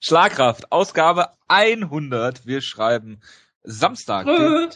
Schlagkraft, 0.00 0.72
Ausgabe 0.72 1.30
100. 1.48 2.46
Wir 2.46 2.60
schreiben 2.60 3.20
Samstag, 3.62 4.26
den 4.26 4.70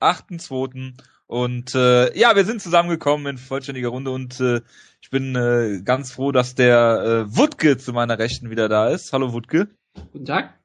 8.2. 0.00 0.94
Und 1.26 1.74
äh, 1.74 2.16
ja, 2.16 2.36
wir 2.36 2.44
sind 2.44 2.62
zusammengekommen 2.62 3.26
in 3.26 3.38
vollständiger 3.38 3.88
Runde 3.88 4.12
und 4.12 4.38
äh, 4.40 4.60
ich 5.00 5.10
bin 5.10 5.34
äh, 5.34 5.82
ganz 5.82 6.12
froh, 6.12 6.30
dass 6.30 6.54
der 6.54 7.26
äh, 7.28 7.36
Wutke 7.36 7.78
zu 7.78 7.92
meiner 7.92 8.18
Rechten 8.18 8.48
wieder 8.50 8.68
da 8.68 8.88
ist. 8.88 9.12
Hallo 9.12 9.32
Wutke. 9.32 9.68
Guten 10.12 10.24
Tag. 10.24 10.58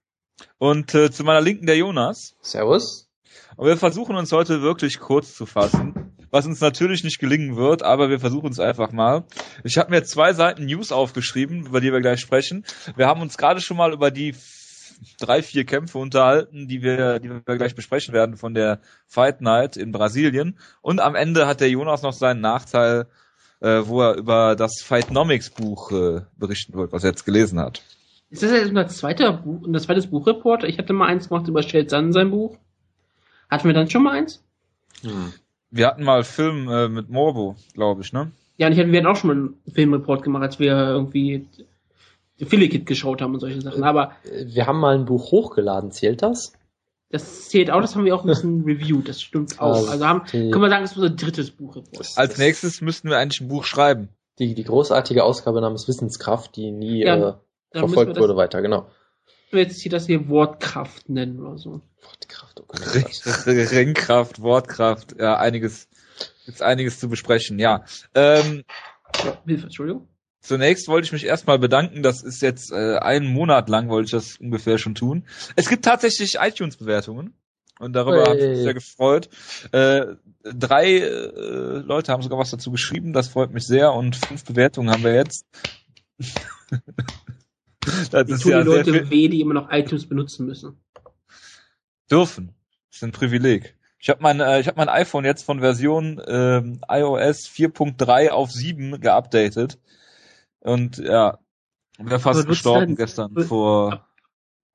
Und 0.60 0.94
äh, 0.94 1.12
zu 1.12 1.24
meiner 1.24 1.42
Linken 1.42 1.66
der 1.66 1.78
Jonas. 1.78 2.36
Servus. 2.42 3.10
Und 3.56 3.68
wir 3.68 3.78
versuchen 3.78 4.16
uns 4.16 4.32
heute 4.32 4.62
wirklich 4.62 5.00
kurz 5.00 5.36
zu 5.36 5.46
fassen, 5.46 6.16
was 6.32 6.46
uns 6.46 6.62
natürlich 6.62 7.04
nicht 7.04 7.20
gelingen 7.20 7.58
wird, 7.58 7.84
aber 7.84 8.10
wir 8.10 8.20
versuchen 8.20 8.52
es 8.52 8.60
einfach 8.60 8.92
mal. 8.92 9.26
Ich 9.64 9.78
habe 9.78 9.92
mir 9.92 10.04
zwei 10.04 10.34
Seiten 10.34 10.66
News 10.66 10.92
aufgeschrieben, 10.92 11.68
über 11.68 11.82
die 11.82 11.92
wir 11.92 12.02
gleich 12.02 12.22
sprechen. 12.22 12.66
Wir 12.96 13.08
haben 13.08 13.22
uns 13.22 13.38
gerade 13.38 13.62
schon 13.62 13.78
mal 13.78 13.94
über 13.94 14.10
die 14.10 14.34
drei, 15.20 15.42
vier 15.42 15.66
Kämpfe 15.66 15.98
unterhalten, 15.98 16.68
die 16.68 16.82
wir, 16.82 17.20
die 17.20 17.30
wir 17.30 17.42
gleich 17.58 17.76
besprechen 17.76 18.14
werden 18.14 18.38
von 18.38 18.54
der 18.54 18.80
Fight 19.08 19.42
Night 19.42 19.78
in 19.78 19.92
Brasilien. 19.92 20.58
Und 20.82 21.00
am 21.00 21.16
Ende 21.16 21.48
hat 21.48 21.60
der 21.60 21.70
Jonas 21.70 22.02
noch 22.02 22.14
seinen 22.14 22.42
Nachteil, 22.42 23.08
äh, 23.60 23.82
wo 23.86 24.02
er 24.02 24.16
über 24.16 24.56
das 24.56 24.82
Fightnomics 24.82 25.50
Buch 25.50 25.92
äh, 25.92 26.22
berichten 26.38 26.74
wird, 26.74 26.92
was 26.92 27.04
er 27.04 27.12
jetzt 27.12 27.26
gelesen 27.26 27.60
hat. 27.60 27.82
Ist 28.30 28.44
das 28.44 28.52
jetzt 28.52 28.70
unser 28.70 28.88
zweiter 28.88 29.34
Buch, 29.34 29.64
unser 29.64 29.82
zweites 29.82 30.08
Buchreport? 30.08 30.64
Ich 30.64 30.78
hatte 30.78 30.94
mal 30.94 31.08
eins 31.08 31.28
gemacht 31.28 31.48
über 31.48 31.62
Shell 31.62 31.90
Sun, 31.90 32.14
sein 32.14 32.32
Buch. 32.32 32.58
Hatten 33.50 33.68
wir 33.68 33.74
dann 33.74 33.90
schon 33.90 34.04
mal 34.04 34.18
eins? 34.18 34.42
Hm. 35.02 35.34
Wir 35.72 35.88
hatten 35.88 36.04
mal 36.04 36.24
Film 36.24 36.70
äh, 36.70 36.90
mit 36.90 37.10
Morbo, 37.10 37.56
glaube 37.74 38.02
ich, 38.02 38.14
ne? 38.14 38.32
Ja, 38.58 38.68
und 38.68 38.74
ich 38.74 38.80
hatte, 38.80 38.92
wir 38.92 39.00
hatten 39.00 39.08
auch 39.08 39.16
schon 39.16 39.28
mal 39.30 39.36
einen 39.38 39.74
Filmreport 39.74 40.24
gemacht, 40.24 40.44
als 40.44 40.60
wir 40.60 40.74
irgendwie 40.74 41.48
Affiliate 42.42 42.82
geschaut 42.82 43.22
haben 43.22 43.34
und 43.34 43.40
solche 43.40 43.62
Sachen. 43.62 43.84
Aber 43.84 44.12
wir 44.24 44.68
haben 44.68 44.80
mal 44.80 44.96
ein 44.96 45.06
Buch 45.06 45.32
hochgeladen, 45.32 45.92
zählt 45.92 46.22
das? 46.22 46.54
Das 47.10 47.50
zählt 47.50 47.72
auch, 47.72 47.82
das 47.82 47.96
haben 47.96 48.06
wir 48.06 48.16
auch 48.16 48.24
ein 48.24 48.28
bisschen 48.28 48.62
reviewed, 48.66 49.08
das 49.08 49.22
stimmt 49.22 49.60
auch. 49.60 49.76
Also, 49.76 49.90
also 49.90 50.08
haben, 50.08 50.24
können 50.26 50.62
wir 50.62 50.70
sagen, 50.70 50.84
das 50.84 50.92
ist 50.92 50.98
unser 50.98 51.10
drittes 51.10 51.52
Buchreport. 51.52 52.12
Als 52.16 52.38
nächstes 52.38 52.82
müssten 52.82 53.10
wir 53.10 53.18
eigentlich 53.18 53.42
ein 53.42 53.48
Buch 53.48 53.64
schreiben. 53.64 54.10
Die, 54.40 54.56
die 54.56 54.64
großartige 54.64 55.24
Ausgabe 55.24 55.62
namens 55.62 55.88
Wissenskraft, 55.88 56.56
die 56.56 56.72
nie 56.72 57.04
ja, 57.04 57.40
äh, 57.72 57.80
verfolgt 57.80 58.18
wurde 58.18 58.36
weiter, 58.36 58.62
genau. 58.62 58.88
Jetzt 59.52 59.82
hier 59.82 59.92
das 59.92 60.08
hier 60.08 60.30
Wortkraft 60.30 61.10
nennen 61.10 61.40
oder 61.40 61.58
so. 61.58 61.82
Wortkraft, 62.02 62.62
oh 62.62 62.66
Ringkraft, 63.46 64.42
Wortkraft, 64.42 65.16
ja, 65.20 65.38
einiges, 65.38 65.88
jetzt 66.46 66.62
einiges 66.62 67.00
zu 67.00 67.10
besprechen, 67.10 67.60
ja. 67.60 67.84
Ähm, 68.16 68.64
Hilfe, 69.46 69.64
Entschuldigung. 69.66 70.08
Zunächst 70.42 70.88
wollte 70.88 71.06
ich 71.06 71.12
mich 71.12 71.26
erstmal 71.26 71.60
bedanken, 71.60 72.02
das 72.02 72.24
ist 72.24 72.42
jetzt 72.42 72.72
äh, 72.72 72.98
einen 72.98 73.28
Monat 73.32 73.70
lang, 73.70 73.90
wollte 73.90 74.06
ich 74.06 74.12
das 74.12 74.38
ungefähr 74.38 74.80
schon 74.80 74.96
tun. 74.96 75.26
Es 75.56 75.70
gibt 75.70 75.86
tatsächlich 75.86 76.38
iTunes-Bewertungen 76.40 77.36
und 77.80 77.94
darüber 77.94 78.22
hey. 78.22 78.26
habe 78.26 78.40
ich 78.40 78.50
mich 78.50 78.64
sehr 78.64 78.74
gefreut. 78.74 79.30
Äh, 79.72 80.16
drei 80.44 80.98
äh, 80.98 81.78
Leute 81.80 82.12
haben 82.12 82.24
sogar 82.24 82.40
was 82.40 82.50
dazu 82.50 82.72
geschrieben, 82.72 83.14
das 83.14 83.28
freut 83.28 83.52
mich 83.52 83.68
sehr 83.68 83.94
und 83.94 84.16
fünf 84.16 84.44
Bewertungen 84.46 84.90
haben 84.90 85.04
wir 85.04 85.14
jetzt. 85.14 85.46
das 88.12 88.26
die 88.26 88.34
ist 88.34 88.44
tun 88.44 88.52
ja 88.52 88.62
die 88.62 88.68
Leute 88.68 89.10
weh, 89.10 89.28
die 89.28 89.42
immer 89.42 89.54
noch 89.54 89.72
iTunes 89.72 90.08
benutzen 90.08 90.46
müssen. 90.46 90.78
Dürfen. 92.10 92.54
Das 92.90 92.98
ist 92.98 93.04
ein 93.04 93.12
Privileg. 93.12 93.76
Ich 94.00 94.10
habe 94.10 94.22
mein, 94.22 94.40
äh, 94.40 94.60
ich 94.60 94.68
hab 94.68 94.78
mein 94.78 94.90
iPhone 94.90 95.26
jetzt 95.26 95.44
von 95.44 95.60
Version 95.60 96.18
äh, 96.20 96.62
iOS 96.90 97.48
4.3 97.48 98.30
auf 98.30 98.52
7 98.52 99.00
geupdatet. 99.00 99.80
Und 100.60 100.98
ja, 100.98 101.40
wäre 101.98 102.20
fast 102.20 102.48
gestorben 102.48 102.96
gestern 102.96 103.36
vor 103.44 104.08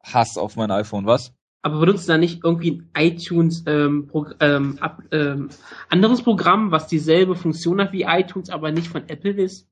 Hass 0.02 0.38
auf 0.38 0.56
mein 0.56 0.70
iPhone, 0.70 1.06
was? 1.06 1.32
Aber 1.62 1.80
benutzt 1.80 2.08
da 2.08 2.16
nicht 2.16 2.44
irgendwie 2.44 2.84
ein 2.92 3.06
iTunes 3.06 3.64
ähm, 3.66 4.06
Pro, 4.06 4.26
ähm, 4.38 4.78
ab, 4.80 5.02
ähm, 5.10 5.48
anderes 5.88 6.22
Programm, 6.22 6.70
was 6.70 6.86
dieselbe 6.86 7.34
Funktion 7.34 7.80
hat 7.80 7.92
wie 7.92 8.04
iTunes, 8.04 8.50
aber 8.50 8.70
nicht 8.70 8.86
von 8.86 9.08
Apple 9.08 9.32
ist? 9.32 9.68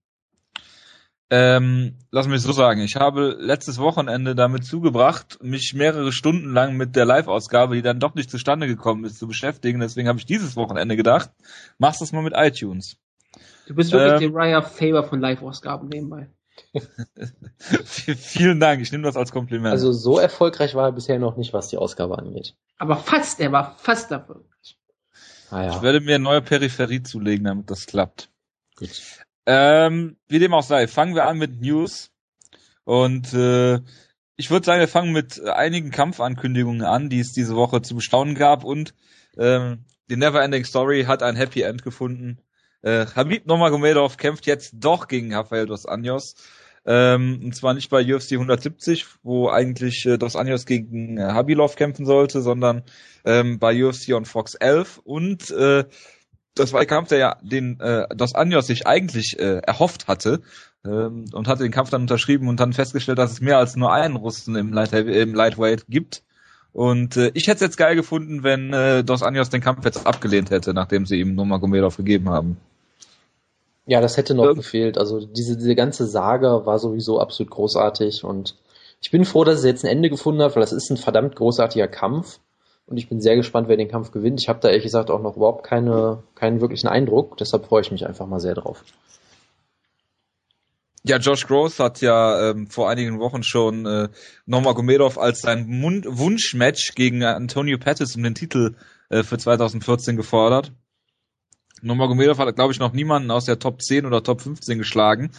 Ähm, 1.37 1.97
lass 2.13 2.29
mich 2.29 2.43
so 2.43 2.53
sagen, 2.53 2.81
ich 2.83 2.95
habe 2.95 3.37
letztes 3.41 3.79
Wochenende 3.79 4.37
damit 4.37 4.65
zugebracht, 4.65 5.43
mich 5.43 5.75
mehrere 5.75 6.13
Stunden 6.13 6.53
lang 6.53 6.77
mit 6.77 6.95
der 6.95 7.07
Live-Ausgabe, 7.07 7.75
die 7.75 7.83
dann 7.83 7.99
doch 7.99 8.15
nicht 8.15 8.31
zustande 8.31 8.69
gekommen 8.69 9.05
ist, 9.05 9.19
zu 9.19 9.27
beschäftigen. 9.27 9.81
Deswegen 9.81 10.07
habe 10.07 10.21
ich 10.21 10.27
dieses 10.27 10.55
Wochenende 10.55 10.95
gedacht, 10.95 11.31
machst 11.79 12.01
das 12.01 12.13
mal 12.13 12.23
mit 12.23 12.35
iTunes. 12.37 12.99
Du 13.67 13.75
bist 13.75 13.91
wirklich 13.91 14.23
ähm, 14.23 14.33
der 14.33 14.41
Raya 14.41 14.63
Faber 14.63 15.03
von 15.03 15.19
Live-Ausgaben 15.19 15.89
nebenbei. 15.89 16.29
Vielen 17.59 18.61
Dank, 18.61 18.81
ich 18.81 18.93
nehme 18.93 19.03
das 19.03 19.17
als 19.17 19.33
Kompliment. 19.33 19.73
Also 19.73 19.91
so 19.91 20.21
erfolgreich 20.21 20.77
war 20.77 20.87
er 20.87 20.93
bisher 20.93 21.19
noch 21.19 21.37
nicht, 21.37 21.53
was 21.53 21.67
die 21.67 21.79
Ausgabe 21.79 22.17
angeht. 22.17 22.55
Aber 22.79 22.97
fast, 22.97 23.41
er 23.41 23.51
war 23.51 23.75
fast 23.79 24.13
erfolgreich. 24.13 24.79
Ah, 25.51 25.65
ja. 25.65 25.71
Ich 25.71 25.83
werde 25.83 26.01
mir 26.01 26.21
neue 26.21 26.43
Peripherie 26.43 27.03
zulegen, 27.03 27.45
damit 27.45 27.73
das 27.73 27.87
klappt. 27.87 28.31
Gut. 28.77 29.24
Ähm, 29.47 30.17
wie 30.29 30.39
dem 30.39 30.55
auch 30.55 30.63
sei, 30.63 30.89
fangen 30.89 31.15
wir 31.15 31.27
an 31.27 31.39
mit 31.39 31.61
News. 31.61 32.11
Und 32.85 33.33
äh, 33.35 33.81
ich 34.37 34.51
würde 34.51 34.67
sagen, 34.67 34.81
wir 34.81 34.89
fangen 34.89 35.13
mit 35.13 35.41
einigen 35.45 35.91
Kampfankündigungen 35.91 36.83
an, 36.83 37.09
die 37.09 37.21
es 37.21 37.33
diese 37.33 37.57
Woche 37.57 37.83
zu 37.83 37.95
bestaunen 37.95 38.35
gab. 38.35 38.65
Und 38.65 38.95
ähm, 39.39 39.85
die 40.11 40.17
Neverending 40.17 40.65
Story 40.65 41.05
hat 41.05 41.23
ein 41.23 41.37
Happy 41.37 41.63
End 41.63 41.83
gefunden. 41.83 42.39
Äh, 42.83 43.07
Habib 43.15 43.47
Nomagomedov 43.47 44.17
kämpft 44.17 44.47
jetzt 44.47 44.75
doch 44.75 45.09
gegen 45.09 45.35
Rafael 45.35 45.67
dos 45.67 45.87
Anjos. 45.87 46.35
Ähm, 46.87 47.41
und 47.43 47.57
zwar 47.57 47.73
nicht 47.73 47.89
bei 47.89 48.03
UFC 48.03 48.33
170, 48.33 49.07
wo 49.23 49.49
eigentlich 49.49 50.05
äh, 50.05 50.19
Dos 50.19 50.37
Anjos 50.37 50.67
gegen 50.67 51.17
äh, 51.17 51.23
Habilov 51.23 51.77
kämpfen 51.77 52.05
sollte, 52.05 52.43
sondern 52.43 52.83
ähm, 53.25 53.59
bei 53.59 53.83
UFC 53.83 54.13
on 54.13 54.27
Fox 54.27 54.55
11. 54.55 54.99
Und 54.99 55.51
äh, 55.51 55.85
das 56.55 56.73
war 56.73 56.81
der 56.81 56.87
Kampf, 56.87 57.09
der 57.09 57.19
ja 57.19 57.37
den 57.43 57.81
äh, 57.81 58.07
Dos 58.15 58.35
Anjos 58.35 58.67
sich 58.67 58.87
eigentlich 58.87 59.39
äh, 59.39 59.59
erhofft 59.59 60.09
hatte 60.09 60.41
ähm, 60.85 61.27
und 61.33 61.49
hatte 61.49 61.63
den 61.63 61.73
Kampf 61.73 61.91
dann 61.91 62.03
unterschrieben 62.03 62.49
und 62.49 62.61
dann 62.61 62.73
festgestellt, 62.73 63.19
dass 63.19 63.33
es 63.33 63.41
mehr 63.41 63.59
als 63.59 63.77
nur 63.77 63.93
einen 63.93 64.17
Russen 64.17 64.55
im, 64.57 64.73
Light 64.73 64.93
im 64.93 65.35
Lightweight 65.35 65.87
gibt. 65.89 66.23
Und 66.73 67.17
äh, 67.17 67.31
ich 67.35 67.47
hätte 67.47 67.57
es 67.57 67.61
jetzt 67.61 67.77
geil 67.77 67.97
gefunden, 67.97 68.43
wenn 68.43 68.73
äh, 68.73 69.05
Dos 69.05 69.23
Anjos 69.23 69.51
den 69.51 69.61
Kampf 69.61 69.85
jetzt 69.85 70.07
abgelehnt 70.07 70.51
hätte, 70.51 70.75
nachdem 70.75 71.07
sie 71.07 71.21
ihm 71.21 71.35
Nomagomedov 71.35 71.97
gegeben 71.97 72.31
haben. 72.31 72.57
Ja, 73.87 74.01
das 74.01 74.17
hätte 74.17 74.35
noch 74.35 74.47
ja. 74.47 74.53
gefehlt. 74.53 74.97
Also 74.97 75.27
diese, 75.27 75.57
diese 75.57 75.75
ganze 75.75 76.07
Saga 76.07 76.65
war 76.67 76.79
sowieso 76.79 77.21
absolut 77.21 77.51
großartig 77.51 78.25
und 78.25 78.57
ich 79.03 79.11
bin 79.11 79.27
froh, 79.27 79.45
dass 79.45 79.59
es 79.59 79.65
jetzt 79.65 79.85
ein 79.85 79.91
Ende 79.91 80.09
gefunden 80.09 80.41
hat, 80.43 80.57
weil 80.57 80.63
das 80.63 80.73
ist 80.73 80.91
ein 80.91 80.97
verdammt 80.97 81.37
großartiger 81.37 81.89
Kampf 81.89 82.41
und 82.87 82.97
ich 82.97 83.09
bin 83.09 83.21
sehr 83.21 83.37
gespannt, 83.37 83.69
wer 83.69 83.77
den 83.77 83.89
Kampf 83.89 84.11
gewinnt. 84.11 84.41
Ich 84.43 84.49
habe 84.49 84.61
da 84.61 84.69
ehrlich 84.69 84.85
gesagt 84.85 85.11
auch 85.11 85.23
noch 85.23 85.37
überhaupt 85.37 85.65
keine, 85.65 86.23
keinen 86.35 86.61
wirklichen 86.61 86.89
Eindruck, 86.89 87.37
deshalb 87.37 87.67
freue 87.67 87.83
ich 87.83 87.91
mich 87.91 88.07
einfach 88.07 88.27
mal 88.27 88.41
sehr 88.41 88.55
drauf. 88.55 88.85
Ja, 91.07 91.19
Josh 91.19 91.47
Gross 91.47 91.81
hat 91.81 92.01
ja 92.01 92.51
ähm, 92.51 92.67
vor 92.67 92.89
einigen 92.89 93.21
Wochen 93.21 93.43
schon 93.43 93.85
äh, 93.85 94.09
Gomedov 94.47 95.19
als 95.19 95.43
sein 95.43 95.67
Mund 95.69 96.07
Wunschmatch 96.09 96.95
gegen 96.95 97.23
Antonio 97.23 97.77
Pettis 97.77 98.17
um 98.17 98.23
den 98.23 98.35
Titel 98.35 98.77
äh, 99.11 99.23
für 99.23 99.37
2014 99.37 100.17
gefordert. 100.17 100.73
Nurmagomedov 101.83 102.39
hat, 102.39 102.55
glaube 102.57 102.73
ich, 102.73 102.79
noch 102.79 102.93
niemanden 102.93 103.31
aus 103.31 103.45
der 103.45 103.59
Top 103.59 103.83
10 103.83 104.07
oder 104.07 104.23
Top 104.23 104.41
15 104.41 104.79
geschlagen 104.79 105.31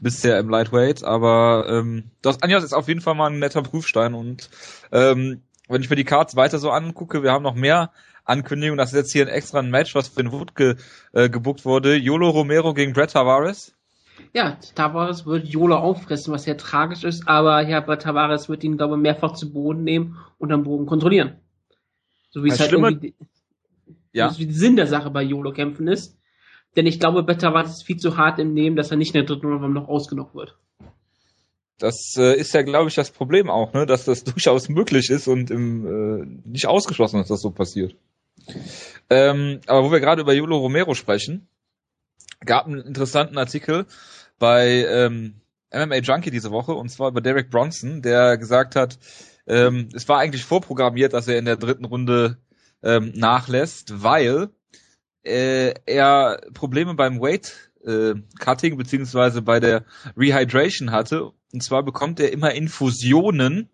bisher 0.00 0.38
im 0.40 0.48
Lightweight, 0.48 1.04
aber 1.04 1.66
ähm, 1.68 2.10
das 2.22 2.42
Anjas 2.42 2.64
ist 2.64 2.72
auf 2.72 2.88
jeden 2.88 3.00
Fall 3.00 3.14
mal 3.14 3.30
ein 3.30 3.38
netter 3.38 3.62
Prüfstein 3.62 4.14
und 4.14 4.50
ähm, 4.90 5.42
wenn 5.72 5.82
ich 5.82 5.90
mir 5.90 5.96
die 5.96 6.04
Cards 6.04 6.36
weiter 6.36 6.58
so 6.58 6.70
angucke, 6.70 7.22
wir 7.22 7.32
haben 7.32 7.42
noch 7.42 7.54
mehr 7.54 7.90
Ankündigungen, 8.24 8.78
das 8.78 8.90
ist 8.90 8.96
jetzt 8.96 9.12
hier 9.12 9.26
ein 9.26 9.32
extra 9.32 9.58
ein 9.58 9.70
Match, 9.70 9.94
was 9.94 10.08
für 10.08 10.22
den 10.22 10.32
Wood 10.32 10.54
ge, 10.54 10.76
äh, 11.12 11.28
gebuckt 11.28 11.64
wurde. 11.64 11.96
Yolo 11.96 12.30
Romero 12.30 12.74
gegen 12.74 12.92
Brett 12.92 13.12
Tavares. 13.12 13.74
Ja, 14.32 14.58
Tavares 14.74 15.26
wird 15.26 15.46
Yolo 15.46 15.76
auffressen, 15.76 16.32
was 16.32 16.44
sehr 16.44 16.56
tragisch 16.56 17.04
ist, 17.04 17.26
aber 17.26 17.62
ja, 17.62 17.80
Brett 17.80 18.02
Tavares 18.02 18.48
wird 18.48 18.62
ihn, 18.62 18.76
glaube 18.76 18.94
ich, 18.94 19.00
mehrfach 19.00 19.32
zu 19.32 19.52
Boden 19.52 19.82
nehmen 19.84 20.18
und 20.38 20.52
am 20.52 20.62
Boden 20.62 20.86
kontrollieren. 20.86 21.36
So 22.30 22.44
wie 22.44 22.50
es 22.50 22.60
halt 22.60 22.72
irgendwie 22.72 23.14
ja. 24.12 24.26
Das 24.26 24.38
ist 24.38 24.46
wie 24.46 24.52
Sinn 24.52 24.76
der 24.76 24.86
Sache 24.86 25.10
bei 25.10 25.22
YOLO-Kämpfen 25.22 25.88
ist. 25.88 26.18
Denn 26.76 26.86
ich 26.86 27.00
glaube, 27.00 27.22
Better 27.22 27.52
war 27.52 27.64
es 27.64 27.82
viel 27.82 27.98
zu 27.98 28.16
hart 28.16 28.38
im 28.38 28.54
Nehmen, 28.54 28.76
dass 28.76 28.90
er 28.90 28.96
nicht 28.96 29.14
in 29.14 29.20
der 29.20 29.24
dritten 29.24 29.46
Runde 29.46 29.68
noch 29.68 29.88
ausgenockt 29.88 30.34
wird. 30.34 30.56
Das 31.78 32.14
äh, 32.16 32.34
ist 32.36 32.54
ja, 32.54 32.62
glaube 32.62 32.88
ich, 32.88 32.94
das 32.94 33.10
Problem 33.10 33.50
auch, 33.50 33.72
ne? 33.72 33.86
dass 33.86 34.04
das 34.04 34.24
durchaus 34.24 34.68
möglich 34.68 35.10
ist 35.10 35.28
und 35.28 35.50
im, 35.50 35.86
äh, 35.86 36.48
nicht 36.48 36.66
ausgeschlossen, 36.66 37.18
dass 37.18 37.28
das 37.28 37.40
so 37.40 37.50
passiert. 37.50 37.96
Ähm, 39.10 39.60
aber 39.66 39.84
wo 39.84 39.92
wir 39.92 40.00
gerade 40.00 40.22
über 40.22 40.32
Yolo 40.32 40.58
Romero 40.58 40.94
sprechen, 40.94 41.48
gab 42.44 42.66
einen 42.66 42.80
interessanten 42.80 43.38
Artikel 43.38 43.86
bei 44.38 44.86
ähm, 44.88 45.34
MMA 45.72 45.98
Junkie 45.98 46.30
diese 46.30 46.50
Woche 46.50 46.72
und 46.72 46.88
zwar 46.88 47.08
über 47.08 47.20
Derek 47.20 47.50
Bronson, 47.50 48.02
der 48.02 48.36
gesagt 48.36 48.76
hat, 48.76 48.98
ähm, 49.46 49.88
es 49.94 50.08
war 50.08 50.18
eigentlich 50.18 50.44
vorprogrammiert, 50.44 51.12
dass 51.12 51.28
er 51.28 51.38
in 51.38 51.44
der 51.44 51.56
dritten 51.56 51.84
Runde 51.84 52.38
ähm, 52.82 53.12
nachlässt, 53.14 54.02
weil 54.02 54.50
äh, 55.24 55.74
er 55.86 56.40
Probleme 56.54 56.94
beim 56.94 57.20
Weight 57.20 57.71
äh, 57.84 58.14
Cutting 58.38 58.76
beziehungsweise 58.76 59.42
bei 59.42 59.60
der 59.60 59.84
Rehydration 60.16 60.90
hatte. 60.90 61.32
Und 61.52 61.62
zwar 61.62 61.82
bekommt 61.82 62.20
er 62.20 62.32
immer 62.32 62.52
Infusionen 62.52 63.68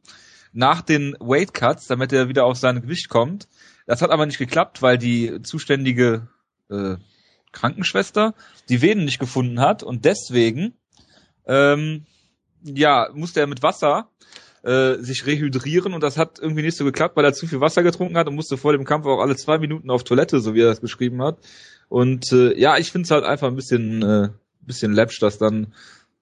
nach 0.53 0.83
den 0.83 1.15
Weight 1.21 1.55
Cuts, 1.55 1.87
damit 1.87 2.13
er 2.13 2.29
wieder 2.29 2.45
auf 2.45 2.57
sein 2.57 2.81
Gewicht 2.81 3.09
kommt. 3.09 3.49
Das 3.87 4.03
hat 4.03 4.11
aber 4.11 4.27
nicht 4.27 4.39
geklappt, 4.39 4.83
weil 4.83 4.99
die 4.99 5.43
zuständige 5.43 6.29
äh, 6.71 6.97
Krankenschwester 7.53 8.35
die 8.69 8.83
Venen 8.83 9.05
nicht 9.05 9.19
gefunden 9.19 9.61
hat 9.61 9.83
und 9.83 10.05
deswegen 10.05 10.75
ähm, 11.47 12.05
ja 12.63 13.09
musste 13.15 13.41
er 13.41 13.47
mit 13.47 13.63
Wasser 13.63 14.11
äh, 14.63 14.97
sich 14.97 15.27
rehydrieren 15.27 15.95
und 15.95 16.03
das 16.03 16.19
hat 16.19 16.39
irgendwie 16.39 16.63
nicht 16.63 16.77
so 16.77 16.85
geklappt, 16.85 17.17
weil 17.17 17.25
er 17.25 17.33
zu 17.33 17.47
viel 17.47 17.61
Wasser 17.61 17.83
getrunken 17.83 18.17
hat 18.17 18.29
und 18.29 18.35
musste 18.35 18.57
vor 18.57 18.73
dem 18.73 18.85
Kampf 18.85 19.07
auch 19.07 19.21
alle 19.21 19.37
zwei 19.37 19.59
Minuten 19.59 19.91
auf 19.91 20.05
Toilette, 20.05 20.41
so 20.41 20.55
wie 20.55 20.61
er 20.61 20.69
das 20.69 20.81
beschrieben 20.81 21.23
hat. 21.23 21.39
Und 21.89 22.33
äh, 22.33 22.59
ja, 22.59 22.77
ich 22.79 22.93
finde 22.93 23.07
es 23.07 23.11
halt 23.11 23.25
einfach 23.25 23.49
ein 23.49 23.57
bisschen, 23.57 24.03
äh, 24.03 24.29
bisschen 24.61 24.93
läppsch, 24.93 25.21
das 25.21 25.39
dann 25.39 25.73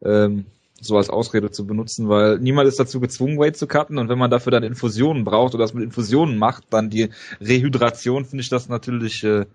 ähm, 0.03 0.47
so 0.81 0.97
als 0.97 1.11
Ausrede 1.11 1.51
zu 1.51 1.67
benutzen, 1.67 2.09
weil 2.09 2.39
niemand 2.39 2.69
ist 2.69 2.79
dazu 2.79 3.01
gezwungen, 3.01 3.39
Weight 3.39 3.57
zu 3.57 3.67
cutten 3.67 3.99
und 3.99 4.09
wenn 4.09 4.19
man 4.19 4.31
dafür 4.31 4.53
dann 4.53 4.63
Infusionen 4.63 5.25
braucht 5.25 5.55
oder 5.55 5.65
das 5.65 5.75
mit 5.75 5.85
Infusionen 5.85 6.39
macht, 6.39 6.65
dann 6.71 6.91
die 6.91 7.11
Rehydration, 7.41 8.25
finde 8.25 8.43
ich 8.43 8.49
das 8.49 8.69
natürlich, 8.69 9.25
äh, 9.25 9.47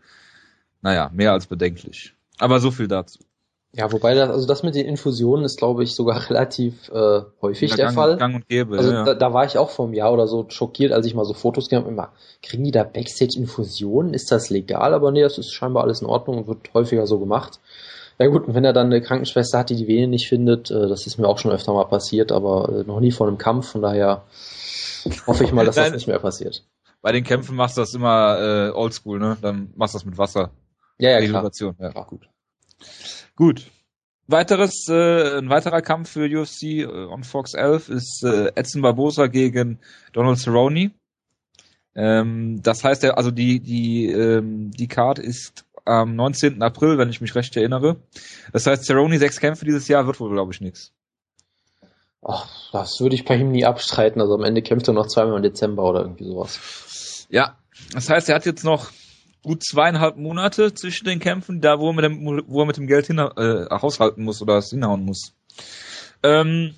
naja, 0.81 1.12
mehr 1.13 1.31
als 1.31 1.48
bedenklich. 1.48 2.13
Aber 2.40 2.60
so 2.60 2.72
viel 2.72 2.88
dazu. 2.88 3.19
Ja, 3.74 3.90
wobei 3.92 4.14
das, 4.16 4.30
also 4.30 4.46
das 4.46 4.64
mit 4.64 4.76
den 4.76 4.86
Infusionen 4.86 5.46
ist, 5.46 5.58
glaube 5.58 5.84
ich, 5.84 5.96
sogar 5.96 6.30
relativ 6.30 6.90
äh, 6.90 7.22
häufig 7.42 7.74
der 7.76 7.86
Gang, 7.86 7.96
Fall. 7.96 8.18
Gang 8.18 8.36
und 8.36 8.48
Gäbe, 8.48 8.78
also 8.78 8.92
ja. 8.92 9.04
da, 9.06 9.14
da 9.14 9.34
war 9.34 9.46
ich 9.46 9.58
auch 9.58 9.70
vor 9.70 9.86
einem 9.86 9.94
Jahr 9.94 10.12
oder 10.12 10.28
so 10.28 10.46
schockiert, 10.50 10.92
als 10.92 11.06
ich 11.06 11.16
mal 11.16 11.24
so 11.24 11.34
Fotos 11.34 11.70
gemacht 11.70 11.86
habe. 11.86 11.94
Immer, 11.94 12.12
kriegen 12.44 12.64
die 12.64 12.72
da 12.72 12.84
Backstage 12.84 13.38
Infusionen? 13.38 14.14
Ist 14.14 14.32
das 14.32 14.50
legal? 14.50 14.94
Aber 14.94 15.12
nee, 15.12 15.22
das 15.22 15.38
ist 15.38 15.54
scheinbar 15.54 15.84
alles 15.84 16.02
in 16.02 16.08
Ordnung 16.08 16.40
und 16.40 16.48
wird 16.48 16.74
häufiger 16.74 17.08
so 17.08 17.18
gemacht. 17.20 17.60
Ja 18.20 18.28
gut, 18.28 18.48
und 18.48 18.54
wenn 18.54 18.66
er 18.66 18.74
dann 18.74 18.88
eine 18.88 19.02
Krankenschwester 19.02 19.60
hat, 19.60 19.70
die 19.70 19.76
die 19.76 19.88
Vene 19.88 20.08
nicht 20.08 20.28
findet, 20.28 20.70
äh, 20.70 20.88
das 20.88 21.08
ist 21.08 21.18
mir 21.18 21.28
auch 21.28 21.40
schon 21.40 21.52
öfter 21.52 21.74
mal 21.74 21.86
passiert, 21.86 22.32
aber 22.32 22.70
äh, 22.70 22.84
noch 22.84 23.00
nie 23.00 23.12
vor 23.12 23.28
einem 23.28 23.38
Kampf, 23.38 23.70
von 23.70 23.82
daher 23.82 24.26
hoffe 25.28 25.46
ich 25.46 25.54
mal, 25.54 25.66
dass 25.66 25.76
das 25.76 25.94
nicht 25.94 26.08
mehr 26.08 26.20
passiert. 26.20 26.64
Bei 27.02 27.12
den 27.12 27.24
Kämpfen 27.24 27.56
machst 27.56 27.78
du 27.78 27.82
das 27.82 27.94
immer 27.96 28.38
äh, 28.40 28.72
oldschool, 28.72 29.18
ne? 29.18 29.38
Dann 29.42 29.74
machst 29.76 29.96
du 29.96 29.98
das 29.98 30.06
mit 30.06 30.18
Wasser. 30.18 30.52
Ja, 31.00 31.20
ja, 31.20 31.28
klar. 31.28 31.50
Ja, 31.80 31.90
klar. 31.90 32.06
gut. 32.06 32.30
Gut. 33.42 33.72
Weiteres, 34.28 34.88
äh, 34.88 35.40
ein 35.40 35.50
weiterer 35.50 35.82
Kampf 35.82 36.12
für 36.12 36.28
UFC 36.30 36.64
äh, 36.64 36.86
on 36.86 37.24
Fox 37.24 37.56
11 37.56 37.90
ist 37.90 38.24
äh, 38.24 38.52
Edson 38.54 38.84
Barbosa 38.84 39.26
gegen 39.26 39.80
Donald 40.14 40.38
Cerrone. 40.38 40.92
Ähm, 41.96 42.62
das 42.62 42.84
heißt, 42.84 43.04
also 43.04 43.32
die 43.32 43.60
die 43.60 44.12
ähm, 44.12 44.70
die 44.70 44.88
Card 44.88 45.18
ist 45.18 45.66
am 45.86 46.16
19. 46.16 46.62
April, 46.62 47.00
wenn 47.00 47.10
ich 47.10 47.20
mich 47.20 47.34
recht 47.34 47.58
erinnere. 47.58 47.96
Das 48.54 48.68
heißt, 48.68 48.86
Cerrone 48.86 49.18
sechs 49.18 49.40
Kämpfe 49.40 49.66
dieses 49.66 49.88
Jahr 49.88 50.06
wird 50.06 50.20
wohl, 50.20 50.32
glaube 50.32 50.54
ich, 50.54 50.62
nichts. 50.62 50.94
Ach, 52.22 52.48
das 52.72 53.02
würde 53.02 53.16
ich 53.16 53.26
bei 53.26 53.38
ihm 53.38 53.52
nie 53.52 53.66
abstreiten. 53.66 54.22
Also 54.22 54.36
am 54.36 54.44
Ende 54.44 54.62
kämpft 54.62 54.88
er 54.88 54.94
noch 54.94 55.08
zweimal 55.08 55.38
im 55.38 55.42
Dezember 55.42 55.90
oder 55.90 56.02
irgendwie 56.02 56.26
sowas. 56.26 57.26
Ja, 57.32 57.58
das 57.92 58.08
heißt, 58.08 58.30
er 58.30 58.36
hat 58.36 58.46
jetzt 58.46 58.64
noch 58.64 58.92
gut 59.44 59.64
zweieinhalb 59.64 60.18
Monate 60.18 60.74
zwischen 60.74 61.06
den 61.06 61.20
Kämpfen, 61.20 61.62
da 61.62 61.80
wo 61.80 61.90
er 61.90 61.94
mit 61.94 62.06
dem, 62.06 62.44
wo 62.48 62.62
er 62.62 62.66
mit 62.66 62.78
dem 62.78 62.88
Geld 62.88 63.08
hin, 63.08 63.18
äh, 63.18 63.66
haushalten 63.72 64.24
muss 64.24 64.42
oder 64.42 64.58
es 64.58 64.70
hinhauen 64.70 65.04
muss. 65.04 65.34
Ähm, 66.24 66.76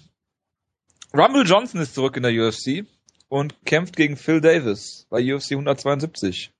Rumble 1.13 1.43
Johnson 1.43 1.81
ist 1.81 1.93
zurück 1.93 2.17
in 2.17 2.23
der 2.23 2.31
UFC 2.31 2.85
und 3.27 3.65
kämpft 3.65 3.95
gegen 3.95 4.17
Phil 4.17 4.41
Davis 4.41 5.05
bei 5.09 5.19
UFC 5.19 5.51
172. 5.51 6.51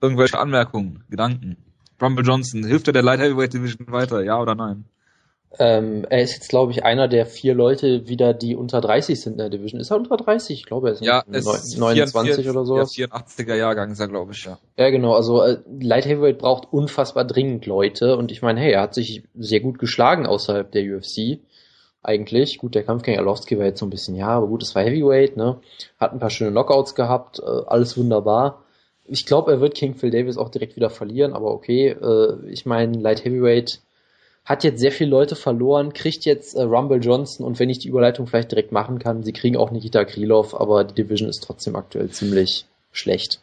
Irgendwelche 0.00 0.38
Anmerkungen, 0.38 1.04
Gedanken? 1.08 1.56
Rumble 2.00 2.24
Johnson, 2.24 2.64
hilft 2.64 2.86
er 2.86 2.92
der 2.92 3.02
Light 3.02 3.18
Heavyweight 3.18 3.54
Division 3.54 3.90
weiter, 3.90 4.22
ja 4.22 4.38
oder 4.38 4.54
nein? 4.54 4.84
Ähm, 5.58 6.04
er 6.10 6.22
ist 6.22 6.34
jetzt, 6.34 6.48
glaube 6.50 6.72
ich, 6.72 6.84
einer 6.84 7.08
der 7.08 7.24
vier 7.24 7.54
Leute 7.54 8.06
wieder, 8.06 8.34
die 8.34 8.54
unter 8.54 8.82
30 8.82 9.18
sind 9.18 9.32
in 9.32 9.38
der 9.38 9.48
Division. 9.48 9.80
Ist 9.80 9.90
er 9.90 9.96
unter 9.96 10.16
30? 10.16 10.58
Ich 10.58 10.66
glaube, 10.66 10.88
er 10.88 10.92
ist 10.92 11.02
ja, 11.02 11.24
29 11.26 12.44
4, 12.44 12.50
oder 12.50 12.66
so. 12.66 12.76
Ja, 12.76 12.82
84er 12.82 13.54
Jahrgang 13.54 13.90
ist 13.90 14.00
er, 14.00 14.08
glaube 14.08 14.32
ich, 14.32 14.44
ja. 14.44 14.58
Ja, 14.76 14.90
genau. 14.90 15.14
Also 15.14 15.42
äh, 15.42 15.58
Light 15.80 16.04
Heavyweight 16.04 16.38
braucht 16.38 16.70
unfassbar 16.70 17.24
dringend 17.24 17.64
Leute. 17.64 18.16
Und 18.18 18.30
ich 18.30 18.42
meine, 18.42 18.60
hey, 18.60 18.72
er 18.72 18.82
hat 18.82 18.94
sich 18.94 19.24
sehr 19.34 19.60
gut 19.60 19.78
geschlagen 19.78 20.26
außerhalb 20.26 20.70
der 20.70 20.84
UFC. 20.84 21.40
Eigentlich. 22.02 22.58
Gut, 22.58 22.74
der 22.74 22.84
Kampf 22.84 23.02
gegen 23.02 23.18
Arlovski 23.18 23.58
war 23.58 23.64
jetzt 23.64 23.80
so 23.80 23.86
ein 23.86 23.90
bisschen, 23.90 24.14
ja, 24.16 24.28
aber 24.28 24.46
gut, 24.46 24.62
es 24.62 24.74
war 24.74 24.82
Heavyweight, 24.82 25.36
ne? 25.36 25.60
Hat 25.98 26.12
ein 26.12 26.20
paar 26.20 26.30
schöne 26.30 26.50
Knockouts 26.50 26.94
gehabt, 26.94 27.40
äh, 27.40 27.44
alles 27.66 27.96
wunderbar. 27.96 28.64
Ich 29.04 29.26
glaube, 29.26 29.50
er 29.50 29.60
wird 29.60 29.74
King 29.74 29.94
Phil 29.94 30.10
Davis 30.10 30.36
auch 30.36 30.50
direkt 30.50 30.76
wieder 30.76 30.90
verlieren, 30.90 31.32
aber 31.32 31.50
okay, 31.50 31.88
äh, 31.88 32.36
ich 32.50 32.66
meine, 32.66 32.98
Light 32.98 33.24
Heavyweight 33.24 33.80
hat 34.48 34.64
jetzt 34.64 34.80
sehr 34.80 34.92
viele 34.92 35.10
Leute 35.10 35.36
verloren, 35.36 35.92
kriegt 35.92 36.24
jetzt 36.24 36.54
äh, 36.54 36.62
Rumble 36.62 37.00
Johnson 37.00 37.44
und 37.44 37.58
wenn 37.58 37.68
ich 37.68 37.80
die 37.80 37.88
Überleitung 37.88 38.26
vielleicht 38.26 38.50
direkt 38.50 38.72
machen 38.72 38.98
kann, 38.98 39.22
sie 39.22 39.34
kriegen 39.34 39.58
auch 39.58 39.70
Nikita 39.70 40.06
Krylov, 40.06 40.54
aber 40.54 40.84
die 40.84 40.94
Division 40.94 41.28
ist 41.28 41.40
trotzdem 41.40 41.76
aktuell 41.76 42.08
ziemlich 42.08 42.64
schlecht. 42.90 43.42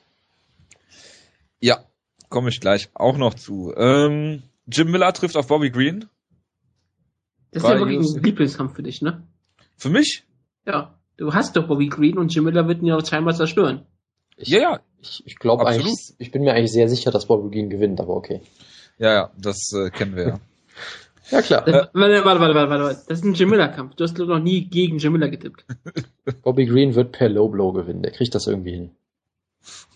Ja, 1.60 1.84
komme 2.30 2.50
ich 2.50 2.60
gleich 2.60 2.90
auch 2.96 3.18
noch 3.18 3.36
zu. 3.36 3.72
Ähm, 3.78 4.42
Jim 4.66 4.90
Miller 4.90 5.14
trifft 5.14 5.38
auf 5.38 5.46
Bobby 5.46 5.70
Green. 5.70 6.06
Das 7.52 7.62
ist 7.62 7.70
ja 7.70 7.78
wirklich 7.78 8.00
ein 8.00 8.24
Lieblingskampf 8.24 8.76
für 8.76 8.84
dich, 8.84 9.04
ne? 9.04 9.22
Für 9.78 9.90
mich? 9.90 10.24
Ja. 10.66 10.96
Du 11.18 11.34
hast 11.34 11.56
doch 11.56 11.68
Bobby 11.68 11.88
Green 11.88 12.18
und 12.18 12.34
Jim 12.34 12.46
Miller 12.46 12.68
wird 12.68 12.82
ihn 12.82 12.88
ja 12.88 13.02
zweimal 13.04 13.36
zerstören. 13.36 13.86
Ich, 14.38 14.50
ja, 14.50 14.60
ja. 14.60 14.80
Ich, 15.00 15.22
ich 15.26 15.38
glaube 15.38 15.68
eigentlich, 15.68 16.16
ich 16.18 16.32
bin 16.32 16.42
mir 16.42 16.54
eigentlich 16.54 16.74
sehr 16.74 16.90
sicher, 16.90 17.12
dass 17.12 17.28
Bobby 17.28 17.52
Green 17.52 17.70
gewinnt, 17.70 18.02
aber 18.02 18.16
okay. 18.16 18.42
Ja, 18.98 19.14
ja, 19.14 19.32
das 19.38 19.72
äh, 19.74 19.92
kennen 19.92 20.16
wir 20.16 20.28
ja. 20.28 20.40
Ja, 21.32 21.42
klar. 21.42 21.66
Das, 21.66 21.90
warte, 21.94 22.26
warte, 22.26 22.40
warte, 22.40 22.56
warte, 22.56 22.70
warte. 22.70 23.02
Das 23.08 23.20
ist 23.20 23.26
ein 23.26 23.34
Jamila-Kampf. 23.34 23.96
Du 23.96 24.04
hast 24.04 24.18
noch 24.18 24.40
nie 24.40 24.66
gegen 24.66 25.00
Jamila 25.00 25.28
getippt. 25.28 25.66
Bobby 26.44 26.66
Green 26.66 26.94
wird 26.94 27.12
per 27.12 27.30
Low 27.30 27.50
Blow 27.50 27.72
gewinnen. 27.74 28.04
Der 28.04 28.12
kriegt 28.12 28.36
das 28.36 28.48
irgendwie 28.48 28.72
hin. 28.72 28.92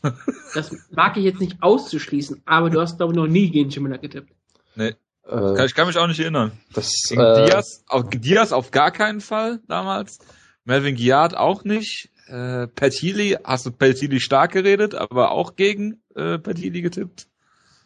Das 0.55 0.75
mag 0.89 1.15
ich 1.17 1.25
jetzt 1.25 1.39
nicht 1.39 1.61
auszuschließen, 1.61 2.41
aber 2.45 2.71
du 2.71 2.81
hast, 2.81 2.97
glaube 2.97 3.13
ich, 3.13 3.17
noch 3.17 3.27
nie 3.27 3.51
gegen 3.51 3.69
Jamila 3.69 3.97
getippt. 3.97 4.33
Nee. 4.75 4.95
Äh, 5.29 5.65
ich 5.65 5.75
kann 5.75 5.85
mich 5.87 5.97
auch 5.97 6.07
nicht 6.07 6.19
erinnern. 6.19 6.53
Das, 6.73 6.91
gegen 7.07 7.21
äh, 7.21 7.45
Diaz, 7.45 7.83
auf, 7.87 8.09
Diaz 8.09 8.51
auf 8.51 8.71
gar 8.71 8.91
keinen 8.91 9.21
Fall 9.21 9.59
damals. 9.67 10.19
Melvin 10.65 10.95
Giard 10.95 11.37
auch 11.37 11.63
nicht. 11.63 12.09
Äh, 12.27 12.67
Pat 12.67 12.93
Healy, 12.93 13.37
hast 13.43 13.65
du 13.65 13.71
Pat 13.71 14.01
Healy 14.01 14.19
stark 14.19 14.53
geredet, 14.53 14.95
aber 14.95 15.31
auch 15.31 15.55
gegen 15.55 16.01
äh, 16.15 16.39
Pat 16.39 16.57
Healy 16.57 16.81
getippt? 16.81 17.27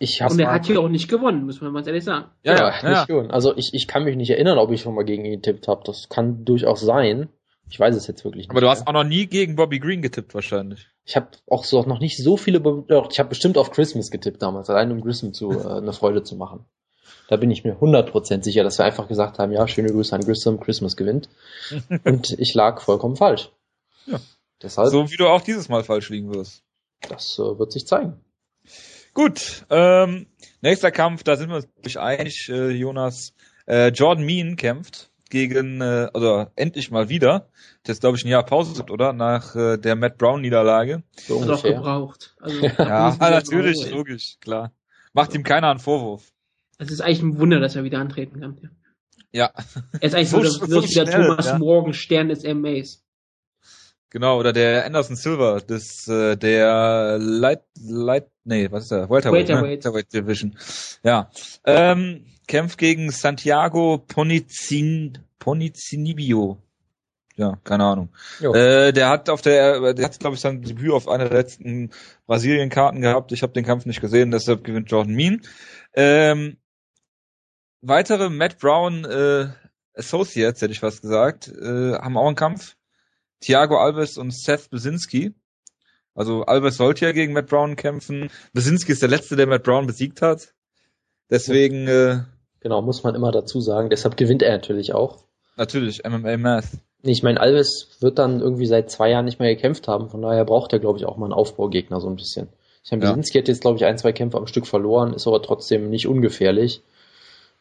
Ich 0.03 0.21
und 0.21 0.37
er 0.37 0.51
hat 0.51 0.65
hier 0.65 0.81
auch 0.81 0.89
nicht 0.89 1.07
gewonnen, 1.07 1.45
muss 1.45 1.61
man 1.61 1.71
mal 1.71 1.87
ehrlich 1.87 2.03
sagen. 2.03 2.25
Ja, 2.43 2.57
ja, 2.57 2.73
ja, 2.81 2.89
nicht 2.89 3.07
gewonnen. 3.07 3.31
Also 3.31 3.55
ich, 3.55 3.73
ich 3.73 3.87
kann 3.87 4.03
mich 4.03 4.17
nicht 4.17 4.31
erinnern, 4.31 4.57
ob 4.57 4.69
ich 4.71 4.81
schon 4.81 4.95
mal 4.95 5.05
gegen 5.05 5.23
ihn 5.23 5.31
getippt 5.31 5.69
habe. 5.69 5.81
Das 5.85 6.09
kann 6.09 6.43
durchaus 6.43 6.81
sein. 6.81 7.29
Ich 7.69 7.79
weiß 7.79 7.95
es 7.95 8.05
jetzt 8.07 8.25
wirklich 8.25 8.47
nicht. 8.47 8.51
Aber 8.51 8.59
du 8.59 8.67
hast 8.67 8.85
auch 8.85 8.91
noch 8.91 9.05
nie 9.05 9.27
gegen 9.27 9.55
Bobby 9.55 9.79
Green 9.79 10.01
getippt 10.01 10.35
wahrscheinlich. 10.35 10.89
Ich 11.05 11.15
habe 11.15 11.27
auch 11.49 11.63
so 11.63 11.81
noch 11.83 12.01
nicht 12.01 12.17
so 12.21 12.35
viele. 12.35 12.59
Doch, 12.59 13.09
ich 13.11 13.19
habe 13.19 13.29
bestimmt 13.29 13.57
auf 13.57 13.71
Christmas 13.71 14.11
getippt 14.11 14.41
damals, 14.41 14.69
allein 14.69 14.91
um 14.91 14.99
Grissom 14.99 15.33
zu 15.33 15.51
äh, 15.51 15.77
eine 15.77 15.93
Freude 15.93 16.21
zu 16.21 16.35
machen. 16.35 16.65
Da 17.29 17.37
bin 17.37 17.49
ich 17.49 17.63
mir 17.63 17.77
100% 17.77 18.43
sicher, 18.43 18.63
dass 18.65 18.79
wir 18.79 18.85
einfach 18.85 19.07
gesagt 19.07 19.39
haben, 19.39 19.53
ja, 19.53 19.65
schöne 19.69 19.89
Grüße 19.89 20.13
an 20.13 20.25
Grissom, 20.25 20.59
Christmas 20.59 20.97
gewinnt. 20.97 21.29
Und 22.03 22.37
ich 22.37 22.53
lag 22.53 22.81
vollkommen 22.81 23.15
falsch. 23.15 23.51
Ja. 24.05 24.19
Deshalb, 24.61 24.89
so 24.89 25.09
wie 25.09 25.15
du 25.15 25.27
auch 25.27 25.41
dieses 25.41 25.69
Mal 25.69 25.85
falsch 25.85 26.09
liegen 26.09 26.33
wirst. 26.33 26.61
Das 27.07 27.39
äh, 27.39 27.57
wird 27.57 27.71
sich 27.71 27.87
zeigen. 27.87 28.19
Gut, 29.13 29.65
ähm, 29.69 30.25
nächster 30.61 30.91
Kampf, 30.91 31.23
da 31.23 31.35
sind 31.35 31.49
wir 31.49 31.57
uns 31.57 31.97
einig, 31.97 32.49
äh, 32.49 32.71
Jonas. 32.71 33.33
Äh, 33.67 33.89
Jordan 33.89 34.25
Mean 34.25 34.55
kämpft 34.55 35.11
gegen, 35.29 35.81
äh, 35.81 36.09
also 36.13 36.47
endlich 36.55 36.89
mal 36.89 37.09
wieder. 37.09 37.47
Das 37.83 37.99
glaube 37.99 38.17
ich 38.17 38.25
ein 38.25 38.29
Jahr 38.29 38.43
Pause 38.43 38.73
gibt, 38.75 38.89
oder? 38.89 39.13
Nach 39.13 39.55
äh, 39.55 39.77
der 39.77 39.95
Matt 39.95 40.17
Brown 40.17 40.41
Niederlage. 40.41 41.03
So 41.15 41.41
Hat 41.41 41.49
auch 41.49 41.63
gebraucht. 41.63 42.35
Also, 42.39 42.65
ja, 42.77 43.15
natürlich, 43.19 43.91
logisch, 43.91 44.37
klar. 44.41 44.71
Macht 45.13 45.35
ihm 45.35 45.43
keiner 45.43 45.69
einen 45.69 45.79
Vorwurf. 45.79 46.31
Es 46.79 46.89
ist 46.91 47.01
eigentlich 47.01 47.21
ein 47.21 47.37
Wunder, 47.37 47.59
dass 47.59 47.75
er 47.75 47.83
wieder 47.83 47.99
antreten 47.99 48.41
kann. 48.41 48.57
Ja. 49.31 49.51
ja. 49.55 49.63
Er 49.99 50.03
ist 50.03 50.15
eigentlich 50.15 50.29
so, 50.29 50.43
so, 50.43 50.65
so 50.65 50.83
wie 50.83 50.93
der 50.93 51.05
Thomas 51.05 51.45
ja. 51.45 51.59
Morgenstern 51.59 52.29
des 52.29 52.43
MAs. 52.43 53.03
Genau, 54.13 54.39
oder 54.39 54.53
der 54.53 54.85
Anderson 54.85 55.15
Silver, 55.15 55.59
das, 55.59 56.07
äh, 56.07 56.37
der 56.37 57.17
Light, 57.19 57.63
Light, 57.83 58.27
nee, 58.43 58.69
was 58.69 58.83
ist 58.83 58.91
der? 58.91 59.09
Welterweight, 59.09 59.47
Welterweight. 59.49 59.63
Ne? 59.63 59.69
Welterweight 59.69 60.13
Division. 60.13 60.55
Ja. 61.01 61.31
Ähm, 61.65 62.27
kämpft 62.47 62.77
gegen 62.77 63.09
Santiago 63.09 63.97
Ponizin, 63.97 65.17
Ponizinibio. 65.39 66.59
Ja, 67.37 67.57
keine 67.63 67.85
Ahnung. 67.85 68.09
Äh, 68.39 68.93
der 68.93 69.09
hat 69.09 69.31
auf 69.31 69.41
der, 69.41 69.95
der 69.95 70.05
hat, 70.05 70.19
glaube 70.19 70.35
ich, 70.35 70.41
sein 70.41 70.61
Debüt 70.61 70.91
auf 70.91 71.07
einer 71.07 71.27
der 71.29 71.39
letzten 71.39 71.89
Brasilien-Karten 72.27 73.01
gehabt. 73.01 73.31
Ich 73.31 73.41
habe 73.41 73.53
den 73.53 73.65
Kampf 73.65 73.87
nicht 73.87 73.99
gesehen, 73.99 74.29
deshalb 74.29 74.63
gewinnt 74.63 74.91
Jordan 74.91 75.15
Mean. 75.15 75.41
Ähm, 75.95 76.57
weitere 77.81 78.29
Matt 78.29 78.59
Brown 78.59 79.05
äh, 79.05 79.47
Associates, 79.95 80.61
hätte 80.61 80.71
ich 80.71 80.81
fast 80.81 81.01
gesagt, 81.01 81.47
äh, 81.47 81.93
haben 81.93 82.15
auch 82.15 82.27
einen 82.27 82.35
Kampf. 82.35 82.75
Thiago 83.43 83.77
Alves 83.77 84.17
und 84.17 84.33
Seth 84.33 84.69
Besinski. 84.69 85.33
Also 86.15 86.43
Alves 86.43 86.77
sollte 86.77 87.05
ja 87.05 87.11
gegen 87.11 87.33
Matt 87.33 87.47
Brown 87.47 87.75
kämpfen. 87.75 88.29
Besinski 88.53 88.91
ist 88.91 89.01
der 89.01 89.09
letzte, 89.09 89.35
der 89.35 89.47
Matt 89.47 89.63
Brown 89.63 89.87
besiegt 89.87 90.21
hat. 90.21 90.53
Deswegen. 91.29 91.87
Äh, 91.87 92.19
genau, 92.61 92.81
muss 92.81 93.03
man 93.03 93.15
immer 93.15 93.31
dazu 93.31 93.59
sagen. 93.59 93.89
Deshalb 93.89 94.15
gewinnt 94.15 94.43
er 94.43 94.51
natürlich 94.51 94.93
auch. 94.93 95.23
Natürlich, 95.57 96.03
MMA 96.07 96.37
Math. 96.37 96.65
Ich 97.01 97.21
meine, 97.21 97.39
Alves 97.39 97.97
wird 97.99 98.17
dann 98.17 98.39
irgendwie 98.39 98.65
seit 98.65 98.89
zwei 98.89 99.09
Jahren 99.09 99.25
nicht 99.25 99.39
mehr 99.39 99.53
gekämpft 99.53 99.87
haben, 99.89 100.09
von 100.09 100.21
daher 100.21 100.45
braucht 100.45 100.71
er, 100.71 100.79
glaube 100.79 100.97
ich, 100.97 101.05
auch 101.05 101.17
mal 101.17 101.25
einen 101.25 101.33
Aufbaugegner 101.33 101.99
so 101.99 102.07
ein 102.07 102.15
bisschen. 102.15 102.47
Ich 102.83 102.91
meine, 102.91 103.01
Besinski 103.01 103.37
ja. 103.37 103.41
hat 103.41 103.49
jetzt, 103.49 103.61
glaube 103.61 103.77
ich, 103.77 103.85
ein, 103.85 103.97
zwei 103.97 104.13
Kämpfe 104.13 104.37
am 104.37 104.47
Stück 104.47 104.67
verloren, 104.67 105.13
ist 105.13 105.27
aber 105.27 105.41
trotzdem 105.41 105.89
nicht 105.89 106.07
ungefährlich. 106.07 106.81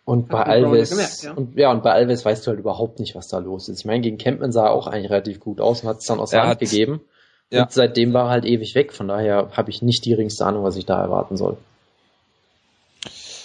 Und 0.04 0.28
bei 0.28 0.42
Alves, 0.42 0.90
gemerkt, 0.90 1.22
ja. 1.22 1.32
und 1.32 1.56
ja, 1.56 1.70
und 1.70 1.84
bei 1.84 1.92
Alves 1.92 2.24
weißt 2.24 2.44
du 2.44 2.50
halt 2.50 2.58
überhaupt 2.58 2.98
nicht, 2.98 3.14
was 3.14 3.28
da 3.28 3.38
los 3.38 3.68
ist. 3.68 3.80
Ich 3.80 3.84
meine, 3.84 4.00
gegen 4.00 4.18
Campman 4.18 4.50
sah 4.50 4.66
er 4.66 4.72
auch 4.72 4.88
eigentlich 4.88 5.10
relativ 5.10 5.38
gut 5.38 5.60
aus 5.60 5.82
und 5.82 5.88
hat 5.88 5.98
es 5.98 6.06
dann 6.06 6.18
aus 6.18 6.30
der 6.30 6.42
Hand 6.42 6.58
gegeben. 6.58 7.02
Ja. 7.50 7.62
Und 7.62 7.72
seitdem 7.72 8.12
war 8.12 8.26
er 8.26 8.30
halt 8.30 8.44
ewig 8.44 8.74
weg, 8.74 8.92
von 8.92 9.06
daher 9.06 9.50
habe 9.52 9.70
ich 9.70 9.80
nicht 9.80 10.04
die 10.04 10.10
geringste 10.10 10.44
Ahnung, 10.44 10.64
was 10.64 10.76
ich 10.76 10.86
da 10.86 11.00
erwarten 11.00 11.36
soll. 11.36 11.56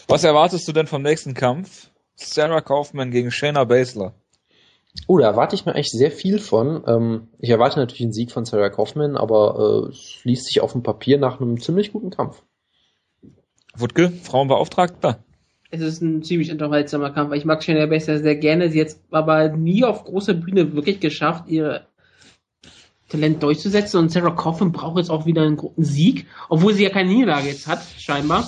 Was 0.08 0.24
erwartest 0.24 0.68
du 0.68 0.72
denn 0.72 0.88
vom 0.88 1.04
nächsten 1.04 1.34
Kampf? 1.34 1.92
Sarah 2.16 2.62
Kaufman 2.62 3.12
gegen 3.12 3.30
Shayna 3.30 3.66
Baszler. 3.66 4.14
Oh, 5.06 5.20
da 5.20 5.28
erwarte 5.28 5.54
ich 5.54 5.66
mir 5.66 5.76
eigentlich 5.76 5.92
sehr 5.92 6.12
viel 6.12 6.40
von. 6.40 6.84
Ähm, 6.88 7.28
ich 7.38 7.52
erwarte 7.52 7.78
natürlich 7.78 8.02
einen 8.02 8.14
Sieg 8.14 8.32
von 8.32 8.46
Sarah 8.46 8.70
Kaufman, 8.72 9.16
aber 9.16 9.86
äh, 9.86 9.90
es 9.90 10.22
liest 10.24 10.46
sich 10.46 10.62
auf 10.62 10.72
dem 10.72 10.82
Papier 10.82 11.20
nach 11.20 11.40
einem 11.40 11.60
ziemlich 11.60 11.92
guten 11.92 12.10
Kampf. 12.10 12.42
Wutke, 13.76 14.10
Frauenbeauftragter 14.10 15.20
es 15.70 15.82
ist 15.82 16.02
ein 16.02 16.24
ziemlich 16.24 16.52
unterhaltsamer 16.52 17.12
Kampf. 17.12 17.34
Ich 17.34 17.46
mag 17.46 17.64
Shayna 17.64 17.88
Baszler 17.88 18.20
sehr 18.20 18.36
gerne. 18.36 18.70
Sie 18.70 18.80
hat 18.80 18.96
aber 19.12 19.50
nie 19.50 19.84
auf 19.84 20.06
großer 20.06 20.34
Bühne 20.34 20.74
wirklich 20.74 21.00
geschafft, 21.00 21.50
ihr 21.50 21.88
Talent 23.10 23.44
durchzusetzen. 23.44 24.00
Und 24.00 24.12
Sarah 24.12 24.32
Coffin 24.32 24.72
braucht 24.72 24.98
jetzt 24.98 25.10
auch 25.10 25.26
wieder 25.26 25.44
einen 25.44 25.58
guten 25.58 25.84
Sieg, 25.84 26.28
obwohl 26.50 26.74
sie 26.74 26.84
ja 26.84 26.90
keine 26.90 27.10
Niederlage 27.10 27.48
jetzt 27.48 27.68
hat, 27.68 27.84
scheinbar. 27.98 28.44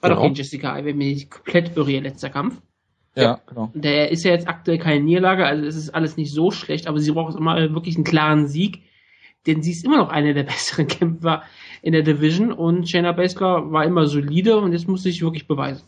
War 0.00 0.10
genau. 0.10 0.14
doch 0.14 0.22
gegen 0.22 0.34
Jessica 0.34 0.84
wenn 0.84 0.96
mir 0.96 1.12
nicht 1.12 1.30
komplett 1.30 1.76
irre, 1.76 1.90
ihr 1.90 2.00
letzter 2.00 2.30
Kampf. 2.30 2.60
Ja, 3.14 3.40
genau. 3.46 3.70
Der 3.74 4.10
ist 4.10 4.24
ja 4.24 4.30
jetzt 4.30 4.46
aktuell 4.46 4.78
keine 4.78 5.02
Niederlage, 5.02 5.44
also 5.44 5.64
es 5.64 5.74
ist 5.74 5.90
alles 5.90 6.16
nicht 6.16 6.32
so 6.32 6.52
schlecht, 6.52 6.86
aber 6.86 7.00
sie 7.00 7.10
braucht 7.10 7.36
immer 7.36 7.56
wirklich 7.74 7.96
einen 7.96 8.04
klaren 8.04 8.46
Sieg, 8.46 8.82
denn 9.48 9.60
sie 9.60 9.72
ist 9.72 9.84
immer 9.84 9.96
noch 9.96 10.10
eine 10.10 10.34
der 10.34 10.42
besseren 10.44 10.86
Kämpfer 10.86 11.42
in 11.82 11.92
der 11.92 12.02
Division 12.02 12.52
und 12.52 12.88
Shayna 12.88 13.10
Baszler 13.10 13.72
war 13.72 13.84
immer 13.84 14.06
solide 14.06 14.58
und 14.58 14.72
jetzt 14.72 14.86
muss 14.86 15.02
sie 15.02 15.10
sich 15.10 15.22
wirklich 15.22 15.48
beweisen. 15.48 15.82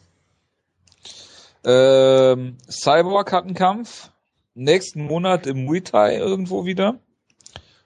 Ähm, 1.65 2.57
Cyborg 2.69 3.33
hat 3.33 3.45
einen 3.45 3.55
Kampf. 3.55 4.11
Nächsten 4.55 5.05
Monat 5.05 5.47
im 5.47 5.65
Muay 5.65 5.81
Thai 5.81 6.17
irgendwo 6.17 6.65
wieder. 6.65 6.99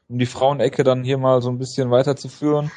Um 0.08 0.18
die 0.18 0.26
Frauenecke 0.26 0.84
dann 0.84 1.04
hier 1.04 1.18
mal 1.18 1.42
so 1.42 1.50
ein 1.50 1.58
bisschen 1.58 1.90
weiterzuführen. 1.90 2.70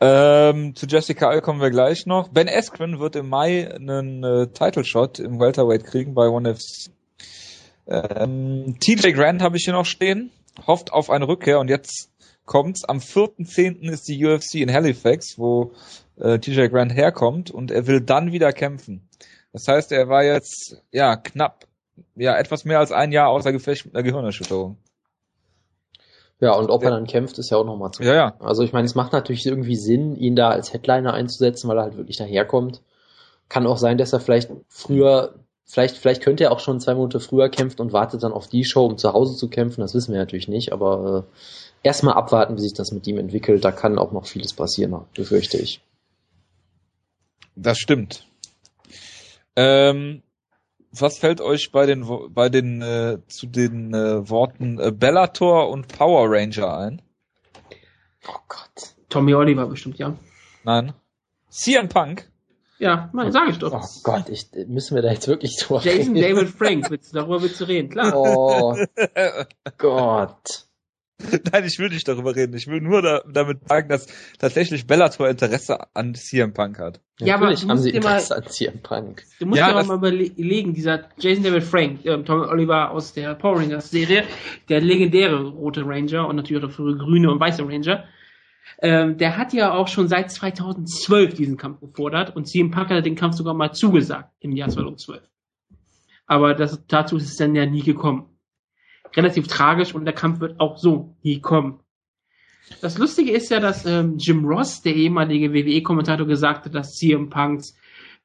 Ähm, 0.00 0.74
zu 0.74 0.86
Jessica 0.86 1.28
Al 1.28 1.42
kommen 1.42 1.60
wir 1.60 1.70
gleich 1.70 2.06
noch. 2.06 2.28
Ben 2.28 2.48
Askren 2.48 2.98
wird 2.98 3.14
im 3.14 3.28
Mai 3.28 3.72
einen 3.72 4.24
äh, 4.24 4.48
Title 4.48 4.84
Shot 4.84 5.20
im 5.20 5.38
Welterweight 5.38 5.84
kriegen 5.84 6.14
bei 6.14 6.26
ONE 6.28 6.56
FC. 6.56 6.90
Ähm, 7.86 8.76
TJ 8.80 9.12
Grant 9.12 9.42
habe 9.42 9.56
ich 9.56 9.64
hier 9.64 9.74
noch 9.74 9.86
stehen. 9.86 10.32
Hofft 10.66 10.92
auf 10.92 11.08
eine 11.08 11.28
Rückkehr 11.28 11.60
und 11.60 11.68
jetzt 11.68 12.10
kommt's. 12.46 12.84
Am 12.84 12.98
4.10. 12.98 13.88
ist 13.90 14.08
die 14.08 14.24
UFC 14.24 14.56
in 14.56 14.72
Halifax, 14.72 15.38
wo 15.38 15.72
äh, 16.18 16.38
TJ 16.38 16.66
Grant 16.66 16.94
herkommt 16.94 17.50
und 17.50 17.70
er 17.70 17.86
will 17.86 18.00
dann 18.00 18.32
wieder 18.32 18.52
kämpfen. 18.52 19.08
Das 19.52 19.68
heißt, 19.68 19.92
er 19.92 20.08
war 20.08 20.24
jetzt, 20.24 20.82
ja, 20.90 21.16
knapp, 21.16 21.66
ja, 22.14 22.36
etwas 22.38 22.64
mehr 22.64 22.78
als 22.78 22.92
ein 22.92 23.12
Jahr 23.12 23.28
außer 23.28 23.52
Gefecht 23.52 23.86
mit 23.86 23.94
einer 23.94 24.02
Gehirnerschütterung. 24.02 24.78
Ja, 26.40 26.54
und 26.54 26.70
ob 26.70 26.82
er 26.82 26.90
dann 26.90 27.06
kämpft, 27.06 27.38
ist 27.38 27.50
ja 27.50 27.56
auch 27.56 27.64
nochmal 27.64 27.92
zu. 27.92 28.02
Ja, 28.02 28.14
ja. 28.14 28.34
Also 28.40 28.64
ich 28.64 28.72
meine, 28.72 28.86
es 28.86 28.96
macht 28.96 29.12
natürlich 29.12 29.46
irgendwie 29.46 29.76
Sinn, 29.76 30.16
ihn 30.16 30.34
da 30.34 30.50
als 30.50 30.72
Headliner 30.72 31.14
einzusetzen, 31.14 31.68
weil 31.68 31.78
er 31.78 31.84
halt 31.84 31.96
wirklich 31.96 32.16
daherkommt. 32.16 32.82
Kann 33.48 33.64
auch 33.66 33.76
sein, 33.76 33.96
dass 33.96 34.12
er 34.12 34.18
vielleicht 34.18 34.50
früher, 34.66 35.34
vielleicht, 35.64 35.98
vielleicht 35.98 36.20
könnte 36.22 36.42
er 36.42 36.50
auch 36.50 36.58
schon 36.58 36.80
zwei 36.80 36.96
Monate 36.96 37.20
früher 37.20 37.48
kämpfen 37.48 37.80
und 37.80 37.92
wartet 37.92 38.24
dann 38.24 38.32
auf 38.32 38.48
die 38.48 38.64
Show, 38.64 38.84
um 38.86 38.98
zu 38.98 39.12
Hause 39.12 39.36
zu 39.36 39.48
kämpfen. 39.48 39.82
Das 39.82 39.94
wissen 39.94 40.12
wir 40.12 40.18
natürlich 40.18 40.48
nicht, 40.48 40.72
aber 40.72 41.28
äh, 41.28 41.86
erstmal 41.86 42.14
abwarten, 42.14 42.56
wie 42.56 42.62
sich 42.62 42.74
das 42.74 42.90
mit 42.90 43.06
ihm 43.06 43.18
entwickelt. 43.18 43.64
Da 43.64 43.70
kann 43.70 43.96
auch 43.96 44.10
noch 44.10 44.26
vieles 44.26 44.52
passieren, 44.52 45.04
befürchte 45.14 45.58
ich. 45.58 45.80
Das 47.54 47.78
stimmt. 47.78 48.26
Ähm, 49.56 50.22
was 50.92 51.18
fällt 51.18 51.40
euch 51.40 51.72
bei 51.72 51.86
den 51.86 52.06
bei 52.34 52.48
den 52.48 52.82
äh, 52.82 53.18
zu 53.26 53.46
den 53.46 53.94
äh, 53.94 54.28
Worten 54.28 54.78
äh, 54.78 54.92
Bellator 54.92 55.70
und 55.70 55.88
Power 55.88 56.30
Ranger 56.30 56.76
ein? 56.78 57.02
Oh 58.28 58.40
Gott. 58.48 58.94
Tommy 59.08 59.34
Oliver 59.34 59.66
bestimmt, 59.66 59.98
ja. 59.98 60.14
Nein. 60.64 60.92
CM 61.48 61.88
Punk? 61.88 62.30
Ja, 62.78 63.10
mein, 63.12 63.30
sag 63.30 63.48
ich 63.48 63.58
doch. 63.58 63.72
Oh 63.72 64.00
Gott, 64.02 64.28
ich, 64.28 64.48
müssen 64.66 64.94
wir 64.94 65.02
da 65.02 65.12
jetzt 65.12 65.28
wirklich 65.28 65.56
drüber 65.56 65.80
Jason 65.82 66.16
reden? 66.16 66.36
David 66.36 66.48
Frank, 66.48 66.90
willst, 66.90 67.14
darüber 67.14 67.40
willst 67.40 67.60
du 67.60 67.64
reden, 67.64 67.90
klar. 67.90 68.12
Oh 68.16 68.76
Gott. 69.78 70.66
Nein, 71.52 71.64
ich 71.64 71.78
will 71.78 71.88
nicht 71.88 72.06
darüber 72.06 72.34
reden. 72.34 72.54
Ich 72.54 72.66
will 72.66 72.80
nur 72.80 73.02
da, 73.02 73.22
damit 73.30 73.68
sagen, 73.68 73.88
dass 73.88 74.06
tatsächlich 74.38 74.86
Bellator 74.86 75.28
Interesse 75.28 75.78
an 75.94 76.14
CM 76.14 76.52
Punk 76.52 76.78
hat. 76.78 77.00
Ja, 77.20 77.36
aber 77.36 77.54
haben 77.54 77.78
sie 77.78 77.90
Interesse 77.90 78.34
mal, 78.34 78.42
an 78.42 78.46
CM 78.48 78.82
Punk. 78.82 79.22
Du 79.38 79.46
musst 79.46 79.58
ja, 79.58 79.72
dir 79.72 79.86
mal 79.86 79.96
überlegen, 79.96 80.74
dieser 80.74 81.08
Jason 81.18 81.44
David 81.44 81.62
Frank, 81.62 82.04
äh, 82.04 82.22
Tom 82.22 82.40
Oliver 82.42 82.90
aus 82.90 83.12
der 83.12 83.34
Power 83.34 83.58
Rangers 83.60 83.90
Serie, 83.90 84.24
der 84.68 84.80
legendäre 84.80 85.42
rote 85.44 85.82
Ranger 85.84 86.28
und 86.28 86.36
natürlich 86.36 86.62
auch 86.62 86.68
der 86.68 86.74
frühe 86.74 86.96
grüne 86.96 87.30
und 87.30 87.40
weiße 87.40 87.62
Ranger, 87.62 88.04
ähm, 88.80 89.18
der 89.18 89.36
hat 89.36 89.52
ja 89.52 89.72
auch 89.72 89.88
schon 89.88 90.08
seit 90.08 90.30
2012 90.30 91.34
diesen 91.34 91.56
Kampf 91.56 91.80
gefordert 91.80 92.34
und 92.34 92.46
CM 92.46 92.70
Punk 92.70 92.90
hat 92.90 93.06
den 93.06 93.16
Kampf 93.16 93.36
sogar 93.36 93.54
mal 93.54 93.72
zugesagt 93.72 94.32
im 94.40 94.52
Jahr 94.52 94.68
2012. 94.68 95.22
Aber 96.26 96.54
das, 96.54 96.84
dazu 96.86 97.16
ist 97.16 97.24
es 97.24 97.36
dann 97.36 97.54
ja 97.54 97.66
nie 97.66 97.82
gekommen 97.82 98.31
relativ 99.16 99.46
tragisch 99.46 99.94
und 99.94 100.04
der 100.04 100.14
Kampf 100.14 100.40
wird 100.40 100.60
auch 100.60 100.78
so 100.78 101.16
nie 101.22 101.40
kommen. 101.40 101.80
Das 102.80 102.98
Lustige 102.98 103.32
ist 103.32 103.50
ja, 103.50 103.60
dass 103.60 103.84
ähm, 103.84 104.16
Jim 104.18 104.44
Ross, 104.44 104.82
der 104.82 104.94
ehemalige 104.94 105.52
WWE-Kommentator, 105.52 106.26
gesagt 106.26 106.64
hat, 106.64 106.74
dass 106.74 106.96
CM 106.96 107.28
Punks 107.28 107.76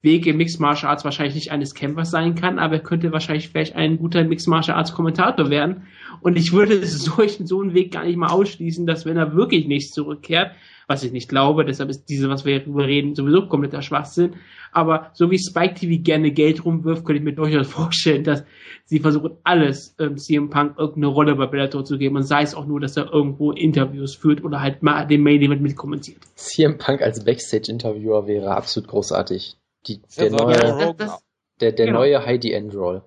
Weg 0.03 0.27
im 0.27 0.38
Mixed 0.38 0.60
Martial 0.60 0.91
Arts 0.91 1.03
wahrscheinlich 1.03 1.36
nicht 1.36 1.51
eines 1.51 1.74
Kämpfers 1.74 2.12
sein 2.12 2.36
kann, 2.36 2.60
aber 2.60 2.75
er 2.75 2.84
könnte 2.84 3.12
wahrscheinlich 3.12 3.50
vielleicht 3.50 3.75
ein 3.75 3.98
guter 3.98 4.24
Mixed 4.24 4.48
Martial 4.48 4.77
Arts 4.77 4.94
Kommentator 4.94 5.50
werden. 5.50 5.88
Und 6.22 6.38
ich 6.38 6.53
würde 6.53 6.86
solchen, 6.86 7.48
so 7.48 7.62
einen 7.62 7.74
Weg 7.74 7.91
gar 7.91 8.06
nicht 8.06 8.15
mal 8.15 8.29
ausschließen, 8.29 8.86
dass 8.86 9.06
wenn 9.06 9.17
er 9.17 9.36
wirklich 9.36 9.67
nicht 9.67 9.94
zurückkehrt, 9.94 10.51
was 10.88 11.03
ich 11.03 11.12
nicht 11.12 11.27
glaube, 11.27 11.65
deshalb 11.65 11.89
ist 11.89 12.06
diese, 12.06 12.29
was 12.29 12.46
wir 12.46 12.60
darüber 12.60 12.88
reden, 12.88 13.13
sowieso 13.13 13.48
kompletter 13.48 13.82
Schwachsinn. 13.82 14.38
Aber 14.72 15.12
so 15.13 15.29
wie 15.29 15.38
Spike 15.38 15.75
TV 15.75 16.01
gerne 16.01 16.32
Geld 16.32 16.63
rumwirft, 16.63 17.03
könnte 17.03 17.20
ich 17.20 17.25
mir 17.25 17.34
durchaus 17.34 17.67
vorstellen, 17.72 18.24
dass 18.24 18.44
sie 18.86 19.00
versuchen, 19.00 19.38
alles 19.44 19.96
ähm, 20.00 20.17
CM 20.17 20.50
Punk 20.50 20.77
irgendeine 20.77 21.08
Rolle 21.08 21.36
bei 21.36 21.46
Bellator 21.46 21.84
zu 21.84 21.98
geben 21.98 22.15
und 22.15 22.24
sei 22.24 22.41
es 22.41 22.56
auch 22.56 22.65
nur, 22.65 22.79
dass 22.79 22.96
er 22.96 23.12
irgendwo 23.12 23.51
Interviews 23.51 24.15
führt 24.15 24.44
oder 24.44 24.62
halt 24.62 24.82
mal 24.82 25.06
den 25.06 25.22
Main 25.24 25.41
Event 25.41 25.62
mitkommentiert. 25.62 26.20
CM 26.36 26.77
Punk 26.77 27.01
als 27.01 27.24
Backstage-Interviewer 27.25 28.25
wäre 28.25 28.56
absolut 28.56 28.89
großartig. 28.89 29.58
Die, 29.88 30.01
der, 30.17 30.32
neue, 30.32 30.53
ja, 30.56 30.94
das, 30.94 30.98
das, 30.98 31.24
der, 31.60 31.72
der 31.74 31.86
genau. 31.88 32.00
neue 32.00 32.25
Heidi 32.25 32.51
Endroll. 32.51 33.03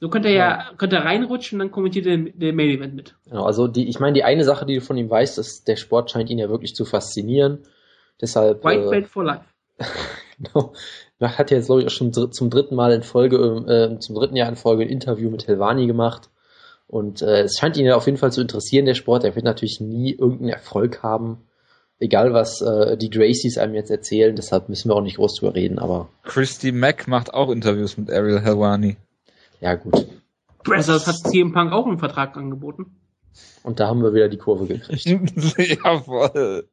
So 0.00 0.08
könnte 0.08 0.28
er 0.28 0.34
ja, 0.34 0.70
könnte 0.76 0.96
er 0.96 1.04
reinrutschen 1.04 1.56
und 1.56 1.66
dann 1.66 1.72
kommentiert 1.72 2.06
er 2.06 2.18
den 2.18 2.56
Main 2.56 2.70
Event 2.70 2.94
mit. 2.94 3.14
Genau, 3.26 3.44
also 3.44 3.68
die, 3.68 3.88
ich 3.88 4.00
meine, 4.00 4.14
die 4.14 4.24
eine 4.24 4.44
Sache, 4.44 4.66
die 4.66 4.74
du 4.74 4.80
von 4.80 4.96
ihm 4.96 5.08
weißt, 5.08 5.38
ist, 5.38 5.68
der 5.68 5.76
Sport 5.76 6.10
scheint 6.10 6.30
ihn 6.30 6.38
ja 6.38 6.48
wirklich 6.48 6.74
zu 6.74 6.84
faszinieren. 6.84 7.64
Deshalb. 8.20 8.64
White 8.64 8.86
äh, 8.86 8.90
Belt 8.90 9.06
for 9.06 9.24
Life. 9.24 9.44
genau. 10.38 10.72
Er 11.18 11.38
hat 11.38 11.50
jetzt, 11.50 11.66
glaube 11.66 11.80
ich, 11.80 11.86
auch 11.86 11.90
schon 11.90 12.12
zum 12.12 12.50
dritten 12.50 12.74
Mal 12.74 12.92
in 12.92 13.02
Folge, 13.02 13.36
äh, 13.36 13.98
zum 13.98 14.14
dritten 14.14 14.36
Jahr 14.36 14.48
in 14.48 14.56
Folge 14.56 14.82
ein 14.82 14.90
Interview 14.90 15.30
mit 15.30 15.46
Helvani 15.46 15.86
gemacht. 15.86 16.28
Und 16.86 17.22
äh, 17.22 17.42
es 17.42 17.56
scheint 17.58 17.76
ihn 17.76 17.86
ja 17.86 17.96
auf 17.96 18.06
jeden 18.06 18.18
Fall 18.18 18.32
zu 18.32 18.40
interessieren, 18.42 18.84
der 18.84 18.94
Sport. 18.94 19.24
Er 19.24 19.34
wird 19.34 19.44
natürlich 19.44 19.80
nie 19.80 20.12
irgendeinen 20.12 20.50
Erfolg 20.50 21.02
haben. 21.02 21.46
Egal, 21.98 22.34
was 22.34 22.60
äh, 22.60 22.96
die 22.98 23.08
Gracies 23.08 23.56
einem 23.56 23.74
jetzt 23.74 23.90
erzählen, 23.90 24.34
deshalb 24.36 24.68
müssen 24.68 24.90
wir 24.90 24.96
auch 24.96 25.02
nicht 25.02 25.16
groß 25.16 25.36
drüber 25.36 25.54
reden, 25.54 25.78
aber. 25.78 26.08
Christy 26.24 26.72
Mack 26.72 27.08
macht 27.08 27.32
auch 27.32 27.50
Interviews 27.50 27.96
mit 27.96 28.10
Ariel 28.10 28.40
Helwani. 28.40 28.96
Ja, 29.60 29.74
gut. 29.74 30.06
Deshalb 30.66 31.06
hat 31.06 31.16
CM 31.16 31.52
Punk 31.52 31.72
auch 31.72 31.86
einen 31.86 31.98
Vertrag 31.98 32.36
angeboten. 32.36 33.00
Und 33.62 33.80
da 33.80 33.88
haben 33.88 34.02
wir 34.02 34.14
wieder 34.14 34.28
die 34.28 34.38
Kurve 34.38 34.66
gekriegt. 34.66 35.04
Jawohl. 35.58 36.68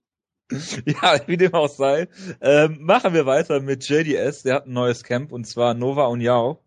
Ja, 0.85 1.19
wie 1.27 1.37
dem 1.37 1.53
auch 1.53 1.69
sei. 1.69 2.09
Ähm, 2.41 2.79
machen 2.81 3.13
wir 3.13 3.25
weiter 3.25 3.61
mit 3.61 3.87
JDS. 3.87 4.43
Der 4.43 4.55
hat 4.55 4.67
ein 4.67 4.73
neues 4.73 5.03
Camp 5.03 5.31
und 5.31 5.45
zwar 5.45 5.73
Nova 5.73 6.07
und 6.07 6.21
Yao. 6.21 6.61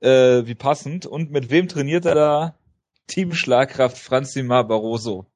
Äh, 0.00 0.46
wie 0.46 0.54
passend. 0.54 1.06
Und 1.06 1.30
mit 1.30 1.50
wem 1.50 1.68
trainiert 1.68 2.04
er 2.04 2.14
da? 2.14 2.54
Team 3.06 3.32
Schlagkraft 3.32 3.98
Franzima 3.98 4.62
Barroso. 4.62 5.26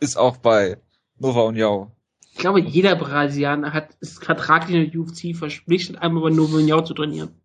Ist 0.00 0.16
auch 0.16 0.36
bei 0.36 0.78
Nova 1.18 1.42
und 1.42 1.56
Yao. 1.56 1.92
Ich 2.32 2.38
glaube, 2.38 2.60
jeder 2.60 2.96
Brasilianer 2.96 3.72
hat 3.72 3.94
ist 4.00 4.24
vertraglich 4.24 4.76
in 4.76 4.90
der 4.90 5.00
UFC 5.00 5.36
verpflichtet, 5.36 5.98
einmal 5.98 6.24
bei 6.24 6.30
Nova 6.30 6.56
und 6.56 6.66
Yao 6.66 6.82
zu 6.82 6.94
trainieren. 6.94 7.40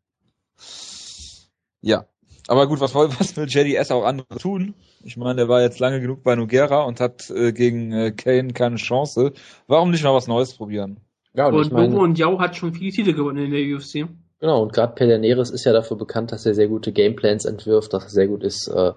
Ja. 1.81 2.05
Aber 2.48 2.67
gut, 2.67 2.79
was, 2.79 2.96
was 2.96 3.36
will 3.36 3.48
JDS 3.48 3.91
auch 3.91 4.05
andere 4.05 4.38
tun? 4.39 4.74
Ich 5.03 5.17
meine, 5.17 5.36
der 5.36 5.50
war 5.50 5.62
jetzt 5.62 5.79
lange 5.79 6.01
genug 6.01 6.24
bei 6.24 6.36
Nugera 6.36 6.84
und 6.84 7.00
hat 7.00 7.29
äh, 7.29 7.51
gegen 7.51 7.91
äh, 7.91 8.12
Kane 8.12 8.53
keine 8.53 8.77
Chance. 8.77 9.34
Warum 9.67 9.91
nicht 9.91 10.03
mal 10.03 10.13
was 10.13 10.27
Neues 10.27 10.55
probieren? 10.55 11.00
Ja, 11.34 11.48
und, 11.48 11.55
und 11.55 11.62
ich 11.63 11.69
Bobo 11.69 12.01
und 12.01 12.17
Yao 12.17 12.39
hat 12.39 12.55
schon 12.55 12.74
viele 12.74 12.91
Titel 12.91 13.13
gewonnen 13.13 13.46
in 13.46 13.51
der 13.51 13.75
UFC. 13.75 14.10
Genau, 14.39 14.62
und 14.62 14.74
gerade 14.74 14.93
Pederneres 14.93 15.50
ist 15.50 15.65
ja 15.65 15.74
dafür 15.74 15.98
bekannt, 15.98 16.31
dass 16.31 16.46
er 16.46 16.53
sehr 16.53 16.67
gute 16.67 16.91
Gameplans 16.91 17.46
entwirft, 17.46 17.93
dass 17.93 18.05
er 18.05 18.10
sehr 18.10 18.27
gut 18.27 18.43
ist, 18.43 18.67
äh, 18.67 18.93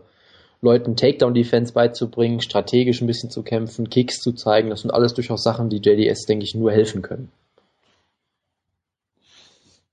Leuten 0.62 0.96
Takedown-Defense 0.96 1.72
beizubringen, 1.72 2.40
strategisch 2.40 3.00
ein 3.00 3.06
bisschen 3.06 3.30
zu 3.30 3.42
kämpfen, 3.42 3.88
Kicks 3.88 4.20
zu 4.20 4.32
zeigen. 4.32 4.68
Das 4.68 4.82
sind 4.82 4.90
alles 4.90 5.14
durchaus 5.14 5.42
Sachen, 5.42 5.70
die 5.70 5.78
JDS, 5.78 6.26
denke 6.26 6.44
ich, 6.44 6.54
nur 6.54 6.70
helfen 6.70 7.00
können. 7.00 7.30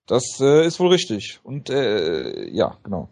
Das 0.07 0.39
äh, 0.39 0.65
ist 0.65 0.79
wohl 0.79 0.89
richtig. 0.89 1.39
Und 1.43 1.69
äh, 1.69 2.49
ja, 2.49 2.77
genau. 2.83 3.09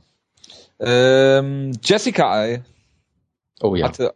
Ähm, 0.79 1.73
Jessica 1.83 2.45
I 2.45 2.61
oh, 3.61 3.75
ja. 3.75 3.87
hatte, 3.87 4.15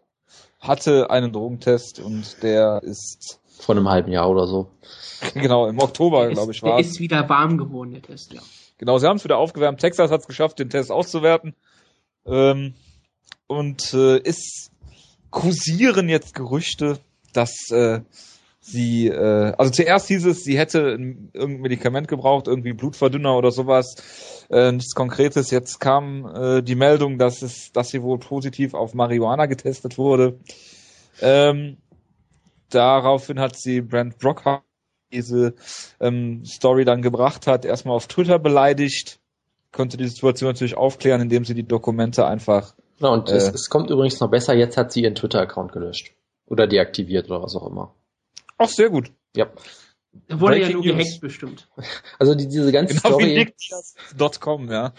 hatte 0.59 1.09
einen 1.09 1.31
Drogentest 1.31 1.99
und 1.99 2.41
der 2.41 2.81
ist 2.83 3.39
vor 3.59 3.75
einem 3.75 3.89
halben 3.89 4.11
Jahr 4.11 4.29
oder 4.29 4.47
so. 4.47 4.69
genau, 5.33 5.67
im 5.67 5.79
Oktober, 5.79 6.29
glaube 6.29 6.53
ich, 6.53 6.63
war. 6.63 6.77
Der 6.77 6.79
ist 6.79 6.99
wieder 6.99 7.27
warm 7.27 7.57
geworden, 7.57 7.91
der 7.91 8.01
Test, 8.01 8.33
ja. 8.33 8.41
Genau, 8.77 8.97
sie 8.97 9.07
haben 9.07 9.17
es 9.17 9.25
wieder 9.25 9.37
aufgewärmt. 9.37 9.81
Texas 9.81 10.09
hat 10.09 10.21
es 10.21 10.27
geschafft, 10.27 10.59
den 10.59 10.69
Test 10.69 10.89
auszuwerten. 10.89 11.53
Ähm, 12.25 12.75
und 13.47 13.93
äh, 13.93 14.21
es 14.23 14.71
kursieren 15.31 16.07
jetzt 16.07 16.33
Gerüchte, 16.33 16.99
dass 17.33 17.69
äh, 17.71 18.01
sie, 18.71 19.07
äh, 19.07 19.53
also 19.57 19.71
zuerst 19.71 20.07
hieß 20.07 20.25
es, 20.25 20.43
sie 20.43 20.57
hätte 20.57 20.79
irgendein 20.79 21.61
Medikament 21.61 22.07
gebraucht, 22.07 22.47
irgendwie 22.47 22.73
Blutverdünner 22.73 23.37
oder 23.37 23.51
sowas, 23.51 23.95
äh, 24.49 24.71
nichts 24.71 24.95
Konkretes. 24.95 25.51
Jetzt 25.51 25.79
kam 25.79 26.25
äh, 26.25 26.61
die 26.61 26.75
Meldung, 26.75 27.17
dass 27.17 27.41
es, 27.41 27.71
dass 27.71 27.89
sie 27.89 28.01
wohl 28.01 28.19
positiv 28.19 28.73
auf 28.73 28.93
Marihuana 28.93 29.45
getestet 29.45 29.97
wurde. 29.97 30.39
Ähm, 31.21 31.77
daraufhin 32.69 33.39
hat 33.39 33.57
sie 33.57 33.81
Brent 33.81 34.19
Brockhart 34.19 34.63
diese 35.11 35.55
ähm, 35.99 36.45
Story 36.45 36.85
dann 36.85 37.01
gebracht 37.01 37.47
hat, 37.47 37.65
erstmal 37.65 37.95
auf 37.95 38.07
Twitter 38.07 38.37
beleidigt, 38.37 39.19
konnte 39.71 39.97
die 39.97 40.07
Situation 40.07 40.49
natürlich 40.49 40.77
aufklären, 40.77 41.21
indem 41.21 41.45
sie 41.45 41.55
die 41.55 41.67
Dokumente 41.67 42.27
einfach 42.27 42.75
Genau, 42.99 43.13
und 43.13 43.29
äh, 43.29 43.35
es, 43.35 43.47
es 43.53 43.69
kommt 43.69 43.89
übrigens 43.89 44.19
noch 44.19 44.29
besser, 44.29 44.53
jetzt 44.53 44.77
hat 44.77 44.91
sie 44.91 45.03
ihren 45.03 45.15
Twitter-Account 45.15 45.71
gelöscht. 45.71 46.13
Oder 46.45 46.67
deaktiviert 46.67 47.29
oder 47.29 47.41
was 47.41 47.55
auch 47.55 47.67
immer. 47.67 47.95
Ach, 48.59 48.69
sehr 48.69 48.89
gut. 48.89 49.11
Ja. 49.35 49.47
Da 50.27 50.39
wurde 50.39 50.55
Breaking 50.55 50.69
ja 50.69 50.73
nur 50.73 50.83
gehackt 50.83 51.21
bestimmt. 51.21 51.67
Also 52.19 52.35
die, 52.35 52.47
diese 52.47 52.71
ganze 52.71 52.95
genau 52.95 53.17
Story. 53.17 53.51
Wie 53.55 54.39
.com, 54.39 54.69
ja. 54.69 54.93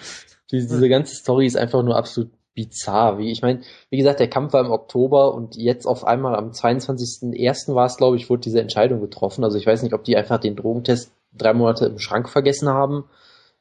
Die, 0.51 0.59
diese 0.59 0.89
ganze 0.89 1.15
Story 1.15 1.47
ist 1.47 1.57
einfach 1.57 1.83
nur 1.83 1.97
absolut 1.97 2.33
bizarr. 2.55 3.19
Wie, 3.19 3.31
ich 3.31 3.43
meine, 3.43 3.61
wie 3.91 3.99
gesagt, 3.99 4.21
der 4.21 4.31
Kampf 4.31 4.53
war 4.53 4.65
im 4.65 4.71
Oktober 4.71 5.35
und 5.35 5.57
jetzt 5.57 5.87
auf 5.87 6.05
einmal 6.05 6.37
am 6.37 6.51
22.01. 6.51 7.75
war 7.75 7.87
es, 7.87 7.97
glaube 7.97 8.17
ich, 8.17 8.31
wurde 8.31 8.43
diese 8.43 8.61
Entscheidung 8.61 9.01
getroffen. 9.01 9.45
Also 9.45 9.59
ich 9.59 9.67
weiß 9.67 9.83
nicht, 9.83 9.93
ob 9.93 10.05
die 10.05 10.17
einfach 10.17 10.39
den 10.39 10.57
Drogentest 10.57 11.13
drei 11.33 11.53
Monate 11.53 11.87
im 11.87 11.99
Schrank 11.99 12.29
vergessen 12.29 12.69
haben, 12.69 13.05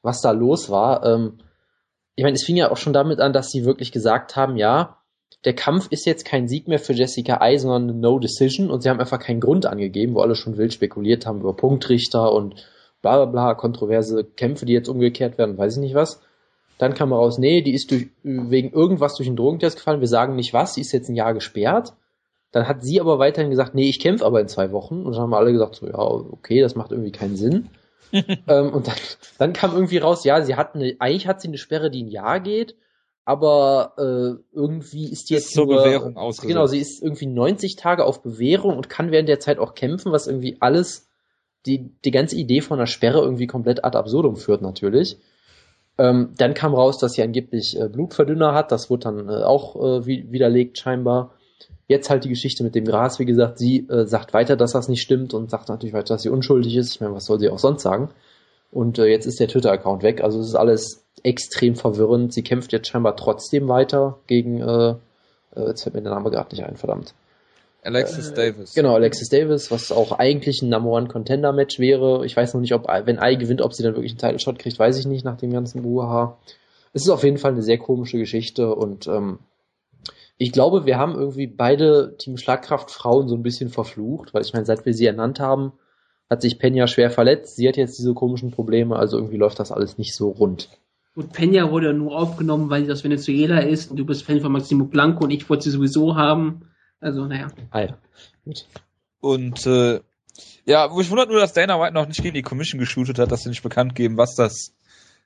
was 0.01 0.22
da 0.22 0.32
los 0.32 0.70
war. 0.70 1.06
Ähm, 1.06 1.39
ich 2.15 2.24
meine, 2.24 2.36
es 2.36 2.46
fing 2.46 2.56
ja 2.56 2.72
auch 2.72 2.77
schon 2.77 2.94
damit 2.94 3.20
an, 3.20 3.34
dass 3.34 3.50
sie 3.50 3.65
wirklich 3.65 3.91
gesagt 3.91 4.36
haben, 4.36 4.56
ja, 4.56 4.99
der 5.46 5.53
Kampf 5.53 5.88
ist 5.89 6.05
jetzt 6.05 6.25
kein 6.25 6.48
Sieg 6.48 6.67
mehr 6.67 6.79
für 6.79 6.93
Jessica 6.93 7.39
I, 7.48 7.58
sondern 7.58 7.84
eine 7.84 7.93
No 7.93 8.19
Decision 8.19 8.69
und 8.69 8.81
sie 8.81 8.89
haben 8.89 9.00
einfach 9.00 9.19
keinen 9.19 9.39
Grund 9.39 9.65
angegeben, 9.65 10.15
wo 10.15 10.22
alle 10.22 10.36
schon 10.36 10.58
wild 10.58 10.74
spekuliert 10.74 11.25
haben 11.25 11.39
über 11.39 11.55
Punktrichter 11.55 12.34
und 12.34 12.55
bla 13.01 13.17
bla 13.17 13.25
bla, 13.25 13.53
kontroverse 13.53 14.25
Kämpfe, 14.25 14.65
die 14.65 14.74
jetzt 14.74 14.89
umgekehrt 14.89 15.38
werden, 15.38 15.58
weiß 15.58 15.77
ich 15.77 15.81
nicht 15.81 15.96
was. 15.96 16.22
Dann 16.77 16.93
kam 16.93 17.13
raus, 17.13 17.38
nee, 17.38 17.62
die 17.62 17.74
ist 17.74 17.91
durch, 17.91 18.08
wegen 18.24 18.72
irgendwas 18.72 19.15
durch 19.15 19.27
einen 19.27 19.36
Drogentest 19.36 19.77
gefallen, 19.77 20.00
wir 20.01 20.08
sagen 20.08 20.36
nicht 20.36 20.53
was, 20.53 20.74
sie 20.74 20.81
ist 20.81 20.91
jetzt 20.91 21.10
ein 21.10 21.15
Jahr 21.15 21.34
gesperrt. 21.34 21.93
Dann 22.51 22.67
hat 22.67 22.84
sie 22.84 23.00
aber 23.00 23.19
weiterhin 23.19 23.51
gesagt, 23.51 23.75
nee, 23.75 23.89
ich 23.89 24.00
kämpfe 24.00 24.25
aber 24.25 24.41
in 24.41 24.48
zwei 24.48 24.72
Wochen. 24.72 25.03
Und 25.03 25.13
dann 25.13 25.22
haben 25.22 25.34
alle 25.34 25.51
gesagt, 25.51 25.75
so, 25.75 25.88
ja, 25.88 26.00
okay, 26.00 26.62
das 26.62 26.75
macht 26.75 26.91
irgendwie 26.91 27.12
keinen 27.12 27.36
Sinn. 27.36 27.69
ähm, 28.12 28.74
und 28.74 28.88
dann, 28.88 28.96
dann 29.38 29.53
kam 29.53 29.74
irgendwie 29.74 30.00
raus, 30.00 30.24
ja, 30.24 30.41
sie 30.41 30.55
hat 30.55 30.74
eine, 30.74 30.96
eigentlich 31.00 31.27
hat 31.27 31.41
sie 31.41 31.50
eine 31.50 31.58
Sperre, 31.58 31.91
die 31.91 32.03
ein 32.03 32.08
Jahr 32.08 32.39
geht, 32.39 32.75
aber 33.29 33.93
äh, 34.00 34.41
irgendwie 34.55 35.07
ist 35.07 35.29
die 35.29 35.36
jetzt 35.36 35.53
zur 35.53 35.67
nur, 35.67 35.83
Bewährung 35.83 36.17
ausgesetzt. 36.17 36.48
Genau, 36.48 36.65
sie 36.65 36.79
ist 36.79 37.03
irgendwie 37.03 37.27
90 37.27 37.75
Tage 37.75 38.03
auf 38.03 38.24
Bewährung 38.24 38.75
und 38.75 38.89
kann 38.89 39.12
während 39.12 39.29
der 39.29 39.39
Zeit 39.39 39.60
auch 39.60 39.75
kämpfen, 39.75 40.12
was 40.12 40.25
irgendwie 40.25 40.58
alles 40.62 41.08
die 41.67 41.91
die 42.04 42.10
ganze 42.10 42.38
Idee 42.38 42.62
von 42.62 42.80
einer 42.80 42.88
Sperre 42.88 43.19
irgendwie 43.19 43.45
komplett 43.45 43.86
ad 43.86 43.95
absurdum 43.95 44.36
führt 44.36 44.63
natürlich. 44.63 45.19
Ähm, 45.99 46.34
dann 46.38 46.56
kam 46.56 46.73
raus, 46.73 46.97
dass 46.97 47.13
sie 47.13 47.21
angeblich 47.21 47.80
äh, 47.80 47.88
Blutverdünner 47.88 48.56
hat, 48.56 48.71
das 48.71 48.89
wurde 48.89 49.04
dann 49.04 49.30
äh, 49.30 49.43
auch 49.43 49.75
äh, 49.75 50.08
widerlegt 50.08 50.80
scheinbar. 50.80 51.36
Jetzt 51.88 52.10
halt 52.10 52.23
die 52.23 52.30
Geschichte 52.30 52.63
mit 52.63 52.73
dem 52.73 52.86
Gras, 52.86 53.19
wie 53.19 53.25
gesagt, 53.25 53.60
sie 53.60 53.88
äh, 53.89 54.08
sagt 54.08 54.34
weiter, 54.34 54.56
dass 54.56 54.71
das 54.71 54.88
nicht 54.88 55.04
stimmt 55.04 55.36
und 55.36 55.51
sagt 55.51 55.69
natürlich 55.69 55.93
weiter, 55.93 56.15
dass 56.15 56.23
sie 56.23 56.30
unschuldig 56.30 56.75
ist. 56.75 56.95
Ich 56.95 57.01
meine, 57.01 57.13
was 57.13 57.25
soll 57.25 57.39
sie 57.39 57.49
auch 57.49 57.60
sonst 57.60 57.84
sagen? 57.84 58.10
Und 58.71 58.99
äh, 58.99 59.05
jetzt 59.05 59.25
ist 59.25 59.39
der 59.39 59.47
Twitter-Account 59.47 60.03
weg. 60.03 60.21
Also 60.21 60.39
es 60.39 60.47
ist 60.47 60.55
alles 60.55 61.03
extrem 61.23 61.75
verwirrend. 61.75 62.34
Sie 62.34 62.43
kämpft 62.43 62.71
jetzt 62.71 62.88
scheinbar 62.88 63.15
trotzdem 63.15 63.67
weiter 63.67 64.19
gegen, 64.27 64.62
äh, 64.62 64.95
äh 65.55 65.67
jetzt 65.67 65.84
fällt 65.84 65.95
mir 65.95 66.01
der 66.01 66.13
Name 66.13 66.29
gerade 66.29 66.55
nicht 66.55 66.65
ein, 66.65 66.77
verdammt. 66.77 67.13
Alexis 67.84 68.29
äh, 68.29 68.34
Davis. 68.36 68.73
Genau, 68.73 68.93
Alexis 68.93 69.29
Davis, 69.29 69.71
was 69.71 69.91
auch 69.91 70.12
eigentlich 70.12 70.62
ein 70.62 70.69
Number 70.69 70.91
One 70.91 71.08
Contender 71.08 71.53
Match 71.53 71.79
wäre. 71.79 72.25
Ich 72.25 72.36
weiß 72.36 72.53
noch 72.53 72.62
nicht, 72.62 72.73
ob, 72.73 72.88
wenn 72.88 73.19
Ai 73.19 73.36
gewinnt, 73.36 73.62
ob 73.62 73.73
sie 73.73 73.84
dann 73.84 73.95
wirklich 73.95 74.12
einen 74.12 74.19
Title 74.19 74.39
Shot 74.39 74.60
kriegt, 74.60 74.77
weiß 74.77 74.97
ich 74.97 75.08
nicht 75.08 75.25
nach 75.25 75.38
dem 75.38 75.51
ganzen 75.51 75.84
Buha. 75.84 76.38
Es 76.93 77.03
ist 77.03 77.10
auf 77.10 77.23
jeden 77.23 77.38
Fall 77.38 77.51
eine 77.51 77.62
sehr 77.62 77.77
komische 77.77 78.17
Geschichte 78.17 78.75
und 78.75 79.08
ähm, 79.08 79.39
ich 80.38 80.51
glaube, 80.51 80.86
wir 80.86 80.97
haben 80.97 81.15
irgendwie 81.15 81.47
beide 81.47 82.15
Team 82.17 82.38
Schlagkraft 82.38 82.91
Frauen 82.91 83.27
so 83.27 83.36
ein 83.36 83.43
bisschen 83.43 83.69
verflucht, 83.69 84.34
weil 84.34 84.41
ich 84.41 84.53
meine, 84.53 84.65
seit 84.65 84.86
wir 84.86 84.93
sie 84.93 85.05
ernannt 85.05 85.39
haben, 85.39 85.73
hat 86.30 86.42
sich 86.42 86.60
Penya 86.60 86.88
schwer 86.88 87.10
verletzt. 87.10 87.56
Sie 87.56 87.68
hat 87.68 87.78
jetzt 87.78 87.98
diese 87.98 88.13
komischen 88.13 88.52
Probleme, 88.52 88.96
also 88.96 89.18
irgendwie 89.18 89.38
läuft 89.38 89.60
das 89.60 89.72
alles 89.72 89.98
nicht 89.98 90.15
so 90.15 90.30
rund. 90.30 90.70
Und 91.15 91.34
Penya 91.34 91.72
wurde 91.72 91.94
nur 91.94 92.18
aufgenommen, 92.18 92.70
weil 92.70 92.86
sie 92.86 92.92
aus 92.92 93.04
Venezuela 93.04 93.60
ist 93.60 93.92
und 93.92 93.98
du 93.98 94.06
bist 94.06 94.24
Fan 94.24 94.42
von 94.42 94.52
Maximo 94.52 94.86
Blanco 94.86 95.24
und 95.24 95.32
ich 95.32 95.50
wollte 95.50 95.63
sie 95.63 95.72
sowieso 95.72 96.15
haben. 96.15 96.70
Also, 97.00 97.26
naja. 97.26 97.48
Ah 97.72 97.82
ja, 97.82 97.98
gut. 98.46 98.65
Und 99.20 99.65
äh, 99.65 100.00
ja, 100.65 100.92
wo 100.92 101.02
ich 101.02 101.10
wundert 101.10 101.30
nur, 101.30 101.39
dass 101.39 101.54
Dana 101.54 101.80
White 101.80 101.94
noch 101.94 102.08
nicht 102.08 102.22
gegen 102.22 102.36
die 102.36 102.42
Commission 102.42 102.80
geshootet 102.80 103.20
hat, 103.20 103.32
dass 103.32 103.44
sie 103.44 103.50
nicht 103.50 103.63
bekannt 103.63 103.96
geben, 103.96 104.18
was 104.18 104.36
das 104.36 104.74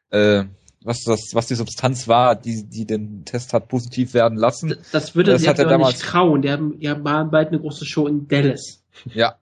äh, 0.09 0.45
was 0.83 1.03
das, 1.03 1.31
was 1.33 1.47
die 1.47 1.55
Substanz 1.55 2.07
war, 2.07 2.35
die, 2.35 2.67
die 2.67 2.85
den 2.85 3.25
Test 3.25 3.53
hat 3.53 3.67
positiv 3.67 4.13
werden 4.13 4.37
lassen. 4.37 4.75
Das 4.91 5.15
würde 5.15 5.31
das 5.31 5.47
hat 5.47 5.59
er 5.59 5.65
damals 5.65 5.95
nicht 5.95 6.05
trauen. 6.05 6.41
Der, 6.41 6.57
der 6.57 7.03
war 7.03 7.25
bald 7.25 7.49
eine 7.49 7.59
große 7.59 7.85
Show 7.85 8.07
in 8.07 8.27
Dallas. 8.27 8.83
Ja. 9.13 9.37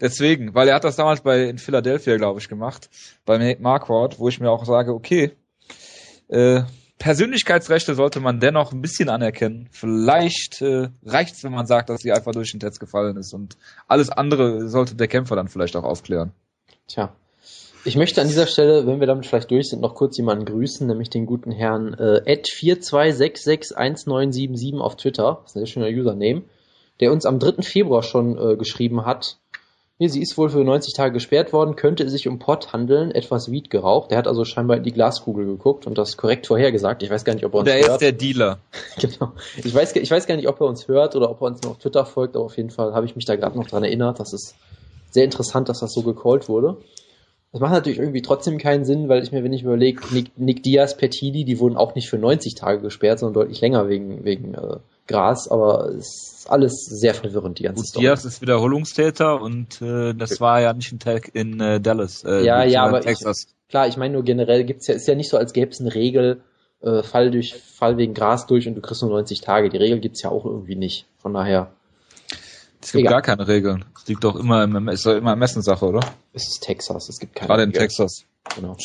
Deswegen, 0.00 0.54
weil 0.54 0.68
er 0.68 0.76
hat 0.76 0.84
das 0.84 0.96
damals 0.96 1.22
bei 1.22 1.44
in 1.44 1.58
Philadelphia, 1.58 2.16
glaube 2.16 2.40
ich, 2.40 2.48
gemacht, 2.48 2.88
bei 3.24 3.38
Nate 3.38 3.62
Marquardt, 3.62 4.18
wo 4.18 4.28
ich 4.28 4.40
mir 4.40 4.50
auch 4.50 4.64
sage, 4.64 4.92
okay, 4.92 5.32
äh, 6.28 6.62
Persönlichkeitsrechte 6.98 7.94
sollte 7.94 8.20
man 8.20 8.40
dennoch 8.40 8.72
ein 8.72 8.82
bisschen 8.82 9.08
anerkennen. 9.08 9.68
Vielleicht 9.70 10.60
äh, 10.62 10.88
reicht's, 11.04 11.44
wenn 11.44 11.52
man 11.52 11.66
sagt, 11.66 11.90
dass 11.90 12.00
sie 12.00 12.10
einfach 12.12 12.32
durch 12.32 12.50
den 12.50 12.58
Test 12.60 12.80
gefallen 12.80 13.16
ist 13.16 13.32
und 13.32 13.56
alles 13.86 14.10
andere 14.10 14.68
sollte 14.68 14.96
der 14.96 15.06
Kämpfer 15.06 15.36
dann 15.36 15.46
vielleicht 15.48 15.76
auch 15.76 15.84
aufklären. 15.84 16.32
Tja, 16.88 17.14
ich 17.84 17.96
möchte 17.96 18.20
an 18.20 18.26
dieser 18.26 18.46
Stelle, 18.46 18.86
wenn 18.86 18.98
wir 19.00 19.06
damit 19.06 19.24
vielleicht 19.26 19.50
durch 19.50 19.68
sind, 19.68 19.80
noch 19.80 19.94
kurz 19.94 20.18
jemanden 20.18 20.44
grüßen, 20.44 20.86
nämlich 20.86 21.08
den 21.10 21.26
guten 21.26 21.52
Herrn 21.52 21.94
äh, 21.94 22.20
42661977 22.26 24.80
auf 24.80 24.96
Twitter, 24.96 25.40
das 25.42 25.52
ist 25.52 25.56
ein 25.56 25.60
sehr 25.60 25.66
schöner 25.66 25.88
Username, 25.88 26.42
der 27.00 27.12
uns 27.12 27.26
am 27.26 27.38
3. 27.38 27.62
Februar 27.62 28.02
schon 28.02 28.36
äh, 28.36 28.56
geschrieben 28.56 29.06
hat, 29.06 29.38
sie 30.06 30.22
ist 30.22 30.38
wohl 30.38 30.48
für 30.48 30.62
90 30.62 30.94
Tage 30.94 31.12
gesperrt 31.12 31.52
worden, 31.52 31.74
könnte 31.74 32.04
es 32.04 32.12
sich 32.12 32.28
um 32.28 32.38
Pott 32.38 32.72
handeln, 32.72 33.10
etwas 33.10 33.50
Weed 33.50 33.68
geraucht. 33.68 34.12
Der 34.12 34.18
hat 34.18 34.28
also 34.28 34.44
scheinbar 34.44 34.76
in 34.76 34.84
die 34.84 34.92
Glaskugel 34.92 35.44
geguckt 35.44 35.88
und 35.88 35.98
das 35.98 36.16
korrekt 36.16 36.46
vorhergesagt. 36.46 37.02
Ich 37.02 37.10
weiß 37.10 37.24
gar 37.24 37.34
nicht, 37.34 37.44
ob 37.44 37.54
er 37.54 37.60
uns 37.60 37.64
der 37.64 37.78
hört. 37.78 37.86
Der 37.86 37.94
ist 37.94 38.00
der 38.00 38.12
Dealer. 38.12 38.58
genau. 39.00 39.32
Ich 39.56 39.74
weiß, 39.74 39.96
ich 39.96 40.10
weiß 40.10 40.26
gar 40.28 40.36
nicht, 40.36 40.48
ob 40.48 40.60
er 40.60 40.68
uns 40.68 40.86
hört 40.86 41.16
oder 41.16 41.28
ob 41.30 41.40
er 41.40 41.48
uns 41.48 41.62
noch 41.62 41.72
auf 41.72 41.78
Twitter 41.78 42.06
folgt, 42.06 42.36
aber 42.36 42.44
auf 42.44 42.56
jeden 42.56 42.70
Fall 42.70 42.94
habe 42.94 43.06
ich 43.06 43.16
mich 43.16 43.24
da 43.24 43.34
gerade 43.34 43.58
noch 43.58 43.66
dran 43.66 43.82
erinnert. 43.82 44.20
Das 44.20 44.32
ist 44.32 44.54
sehr 45.10 45.24
interessant, 45.24 45.68
dass 45.68 45.80
das 45.80 45.92
so 45.92 46.02
gecallt 46.02 46.48
wurde. 46.48 46.76
Das 47.50 47.60
macht 47.60 47.72
natürlich 47.72 47.98
irgendwie 47.98 48.22
trotzdem 48.22 48.58
keinen 48.58 48.84
Sinn, 48.84 49.08
weil 49.08 49.22
ich 49.22 49.32
mir, 49.32 49.42
wenn 49.42 49.52
ich 49.54 49.62
überlege, 49.62 50.02
Nick, 50.12 50.38
Nick 50.38 50.62
Diaz, 50.62 50.96
Petini, 50.96 51.44
die 51.44 51.58
wurden 51.58 51.76
auch 51.76 51.94
nicht 51.94 52.08
für 52.08 52.18
90 52.18 52.54
Tage 52.54 52.82
gesperrt, 52.82 53.18
sondern 53.18 53.42
deutlich 53.42 53.60
länger 53.60 53.88
wegen, 53.88 54.24
wegen 54.24 54.54
äh, 54.54 54.76
Gras, 55.08 55.48
aber 55.48 55.88
es 55.88 56.38
ist 56.38 56.50
alles 56.50 56.84
sehr 56.84 57.14
verwirrend, 57.14 57.58
die 57.58 57.64
ganze 57.64 57.80
Gut, 57.80 57.88
Story. 57.88 58.04
Diaz 58.04 58.24
ist 58.24 58.40
Wiederholungstäter 58.40 59.40
und 59.40 59.82
äh, 59.82 60.14
das 60.14 60.40
war 60.40 60.60
ja 60.60 60.72
nicht 60.72 60.92
ein 60.92 61.00
Tag 61.00 61.34
in 61.34 61.60
äh, 61.60 61.80
Dallas. 61.80 62.22
Äh, 62.24 62.44
ja, 62.44 62.62
ja, 62.64 62.84
aber 62.84 63.00
Texas. 63.00 63.46
Ich, 63.48 63.68
klar, 63.68 63.88
ich 63.88 63.96
meine 63.96 64.14
nur 64.14 64.22
generell 64.22 64.64
gibt's 64.64 64.86
ja, 64.86 64.94
ist 64.94 65.08
ja 65.08 65.14
nicht 65.14 65.30
so, 65.30 65.36
als 65.36 65.52
gäbe 65.52 65.72
es 65.72 65.80
eine 65.80 65.94
Regel, 65.94 66.42
äh, 66.80 67.02
Fall 67.02 67.30
durch 67.30 67.54
Fall 67.54 67.96
wegen 67.96 68.14
Gras 68.14 68.46
durch 68.46 68.68
und 68.68 68.74
du 68.74 68.80
kriegst 68.80 69.02
nur 69.02 69.10
90 69.10 69.40
Tage. 69.40 69.68
Die 69.68 69.78
Regel 69.78 69.98
gibt's 69.98 70.22
ja 70.22 70.30
auch 70.30 70.44
irgendwie 70.44 70.76
nicht. 70.76 71.06
Von 71.18 71.34
daher. 71.34 71.72
Es 72.80 72.92
gibt 72.92 73.00
Egal. 73.00 73.14
gar 73.14 73.22
keine 73.22 73.48
Regeln. 73.48 73.84
Es 73.96 74.06
liegt 74.06 74.22
doch 74.22 74.36
immer 74.36 74.62
im, 74.62 74.88
ist 74.88 75.04
doch 75.04 75.16
immer 75.16 75.30
Ermessenssache, 75.30 75.84
oder? 75.84 76.00
Es 76.32 76.46
ist 76.46 76.62
Texas, 76.62 77.08
es 77.08 77.18
gibt 77.18 77.34
keine 77.34 77.48
Gerade 77.48 77.62
in 77.64 77.72
Texas. 77.72 78.24
Genau. 78.54 78.76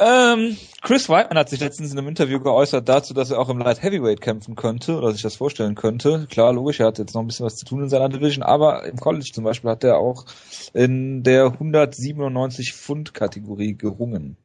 Ähm, 0.00 0.56
Chris 0.82 1.08
Whiteman 1.08 1.38
hat 1.38 1.48
sich 1.48 1.58
letztens 1.58 1.92
in 1.92 1.98
einem 1.98 2.08
Interview 2.08 2.38
geäußert 2.38 2.88
dazu, 2.88 3.14
dass 3.14 3.30
er 3.30 3.40
auch 3.40 3.48
im 3.48 3.58
Light 3.58 3.82
Heavyweight 3.82 4.20
kämpfen 4.20 4.54
könnte 4.54 4.96
oder 4.96 5.10
sich 5.12 5.22
das 5.22 5.34
vorstellen 5.36 5.74
könnte. 5.74 6.26
Klar, 6.30 6.52
logisch, 6.52 6.78
er 6.78 6.86
hat 6.86 6.98
jetzt 6.98 7.14
noch 7.14 7.22
ein 7.22 7.26
bisschen 7.26 7.46
was 7.46 7.56
zu 7.56 7.64
tun 7.64 7.82
in 7.82 7.88
seiner 7.88 8.08
Division, 8.08 8.44
aber 8.44 8.84
im 8.84 8.96
College 8.96 9.30
zum 9.32 9.42
Beispiel 9.44 9.70
hat 9.70 9.82
er 9.82 9.98
auch 9.98 10.26
in 10.72 11.24
der 11.24 11.46
197 11.46 12.72
Pfund 12.74 13.12
Kategorie 13.12 13.76
gerungen. 13.76 14.36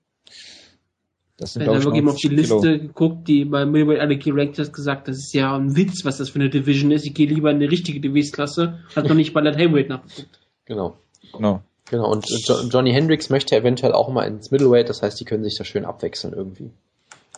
Das 1.38 1.54
sind, 1.54 1.66
Wenn 1.66 1.74
er 1.74 1.84
wirklich 1.84 2.04
mal 2.04 2.12
auf 2.12 2.18
die 2.18 2.28
Liste 2.30 2.60
Kilo. 2.60 2.80
geguckt, 2.80 3.28
die 3.28 3.46
bei 3.46 3.66
Middleweight 3.66 4.00
alle 4.00 4.18
gerankt 4.18 4.58
hat, 4.60 4.74
gesagt, 4.74 5.08
das 5.08 5.18
ist 5.18 5.34
ja 5.34 5.56
ein 5.56 5.76
Witz, 5.76 6.06
was 6.06 6.18
das 6.18 6.30
für 6.30 6.40
eine 6.40 6.50
Division 6.50 6.92
ist. 6.92 7.06
Ich 7.06 7.14
gehe 7.14 7.28
lieber 7.28 7.52
in 7.52 7.58
eine 7.58 7.70
richtige 7.70 8.00
Gewichtsklasse, 8.00 8.80
hat 8.96 9.08
noch 9.08 9.16
nicht 9.16 9.34
bei 9.34 9.42
Light 9.42 9.58
Heavyweight 9.58 9.90
nachgeguckt. 9.90 10.40
Genau. 10.66 10.98
Genau. 11.34 11.62
Genau, 11.94 12.12
und 12.12 12.26
Johnny 12.74 12.92
Hendricks 12.92 13.30
möchte 13.30 13.56
eventuell 13.56 13.94
auch 13.94 14.10
mal 14.10 14.24
ins 14.24 14.50
Middleweight, 14.50 14.90
das 14.90 15.04
heißt, 15.04 15.20
die 15.20 15.26
können 15.26 15.44
sich 15.44 15.60
da 15.60 15.64
schön 15.64 15.86
abwechseln 15.86 16.34
irgendwie. 16.34 16.72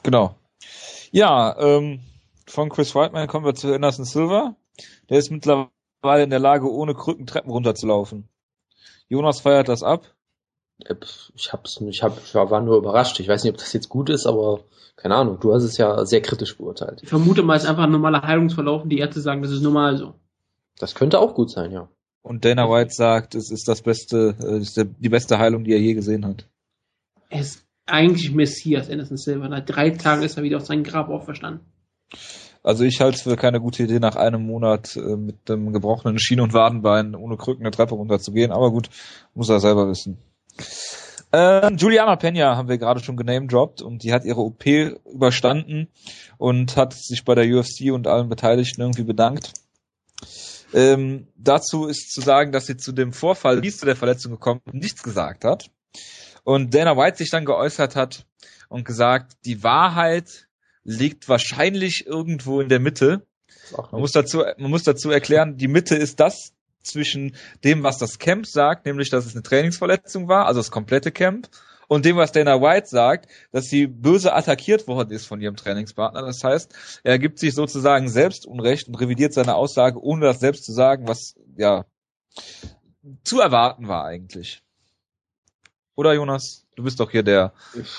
Genau. 0.01 0.35
Ja, 1.11 1.59
ähm, 1.59 1.99
von 2.47 2.69
Chris 2.69 2.95
Whiteman 2.95 3.27
kommen 3.27 3.45
wir 3.45 3.53
zu 3.53 3.73
Anderson 3.73 4.05
Silver. 4.05 4.55
Der 5.09 5.17
ist 5.17 5.29
mittlerweile 5.29 6.23
in 6.23 6.29
der 6.29 6.39
Lage, 6.39 6.71
ohne 6.71 6.93
Krücken 6.93 7.27
Treppen 7.27 7.51
runterzulaufen. 7.51 8.29
Jonas 9.09 9.41
feiert 9.41 9.67
das 9.67 9.83
ab. 9.83 10.05
Äh, 10.85 10.95
ich 11.35 11.51
hab's, 11.51 11.81
ich 11.81 12.01
hab, 12.01 12.17
ich 12.23 12.33
war 12.33 12.61
nur 12.61 12.77
überrascht. 12.77 13.19
Ich 13.19 13.27
weiß 13.27 13.43
nicht, 13.43 13.51
ob 13.51 13.57
das 13.57 13.73
jetzt 13.73 13.89
gut 13.89 14.09
ist, 14.09 14.25
aber 14.25 14.61
keine 14.95 15.15
Ahnung. 15.15 15.37
Du 15.41 15.53
hast 15.53 15.63
es 15.63 15.75
ja 15.75 16.05
sehr 16.05 16.21
kritisch 16.21 16.57
beurteilt. 16.57 17.01
Ich 17.03 17.09
vermute 17.09 17.43
mal, 17.43 17.57
es 17.57 17.63
ist 17.63 17.69
einfach 17.69 17.83
ein 17.83 17.91
normaler 17.91 18.21
Heilungsverlauf 18.21 18.83
und 18.83 18.89
die 18.89 18.99
Ärzte 18.99 19.19
sagen, 19.19 19.41
das 19.41 19.51
ist 19.51 19.63
normal 19.63 19.97
so. 19.97 20.13
Das 20.79 20.95
könnte 20.95 21.19
auch 21.19 21.33
gut 21.33 21.51
sein, 21.51 21.73
ja. 21.73 21.89
Und 22.25 22.43
Dana 22.43 22.67
White 22.67 22.91
sagt, 22.91 23.35
es 23.35 23.51
ist 23.51 23.67
das 23.67 23.83
beste, 23.83 24.35
es 24.39 24.75
ist 24.75 24.87
die 24.97 25.09
beste 25.09 25.37
Heilung, 25.37 25.63
die 25.63 25.73
er 25.73 25.79
je 25.79 25.93
gesehen 25.93 26.25
hat. 26.25 26.47
Er 27.29 27.41
ist 27.41 27.63
eigentlich 27.85 28.31
Messias, 28.31 28.89
Anderson 28.89 29.17
Silver. 29.17 29.47
Nach 29.47 29.63
drei 29.63 29.91
Tagen 29.91 30.23
ist 30.23 30.35
er 30.35 30.41
wieder 30.41 30.57
aus 30.57 30.65
seinem 30.65 30.83
Grab 30.83 31.09
auferstanden. 31.09 31.63
Also 32.63 32.83
ich 32.83 32.99
halte 32.99 33.17
es 33.17 33.21
für 33.21 33.35
keine 33.35 33.61
gute 33.61 33.83
Idee, 33.83 33.99
nach 33.99 34.15
einem 34.15 34.43
Monat 34.43 34.95
äh, 34.95 35.15
mit 35.15 35.47
dem 35.47 35.71
gebrochenen 35.71 36.17
Schien- 36.17 36.39
und 36.39 36.53
Wadenbein 36.53 37.13
ohne 37.13 37.37
Krücken 37.37 37.61
eine 37.61 37.69
Treppe 37.69 37.93
runterzugehen. 37.93 38.51
Aber 38.51 38.71
gut, 38.71 38.89
muss 39.35 39.49
er 39.49 39.59
selber 39.59 39.87
wissen. 39.87 40.17
Äh, 41.31 41.75
Juliana 41.75 42.15
Pena 42.15 42.57
haben 42.57 42.69
wir 42.69 42.79
gerade 42.79 43.03
schon 43.03 43.17
genamedroppt 43.17 43.83
und 43.83 44.01
die 44.01 44.13
hat 44.13 44.25
ihre 44.25 44.41
OP 44.41 44.65
überstanden 44.65 45.89
und 46.39 46.75
hat 46.75 46.93
sich 46.93 47.23
bei 47.23 47.35
der 47.35 47.45
UFC 47.45 47.91
und 47.93 48.07
allen 48.07 48.29
Beteiligten 48.29 48.81
irgendwie 48.81 49.03
bedankt. 49.03 49.53
Ähm, 50.75 51.27
dazu 51.37 51.87
ist 51.87 52.11
zu 52.11 52.19
sagen, 52.19 52.51
dass 52.51 52.65
sie 52.65 52.75
zu 52.75 52.91
dem 52.91 53.13
Vorfall, 53.13 53.63
wie 53.63 53.69
es 53.69 53.77
zu 53.77 53.85
der 53.85 53.95
Verletzung 53.95 54.33
gekommen 54.33 54.59
nichts 54.73 55.03
gesagt 55.03 55.45
hat. 55.45 55.71
Und 56.43 56.73
Dana 56.73 56.97
White 56.97 57.17
sich 57.17 57.29
dann 57.29 57.45
geäußert 57.45 57.95
hat 57.95 58.25
und 58.67 58.83
gesagt, 58.83 59.37
die 59.45 59.63
Wahrheit 59.63 60.49
liegt 60.83 61.29
wahrscheinlich 61.29 62.05
irgendwo 62.05 62.59
in 62.59 62.67
der 62.67 62.81
Mitte. 62.81 63.25
Man 63.89 64.01
muss 64.01 64.11
dazu, 64.11 64.43
man 64.57 64.69
muss 64.69 64.83
dazu 64.83 65.09
erklären, 65.11 65.55
die 65.55 65.69
Mitte 65.69 65.95
ist 65.95 66.19
das 66.19 66.51
zwischen 66.83 67.37
dem, 67.63 67.83
was 67.83 67.97
das 67.97 68.19
Camp 68.19 68.45
sagt, 68.45 68.85
nämlich, 68.85 69.09
dass 69.09 69.25
es 69.25 69.33
eine 69.33 69.43
Trainingsverletzung 69.43 70.27
war, 70.27 70.45
also 70.45 70.59
das 70.59 70.71
komplette 70.71 71.13
Camp, 71.13 71.47
und 71.87 72.05
dem, 72.05 72.17
was 72.17 72.31
Dana 72.31 72.61
White 72.61 72.87
sagt, 72.87 73.29
dass 73.51 73.65
sie 73.65 73.87
böse 73.87 74.33
attackiert 74.33 74.87
worden 74.87 75.11
ist 75.11 75.25
von 75.25 75.41
ihrem 75.41 75.55
Trainingspartner. 75.55 76.21
Das 76.21 76.43
heißt, 76.43 77.01
er 77.03 77.19
gibt 77.19 77.39
sich 77.39 77.53
sozusagen 77.53 78.09
selbst 78.09 78.45
Unrecht 78.45 78.87
und 78.87 78.95
revidiert 78.95 79.33
seine 79.33 79.55
Aussage, 79.55 80.01
ohne 80.01 80.25
das 80.25 80.39
selbst 80.39 80.65
zu 80.65 80.73
sagen, 80.73 81.07
was 81.07 81.35
ja 81.57 81.85
zu 83.23 83.39
erwarten 83.39 83.87
war 83.87 84.05
eigentlich. 84.05 84.63
Oder 85.95 86.13
Jonas? 86.13 86.65
Du 86.75 86.83
bist 86.83 86.99
doch 86.99 87.11
hier 87.11 87.23
der 87.23 87.53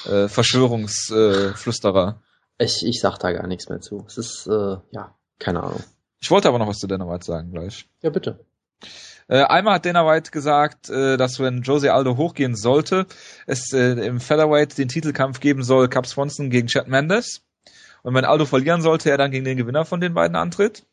äh, 0.05 0.29
Verschwörungsflüsterer. 0.29 2.21
Äh, 2.59 2.65
ich, 2.65 2.85
ich 2.85 3.01
sag 3.01 3.19
da 3.19 3.33
gar 3.33 3.47
nichts 3.47 3.69
mehr 3.69 3.81
zu. 3.81 4.05
Es 4.07 4.19
ist, 4.19 4.47
äh, 4.47 4.77
ja, 4.91 5.15
keine 5.39 5.63
Ahnung. 5.63 5.83
Ich 6.21 6.31
wollte 6.31 6.49
aber 6.49 6.59
noch 6.59 6.69
was 6.69 6.79
zu 6.79 6.87
Dana 6.87 7.09
White 7.09 7.25
sagen 7.25 7.53
gleich. 7.53 7.89
Ja, 8.03 8.11
bitte. 8.11 8.45
Äh, 9.29 9.43
einmal 9.43 9.75
hat 9.75 9.87
Dana 9.87 10.07
White 10.07 10.31
gesagt, 10.31 10.89
äh, 10.89 11.17
dass 11.17 11.41
wenn 11.41 11.63
Jose 11.63 11.93
Aldo 11.93 12.17
hochgehen 12.17 12.55
sollte, 12.55 13.07
es 13.47 13.73
äh, 13.73 13.93
im 14.07 14.21
Featherweight 14.21 14.79
den 14.79 14.89
Titelkampf 14.89 15.41
geben 15.41 15.63
soll, 15.63 15.89
Cap 15.89 16.07
Swanson 16.07 16.51
gegen 16.51 16.69
Chad 16.69 16.87
Mendes. 16.87 17.43
Und 18.03 18.15
wenn 18.15 18.25
Aldo 18.25 18.45
verlieren 18.45 18.83
sollte, 18.83 19.11
er 19.11 19.19
dann 19.19 19.33
gegen 19.33 19.45
den 19.45 19.57
Gewinner 19.57 19.85
von 19.85 20.01
den 20.01 20.15
beiden 20.15 20.37
antritt. 20.37 20.85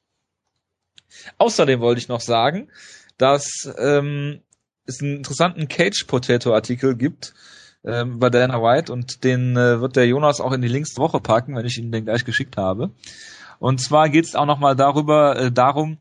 Außerdem 1.37 1.79
wollte 1.79 1.99
ich 1.99 2.07
noch 2.07 2.21
sagen, 2.21 2.69
dass 3.17 3.71
ähm, 3.77 4.41
es 4.87 4.99
einen 4.99 5.17
interessanten 5.17 5.67
Cage 5.67 6.05
Potato 6.07 6.55
Artikel 6.55 6.95
gibt 6.95 7.35
ähm, 7.85 8.17
bei 8.17 8.31
Dana 8.31 8.61
White 8.61 8.91
und 8.91 9.23
den 9.23 9.55
äh, 9.55 9.79
wird 9.79 9.95
der 9.95 10.07
Jonas 10.07 10.41
auch 10.41 10.53
in 10.53 10.61
die 10.61 10.67
Links 10.67 10.97
Woche 10.97 11.19
packen, 11.19 11.55
wenn 11.55 11.65
ich 11.65 11.77
ihn 11.77 11.91
den 11.91 12.05
gleich 12.05 12.25
geschickt 12.25 12.57
habe. 12.57 12.91
Und 13.59 13.79
zwar 13.79 14.09
geht 14.09 14.25
es 14.25 14.35
auch 14.35 14.45
nochmal 14.45 14.75
darüber, 14.75 15.37
äh, 15.37 15.51
darum, 15.51 15.97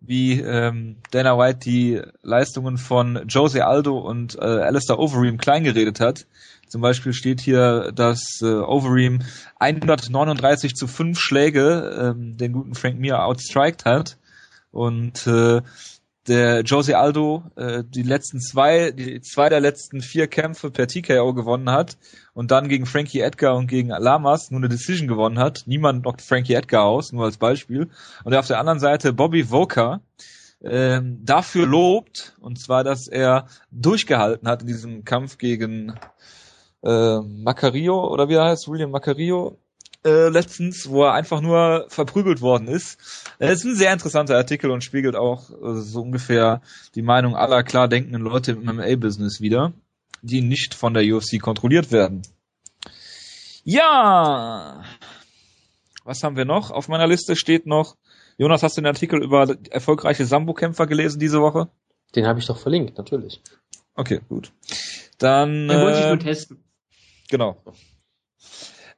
wie 0.00 0.40
ähm, 0.40 0.96
Dana 1.10 1.38
White 1.38 1.60
die 1.60 2.02
Leistungen 2.22 2.78
von 2.78 3.26
Jose 3.28 3.64
Aldo 3.64 3.98
und 3.98 4.36
äh, 4.36 4.44
Alistair 4.44 4.98
Overeem 4.98 5.38
kleingeredet 5.38 6.00
hat. 6.00 6.26
Zum 6.68 6.80
Beispiel 6.80 7.12
steht 7.12 7.40
hier, 7.40 7.92
dass 7.94 8.40
äh, 8.42 8.46
Overeem 8.46 9.22
139 9.58 10.74
zu 10.74 10.86
5 10.86 11.18
Schläge 11.18 12.14
ähm, 12.16 12.36
den 12.36 12.52
guten 12.52 12.74
Frank 12.74 12.98
Mir 12.98 13.24
outstriked 13.24 13.84
hat. 13.84 14.18
Und 14.72 15.26
äh, 15.26 15.62
der 16.28 16.62
Jose 16.62 16.96
Aldo 16.96 17.44
äh, 17.56 17.84
die 17.84 18.02
letzten 18.02 18.40
zwei, 18.40 18.90
die 18.90 19.20
zwei 19.20 19.48
der 19.48 19.60
letzten 19.60 20.00
vier 20.00 20.26
Kämpfe 20.26 20.70
per 20.70 20.88
TKO 20.88 21.34
gewonnen 21.34 21.70
hat 21.70 21.96
und 22.34 22.50
dann 22.50 22.68
gegen 22.68 22.86
Frankie 22.86 23.20
Edgar 23.20 23.56
und 23.56 23.66
gegen 23.66 23.88
Lamas 23.88 24.50
nur 24.50 24.60
eine 24.60 24.68
Decision 24.68 25.08
gewonnen 25.08 25.38
hat. 25.38 25.64
Niemand 25.66 26.02
knockt 26.02 26.22
Frankie 26.22 26.54
Edgar 26.54 26.84
aus, 26.84 27.12
nur 27.12 27.24
als 27.24 27.36
Beispiel. 27.36 27.88
Und 28.24 28.34
auf 28.34 28.46
der 28.46 28.58
anderen 28.58 28.80
Seite 28.80 29.12
Bobby 29.12 29.50
Voka 29.50 30.00
äh, 30.60 31.00
dafür 31.02 31.66
lobt, 31.66 32.34
und 32.40 32.58
zwar, 32.58 32.84
dass 32.84 33.08
er 33.08 33.46
durchgehalten 33.70 34.48
hat 34.48 34.62
in 34.62 34.68
diesem 34.68 35.04
Kampf 35.04 35.38
gegen 35.38 35.94
äh, 36.82 37.20
Macario, 37.20 38.06
oder 38.12 38.28
wie 38.28 38.34
er 38.34 38.46
heißt, 38.46 38.68
William 38.68 38.90
Macario, 38.90 39.58
äh, 40.04 40.28
letztens, 40.28 40.88
wo 40.88 41.04
er 41.04 41.14
einfach 41.14 41.40
nur 41.40 41.86
verprügelt 41.88 42.40
worden 42.40 42.68
ist. 42.68 42.98
Das 43.38 43.52
ist 43.52 43.64
ein 43.64 43.76
sehr 43.76 43.92
interessanter 43.92 44.36
Artikel 44.36 44.70
und 44.70 44.84
spiegelt 44.84 45.16
auch 45.16 45.50
äh, 45.50 45.80
so 45.80 46.02
ungefähr 46.02 46.62
die 46.94 47.02
Meinung 47.02 47.36
aller 47.36 47.62
klar 47.62 47.88
denkenden 47.88 48.22
Leute 48.22 48.52
im 48.52 48.64
MMA-Business 48.64 49.40
wieder, 49.40 49.72
die 50.22 50.42
nicht 50.42 50.74
von 50.74 50.94
der 50.94 51.04
UFC 51.04 51.40
kontrolliert 51.40 51.92
werden. 51.92 52.22
Ja, 53.64 54.84
was 56.04 56.22
haben 56.22 56.36
wir 56.36 56.44
noch? 56.44 56.70
Auf 56.70 56.88
meiner 56.88 57.08
Liste 57.08 57.34
steht 57.34 57.66
noch, 57.66 57.96
Jonas, 58.38 58.62
hast 58.62 58.76
du 58.76 58.80
den 58.82 58.86
Artikel 58.86 59.22
über 59.22 59.56
erfolgreiche 59.70 60.24
Sambo-Kämpfer 60.24 60.86
gelesen 60.86 61.18
diese 61.18 61.40
Woche? 61.40 61.68
Den 62.14 62.26
habe 62.26 62.38
ich 62.38 62.46
doch 62.46 62.58
verlinkt, 62.58 62.96
natürlich. 62.98 63.40
Okay, 63.94 64.20
gut. 64.28 64.52
Dann. 65.18 65.68
Den 65.68 65.80
wollte 65.80 65.98
ich 65.98 66.04
nur 66.04 66.14
äh, 66.14 66.18
testen. 66.18 66.62
Genau. 67.28 67.56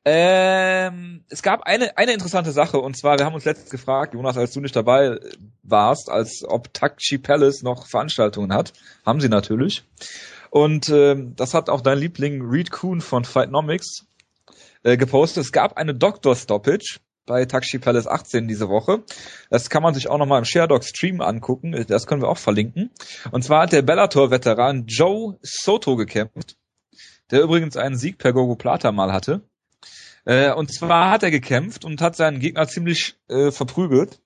Ähm, 0.05 1.25
es 1.29 1.43
gab 1.43 1.63
eine, 1.63 1.99
eine 1.99 2.13
interessante 2.13 2.53
Sache, 2.53 2.79
und 2.79 2.97
zwar, 2.97 3.19
wir 3.19 3.27
haben 3.27 3.35
uns 3.35 3.45
letztens 3.45 3.71
gefragt, 3.71 4.15
Jonas, 4.15 4.37
als 4.37 4.53
du 4.53 4.61
nicht 4.61 4.75
dabei 4.75 5.19
warst, 5.63 6.09
als 6.09 6.45
ob 6.47 6.73
Takchi 6.73 7.19
Palace 7.19 7.63
noch 7.63 7.87
Veranstaltungen 7.87 8.55
hat. 8.55 8.73
Haben 9.05 9.21
sie 9.21 9.29
natürlich. 9.29 9.85
Und 10.51 10.89
ähm, 10.89 11.35
das 11.37 11.53
hat 11.53 11.69
auch 11.69 11.83
dein 11.83 11.99
Liebling 11.99 12.43
Reed 12.43 12.71
Kuhn 12.71 13.01
von 13.01 13.25
Fightnomics 13.25 14.07
äh, 14.83 14.97
gepostet. 14.97 15.45
Es 15.45 15.53
gab 15.53 15.77
eine 15.77 15.95
Doctor 15.95 16.37
Stoppage 16.37 17.01
bei 17.27 17.45
Taxi 17.45 17.79
Palace 17.79 18.07
18 18.07 18.49
diese 18.49 18.69
Woche. 18.69 19.05
Das 19.51 19.69
kann 19.69 19.83
man 19.83 19.95
sich 19.95 20.09
auch 20.09 20.19
nochmal 20.19 20.39
im 20.39 20.45
ShareDoc 20.45 20.83
Stream 20.83 21.21
angucken. 21.21 21.85
Das 21.87 22.07
können 22.07 22.23
wir 22.23 22.29
auch 22.29 22.39
verlinken. 22.39 22.91
Und 23.31 23.45
zwar 23.45 23.63
hat 23.63 23.73
der 23.73 23.83
Bellator-Veteran 23.83 24.87
Joe 24.87 25.39
Soto 25.43 25.97
gekämpft, 25.97 26.57
der 27.31 27.43
übrigens 27.43 27.77
einen 27.77 27.97
Sieg 27.97 28.19
per 28.19 28.33
Gogo 28.33 28.57
Plata 28.57 28.91
mal 28.91 29.13
hatte. 29.13 29.43
Äh, 30.29 30.53
und 30.53 30.71
zwar 30.71 31.11
hat 31.11 31.23
er 31.23 31.31
gekämpft 31.31 31.87
und 31.87 32.03
hat 32.03 32.15
seinen 32.15 32.39
Gegner 32.39 32.69
ziemlich 32.69 33.17
äh, 33.29 33.51
verprügelt. 33.51 34.21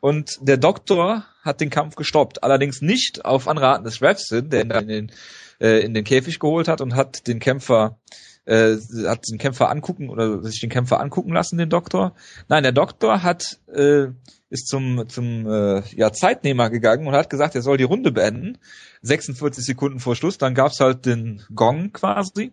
Und 0.00 0.38
der 0.40 0.56
Doktor 0.56 1.24
hat 1.42 1.60
den 1.60 1.68
Kampf 1.68 1.96
gestoppt. 1.96 2.44
Allerdings 2.44 2.80
nicht 2.80 3.24
auf 3.24 3.48
Anraten 3.48 3.82
des 3.82 4.00
Refs, 4.00 4.28
der 4.30 4.62
ihn 4.62 4.68
dann 4.68 4.88
in 4.88 5.08
den, 5.08 5.12
äh, 5.60 5.80
in 5.80 5.94
den 5.94 6.04
Käfig 6.04 6.38
geholt 6.38 6.68
hat 6.68 6.80
und 6.80 6.94
hat 6.94 7.26
den 7.26 7.40
Kämpfer 7.40 7.98
äh, 8.44 8.76
hat 9.06 9.28
den 9.28 9.38
Kämpfer 9.38 9.68
angucken 9.68 10.10
oder 10.10 10.44
sich 10.44 10.60
den 10.60 10.70
Kämpfer 10.70 11.00
angucken 11.00 11.32
lassen, 11.32 11.58
den 11.58 11.70
Doktor. 11.70 12.14
Nein, 12.46 12.62
der 12.62 12.72
Doktor 12.72 13.24
hat 13.24 13.58
äh, 13.66 14.06
ist 14.50 14.68
zum 14.68 15.08
zum 15.08 15.50
äh, 15.50 15.82
ja 15.96 16.12
Zeitnehmer 16.12 16.70
gegangen 16.70 17.08
und 17.08 17.14
hat 17.14 17.30
gesagt, 17.30 17.56
er 17.56 17.62
soll 17.62 17.78
die 17.78 17.84
Runde 17.84 18.12
beenden. 18.12 18.58
46 19.02 19.64
Sekunden 19.64 19.98
vor 19.98 20.14
Schluss, 20.14 20.38
dann 20.38 20.54
gab's 20.54 20.78
halt 20.78 21.04
den 21.04 21.42
Gong 21.52 21.92
quasi. 21.92 22.52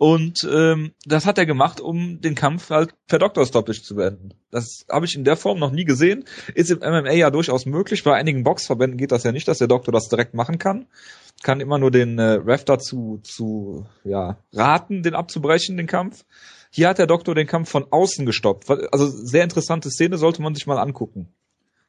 Und 0.00 0.48
ähm, 0.50 0.94
das 1.04 1.26
hat 1.26 1.36
er 1.36 1.44
gemacht, 1.44 1.78
um 1.78 2.22
den 2.22 2.34
Kampf 2.34 2.70
halt 2.70 2.94
per 3.06 3.18
Doctor 3.18 3.44
Stoppage 3.44 3.82
zu 3.82 3.96
beenden. 3.96 4.30
Das 4.50 4.86
habe 4.90 5.04
ich 5.04 5.14
in 5.14 5.24
der 5.24 5.36
Form 5.36 5.58
noch 5.58 5.72
nie 5.72 5.84
gesehen. 5.84 6.24
Ist 6.54 6.70
im 6.70 6.78
MMA 6.78 7.12
ja 7.12 7.30
durchaus 7.30 7.66
möglich. 7.66 8.02
Bei 8.02 8.14
einigen 8.14 8.42
Boxverbänden 8.42 8.96
geht 8.96 9.12
das 9.12 9.24
ja 9.24 9.32
nicht, 9.32 9.46
dass 9.46 9.58
der 9.58 9.68
Doktor 9.68 9.92
das 9.92 10.08
direkt 10.08 10.32
machen 10.32 10.56
kann. 10.56 10.86
Kann 11.42 11.60
immer 11.60 11.78
nur 11.78 11.90
den 11.90 12.18
äh, 12.18 12.22
Ref 12.22 12.64
dazu 12.64 13.20
zu 13.22 13.84
ja, 14.02 14.38
raten, 14.54 15.02
den 15.02 15.14
abzubrechen, 15.14 15.76
den 15.76 15.86
Kampf. 15.86 16.24
Hier 16.70 16.88
hat 16.88 16.96
der 16.96 17.06
Doktor 17.06 17.34
den 17.34 17.46
Kampf 17.46 17.68
von 17.68 17.84
außen 17.90 18.24
gestoppt. 18.24 18.70
Also 18.70 19.06
sehr 19.06 19.44
interessante 19.44 19.90
Szene, 19.90 20.16
sollte 20.16 20.40
man 20.40 20.54
sich 20.54 20.66
mal 20.66 20.78
angucken. 20.78 21.28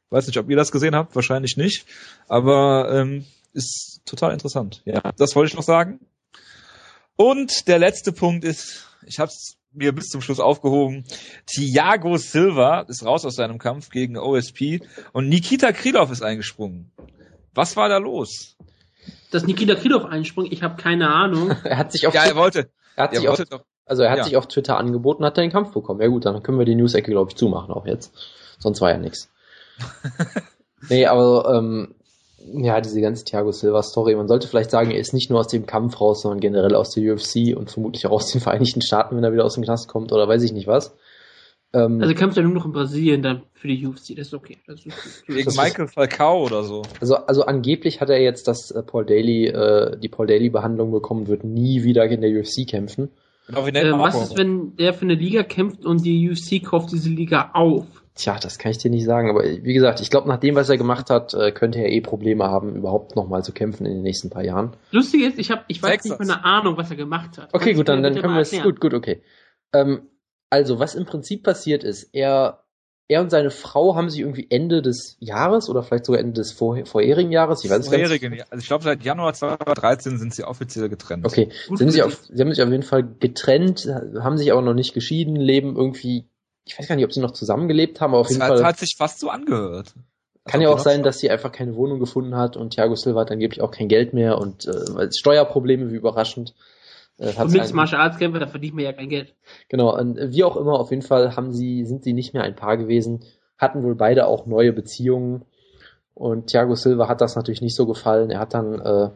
Weiß 0.09 0.27
nicht, 0.27 0.37
ob 0.37 0.49
ihr 0.49 0.57
das 0.57 0.73
gesehen 0.73 0.95
habt, 0.95 1.15
wahrscheinlich 1.15 1.55
nicht. 1.55 1.85
Aber 2.27 2.91
ähm, 2.91 3.23
ist 3.53 4.01
total 4.05 4.33
interessant. 4.33 4.81
Ja, 4.83 5.13
das 5.15 5.33
wollte 5.33 5.51
ich 5.51 5.55
noch 5.55 5.63
sagen. 5.63 6.01
Und 7.15 7.67
der 7.67 7.79
letzte 7.79 8.11
Punkt 8.11 8.43
ist, 8.43 8.87
ich 9.05 9.19
habe 9.19 9.29
es 9.29 9.57
mir 9.73 9.93
bis 9.93 10.09
zum 10.09 10.21
Schluss 10.21 10.39
aufgehoben. 10.39 11.05
Thiago 11.45 12.17
Silva 12.17 12.81
ist 12.81 13.05
raus 13.05 13.25
aus 13.25 13.35
seinem 13.35 13.57
Kampf 13.57 13.89
gegen 13.89 14.17
OSP 14.17 14.81
und 15.13 15.29
Nikita 15.29 15.71
Krylov 15.71 16.11
ist 16.11 16.21
eingesprungen. 16.21 16.91
Was 17.53 17.75
war 17.77 17.89
da 17.89 17.97
los? 17.97 18.57
Dass 19.31 19.45
Nikita 19.45 19.75
Krylov 19.75 20.05
einsprung, 20.05 20.47
ich 20.49 20.63
habe 20.63 20.81
keine 20.81 21.09
Ahnung. 21.09 21.51
er 21.63 21.77
hat 21.77 21.91
sich 21.91 22.07
auf 22.07 22.13
ja, 22.13 22.23
er 22.23 22.35
wollte. 22.35 22.69
Er 22.95 23.03
hat 23.05 23.15
sich 23.15 23.27
auf, 23.27 23.41
doch, 23.49 23.63
also 23.85 24.03
er 24.03 24.11
hat 24.11 24.19
ja. 24.19 24.23
sich 24.25 24.37
auf 24.37 24.47
Twitter 24.47 24.77
angeboten, 24.77 25.23
hat 25.23 25.37
er 25.37 25.43
den 25.43 25.51
Kampf 25.51 25.73
bekommen. 25.73 26.01
Ja 26.01 26.07
gut, 26.07 26.25
dann 26.25 26.43
können 26.43 26.59
wir 26.59 26.65
die 26.65 26.75
News-Ecke 26.75 27.11
glaube 27.11 27.31
ich 27.31 27.37
zumachen 27.37 27.73
auch 27.73 27.85
jetzt. 27.85 28.13
Sonst 28.59 28.81
war 28.81 28.91
ja 28.91 28.97
nichts. 28.97 29.31
nee, 30.89 31.05
aber 31.05 31.55
ähm, 31.55 31.95
ja, 32.53 32.81
diese 32.81 33.01
ganze 33.01 33.25
Thiago 33.25 33.51
Silva 33.51 33.83
Story. 33.83 34.15
Man 34.15 34.27
sollte 34.27 34.47
vielleicht 34.47 34.71
sagen, 34.71 34.91
er 34.91 34.99
ist 34.99 35.13
nicht 35.13 35.29
nur 35.29 35.39
aus 35.39 35.47
dem 35.47 35.65
Kampf 35.65 35.99
raus, 35.99 36.21
sondern 36.21 36.39
generell 36.39 36.75
aus 36.75 36.91
der 36.91 37.13
UFC 37.13 37.55
und 37.55 37.71
vermutlich 37.71 38.05
auch 38.05 38.11
aus 38.11 38.31
den 38.31 38.41
Vereinigten 38.41 38.81
Staaten, 38.81 39.15
wenn 39.15 39.23
er 39.23 39.33
wieder 39.33 39.45
aus 39.45 39.55
dem 39.55 39.63
Knast 39.63 39.87
kommt 39.87 40.11
oder 40.11 40.27
weiß 40.27 40.43
ich 40.43 40.53
nicht 40.53 40.67
was. 40.67 40.95
Ähm, 41.73 42.01
also 42.01 42.13
kämpft 42.13 42.37
er 42.37 42.43
nur 42.43 42.53
noch 42.53 42.65
in 42.65 42.73
Brasilien 42.73 43.21
dann 43.21 43.43
für 43.53 43.67
die 43.67 43.85
UFC, 43.85 44.15
das 44.15 44.27
ist 44.27 44.33
okay. 44.33 44.57
Das 44.67 44.85
ist 44.85 45.25
Gegen 45.27 45.45
das 45.45 45.55
Michael 45.55 45.87
Falcao 45.87 46.45
oder 46.45 46.63
so. 46.63 46.81
Also, 46.99 47.15
also 47.15 47.45
angeblich 47.45 48.01
hat 48.01 48.09
er 48.09 48.21
jetzt 48.21 48.47
das 48.47 48.71
äh, 48.71 48.83
Paul 48.83 49.05
Daly, 49.05 49.47
äh, 49.47 49.97
die 49.97 50.09
Paul 50.09 50.27
Daly 50.27 50.49
Behandlung 50.49 50.91
bekommen, 50.91 51.27
wird 51.27 51.43
nie 51.43 51.83
wieder 51.83 52.05
in 52.05 52.21
der 52.21 52.31
UFC 52.31 52.67
kämpfen. 52.67 53.09
Genau, 53.47 53.67
äh, 53.67 53.91
was 53.99 54.21
ist, 54.21 54.37
wenn 54.37 54.75
der 54.75 54.93
für 54.93 55.03
eine 55.03 55.15
Liga 55.15 55.43
kämpft 55.43 55.85
und 55.85 56.05
die 56.05 56.29
UFC 56.29 56.63
kauft 56.63 56.91
diese 56.91 57.09
Liga 57.09 57.51
auf? 57.53 58.00
Tja, 58.13 58.37
das 58.41 58.57
kann 58.57 58.71
ich 58.71 58.77
dir 58.77 58.91
nicht 58.91 59.05
sagen, 59.05 59.29
aber 59.29 59.43
wie 59.43 59.73
gesagt, 59.73 60.01
ich 60.01 60.09
glaube, 60.09 60.27
nach 60.27 60.39
dem, 60.39 60.55
was 60.55 60.69
er 60.69 60.77
gemacht 60.77 61.09
hat, 61.09 61.33
äh, 61.33 61.51
könnte 61.51 61.79
er 61.79 61.89
eh 61.89 62.01
Probleme 62.01 62.43
haben, 62.43 62.75
überhaupt 62.75 63.15
nochmal 63.15 63.43
zu 63.43 63.53
kämpfen 63.53 63.85
in 63.85 63.93
den 63.93 64.01
nächsten 64.01 64.29
paar 64.29 64.43
Jahren. 64.43 64.75
Lustig 64.91 65.21
ist, 65.21 65.39
ich 65.39 65.49
habe, 65.49 65.63
ich 65.67 65.81
weiß 65.81 65.91
Texas. 65.91 66.19
nicht 66.19 66.27
mehr 66.27 66.35
eine 66.35 66.45
Ahnung, 66.45 66.75
was 66.75 66.89
er 66.89 66.97
gemacht 66.97 67.37
hat. 67.37 67.53
Okay, 67.53 67.73
gut, 67.73 67.87
dann, 67.87 68.03
dann 68.03 68.15
können 68.15 68.33
wir 68.33 68.41
es, 68.41 68.51
gut, 68.61 68.81
gut, 68.81 68.93
okay. 68.93 69.21
Ähm, 69.73 70.09
also, 70.49 70.79
was 70.79 70.95
im 70.95 71.05
Prinzip 71.05 71.43
passiert 71.43 71.85
ist, 71.85 72.09
er, 72.11 72.65
er 73.07 73.21
und 73.21 73.29
seine 73.29 73.49
Frau 73.49 73.95
haben 73.95 74.09
sich 74.09 74.19
irgendwie 74.19 74.47
Ende 74.49 74.81
des 74.81 75.15
Jahres 75.21 75.69
oder 75.69 75.81
vielleicht 75.81 76.05
sogar 76.05 76.19
Ende 76.19 76.33
des 76.33 76.51
vor, 76.51 76.85
vorherigen 76.85 77.31
Jahres, 77.31 77.63
ich 77.63 77.71
weiß 77.71 77.85
es 77.85 77.91
nicht. 77.91 78.45
Also 78.51 78.61
ich 78.61 78.67
glaube, 78.67 78.83
seit 78.83 79.03
Januar 79.03 79.33
2013 79.33 80.17
sind 80.17 80.33
sie 80.35 80.43
offiziell 80.43 80.89
getrennt. 80.89 81.25
Okay, 81.25 81.49
sind 81.73 81.91
sie, 81.91 82.03
auf, 82.03 82.25
sie 82.25 82.41
haben 82.41 82.53
sich 82.53 82.61
auf 82.61 82.69
jeden 82.69 82.83
Fall 82.83 83.07
getrennt, 83.19 83.87
haben 84.19 84.37
sich 84.37 84.51
aber 84.51 84.61
noch 84.61 84.73
nicht 84.73 84.93
geschieden, 84.93 85.37
leben 85.37 85.77
irgendwie 85.77 86.30
ich 86.65 86.77
weiß 86.77 86.87
gar 86.87 86.95
nicht, 86.95 87.05
ob 87.05 87.13
sie 87.13 87.21
noch 87.21 87.31
zusammengelebt 87.31 88.01
haben, 88.01 88.11
aber 88.11 88.21
auf 88.21 88.27
das 88.27 88.37
jeden 88.37 88.43
hat, 88.43 88.57
Fall. 88.57 88.65
hat 88.65 88.77
sich 88.77 88.95
fast 88.97 89.19
so 89.19 89.29
angehört. 89.29 89.93
Kann 90.45 90.61
ja 90.61 90.69
auch 90.69 90.79
sein, 90.79 91.03
dass 91.03 91.19
sie 91.19 91.29
einfach 91.29 91.51
keine 91.51 91.75
Wohnung 91.75 91.99
gefunden 91.99 92.35
hat 92.35 92.57
und 92.57 92.71
Thiago 92.71 92.95
Silva 92.95 93.21
hat 93.21 93.31
angeblich 93.31 93.61
auch 93.61 93.71
kein 93.71 93.87
Geld 93.87 94.13
mehr 94.13 94.39
und 94.39 94.65
äh, 94.65 95.11
Steuerprobleme, 95.11 95.91
wie 95.91 95.95
überraschend. 95.95 96.55
Äh, 97.19 97.33
und 97.39 97.51
mit 97.51 97.73
Martial 97.73 98.01
Arts 98.01 98.17
Kämpfer, 98.17 98.39
da 98.39 98.47
verdient 98.47 98.73
man 98.73 98.83
ja 98.83 98.93
kein 98.93 99.09
Geld. 99.09 99.35
Genau, 99.69 99.95
und 99.95 100.17
wie 100.17 100.43
auch 100.43 100.57
immer, 100.57 100.79
auf 100.79 100.89
jeden 100.89 101.03
Fall 101.03 101.35
haben 101.35 101.53
sie, 101.53 101.85
sind 101.85 102.03
sie 102.03 102.13
nicht 102.13 102.33
mehr 102.33 102.43
ein 102.43 102.55
Paar 102.55 102.77
gewesen, 102.77 103.23
hatten 103.57 103.83
wohl 103.83 103.93
beide 103.93 104.25
auch 104.25 104.47
neue 104.47 104.73
Beziehungen 104.73 105.45
und 106.15 106.47
Thiago 106.47 106.75
Silva 106.75 107.07
hat 107.07 107.21
das 107.21 107.35
natürlich 107.35 107.61
nicht 107.61 107.75
so 107.75 107.85
gefallen. 107.85 108.31
Er 108.31 108.39
hat 108.39 108.53
dann, 108.53 108.79
äh, 108.79 109.09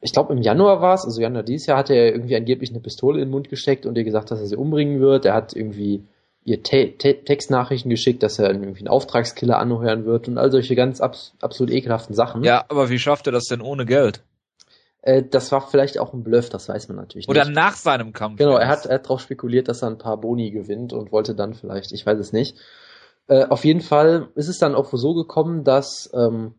ich 0.00 0.12
glaube 0.12 0.32
im 0.32 0.42
Januar 0.42 0.80
war 0.80 0.94
es, 0.94 1.04
also 1.04 1.20
Januar 1.20 1.42
dieses 1.42 1.66
Jahr, 1.66 1.78
hat 1.78 1.90
er 1.90 2.12
irgendwie 2.12 2.36
angeblich 2.36 2.70
eine 2.70 2.80
Pistole 2.80 3.20
in 3.20 3.26
den 3.26 3.32
Mund 3.32 3.50
gesteckt 3.50 3.84
und 3.84 3.98
ihr 3.98 4.04
gesagt, 4.04 4.30
dass 4.30 4.40
er 4.40 4.46
sie 4.46 4.56
umbringen 4.56 5.00
wird. 5.00 5.26
Er 5.26 5.34
hat 5.34 5.54
irgendwie 5.54 6.04
ihr 6.48 6.62
Te 6.62 6.96
Te 6.96 7.24
Textnachrichten 7.24 7.90
geschickt, 7.90 8.22
dass 8.22 8.38
er 8.38 8.50
irgendwie 8.50 8.80
einen 8.80 8.88
Auftragskiller 8.88 9.58
anheuern 9.58 10.04
wird 10.04 10.28
und 10.28 10.38
all 10.38 10.50
solche 10.50 10.74
ganz 10.74 11.00
abs 11.00 11.34
absolut 11.40 11.72
ekelhaften 11.72 12.14
Sachen. 12.14 12.42
Ja, 12.42 12.64
aber 12.68 12.88
wie 12.90 12.98
schafft 12.98 13.26
er 13.26 13.32
das 13.32 13.44
denn 13.44 13.60
ohne 13.60 13.86
Geld? 13.86 14.22
Äh, 15.02 15.22
das 15.22 15.52
war 15.52 15.68
vielleicht 15.68 15.98
auch 15.98 16.12
ein 16.12 16.22
Bluff, 16.22 16.48
das 16.48 16.68
weiß 16.68 16.88
man 16.88 16.96
natürlich 16.96 17.28
Oder 17.28 17.44
nicht. 17.44 17.52
Oder 17.52 17.60
nach 17.60 17.76
seinem 17.76 18.12
Kampf. 18.12 18.38
Genau, 18.38 18.56
er 18.56 18.68
hat, 18.68 18.86
er 18.86 18.96
hat 18.96 19.04
darauf 19.04 19.20
spekuliert, 19.20 19.68
dass 19.68 19.82
er 19.82 19.88
ein 19.88 19.98
paar 19.98 20.18
Boni 20.18 20.50
gewinnt 20.50 20.92
und 20.92 21.12
wollte 21.12 21.34
dann 21.34 21.54
vielleicht, 21.54 21.92
ich 21.92 22.04
weiß 22.04 22.18
es 22.18 22.32
nicht. 22.32 22.56
Äh, 23.28 23.44
auf 23.46 23.64
jeden 23.64 23.80
Fall 23.80 24.28
ist 24.34 24.48
es 24.48 24.58
dann 24.58 24.74
auch 24.74 24.90
so 24.90 25.14
gekommen, 25.14 25.64
dass 25.64 26.10
ähm, 26.14 26.54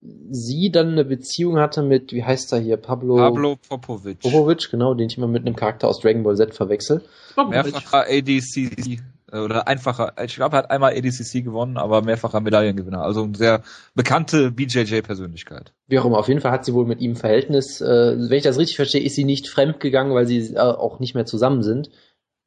sie 0.00 0.70
dann 0.70 0.90
eine 0.92 1.04
Beziehung 1.04 1.58
hatte 1.58 1.82
mit, 1.82 2.12
wie 2.12 2.24
heißt 2.24 2.52
er 2.52 2.60
hier, 2.60 2.76
Pablo, 2.76 3.16
Pablo 3.16 3.56
Popovic. 3.68 4.20
Popovic, 4.20 4.70
genau, 4.70 4.94
den 4.94 5.08
ich 5.08 5.18
immer 5.18 5.26
mit 5.26 5.44
einem 5.44 5.56
Charakter 5.56 5.88
aus 5.88 6.00
Dragon 6.00 6.22
Ball 6.22 6.36
Z 6.36 6.54
verwechsel. 6.54 7.02
Mehrfacher 7.36 8.06
ADCC 8.08 9.00
äh, 9.32 9.38
oder 9.38 9.66
einfacher, 9.66 10.12
ich 10.24 10.36
glaube, 10.36 10.56
er 10.56 10.58
hat 10.60 10.70
einmal 10.70 10.96
ADCC 10.96 11.42
gewonnen, 11.44 11.76
aber 11.76 12.02
mehrfacher 12.02 12.40
Medaillengewinner. 12.40 13.02
Also 13.02 13.24
eine 13.24 13.36
sehr 13.36 13.62
bekannte 13.94 14.52
BJJ-Persönlichkeit. 14.52 15.72
Wie 15.88 15.98
auch 15.98 16.04
immer, 16.04 16.18
auf 16.18 16.28
jeden 16.28 16.40
Fall 16.40 16.52
hat 16.52 16.64
sie 16.64 16.74
wohl 16.74 16.86
mit 16.86 17.00
ihm 17.00 17.12
ein 17.12 17.16
Verhältnis. 17.16 17.80
Äh, 17.80 18.16
wenn 18.18 18.38
ich 18.38 18.44
das 18.44 18.58
richtig 18.58 18.76
verstehe, 18.76 19.02
ist 19.02 19.16
sie 19.16 19.24
nicht 19.24 19.48
fremd 19.48 19.80
gegangen, 19.80 20.14
weil 20.14 20.26
sie 20.26 20.54
äh, 20.54 20.58
auch 20.58 21.00
nicht 21.00 21.14
mehr 21.14 21.26
zusammen 21.26 21.62
sind. 21.62 21.90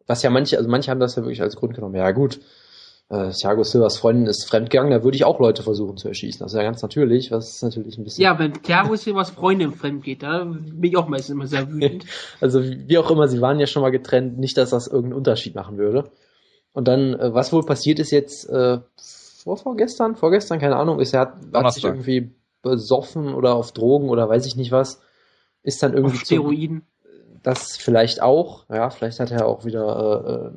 Was 0.07 0.23
ja 0.23 0.29
manche, 0.29 0.57
also 0.57 0.69
manche 0.69 0.89
haben 0.89 0.99
das 0.99 1.15
ja 1.15 1.23
wirklich 1.23 1.41
als 1.41 1.55
Grund 1.55 1.73
genommen. 1.73 1.95
Ja 1.95 2.11
gut, 2.11 2.39
äh, 3.11 3.31
Thiago 3.31 3.63
Silvas 3.63 3.97
Freundin 3.97 4.25
ist 4.25 4.47
fremdgegangen, 4.47 4.91
da 4.91 5.03
würde 5.03 5.17
ich 5.17 5.25
auch 5.25 5.39
Leute 5.39 5.63
versuchen 5.63 5.97
zu 5.97 6.07
erschießen. 6.07 6.39
Das 6.39 6.53
ist 6.53 6.57
ja 6.57 6.63
ganz 6.63 6.81
natürlich, 6.81 7.29
was 7.29 7.55
ist 7.55 7.63
natürlich 7.63 7.97
ein 7.97 8.05
bisschen. 8.05 8.23
Ja, 8.23 8.39
wenn 8.39 8.53
Thiago 8.53 8.95
Silvas 8.95 9.31
Freundin 9.31 9.73
fremd 9.73 10.03
geht, 10.03 10.23
da 10.23 10.45
bin 10.45 10.81
ich 10.81 10.95
auch 10.95 11.09
meistens 11.09 11.31
immer 11.31 11.45
sehr 11.45 11.69
wütend. 11.69 12.05
also 12.39 12.63
wie 12.63 12.97
auch 12.97 13.11
immer, 13.11 13.27
sie 13.27 13.41
waren 13.41 13.59
ja 13.59 13.67
schon 13.67 13.81
mal 13.81 13.89
getrennt, 13.89 14.39
nicht, 14.39 14.57
dass 14.57 14.69
das 14.69 14.87
irgendeinen 14.87 15.17
Unterschied 15.17 15.55
machen 15.55 15.77
würde. 15.77 16.09
Und 16.71 16.87
dann, 16.87 17.13
äh, 17.15 17.33
was 17.33 17.51
wohl 17.51 17.65
passiert 17.65 17.99
ist 17.99 18.11
jetzt, 18.11 18.49
äh, 18.49 18.79
vor, 19.43 19.57
vorgestern, 19.57 20.15
vorgestern, 20.15 20.59
keine 20.59 20.77
Ahnung, 20.77 21.01
ist 21.01 21.13
er 21.13 21.21
hat, 21.21 21.33
hat 21.53 21.73
sich 21.73 21.83
irgendwie 21.83 22.33
besoffen 22.61 23.33
oder 23.33 23.55
auf 23.55 23.73
Drogen 23.73 24.07
oder 24.07 24.29
weiß 24.29 24.45
ich 24.45 24.55
nicht 24.55 24.71
was, 24.71 25.01
ist 25.63 25.83
dann 25.83 25.93
irgendwie 25.93 26.15
auf 26.15 26.23
Steroiden. 26.23 26.81
Zu, 26.81 26.85
das 27.43 27.75
vielleicht 27.77 28.21
auch, 28.21 28.65
ja, 28.69 28.89
vielleicht 28.89 29.19
hat 29.19 29.31
er 29.31 29.47
auch 29.47 29.65
wieder, 29.65 30.23
äh, 30.25 30.31
äh, 30.31 30.51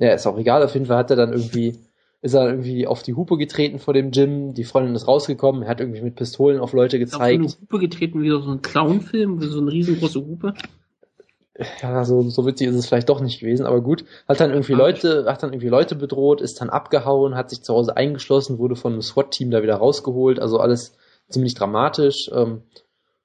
ja, 0.00 0.14
ist 0.14 0.26
auch 0.26 0.38
egal, 0.38 0.62
auf 0.62 0.74
jeden 0.74 0.86
Fall 0.86 0.96
hat 0.96 1.10
er 1.10 1.16
dann 1.16 1.32
irgendwie, 1.32 1.78
ist 2.22 2.34
er 2.34 2.48
irgendwie 2.48 2.86
auf 2.86 3.02
die 3.02 3.14
Hupe 3.14 3.36
getreten 3.36 3.78
vor 3.78 3.94
dem 3.94 4.10
Gym, 4.10 4.54
die 4.54 4.64
Freundin 4.64 4.94
ist 4.94 5.06
rausgekommen, 5.06 5.62
er 5.62 5.68
hat 5.68 5.80
irgendwie 5.80 6.02
mit 6.02 6.16
Pistolen 6.16 6.58
auf 6.58 6.72
Leute 6.72 6.98
gezeigt. 6.98 7.44
Auf 7.44 7.52
eine 7.52 7.62
Hupe 7.62 7.78
getreten, 7.78 8.22
wie 8.22 8.30
so 8.30 8.50
ein 8.50 8.62
Clownfilm, 8.62 9.40
wie 9.40 9.46
so 9.46 9.60
eine 9.60 9.70
riesengroße 9.70 10.20
Hupe 10.20 10.54
ja, 11.82 12.04
so, 12.04 12.22
so 12.22 12.46
witzig 12.46 12.68
ist 12.68 12.76
es 12.76 12.86
vielleicht 12.86 13.08
doch 13.08 13.20
nicht 13.20 13.40
gewesen, 13.40 13.66
aber 13.66 13.80
gut. 13.80 14.04
Hat 14.28 14.40
dann 14.40 14.50
irgendwie 14.50 14.72
Leute, 14.72 15.26
hat 15.26 15.42
dann 15.42 15.52
irgendwie 15.52 15.68
Leute 15.68 15.94
bedroht, 15.94 16.40
ist 16.40 16.60
dann 16.60 16.70
abgehauen, 16.70 17.34
hat 17.34 17.50
sich 17.50 17.62
zu 17.62 17.74
Hause 17.74 17.96
eingeschlossen, 17.96 18.58
wurde 18.58 18.76
von 18.76 18.92
einem 18.92 19.02
SWAT-Team 19.02 19.50
da 19.50 19.62
wieder 19.62 19.76
rausgeholt, 19.76 20.40
also 20.40 20.58
alles 20.58 20.96
ziemlich 21.28 21.54
dramatisch. 21.54 22.30
Ähm, 22.34 22.62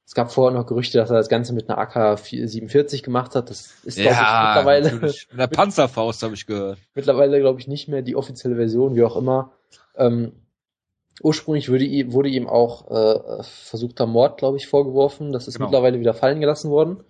es 0.05 0.13
gab 0.13 0.31
vorher 0.31 0.57
noch 0.57 0.67
Gerüchte, 0.67 0.97
dass 0.99 1.09
er 1.09 1.17
das 1.17 1.29
Ganze 1.29 1.53
mit 1.53 1.69
einer 1.69 1.79
AK-47 1.79 3.03
gemacht 3.03 3.35
hat. 3.35 3.49
Das 3.49 3.73
ist, 3.83 3.97
ja, 3.97 4.11
ich, 4.11 4.47
mittlerweile. 4.47 4.91
Mit 4.99 5.27
der 5.37 5.47
Panzerfaust 5.55 6.21
habe 6.21 6.35
ich 6.35 6.45
gehört. 6.45 6.77
Mittlerweile, 6.93 7.39
glaube 7.39 7.59
ich, 7.59 7.67
nicht 7.67 7.87
mehr 7.87 8.03
die 8.03 8.15
offizielle 8.15 8.55
Version, 8.55 8.95
wie 8.95 9.03
auch 9.03 9.15
immer. 9.15 9.51
Ähm, 9.95 10.33
ursprünglich 11.21 11.69
wurde, 11.69 11.85
wurde 12.11 12.29
ihm 12.29 12.47
auch 12.47 12.91
äh, 12.91 13.43
versuchter 13.43 14.05
Mord, 14.05 14.37
glaube 14.37 14.57
ich, 14.57 14.67
vorgeworfen. 14.67 15.31
Das 15.31 15.47
ist 15.47 15.55
genau. 15.55 15.69
mittlerweile 15.69 15.99
wieder 15.99 16.13
fallen 16.13 16.39
gelassen 16.39 16.69
worden 16.69 17.03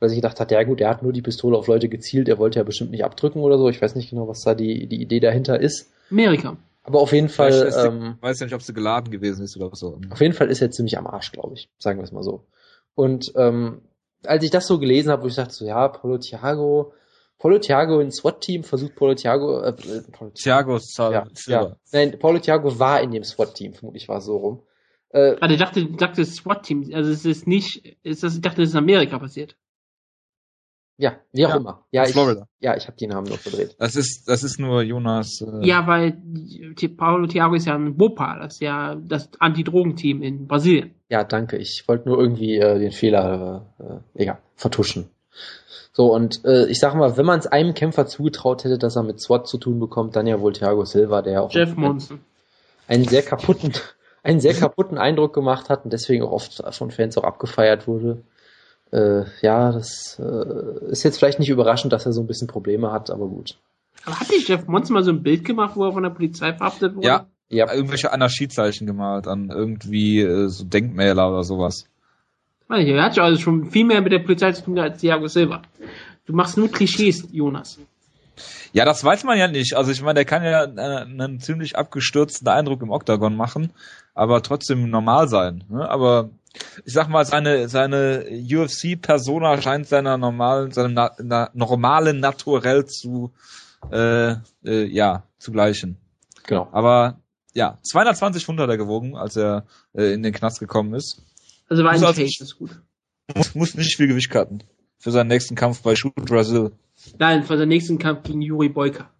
weil 0.00 0.08
sich 0.08 0.16
gedacht 0.16 0.40
hat, 0.40 0.50
ja 0.50 0.62
gut, 0.64 0.80
er 0.80 0.88
hat 0.88 1.02
nur 1.02 1.12
die 1.12 1.22
Pistole 1.22 1.56
auf 1.56 1.68
Leute 1.68 1.88
gezielt, 1.88 2.28
er 2.28 2.38
wollte 2.38 2.58
ja 2.58 2.64
bestimmt 2.64 2.90
nicht 2.90 3.04
abdrücken 3.04 3.42
oder 3.42 3.58
so. 3.58 3.68
Ich 3.68 3.80
weiß 3.80 3.94
nicht 3.94 4.10
genau, 4.10 4.26
was 4.26 4.40
da 4.40 4.54
die, 4.54 4.86
die 4.88 5.00
Idee 5.00 5.20
dahinter 5.20 5.60
ist. 5.60 5.92
Amerika. 6.10 6.56
Aber 6.82 7.00
auf 7.00 7.12
jeden 7.12 7.28
Fall. 7.28 7.50
Ich 7.50 7.74
weiß, 7.74 7.84
ähm, 7.84 8.16
weiß 8.20 8.40
ja 8.40 8.46
nicht, 8.46 8.54
ob 8.54 8.62
sie 8.62 8.72
geladen 8.72 9.10
gewesen 9.10 9.44
ist 9.44 9.56
oder 9.56 9.70
was 9.70 9.80
so. 9.80 10.00
Auf 10.10 10.20
jeden 10.20 10.34
Fall 10.34 10.50
ist 10.50 10.62
er 10.62 10.70
ziemlich 10.70 10.98
am 10.98 11.06
Arsch, 11.06 11.32
glaube 11.32 11.54
ich. 11.54 11.68
Sagen 11.78 11.98
wir 11.98 12.04
es 12.04 12.12
mal 12.12 12.22
so. 12.22 12.46
Und 12.94 13.32
ähm, 13.36 13.82
als 14.24 14.44
ich 14.44 14.50
das 14.50 14.66
so 14.66 14.78
gelesen 14.78 15.10
habe, 15.10 15.22
wo 15.22 15.26
ich 15.26 15.34
dachte 15.34 15.54
so, 15.54 15.64
ja, 15.64 15.88
Polo 15.88 16.18
Thiago, 16.18 16.92
Polo 17.38 17.58
Thiago 17.58 18.00
in 18.00 18.10
SWAT-Team 18.10 18.64
versucht 18.64 18.94
Polo 18.96 19.14
Thiago, 19.14 19.62
äh, 19.62 19.72
Polo 19.72 20.30
Thiago 20.30 20.78
Sal 20.78 21.12
ja, 21.12 21.26
ja. 21.46 21.76
Nein, 21.92 22.18
Polo 22.18 22.38
Thiago 22.38 22.78
war 22.78 23.00
in 23.00 23.12
dem 23.12 23.24
SWAT-Team, 23.24 23.74
vermutlich 23.74 24.08
war 24.08 24.18
es 24.18 24.24
so 24.24 24.36
rum. 24.36 24.62
Äh, 25.10 25.36
also 25.40 25.54
ich 25.54 25.60
dachte, 25.60 25.80
ich 25.80 25.96
dachte 25.96 26.24
SWAT-Team, 26.24 26.90
also 26.92 27.10
es 27.10 27.24
ist 27.24 27.46
nicht, 27.46 27.96
ist 28.02 28.22
das, 28.22 28.34
ich 28.34 28.42
dachte, 28.42 28.60
das 28.60 28.70
ist 28.70 28.74
in 28.74 28.80
Amerika 28.80 29.18
passiert. 29.18 29.56
Ja, 31.00 31.14
wie 31.32 31.46
auch 31.46 31.50
ja, 31.50 31.56
immer. 31.56 31.84
Ja, 31.92 32.04
ich, 32.04 32.12
Florida. 32.12 32.46
ja, 32.60 32.76
ich 32.76 32.86
habe 32.86 32.96
die 32.98 33.06
Namen 33.06 33.26
nur 33.26 33.38
verdreht. 33.38 33.74
Das 33.78 33.96
ist, 33.96 34.28
das 34.28 34.42
ist 34.42 34.60
nur 34.60 34.82
Jonas. 34.82 35.40
Äh 35.40 35.66
ja, 35.66 35.86
weil 35.86 36.18
Paulo 36.98 37.26
Thiago 37.26 37.54
ist 37.54 37.66
ja 37.66 37.74
ein 37.74 37.96
Bopa, 37.96 38.38
das 38.38 38.54
ist 38.54 38.60
ja 38.60 38.96
das 38.96 39.30
Anti-Drogen-Team 39.38 40.22
in 40.22 40.46
Brasilien. 40.46 40.94
Ja, 41.08 41.24
danke. 41.24 41.56
Ich 41.56 41.84
wollte 41.88 42.06
nur 42.06 42.20
irgendwie 42.20 42.58
äh, 42.58 42.78
den 42.78 42.92
Fehler, 42.92 43.64
äh, 43.78 44.22
egal, 44.22 44.40
vertuschen. 44.56 45.08
So, 45.92 46.14
und 46.14 46.44
äh, 46.44 46.66
ich 46.66 46.78
sag 46.78 46.94
mal, 46.94 47.16
wenn 47.16 47.24
man 47.24 47.38
es 47.38 47.46
einem 47.46 47.72
Kämpfer 47.72 48.06
zugetraut 48.06 48.64
hätte, 48.64 48.76
dass 48.76 48.96
er 48.96 49.02
mit 49.02 49.22
SWAT 49.22 49.48
zu 49.48 49.56
tun 49.56 49.80
bekommt, 49.80 50.16
dann 50.16 50.26
ja 50.26 50.38
wohl 50.38 50.52
Thiago 50.52 50.84
Silva, 50.84 51.22
der 51.22 51.42
auch 51.42 51.50
Jeff 51.50 51.74
Monson. 51.76 52.20
einen 52.86 53.04
sehr 53.04 53.22
kaputten, 53.22 53.72
einen 54.22 54.40
sehr 54.40 54.54
kaputten 54.54 54.98
Eindruck 54.98 55.32
gemacht 55.32 55.70
hat 55.70 55.84
und 55.84 55.94
deswegen 55.94 56.24
auch 56.24 56.32
oft 56.32 56.62
von 56.72 56.90
Fans 56.90 57.16
auch 57.16 57.24
abgefeiert 57.24 57.88
wurde. 57.88 58.22
Äh, 58.92 59.24
ja, 59.42 59.72
das 59.72 60.18
äh, 60.18 60.90
ist 60.90 61.04
jetzt 61.04 61.18
vielleicht 61.18 61.38
nicht 61.38 61.48
überraschend, 61.48 61.92
dass 61.92 62.06
er 62.06 62.12
so 62.12 62.20
ein 62.20 62.26
bisschen 62.26 62.48
Probleme 62.48 62.90
hat, 62.90 63.10
aber 63.10 63.26
gut. 63.26 63.56
Aber 64.04 64.18
hat 64.18 64.30
nicht 64.30 64.48
Jeff 64.48 64.66
Monson 64.66 64.94
mal 64.94 65.04
so 65.04 65.12
ein 65.12 65.22
Bild 65.22 65.44
gemacht, 65.44 65.76
wo 65.76 65.84
er 65.84 65.92
von 65.92 66.02
der 66.02 66.10
Polizei 66.10 66.52
verhaftet 66.52 66.96
wurde? 66.96 67.06
Ja, 67.06 67.26
ja. 67.48 67.72
irgendwelche 67.72 68.12
Anarchiezeichen 68.12 68.86
gemalt 68.86 69.26
an 69.26 69.50
irgendwie 69.50 70.20
äh, 70.20 70.48
so 70.48 70.64
Denkmäler 70.64 71.30
oder 71.30 71.44
sowas. 71.44 71.86
Er 72.68 73.02
hat 73.02 73.16
ja 73.16 73.24
also 73.24 73.40
schon 73.40 73.70
viel 73.70 73.84
mehr 73.84 74.00
mit 74.00 74.12
der 74.12 74.20
Polizei 74.20 74.52
zu 74.52 74.62
tun 74.62 74.78
als 74.78 75.00
Thiago 75.00 75.26
Silva. 75.26 75.62
Du 76.26 76.32
machst 76.32 76.56
nur 76.56 76.70
Klischees, 76.70 77.26
Jonas. 77.32 77.80
Ja, 78.72 78.84
das 78.84 79.02
weiß 79.02 79.24
man 79.24 79.36
ja 79.36 79.48
nicht. 79.48 79.74
Also 79.74 79.90
ich 79.90 80.00
meine, 80.02 80.14
der 80.14 80.24
kann 80.24 80.44
ja 80.44 80.64
äh, 80.64 81.02
einen 81.02 81.40
ziemlich 81.40 81.76
abgestürzten 81.76 82.46
Eindruck 82.46 82.82
im 82.82 82.90
Oktagon 82.90 83.36
machen, 83.36 83.72
aber 84.14 84.42
trotzdem 84.42 84.88
normal 84.88 85.28
sein. 85.28 85.64
Ne? 85.68 85.88
Aber 85.88 86.30
ich 86.84 86.92
sag 86.92 87.08
mal, 87.08 87.24
seine 87.24 87.68
seine 87.68 88.26
UFC-Persona 88.28 89.60
scheint 89.62 89.86
seiner 89.86 90.18
normalen, 90.18 90.72
seinem 90.72 90.94
na, 90.94 91.12
na, 91.18 91.50
normalen 91.54 92.20
Naturell 92.20 92.86
zu 92.86 93.32
äh, 93.90 94.32
äh, 94.64 94.84
ja 94.84 95.24
zu 95.38 95.52
gleichen. 95.52 95.96
Genau. 96.46 96.68
Aber 96.72 97.20
ja, 97.54 97.78
220 97.82 98.44
Pfund 98.44 98.60
hat 98.60 98.68
er 98.68 98.76
gewogen, 98.76 99.16
als 99.16 99.36
er 99.36 99.66
äh, 99.94 100.12
in 100.12 100.22
den 100.22 100.32
Knast 100.32 100.60
gekommen 100.60 100.94
ist. 100.94 101.22
Also 101.68 101.84
war 101.84 101.92
ein 101.92 102.04
also 102.04 102.20
Case, 102.20 102.42
ist 102.42 102.58
gut. 102.58 102.80
Muss, 103.34 103.54
muss 103.54 103.74
nicht 103.74 103.96
viel 103.96 104.08
Gewicht 104.08 104.30
cutten. 104.30 104.64
Für 104.98 105.12
seinen 105.12 105.28
nächsten 105.28 105.54
Kampf 105.54 105.82
bei 105.82 105.94
Shoot 105.94 106.14
Brazil. 106.14 106.72
Nein, 107.18 107.44
für 107.44 107.56
seinen 107.56 107.68
nächsten 107.68 107.98
Kampf 107.98 108.24
gegen 108.24 108.42
Juri 108.42 108.68
Boyka. 108.68 109.10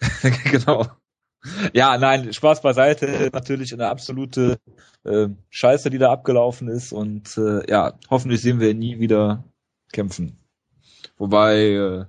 genau. 0.50 0.86
Ja, 1.72 1.98
nein, 1.98 2.32
Spaß 2.32 2.62
beiseite. 2.62 3.30
Natürlich 3.32 3.72
eine 3.72 3.88
absolute 3.88 4.58
äh, 5.04 5.28
Scheiße, 5.50 5.90
die 5.90 5.98
da 5.98 6.12
abgelaufen 6.12 6.68
ist. 6.68 6.92
Und 6.92 7.36
äh, 7.36 7.68
ja, 7.70 7.94
hoffentlich 8.10 8.40
sehen 8.40 8.60
wir 8.60 8.70
ihn 8.70 8.78
nie 8.78 9.00
wieder 9.00 9.44
kämpfen. 9.92 10.38
Wobei, 11.18 11.56
äh, 11.56 12.04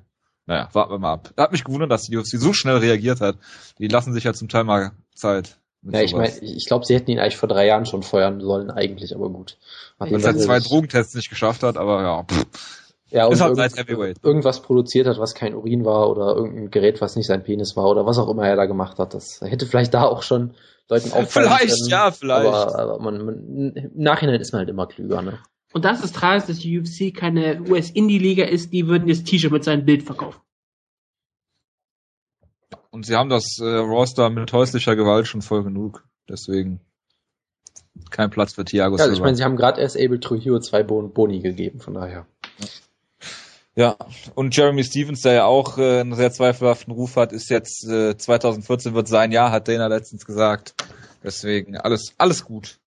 naja, 0.45 0.69
warten 0.73 0.91
wir 0.91 0.99
mal 0.99 1.13
ab. 1.13 1.33
Hat 1.37 1.51
mich 1.51 1.63
gewundert, 1.63 1.91
dass 1.91 2.03
die 2.03 2.17
UFC 2.17 2.37
so 2.37 2.53
schnell 2.53 2.77
reagiert 2.77 3.21
hat. 3.21 3.37
Die 3.79 3.87
lassen 3.87 4.13
sich 4.13 4.23
ja 4.23 4.33
zum 4.33 4.49
Teil 4.49 4.63
mal 4.63 4.91
Zeit. 5.15 5.57
Ja, 5.83 6.01
ich 6.01 6.13
meine, 6.13 6.29
ich 6.39 6.65
glaube, 6.65 6.85
sie 6.85 6.95
hätten 6.95 7.11
ihn 7.11 7.19
eigentlich 7.19 7.35
vor 7.35 7.49
drei 7.49 7.65
Jahren 7.65 7.85
schon 7.85 8.03
feuern 8.03 8.39
sollen, 8.39 8.71
eigentlich, 8.71 9.13
aber 9.13 9.29
gut. 9.29 9.57
Hat 9.99 10.11
man 10.11 10.21
er 10.21 10.37
zwei 10.37 10.59
Drogentests 10.59 11.13
nicht 11.13 11.29
geschafft 11.29 11.61
hat, 11.61 11.75
aber 11.75 12.01
ja. 12.01 12.23
Pff. 12.23 12.82
Ja, 13.13 13.27
und 13.27 13.39
irgend, 13.39 14.25
irgendwas 14.25 14.63
produziert 14.63 15.05
hat, 15.05 15.19
was 15.19 15.35
kein 15.35 15.53
Urin 15.53 15.85
war 15.85 16.09
oder 16.09 16.35
irgendein 16.35 16.71
Gerät, 16.71 16.99
was 16.99 17.15
nicht 17.15 17.27
sein 17.27 17.43
Penis 17.43 17.75
war 17.75 17.85
oder 17.85 18.07
was 18.07 18.17
auch 18.17 18.27
immer 18.27 18.47
er 18.47 18.55
da 18.55 18.65
gemacht 18.65 18.97
hat. 18.97 19.13
Das 19.13 19.39
hätte 19.41 19.67
vielleicht 19.67 19.93
da 19.93 20.05
auch 20.05 20.23
schon 20.23 20.55
Leuten 20.89 21.11
auffallen 21.13 21.47
Vielleicht, 21.47 21.79
können, 21.79 21.89
ja, 21.89 22.09
vielleicht. 22.09 22.47
Aber, 22.47 22.79
aber 22.79 22.99
man, 22.99 23.23
man, 23.23 23.73
im 23.75 23.91
Nachhinein 23.93 24.41
ist 24.41 24.51
man 24.51 24.61
halt 24.61 24.69
immer 24.69 24.87
klüger, 24.87 25.21
ne? 25.21 25.37
Und 25.73 25.85
das 25.85 26.03
ist 26.03 26.15
tragisch, 26.15 26.47
dass 26.47 26.57
die 26.57 26.79
UFC 26.79 27.15
keine 27.15 27.61
US-Indie-Liga 27.61 28.45
ist, 28.45 28.73
die 28.73 28.87
würden 28.87 29.07
das 29.07 29.23
T-Shirt 29.23 29.51
mit 29.51 29.63
seinem 29.63 29.85
Bild 29.85 30.01
verkaufen. 30.01 30.41
Und 32.89 33.05
sie 33.05 33.15
haben 33.15 33.29
das 33.29 33.59
äh, 33.59 33.65
Roster 33.65 34.31
mit 34.31 34.51
häuslicher 34.53 34.95
Gewalt 34.95 35.27
schon 35.27 35.43
voll 35.43 35.63
genug. 35.63 36.03
Deswegen 36.27 36.79
kein 38.09 38.31
Platz 38.31 38.53
für 38.53 38.65
Thiago 38.65 38.97
Ja, 38.97 39.03
also 39.03 39.13
ich 39.13 39.21
meine, 39.21 39.35
sie 39.35 39.43
haben 39.43 39.55
gerade 39.55 39.81
erst 39.81 39.97
Abel 39.97 40.19
Trujillo 40.19 40.59
zwei 40.59 40.81
bon 40.81 41.13
Boni 41.13 41.41
gegeben, 41.41 41.79
von 41.79 41.93
daher. 41.93 42.25
Ja, 43.75 43.97
und 44.35 44.55
Jeremy 44.55 44.83
Stevens, 44.83 45.21
der 45.21 45.33
ja 45.33 45.45
auch 45.45 45.79
äh, 45.79 46.01
einen 46.01 46.13
sehr 46.15 46.31
zweifelhaften 46.31 46.93
Ruf 46.93 47.15
hat, 47.15 47.33
ist 47.33 47.49
jetzt 47.49 47.87
äh, 47.87 48.15
2014 48.15 48.93
wird 48.93 49.07
sein 49.07 49.31
Jahr, 49.31 49.51
hat 49.51 49.67
Dana 49.67 49.87
letztens 49.87 50.25
gesagt. 50.25 50.75
Deswegen 51.23 51.77
alles 51.77 52.13
alles 52.17 52.45
gut. 52.45 52.79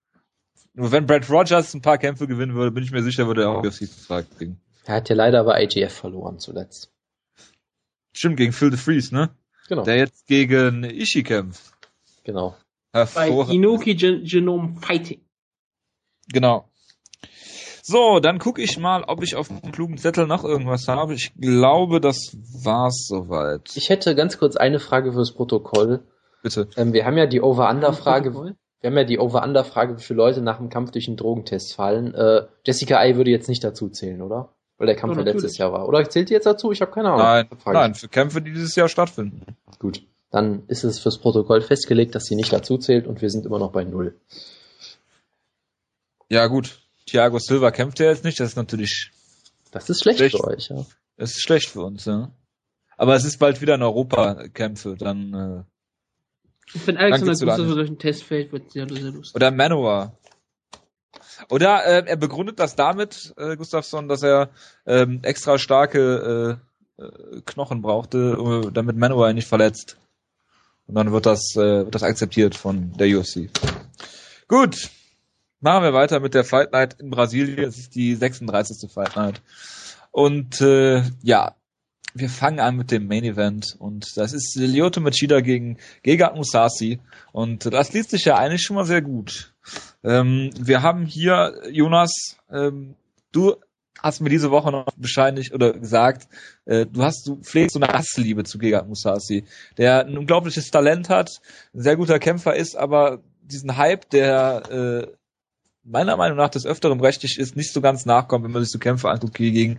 Nur 0.74 0.92
wenn 0.92 1.06
Brad 1.06 1.28
Rogers 1.28 1.74
ein 1.74 1.82
paar 1.82 1.98
Kämpfe 1.98 2.28
gewinnen 2.28 2.54
würde, 2.54 2.70
bin 2.70 2.84
ich 2.84 2.92
mir 2.92 3.02
sicher, 3.02 3.26
würde 3.26 3.42
er 3.42 3.50
auch 3.50 3.64
UFC-Vertrag 3.64 4.26
kriegen. 4.36 4.60
Er 4.84 4.96
hat 4.96 5.08
ja 5.08 5.16
leider 5.16 5.40
aber 5.40 5.56
AGF 5.56 5.92
verloren 5.92 6.38
zuletzt. 6.38 6.92
Stimmt, 8.12 8.36
gegen 8.36 8.52
Phil 8.52 8.70
DeFreeze, 8.70 9.14
ne? 9.14 9.30
Genau. 9.68 9.82
Der 9.82 9.96
jetzt 9.96 10.26
gegen 10.26 10.84
Ishii 10.84 11.24
kämpft. 11.24 11.72
Genau. 12.22 12.56
Bei 12.92 13.28
Inoki 13.28 13.94
Gen 13.94 14.24
Genome 14.24 14.76
Fighting. 14.80 15.20
Genau. 16.28 16.68
So, 17.88 18.18
dann 18.18 18.40
gucke 18.40 18.60
ich 18.60 18.80
mal, 18.80 19.04
ob 19.04 19.22
ich 19.22 19.36
auf 19.36 19.46
dem 19.46 19.70
klugen 19.70 19.96
Zettel 19.96 20.26
noch 20.26 20.42
irgendwas 20.42 20.88
habe. 20.88 21.14
Ich 21.14 21.32
glaube, 21.40 22.00
das 22.00 22.36
war's 22.64 23.06
soweit. 23.06 23.70
Ich 23.76 23.90
hätte 23.90 24.16
ganz 24.16 24.38
kurz 24.38 24.56
eine 24.56 24.80
Frage 24.80 25.12
fürs 25.12 25.32
Protokoll. 25.32 26.00
Bitte. 26.42 26.66
Ähm, 26.76 26.92
wir 26.92 27.06
haben 27.06 27.16
ja 27.16 27.26
die 27.26 27.40
Over-Under-Frage. 27.40 28.34
Wir 28.34 28.90
haben 28.90 28.96
ja 28.96 29.04
die 29.04 29.20
Over-Under-Frage, 29.20 29.96
wie 29.96 30.02
viele 30.02 30.16
Leute 30.16 30.40
nach 30.40 30.56
dem 30.58 30.68
Kampf 30.68 30.90
durch 30.90 31.06
einen 31.06 31.16
Drogentest 31.16 31.76
fallen. 31.76 32.12
Äh, 32.12 32.48
Jessica 32.64 33.06
I 33.06 33.14
würde 33.14 33.30
jetzt 33.30 33.48
nicht 33.48 33.62
dazu 33.62 33.88
zählen, 33.88 34.20
oder? 34.20 34.48
Weil 34.78 34.88
der 34.88 34.96
Kampf 34.96 35.16
ja, 35.16 35.22
letztes 35.22 35.56
Jahr 35.56 35.72
war. 35.72 35.86
Oder 35.86 36.10
zählt 36.10 36.28
die 36.28 36.34
jetzt 36.34 36.46
dazu? 36.46 36.72
Ich 36.72 36.80
habe 36.80 36.90
keine 36.90 37.10
Ahnung. 37.10 37.24
Nein, 37.24 37.48
nein, 37.66 37.94
für 37.94 38.08
Kämpfe, 38.08 38.42
die 38.42 38.52
dieses 38.52 38.74
Jahr 38.74 38.88
stattfinden. 38.88 39.42
Gut. 39.78 40.02
Dann 40.32 40.64
ist 40.66 40.82
es 40.82 40.98
fürs 40.98 41.18
Protokoll 41.18 41.60
festgelegt, 41.60 42.16
dass 42.16 42.24
sie 42.24 42.34
nicht 42.34 42.52
dazu 42.52 42.78
zählt 42.78 43.06
und 43.06 43.22
wir 43.22 43.30
sind 43.30 43.46
immer 43.46 43.60
noch 43.60 43.70
bei 43.70 43.84
Null. 43.84 44.16
Ja, 46.28 46.48
gut. 46.48 46.80
Thiago 47.06 47.38
Silva 47.38 47.70
kämpft 47.70 48.00
ja 48.00 48.06
jetzt 48.06 48.24
nicht, 48.24 48.38
das 48.40 48.50
ist 48.50 48.56
natürlich. 48.56 49.10
Das 49.70 49.88
ist 49.88 50.02
schlecht, 50.02 50.18
schlecht. 50.18 50.36
für 50.36 50.44
euch, 50.44 50.68
ja. 50.68 50.84
Das 51.16 51.30
ist 51.30 51.42
schlecht 51.42 51.70
für 51.70 51.82
uns, 51.82 52.04
ja. 52.04 52.30
Aber 52.96 53.14
es 53.14 53.24
ist 53.24 53.38
bald 53.38 53.60
wieder 53.60 53.74
in 53.74 53.82
Europa 53.82 54.48
Kämpfe, 54.48 54.96
dann. 54.98 55.34
Äh, 55.34 56.78
Wenn 56.86 56.96
Alexander 56.96 57.32
Gustafsson 57.32 57.74
durch 57.74 57.88
den 57.88 57.98
Test 57.98 58.24
fällt, 58.24 58.52
wird 58.52 58.72
sehr, 58.72 58.88
sehr 58.88 59.10
lustig. 59.10 59.34
Oder 59.34 59.50
Manowar. 59.50 60.18
Oder 61.50 61.84
äh, 61.84 62.04
er 62.06 62.16
begründet 62.16 62.58
das 62.58 62.76
damit, 62.76 63.34
äh, 63.36 63.56
Gustafsson, 63.56 64.08
dass 64.08 64.22
er 64.22 64.50
ähm, 64.86 65.20
extra 65.22 65.58
starke 65.58 66.58
äh, 66.98 67.02
äh, 67.02 67.40
Knochen 67.44 67.82
brauchte, 67.82 68.70
damit 68.72 68.96
Manowar 68.96 69.30
ihn 69.30 69.36
nicht 69.36 69.48
verletzt. 69.48 69.98
Und 70.86 70.94
dann 70.94 71.12
wird 71.12 71.26
das, 71.26 71.54
äh, 71.56 71.84
wird 71.84 71.94
das 71.94 72.02
akzeptiert 72.02 72.54
von 72.54 72.92
der 72.96 73.18
UFC. 73.18 73.50
Gut, 74.48 74.90
machen 75.60 75.82
wir 75.82 75.92
weiter 75.92 76.20
mit 76.20 76.34
der 76.34 76.44
Fight 76.44 76.72
Night 76.72 76.96
in 77.00 77.10
Brasilien. 77.10 77.64
Es 77.64 77.78
ist 77.78 77.94
die 77.94 78.14
36. 78.14 78.90
Fight 78.90 79.16
Night. 79.16 79.42
Und 80.10 80.60
äh, 80.60 81.02
ja, 81.22 81.54
wir 82.14 82.30
fangen 82.30 82.60
an 82.60 82.76
mit 82.76 82.90
dem 82.90 83.06
Main 83.08 83.24
Event 83.24 83.76
und 83.78 84.16
das 84.16 84.32
ist 84.32 84.56
Lyoto 84.56 85.00
Machida 85.00 85.40
gegen 85.40 85.76
Gegard 86.02 86.34
Musashi 86.34 86.98
und 87.32 87.66
das 87.66 87.92
liest 87.92 88.10
sich 88.10 88.24
ja 88.24 88.36
eigentlich 88.36 88.62
schon 88.62 88.76
mal 88.76 88.86
sehr 88.86 89.02
gut. 89.02 89.52
Ähm, 90.02 90.50
wir 90.58 90.82
haben 90.82 91.04
hier, 91.04 91.60
Jonas, 91.70 92.38
ähm, 92.50 92.94
du 93.32 93.56
hast 94.02 94.20
mir 94.20 94.30
diese 94.30 94.50
Woche 94.50 94.70
noch 94.70 94.86
bescheinigt 94.96 95.52
oder 95.52 95.72
gesagt, 95.72 96.28
äh, 96.64 96.86
du 96.86 97.02
hast, 97.02 97.26
du 97.26 97.36
pflegst 97.36 97.74
so 97.74 97.80
eine 97.80 97.92
Hassliebe 97.92 98.44
zu 98.44 98.58
Gegard 98.58 98.88
Musashi, 98.88 99.44
der 99.76 100.06
ein 100.06 100.16
unglaubliches 100.16 100.70
Talent 100.70 101.08
hat, 101.08 101.30
ein 101.74 101.82
sehr 101.82 101.96
guter 101.96 102.18
Kämpfer 102.18 102.54
ist, 102.54 102.76
aber 102.76 103.22
diesen 103.42 103.76
Hype, 103.76 104.08
der 104.10 104.62
äh, 104.70 105.16
meiner 105.86 106.16
Meinung 106.16 106.36
nach 106.36 106.50
des 106.50 106.66
Öfteren 106.66 106.98
berechtigt 106.98 107.38
ist, 107.38 107.56
nicht 107.56 107.72
so 107.72 107.80
ganz 107.80 108.06
nachkommt, 108.06 108.44
wenn 108.44 108.52
man 108.52 108.62
sich 108.62 108.72
so 108.72 108.78
Kämpfe 108.78 109.08
anguckt 109.08 109.38
wie 109.38 109.52
gegen 109.52 109.78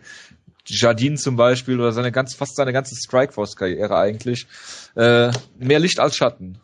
Jardine 0.66 1.16
zum 1.16 1.36
Beispiel 1.36 1.80
oder 1.80 1.92
seine 1.92 2.12
ganz, 2.12 2.34
fast 2.34 2.56
seine 2.56 2.74
ganze 2.74 2.96
Strikeforce-Karriere 2.96 3.98
eigentlich. 3.98 4.48
Äh, 4.96 5.32
mehr 5.58 5.80
Licht 5.80 6.00
als 6.00 6.16
Schatten. 6.16 6.60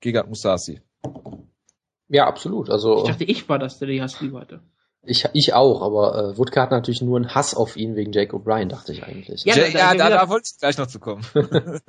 Gegard 0.00 0.28
Musashi. 0.28 0.80
Ja, 2.08 2.26
absolut. 2.26 2.70
Also, 2.70 2.98
ich 2.98 3.04
dachte, 3.04 3.24
ich 3.24 3.48
war 3.48 3.58
das, 3.58 3.78
der 3.78 3.88
die 3.88 4.02
Hassliebe 4.02 4.38
hatte. 4.38 4.60
Ich, 5.06 5.26
ich 5.34 5.52
auch, 5.52 5.82
aber 5.82 6.32
äh, 6.32 6.38
Woodka 6.38 6.62
hat 6.62 6.70
natürlich 6.70 7.02
nur 7.02 7.16
einen 7.16 7.34
Hass 7.34 7.54
auf 7.54 7.76
ihn 7.76 7.94
wegen 7.94 8.12
Jake 8.12 8.34
O'Brien, 8.34 8.68
dachte 8.68 8.92
ich 8.92 9.04
eigentlich. 9.04 9.44
Ja, 9.44 9.56
ja, 9.56 9.70
da, 9.70 9.94
da, 9.94 10.10
da 10.10 10.28
wollte 10.28 10.48
ich 10.50 10.58
gleich 10.58 10.78
noch 10.78 10.86
zu 10.86 10.98
kommen. 10.98 11.24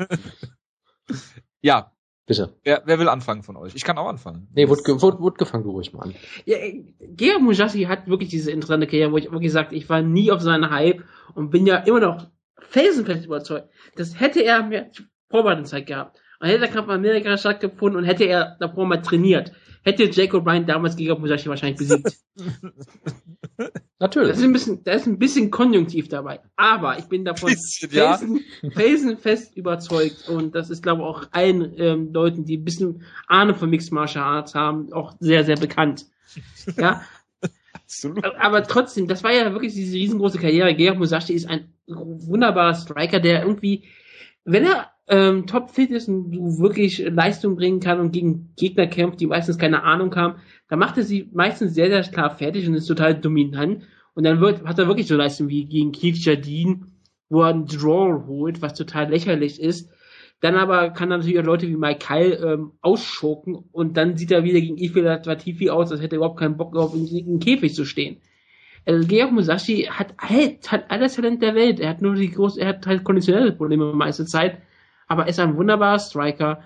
ja. 1.62 1.92
Bitte. 2.28 2.56
Wer, 2.64 2.82
wer 2.86 2.98
will 3.00 3.08
anfangen 3.08 3.44
von 3.44 3.56
euch? 3.56 3.76
Ich 3.76 3.84
kann 3.84 3.98
auch 4.00 4.08
anfangen. 4.08 4.48
Nee, 4.54 4.68
Woodke, 4.68 5.00
Woodke 5.00 5.46
fang 5.46 5.64
du 5.64 5.72
ruhig 5.72 5.94
mal 5.94 6.04
an. 6.04 6.16
Ja, 6.46 6.58
Gea 7.00 7.38
Mujassi 7.38 7.84
hat 7.84 8.08
wirklich 8.08 8.30
diese 8.30 8.52
interessante 8.52 8.88
Karriere, 8.88 9.12
wo 9.12 9.18
ich 9.18 9.32
wirklich 9.32 9.52
sagte, 9.52 9.76
ich 9.76 9.88
war 9.90 10.02
nie 10.02 10.32
auf 10.32 10.42
seinen 10.42 10.72
Hype 10.72 11.04
und 11.36 11.52
bin 11.52 11.68
ja 11.68 11.78
immer 11.78 12.00
noch 12.00 12.28
felsenfest 12.58 13.26
überzeugt. 13.26 13.70
Das 13.96 14.20
hätte 14.20 14.44
er 14.44 14.64
mehr 14.64 14.90
Vorbereitungszeit 15.30 15.86
gehabt. 15.86 16.20
Und 16.40 16.48
hätte 16.48 16.62
der 16.62 16.70
Kampf 16.70 16.88
in 16.88 16.96
Amerika 16.96 17.38
stattgefunden 17.38 17.98
und 17.98 18.06
hätte 18.06 18.26
er 18.26 18.58
davor 18.60 18.86
mal 18.86 19.02
trainiert, 19.02 19.52
hätte 19.84 20.04
Jacob 20.06 20.44
Bryan 20.44 20.66
damals 20.66 20.96
gegen 20.96 21.20
Musashi 21.20 21.48
wahrscheinlich 21.48 21.78
besiegt. 21.78 22.18
Natürlich. 24.06 24.30
Das 24.30 24.38
ist 24.38 24.44
ein 24.44 24.54
bisschen, 24.54 24.84
da 24.84 24.92
ist 24.92 25.08
ein 25.08 25.18
bisschen 25.18 25.50
Konjunktiv 25.50 26.10
dabei. 26.10 26.40
Aber 26.56 27.00
ich 27.00 27.06
bin 27.06 27.26
davon 27.26 27.50
bisschen, 27.50 27.90
felsen, 27.90 28.40
ja. 28.62 28.70
felsenfest 28.70 29.58
überzeugt. 29.58 30.30
Und 30.30 30.54
das 30.54 30.70
ist, 30.70 30.84
glaube 30.84 31.02
ich, 31.02 31.08
auch 31.08 31.24
allen 31.32 31.74
ähm, 31.80 32.14
Leuten, 32.14 32.46
die 32.46 32.58
ein 32.58 32.64
bisschen 32.64 33.02
Ahnung 33.26 33.56
von 33.56 33.68
Mixed 33.68 33.92
Martial 33.92 34.24
Arts 34.24 34.54
haben, 34.54 34.94
auch 34.94 35.16
sehr, 35.20 35.44
sehr 35.44 35.56
bekannt. 35.56 36.06
Ja. 36.78 37.02
Absolut. 37.74 38.24
Aber 38.40 38.62
trotzdem, 38.62 39.08
das 39.08 39.24
war 39.24 39.34
ja 39.34 39.52
wirklich 39.52 39.74
diese 39.74 39.96
riesengroße 39.96 40.38
Karriere. 40.38 40.76
Georg 40.76 41.00
Musashi 41.00 41.34
ist 41.34 41.50
ein 41.50 41.74
wunderbarer 41.88 42.76
Striker, 42.76 43.20
der 43.20 43.42
irgendwie, 43.42 43.86
wenn 44.44 44.66
er 44.66 44.92
ähm, 45.08 45.48
topfit 45.48 45.90
ist 45.90 46.08
und 46.10 46.32
du 46.32 46.60
wirklich 46.60 47.00
Leistung 47.00 47.56
bringen 47.56 47.80
kann 47.80 48.00
und 48.00 48.12
gegen 48.12 48.54
Gegner 48.56 48.86
kämpft, 48.86 49.20
die 49.20 49.28
meistens 49.28 49.58
keine 49.58 49.82
Ahnung 49.82 50.16
haben, 50.16 50.36
dann 50.68 50.78
macht 50.78 50.98
er 50.98 51.04
sie 51.04 51.28
meistens 51.34 51.74
sehr, 51.74 51.88
sehr 51.88 52.04
klar 52.04 52.38
fertig 52.38 52.68
und 52.68 52.76
ist 52.76 52.86
total 52.86 53.16
dominant. 53.16 53.84
Und 54.16 54.24
dann 54.24 54.40
wird, 54.40 54.66
hat 54.66 54.80
er 54.80 54.88
wirklich 54.88 55.08
so 55.08 55.16
Leistung 55.16 55.50
wie 55.50 55.66
gegen 55.66 55.92
Keith 55.92 56.18
Jardine, 56.18 56.88
wo 57.30 57.42
er 57.42 57.50
einen 57.50 57.68
Draw 57.68 58.26
holt, 58.26 58.62
was 58.62 58.74
total 58.74 59.10
lächerlich 59.10 59.62
ist. 59.62 59.92
Dann 60.42 60.56
aber 60.56 60.90
kann 60.92 61.12
er 61.12 61.18
natürlich 61.18 61.40
auch 61.40 61.46
Leute 61.46 61.68
wie 61.68 61.76
Mike 61.76 62.06
Kyle 62.06 62.36
ähm, 62.36 62.72
ausschocken 62.82 63.56
und 63.72 63.98
dann 63.98 64.18
sieht 64.18 64.32
er 64.32 64.44
wieder 64.44 64.60
gegen 64.60 64.78
Ifil 64.78 65.04
Latifi 65.04 65.70
aus, 65.70 65.92
als 65.92 66.02
hätte 66.02 66.16
er 66.16 66.18
überhaupt 66.18 66.40
keinen 66.40 66.58
Bock 66.58 66.76
in, 66.94 67.08
in 67.08 67.40
Käfig 67.40 67.74
zu 67.74 67.86
stehen. 67.86 68.22
Also 68.86 69.08
Georg 69.08 69.32
Musashi 69.32 69.90
hat, 69.90 70.14
halt, 70.20 70.72
hat 70.72 70.92
alles 70.92 71.16
Talent 71.16 71.42
der 71.42 71.56
Welt. 71.56 71.80
Er 71.80 71.90
hat 71.90 72.02
nur 72.02 72.16
die 72.16 72.30
große, 72.30 72.60
er 72.62 72.68
hat 72.70 72.86
halt 72.86 73.04
konditionelle 73.04 73.54
Probleme 73.54 73.94
meiste 73.94 74.26
Zeit, 74.26 74.62
aber 75.08 75.24
er 75.24 75.30
ist 75.30 75.40
ein 75.40 75.58
wunderbarer 75.58 76.00
Striker 76.00 76.62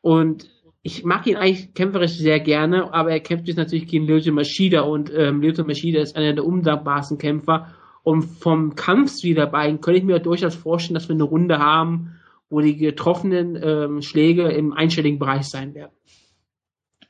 und 0.00 0.48
ich 0.86 1.04
mag 1.04 1.26
ihn 1.26 1.34
eigentlich 1.34 1.74
kämpferisch 1.74 2.12
sehr 2.12 2.38
gerne, 2.38 2.94
aber 2.94 3.10
er 3.10 3.18
kämpft 3.18 3.48
jetzt 3.48 3.56
natürlich 3.56 3.88
gegen 3.88 4.06
Lyoto 4.06 4.30
Machida 4.30 4.82
und 4.82 5.12
ähm, 5.12 5.42
Lyoto 5.42 5.64
Machida 5.64 6.00
ist 6.00 6.14
einer 6.14 6.32
der 6.32 6.44
undankbarsten 6.44 7.18
Kämpfer 7.18 7.74
und 8.04 8.22
vom 8.22 8.76
Kampfstil 8.76 9.34
der 9.34 9.46
beiden 9.46 9.80
könnte 9.80 9.98
ich 9.98 10.04
mir 10.04 10.20
durchaus 10.20 10.54
vorstellen, 10.54 10.94
dass 10.94 11.08
wir 11.08 11.14
eine 11.14 11.24
Runde 11.24 11.58
haben, 11.58 12.20
wo 12.48 12.60
die 12.60 12.76
getroffenen 12.76 13.60
ähm, 13.60 14.00
Schläge 14.00 14.48
im 14.52 14.72
einstelligen 14.72 15.18
Bereich 15.18 15.48
sein 15.48 15.74
werden. 15.74 15.90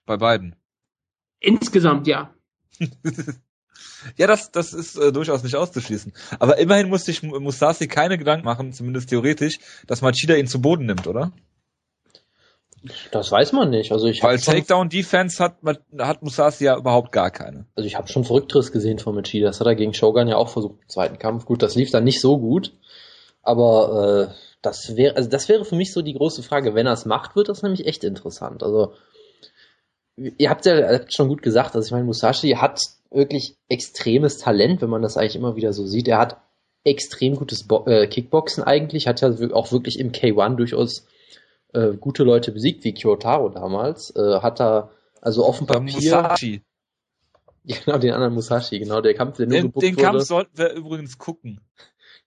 Bei 0.06 0.16
beiden. 0.16 0.56
Insgesamt, 1.38 2.06
ja. 2.06 2.32
ja, 4.16 4.26
das, 4.26 4.52
das 4.52 4.72
ist 4.72 4.96
äh, 4.96 5.12
durchaus 5.12 5.42
nicht 5.42 5.54
auszuschließen. 5.54 6.14
Aber 6.38 6.56
immerhin 6.56 6.88
muss 6.88 7.04
sich 7.04 7.22
Musasi 7.22 7.88
keine 7.88 8.16
Gedanken 8.16 8.46
machen, 8.46 8.72
zumindest 8.72 9.10
theoretisch, 9.10 9.58
dass 9.86 10.00
Machida 10.00 10.34
ihn 10.34 10.46
zu 10.46 10.62
Boden 10.62 10.86
nimmt, 10.86 11.06
oder? 11.06 11.32
Das 13.10 13.30
weiß 13.30 13.52
man 13.52 13.70
nicht. 13.70 13.92
Also 13.92 14.06
ich 14.06 14.22
Weil 14.22 14.38
Takedown 14.38 14.88
Defense 14.88 15.42
hat, 15.42 15.56
hat 15.98 16.22
Musasi 16.22 16.64
ja 16.64 16.76
überhaupt 16.76 17.12
gar 17.12 17.30
keine. 17.30 17.66
Also 17.74 17.86
ich 17.86 17.96
habe 17.96 18.08
schon 18.08 18.24
Verrückteres 18.24 18.72
gesehen 18.72 18.98
von 18.98 19.14
Machida. 19.14 19.46
Das 19.46 19.60
hat 19.60 19.66
er 19.66 19.74
gegen 19.74 19.94
Shogun 19.94 20.28
ja 20.28 20.36
auch 20.36 20.48
versucht 20.48 20.80
im 20.82 20.88
zweiten 20.88 21.18
Kampf. 21.18 21.46
Gut, 21.46 21.62
das 21.62 21.74
lief 21.74 21.90
dann 21.90 22.04
nicht 22.04 22.20
so 22.20 22.38
gut. 22.38 22.72
Aber 23.42 24.28
äh, 24.30 24.34
das 24.62 24.96
wäre, 24.96 25.16
also 25.16 25.28
das 25.28 25.48
wäre 25.48 25.64
für 25.64 25.76
mich 25.76 25.92
so 25.92 26.02
die 26.02 26.14
große 26.14 26.42
Frage. 26.42 26.74
Wenn 26.74 26.86
er 26.86 26.92
es 26.92 27.06
macht, 27.06 27.36
wird 27.36 27.48
das 27.48 27.62
nämlich 27.62 27.86
echt 27.86 28.04
interessant. 28.04 28.62
Also 28.62 28.92
ihr 30.16 30.50
habt 30.50 30.66
ja 30.66 30.92
habt 30.92 31.14
schon 31.14 31.28
gut 31.28 31.42
gesagt, 31.42 31.74
also 31.74 31.86
ich 31.86 31.92
meine, 31.92 32.04
Musashi 32.04 32.50
hat 32.52 32.80
wirklich 33.10 33.56
extremes 33.68 34.38
Talent, 34.38 34.82
wenn 34.82 34.90
man 34.90 35.02
das 35.02 35.16
eigentlich 35.16 35.36
immer 35.36 35.56
wieder 35.56 35.72
so 35.72 35.86
sieht. 35.86 36.08
Er 36.08 36.18
hat 36.18 36.38
extrem 36.84 37.36
gutes 37.36 37.64
Bo 37.64 37.84
äh, 37.86 38.06
Kickboxen 38.06 38.64
eigentlich, 38.64 39.06
hat 39.06 39.20
ja 39.20 39.30
auch 39.52 39.72
wirklich 39.72 39.98
im 39.98 40.12
K1 40.12 40.56
durchaus 40.56 41.06
äh, 41.76 41.96
gute 41.96 42.24
Leute 42.24 42.52
besiegt, 42.52 42.84
wie 42.84 42.94
Kyotaro 42.94 43.50
damals. 43.50 44.14
Äh, 44.16 44.40
hat 44.40 44.60
er 44.60 44.90
also 45.20 45.44
auf 45.44 45.58
dem 45.58 45.66
Papier. 45.66 45.94
Musashi. 45.94 46.62
Genau, 47.84 47.98
den 47.98 48.12
anderen 48.12 48.34
Musashi, 48.34 48.78
genau, 48.78 49.00
der 49.00 49.14
Kampf, 49.14 49.38
der 49.38 49.48
nur 49.48 49.60
Den, 49.60 49.72
den 49.72 49.96
Kampf 49.96 50.22
sollten 50.22 50.56
wir 50.56 50.72
übrigens 50.74 51.18
gucken. 51.18 51.60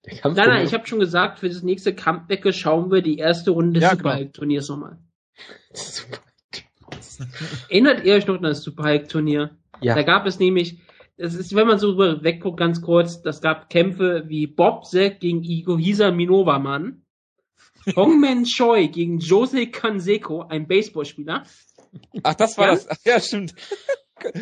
Der 0.06 0.18
Kampf 0.18 0.36
nein, 0.36 0.50
nein, 0.50 0.66
ich 0.66 0.74
habe 0.74 0.86
schon 0.86 1.00
gesagt, 1.00 1.40
für 1.40 1.48
das 1.48 1.64
nächste 1.64 1.96
Kampfbecke 1.96 2.52
schauen 2.52 2.92
wir 2.92 3.02
die 3.02 3.20
erste 3.20 3.52
Runde 3.52 3.80
des 3.80 3.84
ja, 3.84 3.96
Superhulk-Turniers 3.96 4.68
nochmal. 4.68 4.98
Erinnert 7.70 8.04
ihr 8.04 8.16
euch 8.16 8.28
noch 8.28 8.36
an 8.36 8.44
das 8.44 8.64
Superhulk-Turnier? 8.64 9.52
Ja. 9.80 9.96
Da 9.96 10.04
gab 10.04 10.26
es 10.26 10.40
nämlich, 10.40 10.82
es 11.16 11.36
ist, 11.36 11.56
wenn 11.56 11.68
man 11.68 11.80
so 11.80 11.92
rüber 11.92 12.22
wegguckt, 12.22 12.58
ganz 12.58 12.82
kurz, 12.82 13.22
das 13.22 13.42
gab 13.42 13.70
Kämpfe 13.70 14.26
wie 14.28 14.46
Bob 14.46 14.86
Zack 14.88 15.22
gegen 15.22 15.46
Igohisa 15.46 16.12
Minowa-Mann, 16.12 17.04
Hongmen 17.96 18.46
Choi 18.46 18.88
gegen 18.88 19.20
Jose 19.20 19.68
Kanseko, 19.68 20.44
ein 20.44 20.68
Baseballspieler. 20.68 21.44
Ach, 22.24 22.36
das 22.36 22.58
war 22.58 22.68
Jan? 22.68 22.80
das. 22.88 23.04
Ja, 23.06 23.20
stimmt. 23.20 23.56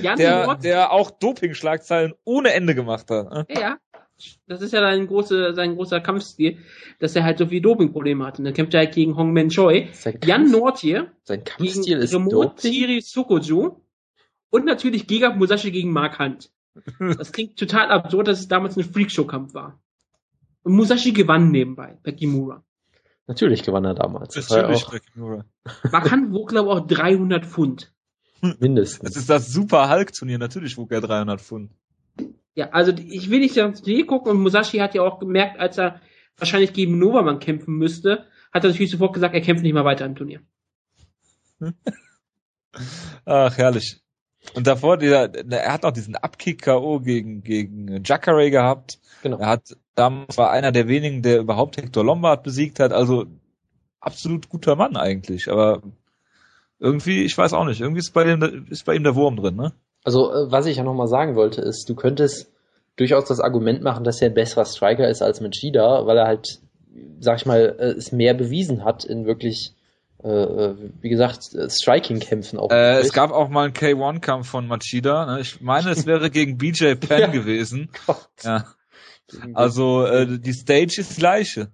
Jan 0.02 0.18
der, 0.18 0.56
der 0.56 0.92
auch 0.92 1.12
Doping-Schlagzeilen 1.12 2.14
ohne 2.24 2.54
Ende 2.54 2.76
gemacht 2.76 3.10
hat. 3.10 3.32
Ne? 3.32 3.46
Ja, 3.50 3.78
das 4.48 4.62
ist 4.62 4.74
ja 4.74 4.82
sein, 4.82 5.08
große, 5.08 5.54
sein 5.54 5.76
großer 5.76 6.02
Kampfstil, 6.02 6.58
dass 7.00 7.16
er 7.16 7.24
halt 7.24 7.38
so 7.38 7.46
viel 7.48 7.62
Dopingprobleme 7.62 8.26
hat. 8.26 8.40
Und 8.40 8.46
dann 8.46 8.54
kämpft 8.54 8.74
er 8.74 8.82
halt 8.82 8.96
gegen 8.96 9.16
Hong 9.16 9.32
Men 9.32 9.50
Choi, 9.50 9.90
Jan 10.24 10.50
Nortier, 10.50 11.12
sein 11.24 11.44
Kampfstil 11.44 12.00
ist 12.00 12.14
Remote 12.14 13.02
Sukoju 13.02 13.82
und 14.50 14.66
natürlich 14.66 15.08
Giga 15.08 15.34
Musashi 15.36 15.72
gegen 15.72 15.92
Mark 15.92 16.20
Hunt. 16.20 16.52
Das 17.00 17.32
klingt 17.32 17.58
total 17.58 17.90
absurd, 17.90 18.28
dass 18.28 18.40
es 18.40 18.48
damals 18.48 18.78
ein 18.78 18.84
Freakshow-Kampf 18.84 19.54
war. 19.54 19.80
Und 20.64 20.74
Musashi 20.74 21.12
gewann 21.12 21.50
nebenbei 21.52 21.98
bei 22.04 22.12
Kimura. 22.12 22.64
Natürlich 23.28 23.64
gewann 23.64 23.86
er 23.86 23.94
damals. 23.94 24.36
Natürlich 24.36 24.86
bei 24.86 25.00
Kimura. 25.00 25.46
Hunt 25.92 26.32
wog, 26.32 26.50
glaube 26.50 26.70
ich, 26.70 26.76
auch 26.76 26.88
300 26.88 27.46
Pfund. 27.46 27.94
Mindestens. 28.60 29.14
Das 29.14 29.18
ist 29.18 29.30
das 29.30 29.52
Super 29.52 29.90
Hulk-Turnier. 29.90 30.38
Natürlich 30.38 30.78
wog 30.78 30.92
er 30.92 31.02
300 31.02 31.42
Pfund. 31.42 31.72
Ja, 32.56 32.70
also 32.70 32.94
ich 32.94 33.30
will 33.30 33.40
nicht 33.40 33.58
ins 33.58 33.82
Turnier 33.82 34.08
gucken 34.08 34.32
und 34.32 34.42
Musashi 34.42 34.78
hat 34.78 34.96
ja 34.96 35.02
auch 35.04 35.20
gemerkt, 35.20 35.60
als 35.60 35.78
er 35.78 36.02
wahrscheinlich 36.38 36.74
gegen 36.74 36.98
Novaman 36.98 37.40
kämpfen 37.40 37.76
müsste, 37.76 38.26
hat 38.54 38.64
er 38.64 38.70
natürlich 38.70 38.92
sofort 38.92 39.14
gesagt, 39.14 39.36
er 39.36 39.42
kämpft 39.42 39.64
nicht 39.64 39.74
mehr 39.74 39.86
weiter 39.86 40.06
im 40.06 40.16
Turnier. 40.16 40.42
Ach, 43.26 43.58
herrlich. 43.58 44.02
Und 44.54 44.68
davor, 44.68 44.98
dieser, 44.98 45.34
er 45.34 45.74
hat 45.74 45.84
noch 45.84 45.92
diesen 45.92 46.16
Abkick-K.O. 46.16 47.00
gegen, 47.00 47.42
gegen 47.42 48.04
Jacare 48.04 48.50
gehabt. 48.50 49.00
Genau. 49.22 49.40
Er 49.40 49.48
hat, 49.48 49.76
damals 49.98 50.38
war 50.38 50.52
einer 50.52 50.72
der 50.72 50.88
wenigen, 50.88 51.22
der 51.22 51.40
überhaupt 51.40 51.78
Hector 51.78 52.06
Lombard 52.06 52.44
besiegt 52.44 52.80
hat. 52.80 52.94
Also, 52.94 53.26
absolut 54.00 54.50
guter 54.50 54.76
Mann 54.76 54.96
eigentlich. 54.96 55.52
Aber 55.52 55.82
irgendwie, 56.80 57.24
ich 57.24 57.38
weiß 57.38 57.54
auch 57.54 57.66
nicht, 57.66 57.82
irgendwie 57.82 58.00
ist 58.00 58.14
bei 58.14 58.32
ihm, 58.32 58.68
ist 58.70 58.86
bei 58.86 58.96
ihm 58.96 59.04
der 59.04 59.16
Wurm 59.16 59.36
drin, 59.36 59.56
ne? 59.56 59.74
Also, 60.04 60.32
äh, 60.32 60.52
was 60.52 60.68
ich 60.68 60.78
ja 60.78 60.84
nochmal 60.84 61.08
sagen 61.08 61.36
wollte, 61.36 61.62
ist, 61.62 61.90
du 61.90 61.96
könntest 61.96 62.52
durchaus 62.96 63.26
das 63.26 63.40
Argument 63.40 63.82
machen, 63.82 64.04
dass 64.04 64.22
er 64.22 64.30
ein 64.30 64.36
besserer 64.36 64.66
Striker 64.66 65.10
ist 65.10 65.22
als 65.22 65.42
Machida, 65.42 66.06
weil 66.06 66.18
er 66.18 66.28
halt, 66.28 66.60
sag 67.20 67.38
ich 67.38 67.46
mal, 67.46 67.76
äh, 67.80 67.98
es 67.98 68.12
mehr 68.12 68.36
bewiesen 68.36 68.86
hat 68.86 69.04
in 69.04 69.26
wirklich, 69.26 69.74
äh 70.24 70.74
wie 71.02 71.10
gesagt, 71.10 71.44
Striking-Kämpfen 71.44 72.60
auch. 72.60 72.72
Äh, 72.72 73.00
es 73.00 73.14
gab 73.14 73.32
auch 73.32 73.50
mal 73.50 73.66
einen 73.66 73.74
K1-Kampf 73.74 74.48
von 74.48 74.68
Machida. 74.68 75.26
Ne? 75.26 75.42
Ich 75.42 75.62
meine, 75.62 75.90
es 75.90 76.06
wäre 76.06 76.30
gegen 76.30 76.58
BJ 76.58 76.94
Penn 76.96 77.20
ja. 77.20 77.28
gewesen. 77.28 77.90
Gott. 78.06 78.28
Ja. 78.44 78.66
Also 79.54 80.06
äh, 80.06 80.40
die 80.40 80.54
Stage 80.54 81.02
ist 81.02 81.18
gleiche. 81.18 81.72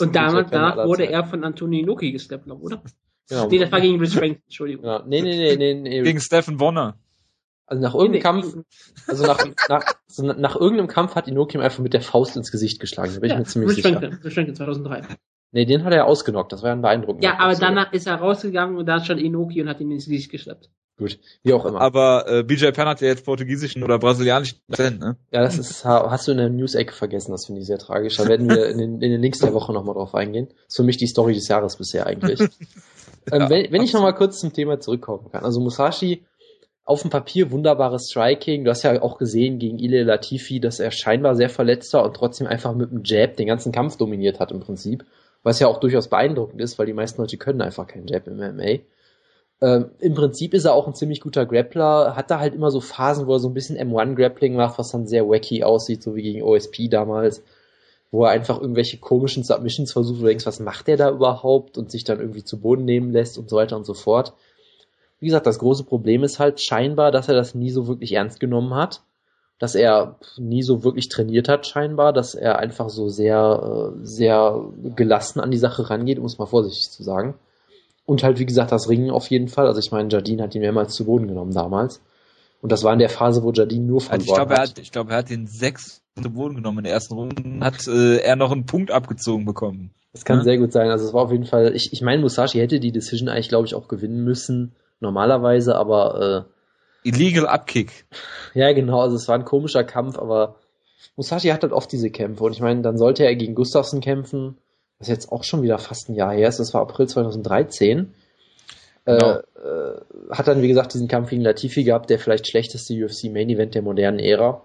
Und 0.00 0.16
damals 0.16 0.50
danach 0.50 0.84
wurde 0.86 1.06
er 1.06 1.24
von 1.24 1.44
Antonio 1.44 1.80
Inoki 1.80 2.12
gesteppt, 2.12 2.48
oder? 2.48 2.82
Genau. 3.28 3.48
Nee, 3.48 3.58
das 3.58 3.70
war 3.70 3.80
gegen 3.80 4.00
Rich 4.00 4.14
Frank, 4.14 4.40
Entschuldigung. 4.44 4.84
Ja, 4.84 5.04
nee, 5.06 5.22
nee, 5.22 5.36
nee, 5.36 5.56
nee, 5.56 5.74
nee. 5.74 6.02
Gegen 6.02 6.20
Stephen 6.20 6.56
Bonner. 6.56 6.98
Also 7.66 7.80
nach 7.80 7.94
irgendeinem 7.94 8.22
Kampf, 8.22 8.56
also 9.06 9.24
nach, 9.24 9.46
nach, 9.68 9.84
so 10.08 10.24
nach 10.24 10.56
irgendeinem 10.56 10.88
Kampf 10.88 11.14
hat 11.14 11.28
Inoki 11.28 11.56
ihm 11.56 11.60
einfach 11.60 11.78
mit 11.78 11.94
der 11.94 12.00
Faust 12.00 12.36
ins 12.36 12.50
Gesicht 12.50 12.80
geschlagen. 12.80 13.14
Da 13.14 13.20
bin 13.20 13.30
ja, 13.30 13.36
ich 13.36 13.38
mir 13.38 13.44
ziemlich 13.44 13.68
Rich 13.70 13.84
sicher. 13.84 14.00
Franklin, 14.00 14.20
Rich 14.24 14.34
Franklin 14.34 14.56
2003. 14.56 15.02
Nee, 15.52 15.64
den 15.64 15.84
hat 15.84 15.92
er 15.92 15.98
ja 15.98 16.04
ausgenockt. 16.04 16.52
Das 16.52 16.62
war 16.62 16.70
ja 16.70 16.74
ein 16.74 16.82
beeindruckender. 16.82 17.28
Ja, 17.28 17.38
aber 17.38 17.54
danach 17.54 17.92
ist 17.92 18.08
er 18.08 18.16
rausgegangen 18.16 18.76
und 18.76 18.86
da 18.86 19.04
stand 19.04 19.20
Inoki 19.20 19.62
und 19.62 19.68
hat 19.68 19.80
ihn 19.80 19.92
ins 19.92 20.06
Gesicht 20.06 20.32
geschleppt. 20.32 20.70
Gut, 21.00 21.18
wie 21.42 21.54
auch 21.54 21.64
immer. 21.64 21.80
Aber 21.80 22.26
äh, 22.28 22.42
BJ 22.42 22.72
Penn 22.72 22.86
hat 22.86 23.00
ja 23.00 23.08
jetzt 23.08 23.24
portugiesischen 23.24 23.82
oder 23.82 23.98
brasilianischen 23.98 24.58
Akzent, 24.68 25.00
ne? 25.00 25.16
Ja, 25.32 25.40
das 25.40 25.56
ist, 25.56 25.82
hast 25.86 26.28
du 26.28 26.32
in 26.32 26.36
der 26.36 26.50
News-Ecke 26.50 26.92
vergessen, 26.92 27.32
das 27.32 27.46
finde 27.46 27.62
ich 27.62 27.66
sehr 27.66 27.78
tragisch. 27.78 28.18
Da 28.18 28.28
werden 28.28 28.50
wir 28.50 28.68
in 28.68 28.76
den, 28.76 29.00
in 29.00 29.10
den 29.10 29.22
Links 29.22 29.38
der 29.38 29.54
Woche 29.54 29.72
nochmal 29.72 29.94
drauf 29.94 30.14
eingehen. 30.14 30.48
Das 30.48 30.66
ist 30.68 30.76
für 30.76 30.82
mich 30.82 30.98
die 30.98 31.06
Story 31.06 31.32
des 31.32 31.48
Jahres 31.48 31.76
bisher 31.76 32.06
eigentlich. 32.06 32.38
ähm, 33.32 33.48
wenn, 33.48 33.72
wenn 33.72 33.82
ich 33.82 33.94
nochmal 33.94 34.14
kurz 34.14 34.40
zum 34.40 34.52
Thema 34.52 34.78
zurückkommen 34.78 35.30
kann. 35.32 35.42
Also 35.42 35.58
Musashi 35.58 36.22
auf 36.84 37.00
dem 37.00 37.10
Papier 37.10 37.50
wunderbares 37.50 38.10
Striking. 38.10 38.64
Du 38.64 38.70
hast 38.70 38.82
ja 38.82 39.00
auch 39.00 39.16
gesehen 39.16 39.58
gegen 39.58 39.78
Ile 39.78 40.02
Latifi, 40.02 40.60
dass 40.60 40.80
er 40.80 40.90
scheinbar 40.90 41.34
sehr 41.34 41.48
verletzt 41.48 41.94
war 41.94 42.04
und 42.04 42.14
trotzdem 42.14 42.46
einfach 42.46 42.74
mit 42.74 42.90
dem 42.90 43.04
Jab 43.04 43.36
den 43.36 43.46
ganzen 43.46 43.72
Kampf 43.72 43.96
dominiert 43.96 44.38
hat 44.38 44.52
im 44.52 44.60
Prinzip. 44.60 45.06
Was 45.42 45.60
ja 45.60 45.66
auch 45.66 45.80
durchaus 45.80 46.08
beeindruckend 46.08 46.60
ist, 46.60 46.78
weil 46.78 46.84
die 46.84 46.92
meisten 46.92 47.22
Leute 47.22 47.38
können 47.38 47.62
einfach 47.62 47.86
keinen 47.86 48.06
Jab 48.06 48.26
im 48.26 48.36
MMA. 48.36 48.80
Ähm, 49.62 49.90
Im 49.98 50.14
Prinzip 50.14 50.54
ist 50.54 50.64
er 50.64 50.74
auch 50.74 50.86
ein 50.86 50.94
ziemlich 50.94 51.20
guter 51.20 51.44
Grappler, 51.44 52.16
hat 52.16 52.30
da 52.30 52.40
halt 52.40 52.54
immer 52.54 52.70
so 52.70 52.80
Phasen, 52.80 53.26
wo 53.26 53.34
er 53.34 53.40
so 53.40 53.48
ein 53.48 53.54
bisschen 53.54 53.76
M1-Grappling 53.76 54.54
macht, 54.54 54.78
was 54.78 54.90
dann 54.90 55.06
sehr 55.06 55.28
wacky 55.28 55.64
aussieht, 55.64 56.02
so 56.02 56.14
wie 56.14 56.22
gegen 56.22 56.42
OSP 56.42 56.88
damals, 56.88 57.42
wo 58.10 58.24
er 58.24 58.30
einfach 58.30 58.60
irgendwelche 58.60 58.98
komischen 58.98 59.44
Submissions 59.44 59.92
versucht, 59.92 60.18
wo 60.18 60.22
du 60.22 60.28
denkst, 60.28 60.46
was 60.46 60.60
macht 60.60 60.86
der 60.86 60.96
da 60.96 61.10
überhaupt 61.10 61.76
und 61.76 61.90
sich 61.90 62.04
dann 62.04 62.20
irgendwie 62.20 62.44
zu 62.44 62.58
Boden 62.58 62.86
nehmen 62.86 63.12
lässt 63.12 63.36
und 63.36 63.50
so 63.50 63.56
weiter 63.56 63.76
und 63.76 63.84
so 63.84 63.94
fort. 63.94 64.32
Wie 65.20 65.26
gesagt, 65.26 65.46
das 65.46 65.58
große 65.58 65.84
Problem 65.84 66.24
ist 66.24 66.38
halt 66.38 66.62
scheinbar, 66.62 67.12
dass 67.12 67.28
er 67.28 67.34
das 67.34 67.54
nie 67.54 67.70
so 67.70 67.86
wirklich 67.86 68.14
ernst 68.14 68.40
genommen 68.40 68.74
hat, 68.74 69.02
dass 69.58 69.74
er 69.74 70.16
nie 70.38 70.62
so 70.62 70.82
wirklich 70.84 71.10
trainiert 71.10 71.50
hat 71.50 71.66
scheinbar, 71.66 72.14
dass 72.14 72.34
er 72.34 72.58
einfach 72.58 72.88
so 72.88 73.10
sehr, 73.10 73.92
äh, 73.92 74.06
sehr 74.06 74.64
gelassen 74.96 75.40
an 75.40 75.50
die 75.50 75.58
Sache 75.58 75.90
rangeht, 75.90 76.18
um 76.18 76.24
es 76.24 76.38
mal 76.38 76.46
vorsichtig 76.46 76.90
zu 76.90 77.02
sagen. 77.02 77.34
Und 78.06 78.22
halt, 78.22 78.38
wie 78.38 78.46
gesagt, 78.46 78.72
das 78.72 78.88
Ringen 78.88 79.10
auf 79.10 79.28
jeden 79.28 79.48
Fall. 79.48 79.66
Also 79.66 79.78
ich 79.78 79.92
meine, 79.92 80.08
Jardine 80.08 80.42
hat 80.42 80.54
ihn 80.54 80.62
mehrmals 80.62 80.94
zu 80.94 81.04
Boden 81.04 81.28
genommen 81.28 81.52
damals. 81.52 82.00
Und 82.60 82.72
das 82.72 82.84
war 82.84 82.92
in 82.92 82.98
der 82.98 83.08
Phase, 83.08 83.42
wo 83.42 83.52
Jardine 83.52 83.84
nur 83.84 84.00
verloren 84.00 84.20
also 84.20 84.32
ich 84.32 84.36
glaub, 84.36 84.50
hat. 84.50 84.58
Er 84.58 84.62
hat. 84.62 84.78
Ich 84.78 84.92
glaube, 84.92 85.12
er 85.12 85.18
hat 85.18 85.30
den 85.30 85.46
sechs 85.46 86.02
zu 86.20 86.30
Boden 86.30 86.56
genommen 86.56 86.78
in 86.78 86.84
der 86.84 86.92
ersten 86.92 87.14
Runde, 87.14 87.64
hat 87.64 87.86
äh, 87.86 88.18
er 88.18 88.36
noch 88.36 88.52
einen 88.52 88.66
Punkt 88.66 88.90
abgezogen 88.90 89.44
bekommen. 89.44 89.90
Das 90.12 90.24
kann 90.24 90.38
ja? 90.38 90.44
sehr 90.44 90.58
gut 90.58 90.72
sein. 90.72 90.90
Also 90.90 91.06
es 91.06 91.14
war 91.14 91.22
auf 91.22 91.32
jeden 91.32 91.46
Fall, 91.46 91.74
ich, 91.74 91.92
ich 91.92 92.02
meine, 92.02 92.20
Musashi 92.20 92.58
hätte 92.58 92.80
die 92.80 92.92
Decision 92.92 93.28
eigentlich, 93.28 93.48
glaube 93.48 93.66
ich, 93.66 93.74
auch 93.74 93.88
gewinnen 93.88 94.24
müssen, 94.24 94.72
normalerweise, 94.98 95.76
aber 95.76 96.46
äh, 97.04 97.08
Illegal 97.08 97.46
Upkick. 97.46 98.04
Ja, 98.52 98.72
genau, 98.72 99.00
also 99.00 99.16
es 99.16 99.26
war 99.28 99.36
ein 99.36 99.44
komischer 99.44 99.84
Kampf, 99.84 100.18
aber 100.18 100.56
Musashi 101.16 101.48
hat 101.48 101.62
halt 101.62 101.72
oft 101.72 101.90
diese 101.92 102.10
Kämpfe 102.10 102.44
und 102.44 102.52
ich 102.52 102.60
meine, 102.60 102.82
dann 102.82 102.98
sollte 102.98 103.24
er 103.24 103.34
gegen 103.36 103.54
Gustafsson 103.54 104.00
kämpfen, 104.00 104.58
was 105.00 105.08
jetzt 105.08 105.32
auch 105.32 105.44
schon 105.44 105.62
wieder 105.62 105.78
fast 105.78 106.08
ein 106.08 106.14
Jahr 106.14 106.32
her 106.32 106.48
ist, 106.48 106.60
das 106.60 106.74
war 106.74 106.82
April 106.82 107.08
2013. 107.08 108.14
Äh, 109.06 109.16
genau. 109.16 109.32
Äh, 109.32 110.00
hat 110.30 110.46
dann, 110.46 110.62
wie 110.62 110.68
gesagt, 110.68 110.94
diesen 110.94 111.08
Kampf 111.08 111.30
gegen 111.30 111.42
Latifi 111.42 111.84
gehabt, 111.84 112.10
der 112.10 112.18
vielleicht 112.18 112.46
schlechteste 112.46 112.94
UFC 112.94 113.24
Main 113.24 113.48
Event 113.48 113.74
der 113.74 113.82
modernen 113.82 114.18
Ära. 114.18 114.62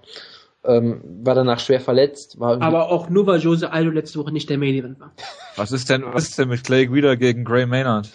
Ähm, 0.66 1.02
war 1.24 1.36
danach 1.36 1.60
schwer 1.60 1.80
verletzt. 1.80 2.40
War 2.40 2.62
Aber 2.62 2.92
auch 2.92 3.10
nur, 3.10 3.26
weil 3.28 3.40
Jose 3.40 3.72
Aldo 3.72 3.92
letzte 3.92 4.20
Woche 4.20 4.32
nicht 4.32 4.50
der 4.50 4.58
Main 4.58 4.76
Event 4.76 5.00
war. 5.00 5.14
Was 5.56 5.72
ist 5.72 5.90
denn, 5.90 6.04
was 6.12 6.30
ist 6.30 6.38
denn 6.40 6.50
mit 6.50 6.64
Clay 6.64 6.88
Guida 6.88 7.16
gegen 7.16 7.46
Gray 7.46 7.66
Maynard? 7.66 8.10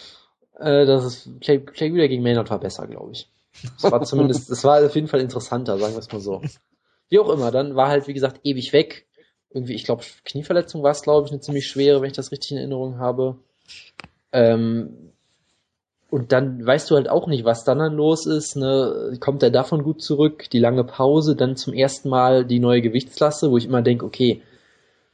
Äh, 0.58 0.84
das 0.84 1.04
ist, 1.04 1.40
Clay, 1.40 1.60
Clay 1.60 1.90
Guida 1.90 2.06
gegen 2.06 2.22
Maynard 2.22 2.50
war 2.50 2.60
besser, 2.60 2.86
glaube 2.86 3.12
ich. 3.12 3.30
Das 3.80 3.90
war 3.90 4.02
zumindest, 4.02 4.50
das 4.50 4.62
war 4.64 4.84
auf 4.84 4.94
jeden 4.94 5.08
Fall 5.08 5.20
interessanter, 5.20 5.78
sagen 5.78 5.94
wir 5.94 6.00
es 6.00 6.12
mal 6.12 6.20
so. 6.20 6.42
Wie 7.08 7.18
auch 7.18 7.30
immer, 7.30 7.50
dann 7.50 7.76
war 7.76 7.88
halt, 7.88 8.08
wie 8.08 8.14
gesagt, 8.14 8.40
ewig 8.44 8.72
weg. 8.72 9.06
Irgendwie, 9.52 9.74
ich 9.74 9.84
glaube, 9.84 10.04
Knieverletzung 10.24 10.82
war 10.82 10.92
es, 10.92 11.02
glaube 11.02 11.26
ich, 11.26 11.32
eine 11.32 11.40
ziemlich 11.40 11.66
schwere, 11.66 12.00
wenn 12.00 12.10
ich 12.10 12.16
das 12.16 12.30
richtig 12.32 12.52
in 12.52 12.58
Erinnerung 12.58 12.98
habe. 12.98 13.36
Ähm, 14.32 15.10
und 16.10 16.32
dann 16.32 16.64
weißt 16.64 16.90
du 16.90 16.96
halt 16.96 17.08
auch 17.08 17.28
nicht, 17.28 17.44
was 17.44 17.64
dann 17.64 17.78
dann 17.78 17.94
los 17.94 18.26
ist. 18.26 18.56
Ne? 18.56 19.16
Kommt 19.20 19.42
er 19.42 19.50
davon 19.50 19.82
gut 19.82 20.02
zurück? 20.02 20.50
Die 20.50 20.58
lange 20.58 20.84
Pause, 20.84 21.36
dann 21.36 21.56
zum 21.56 21.72
ersten 21.72 22.08
Mal 22.08 22.44
die 22.44 22.58
neue 22.58 22.82
Gewichtsklasse, 22.82 23.50
wo 23.50 23.56
ich 23.56 23.66
immer 23.66 23.82
denke, 23.82 24.04
okay, 24.04 24.42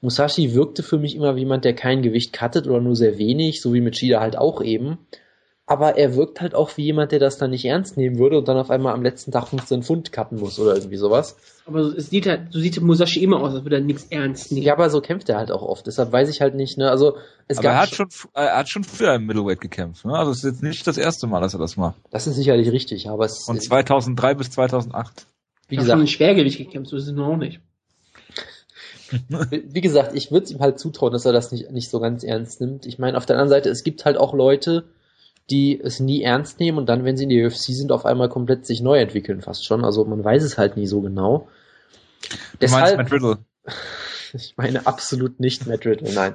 Musashi 0.01 0.55
wirkte 0.55 0.83
für 0.83 0.99
mich 0.99 1.15
immer 1.15 1.37
wie 1.37 1.41
jemand, 1.41 1.65
der 1.65 1.75
kein 1.75 2.03
Gewicht 2.03 2.33
cuttet 2.33 2.67
oder 2.67 2.81
nur 2.81 2.97
sehr 2.97 3.19
wenig, 3.19 3.61
so 3.61 3.75
wie 3.75 3.81
mit 3.81 3.97
Shida 3.97 4.21
halt 4.21 4.37
auch 4.39 4.63
eben 4.63 4.99
aber 5.69 5.97
er 5.97 6.15
wirkt 6.15 6.41
halt 6.41 6.55
auch 6.55 6.77
wie 6.77 6.85
jemand, 6.85 7.11
der 7.11 7.19
das 7.19 7.39
dann 7.39 7.51
nicht 7.51 7.65
ernst 7.65 7.97
nehmen 7.97 8.19
würde 8.19 8.39
und 8.39 8.47
dann 8.47 8.57
auf 8.57 8.71
einmal 8.71 8.95
am 8.95 9.03
letzten 9.03 9.33
Tag 9.33 9.49
15 9.49 9.83
Pfund 9.83 10.13
cutten 10.13 10.39
muss 10.39 10.61
oder 10.61 10.77
irgendwie 10.77 10.97
sowas. 10.97 11.37
Aber 11.67 11.81
es 11.81 12.09
sieht 12.09 12.27
halt, 12.27 12.53
so 12.53 12.61
sieht 12.61 12.81
Musashi 12.81 13.21
immer 13.21 13.41
aus, 13.41 13.53
als 13.53 13.65
würde 13.65 13.77
er 13.77 13.83
nichts 13.83 14.07
ernst 14.11 14.53
nehmen. 14.53 14.65
Ja, 14.65 14.75
aber 14.75 14.89
so 14.91 15.01
kämpft 15.01 15.29
er 15.29 15.39
halt 15.39 15.51
auch 15.51 15.63
oft. 15.63 15.89
Deshalb 15.89 16.13
weiß 16.13 16.29
ich 16.29 16.41
halt 16.41 16.55
nicht, 16.55 16.79
ne, 16.79 16.89
also, 16.89 17.17
es 17.49 17.59
aber 17.59 17.65
gab. 17.65 17.75
Er 17.75 17.83
hat 17.83 17.95
schon, 17.95 18.09
er 18.35 18.57
hat 18.59 18.69
schon 18.69 18.85
früher 18.85 19.15
im 19.15 19.27
Middleweight 19.27 19.61
gekämpft, 19.61 20.05
ne? 20.05 20.17
Also 20.17 20.31
es 20.31 20.39
ist 20.39 20.45
jetzt 20.45 20.63
nicht 20.63 20.87
das 20.87 20.99
erste 20.99 21.27
Mal, 21.27 21.41
dass 21.41 21.53
er 21.53 21.59
das 21.59 21.77
macht. 21.77 21.97
Das 22.11 22.29
ist 22.29 22.37
sicherlich 22.37 22.71
richtig, 22.71 23.11
aber 23.11 23.25
es. 23.25 23.45
Von 23.45 23.61
2003 23.61 24.35
bis 24.35 24.53
2008. 24.53 25.27
Wie 25.69 25.77
gesagt. 25.77 25.99
schon 25.99 26.07
Schwergewicht 26.07 26.59
gekämpft, 26.59 26.91
so 26.91 26.97
ist 26.97 27.09
es 27.09 27.13
nur 27.13 27.27
auch 27.27 27.37
nicht. 27.37 27.61
wie 29.51 29.81
gesagt, 29.81 30.15
ich 30.15 30.31
würde 30.31 30.53
ihm 30.53 30.61
halt 30.61 30.79
zutrauen, 30.79 31.13
dass 31.13 31.25
er 31.25 31.33
das 31.33 31.51
nicht, 31.51 31.73
nicht 31.73 31.91
so 31.91 31.99
ganz 31.99 32.23
ernst 32.23 32.61
nimmt. 32.61 32.87
Ich 32.87 33.01
meine, 33.01 33.17
auf 33.17 33.27
der 33.27 33.35
anderen 33.35 33.49
Seite, 33.49 33.69
es 33.69 33.83
gibt 33.83 34.05
halt 34.05 34.17
auch 34.17 34.33
Leute, 34.33 34.85
die 35.51 35.81
es 35.81 36.01
nie 36.01 36.23
ernst 36.23 36.59
nehmen 36.59 36.79
und 36.79 36.89
dann, 36.89 37.05
wenn 37.05 37.17
sie 37.17 37.25
in 37.25 37.31
der 37.31 37.47
UFC 37.47 37.73
sind, 37.73 37.93
auf 37.93 38.05
einmal 38.05 38.29
komplett 38.29 38.67
sich 38.67 38.81
neu 38.81 38.99
entwickeln, 38.99 39.43
fast 39.43 39.65
schon. 39.65 39.85
Also 39.85 40.05
man 40.05 40.25
weiß 40.25 40.43
es 40.43 40.59
halt 40.59 40.77
nie 40.77 40.87
so 40.87 41.01
genau. 41.01 41.49
Du 42.31 42.59
Deshalb, 42.61 42.83
meinst 42.83 42.97
Matt 42.97 43.13
Riddle? 43.13 43.39
Ich 44.33 44.55
meine 44.57 44.87
absolut 44.87 45.41
nicht 45.41 45.67
Matt 45.67 45.87
Riddle, 45.87 46.13
nein. 46.13 46.35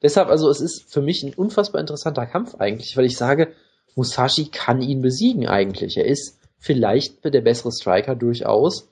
Deshalb, 0.00 0.28
also 0.28 0.48
es 0.48 0.60
ist 0.60 0.90
für 0.90 1.02
mich 1.02 1.22
ein 1.22 1.34
unfassbar 1.34 1.80
interessanter 1.80 2.24
Kampf 2.24 2.54
eigentlich, 2.54 2.96
weil 2.96 3.04
ich 3.04 3.16
sage, 3.16 3.52
Musashi 3.94 4.46
kann 4.46 4.80
ihn 4.80 5.02
besiegen 5.02 5.46
eigentlich. 5.46 5.96
Er 5.96 6.06
ist 6.06 6.38
vielleicht 6.58 7.24
der 7.24 7.40
bessere 7.40 7.72
Striker 7.72 8.14
durchaus. 8.14 8.88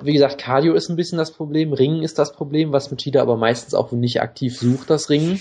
Wie 0.00 0.12
gesagt, 0.12 0.38
Cardio 0.38 0.74
ist 0.74 0.90
ein 0.90 0.96
bisschen 0.96 1.18
das 1.18 1.32
Problem, 1.32 1.72
Ringen 1.72 2.02
ist 2.02 2.18
das 2.18 2.32
Problem, 2.34 2.72
was 2.72 2.90
Machida 2.90 3.22
aber 3.22 3.36
meistens 3.36 3.74
auch 3.74 3.92
nicht 3.92 4.20
aktiv 4.20 4.56
sucht, 4.58 4.90
das 4.90 5.10
Ringen. 5.10 5.40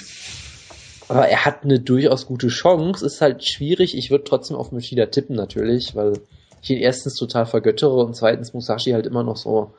Aber 1.12 1.28
er 1.28 1.46
hat 1.46 1.64
eine 1.64 1.80
durchaus 1.80 2.26
gute 2.26 2.48
Chance. 2.48 3.06
Ist 3.06 3.22
halt 3.22 3.44
schwierig. 3.44 3.98
Ich 3.98 4.12
würde 4.12 4.24
trotzdem 4.24 4.56
auf 4.56 4.72
Machida 4.72 5.08
tippen 5.08 5.36
natürlich, 5.36 5.96
weil 5.96 6.14
ich 6.62 6.70
ihn 6.70 6.78
erstens 6.78 7.16
total 7.16 7.46
vergöttere 7.46 8.04
und 8.04 8.16
zweitens 8.16 8.54
Musashi 8.54 8.92
halt 8.92 9.06
immer 9.06 9.24
noch 9.24 9.38
so 9.38 9.74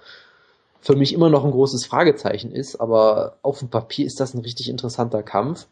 für 0.80 0.96
mich 0.96 1.12
immer 1.12 1.30
noch 1.30 1.44
ein 1.44 1.52
großes 1.52 1.86
Fragezeichen 1.86 2.52
ist. 2.52 2.80
Aber 2.80 3.36
auf 3.42 3.60
dem 3.60 3.68
Papier 3.68 4.04
ist 4.04 4.20
das 4.20 4.34
ein 4.34 4.40
richtig 4.40 4.68
interessanter 4.68 5.22
Kampf. 5.22 5.68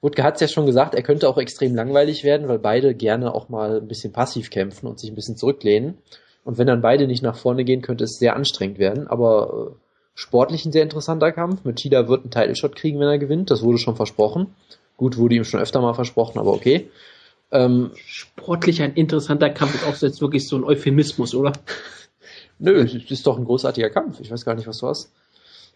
Wutke 0.00 0.24
hat 0.24 0.34
es 0.34 0.40
ja 0.40 0.48
schon 0.48 0.66
gesagt, 0.66 0.96
er 0.96 1.02
könnte 1.02 1.28
auch 1.28 1.38
extrem 1.38 1.76
langweilig 1.76 2.24
werden, 2.24 2.48
weil 2.48 2.58
beide 2.58 2.92
gerne 2.94 3.32
auch 3.32 3.48
mal 3.48 3.76
ein 3.76 3.86
bisschen 3.86 4.12
passiv 4.12 4.50
kämpfen 4.50 4.88
und 4.88 4.98
sich 4.98 5.10
ein 5.10 5.14
bisschen 5.14 5.36
zurücklehnen. 5.36 5.98
Und 6.44 6.58
wenn 6.58 6.66
dann 6.66 6.82
beide 6.82 7.06
nicht 7.06 7.22
nach 7.22 7.36
vorne 7.36 7.62
gehen, 7.62 7.82
könnte 7.82 8.02
es 8.02 8.18
sehr 8.18 8.34
anstrengend 8.34 8.78
werden. 8.78 9.06
Aber 9.06 9.70
äh, 9.70 9.91
sportlich 10.14 10.64
ein 10.64 10.72
sehr 10.72 10.82
interessanter 10.82 11.32
Kampf. 11.32 11.64
Machida 11.64 12.08
wird 12.08 12.22
einen 12.22 12.30
Title 12.30 12.56
Shot 12.56 12.76
kriegen, 12.76 13.00
wenn 13.00 13.08
er 13.08 13.18
gewinnt. 13.18 13.50
Das 13.50 13.62
wurde 13.62 13.78
schon 13.78 13.96
versprochen. 13.96 14.54
Gut, 14.96 15.16
wurde 15.16 15.34
ihm 15.34 15.44
schon 15.44 15.60
öfter 15.60 15.80
mal 15.80 15.94
versprochen, 15.94 16.38
aber 16.38 16.52
okay. 16.52 16.90
Ähm, 17.50 17.90
sportlich 18.06 18.82
ein 18.82 18.94
interessanter 18.94 19.50
Kampf 19.50 19.74
ist 19.74 19.86
auch 19.86 20.00
jetzt 20.00 20.20
wirklich 20.20 20.48
so 20.48 20.56
ein 20.56 20.64
Euphemismus, 20.64 21.34
oder? 21.34 21.52
Nö, 22.58 22.82
es 22.82 23.10
ist 23.10 23.26
doch 23.26 23.38
ein 23.38 23.44
großartiger 23.44 23.90
Kampf. 23.90 24.20
Ich 24.20 24.30
weiß 24.30 24.44
gar 24.44 24.54
nicht, 24.54 24.66
was 24.66 24.78
du 24.78 24.88
hast. 24.88 25.12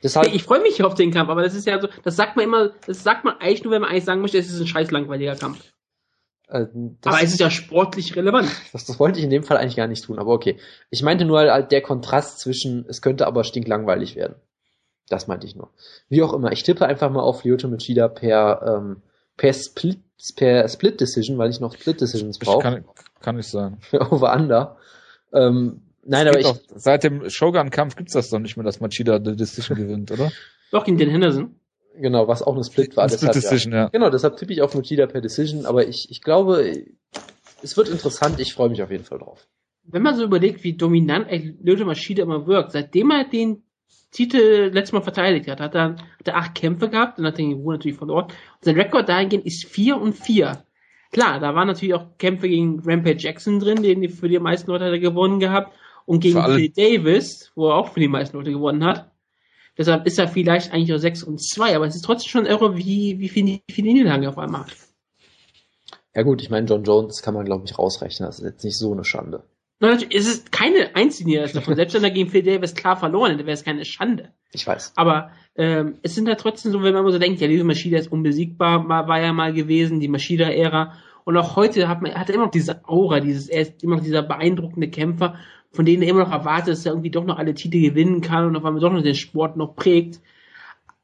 Deshalb, 0.03 0.35
ich 0.35 0.43
freue 0.43 0.61
mich 0.61 0.83
auf 0.83 0.95
den 0.95 1.11
Kampf, 1.11 1.31
aber 1.31 1.43
das 1.43 1.55
ist 1.55 1.67
ja 1.67 1.81
so, 1.81 1.89
das 2.05 2.17
sagt 2.17 2.37
man 2.37 2.45
immer, 2.45 2.71
das 2.87 3.03
sagt 3.03 3.25
man 3.25 3.37
eigentlich 3.41 3.65
nur, 3.65 3.73
wenn 3.73 3.81
man 3.81 3.91
eigentlich 3.91 4.05
sagen 4.05 4.21
möchte, 4.21 4.39
es 4.39 4.51
ist 4.51 4.61
ein 4.61 4.67
scheiß 4.67 4.91
langweiliger 4.91 5.37
Kampf. 5.37 5.59
Äh, 6.49 6.67
aber 7.05 7.23
es 7.23 7.33
ist 7.33 7.41
ja 7.41 7.51
sportlich 7.51 8.17
relevant. 8.17 8.49
Das, 8.73 8.85
das, 8.85 8.99
wollte 9.01 9.19
ich 9.19 9.25
in 9.25 9.31
dem 9.31 9.43
Fall 9.43 9.57
eigentlich 9.57 9.77
gar 9.77 9.89
nicht 9.89 10.05
tun, 10.05 10.19
aber 10.19 10.33
okay. 10.33 10.59
Ich 10.91 11.03
meinte 11.03 11.25
nur 11.25 11.41
halt 11.41 11.73
der 11.73 11.83
Kontrast 11.83 12.39
zwischen, 12.41 12.85
es 12.89 13.03
könnte 13.03 13.27
aber 13.27 13.45
stinklangweilig 13.45 14.17
werden. 14.17 14.37
Das 15.09 15.27
meinte 15.29 15.47
ich 15.47 15.55
nur. 15.55 15.71
Wie 16.09 16.23
auch 16.23 16.33
immer, 16.33 16.53
ich 16.53 16.63
tippe 16.63 16.87
einfach 16.87 17.11
mal 17.11 17.23
auf 17.23 17.45
Lyoto 17.45 17.69
Machida 17.69 18.09
per, 18.09 18.63
ähm, 18.67 19.03
per 19.37 19.53
Split, 19.53 20.01
per 20.37 20.69
Split 20.69 21.01
Decision, 21.01 21.39
weil 21.39 21.51
ich 21.51 21.61
noch 21.61 21.75
Split 21.75 22.01
Decisions 22.01 22.39
brauche. 22.39 22.63
Kann, 22.63 22.85
kann 23.21 23.39
ich 23.39 23.49
sagen. 23.49 23.79
Over 23.93 24.33
Under. 24.37 24.77
Ähm, 25.33 25.83
nein, 26.05 26.27
aber 26.27 26.41
ich. 26.41 26.47
Auch, 26.47 26.59
seit 26.75 27.05
dem 27.05 27.29
Shogun-Kampf 27.29 27.97
gibt's 27.97 28.15
das 28.15 28.31
doch 28.31 28.39
nicht 28.39 28.57
mehr, 28.57 28.65
dass 28.65 28.81
Machida 28.81 29.19
die 29.19 29.37
Decision 29.37 29.79
gewinnt, 29.79 30.11
oder? 30.11 30.33
Doch, 30.73 30.85
gegen 30.85 30.99
den 30.99 31.11
Henderson. 31.11 31.55
Genau, 31.99 32.29
was 32.29 32.43
auch 32.43 32.55
eine 32.55 32.65
Split 32.65 32.97
war. 32.97 33.05
Eine 33.05 33.17
Split 33.17 33.35
Decision, 33.35 33.73
ja. 33.73 33.79
ja. 33.79 33.89
Genau, 33.89 34.11
deshalb 34.11 34.37
tippe 34.37 34.53
ich 34.53 34.63
auf 34.63 34.75
Machida 34.75 35.07
per 35.07 35.21
Decision, 35.21 35.67
aber 35.67 35.87
ich, 35.87 36.11
ich 36.11 36.23
glaube, 36.23 36.85
es 37.63 37.77
wird 37.77 37.89
interessant, 37.89 38.39
ich 38.41 38.55
freue 38.55 38.69
mich 38.69 38.83
auf 38.83 38.91
jeden 38.91 39.05
Fall 39.05 39.19
drauf. 39.19 39.47
Wenn 39.85 40.03
man 40.03 40.17
so 40.17 40.25
überlegt, 40.25 40.65
wie 40.65 40.75
dominant 40.75 41.29
Lyoto 41.63 41.85
Machida 41.85 42.23
immer 42.23 42.47
wirkt, 42.47 42.73
seitdem 42.73 43.11
er 43.11 43.25
den 43.25 43.63
Titel 44.11 44.71
letztes 44.73 44.93
Mal 44.93 45.03
verteidigt 45.03 45.49
hat, 45.49 45.61
hat 45.61 45.75
er, 45.75 45.97
hat 45.97 46.29
er 46.29 46.37
acht 46.37 46.55
Kämpfe 46.55 46.89
gehabt, 46.89 47.19
dann 47.19 47.27
hat 47.27 47.35
er 47.35 47.45
den 47.45 47.53
Ruhe 47.55 47.75
natürlich 47.75 47.99
verloren. 47.99 48.25
Und 48.27 48.65
sein 48.65 48.79
Rekord 48.79 49.09
dahingehend 49.09 49.47
ist 49.47 49.67
vier 49.67 50.01
und 50.01 50.15
vier. 50.15 50.65
Klar, 51.13 51.39
da 51.41 51.55
waren 51.55 51.69
natürlich 51.69 51.95
auch 51.95 52.17
Kämpfe 52.19 52.49
gegen 52.49 52.81
Rampage 52.85 53.19
Jackson 53.19 53.61
drin, 53.61 53.83
den 53.83 54.09
für 54.09 54.29
die 54.29 54.39
meisten 54.39 54.71
Leute 54.71 54.85
hat 54.87 54.93
er 54.93 54.99
gewonnen 54.99 55.39
gehabt. 55.39 55.77
Und 56.05 56.21
gegen 56.21 56.43
Phil 56.43 56.69
Davis, 56.71 57.53
wo 57.55 57.69
er 57.69 57.77
auch 57.77 57.93
für 57.93 58.01
die 58.01 58.09
meisten 58.09 58.37
Leute 58.37 58.53
gewonnen 58.53 58.85
hat. 58.85 59.11
Deshalb 59.79 60.07
ist 60.07 60.19
er 60.19 60.29
vielleicht 60.29 60.73
eigentlich 60.73 60.93
auch 60.95 60.99
6 60.99 61.23
und 61.23 61.43
2, 61.43 61.77
aber 61.77 61.87
es 61.87 61.97
ist 61.97 62.05
trotzdem 62.05 62.31
schon 62.31 62.47
irre, 62.47 62.77
wie, 62.77 63.19
wie 63.19 63.29
viele, 63.29 63.61
viele 63.71 63.93
Niederlagen 63.93 64.23
er 64.23 64.31
auf 64.31 64.39
einmal 64.39 64.63
hat. 64.63 64.73
Ja 66.15 66.23
gut, 66.23 66.41
ich 66.41 66.49
meine, 66.49 66.67
John 66.67 66.85
Jones 66.85 67.21
kann 67.21 67.35
man 67.35 67.45
glaube 67.45 67.67
ich 67.67 67.79
rausrechnen, 67.79 68.27
das 68.27 68.39
ist 68.39 68.45
jetzt 68.45 68.65
nicht 68.65 68.79
so 68.79 68.93
eine 68.93 69.05
Schande. 69.05 69.45
Nein, 69.79 69.99
es 70.11 70.27
ist 70.27 70.53
keine 70.53 70.97
einzige 70.97 71.29
Niederlage 71.29 71.53
davon. 71.53 71.77
Selbst 71.77 71.95
wenn 71.95 72.05
er 72.05 72.11
gegen 72.11 72.31
Phil 72.31 72.43
Davis 72.43 72.75
klar 72.75 72.97
verloren 72.97 73.33
hätte, 73.33 73.45
wäre 73.45 73.53
es 73.55 73.65
keine 73.65 73.85
Schande. 73.85 74.33
Ich 74.53 74.67
weiß. 74.67 74.95
Aber 74.97 75.31
ähm, 75.55 75.99
es 76.03 76.15
sind 76.15 76.27
ja 76.27 76.35
trotzdem 76.37 76.73
so, 76.73 76.83
wenn 76.83 76.95
man 76.95 77.11
so 77.13 77.19
denkt, 77.19 77.43
ja, 77.43 77.49
diese 77.49 77.65
Maschine 77.65 77.99
ist 77.99 78.11
unbesiegbar, 78.11 78.89
war 78.89 79.21
ja 79.21 79.35
mal 79.35 79.53
gewesen, 79.53 80.01
die 80.01 80.09
Maschida-Ära. 80.09 80.95
Und 81.25 81.37
auch 81.37 81.57
heute 81.57 81.89
hat 81.89 82.01
man, 82.01 82.15
hat 82.15 82.31
er 82.31 82.37
immer 82.37 82.45
noch 82.45 82.51
diese 82.51 82.89
Aura, 82.89 83.21
dieses, 83.21 83.49
er 83.49 83.63
ist 83.63 83.83
immer 83.83 83.97
noch 83.97 84.03
dieser 84.03 84.23
beeindruckende 84.23 84.89
Kämpfer 84.89 85.35
von 85.77 85.85
denen 85.85 86.03
er 86.03 86.09
immer 86.09 86.25
noch 86.25 86.33
erwartet, 86.33 86.69
dass 86.69 86.87
er 86.87 86.93
irgendwie 86.93 87.11
doch 87.11 87.25
noch 87.25 87.39
alle 87.39 87.55
Titel 87.55 87.81
gewinnen 87.81 88.23
kann 88.23 88.47
und 88.47 88.57
auf 88.57 88.65
einmal 88.65 88.81
doch 88.81 88.93
noch 88.93 89.03
den 89.03 89.15
Sport 89.15 89.57
noch 89.57 89.77
prägt. 89.77 90.21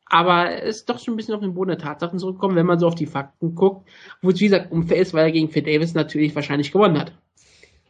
Aber 0.06 0.50
er 0.50 0.62
ist 0.62 0.90
doch 0.90 0.98
schon 0.98 1.14
ein 1.14 1.16
bisschen 1.16 1.34
auf 1.34 1.40
den 1.40 1.54
Boden 1.54 1.68
der 1.68 1.78
Tatsachen 1.78 2.18
zurückgekommen, 2.18 2.56
wenn 2.56 2.66
man 2.66 2.78
so 2.78 2.86
auf 2.86 2.94
die 2.94 3.06
Fakten 3.06 3.54
guckt, 3.54 3.88
wo 4.20 4.30
es 4.30 4.40
wie 4.40 4.44
gesagt 4.44 4.72
unfair 4.72 4.98
ist, 4.98 5.14
weil 5.14 5.26
er 5.26 5.32
gegen 5.32 5.48
Phil 5.48 5.62
Davis 5.62 5.94
natürlich 5.94 6.34
wahrscheinlich 6.34 6.72
gewonnen 6.72 6.98
hat. 6.98 7.12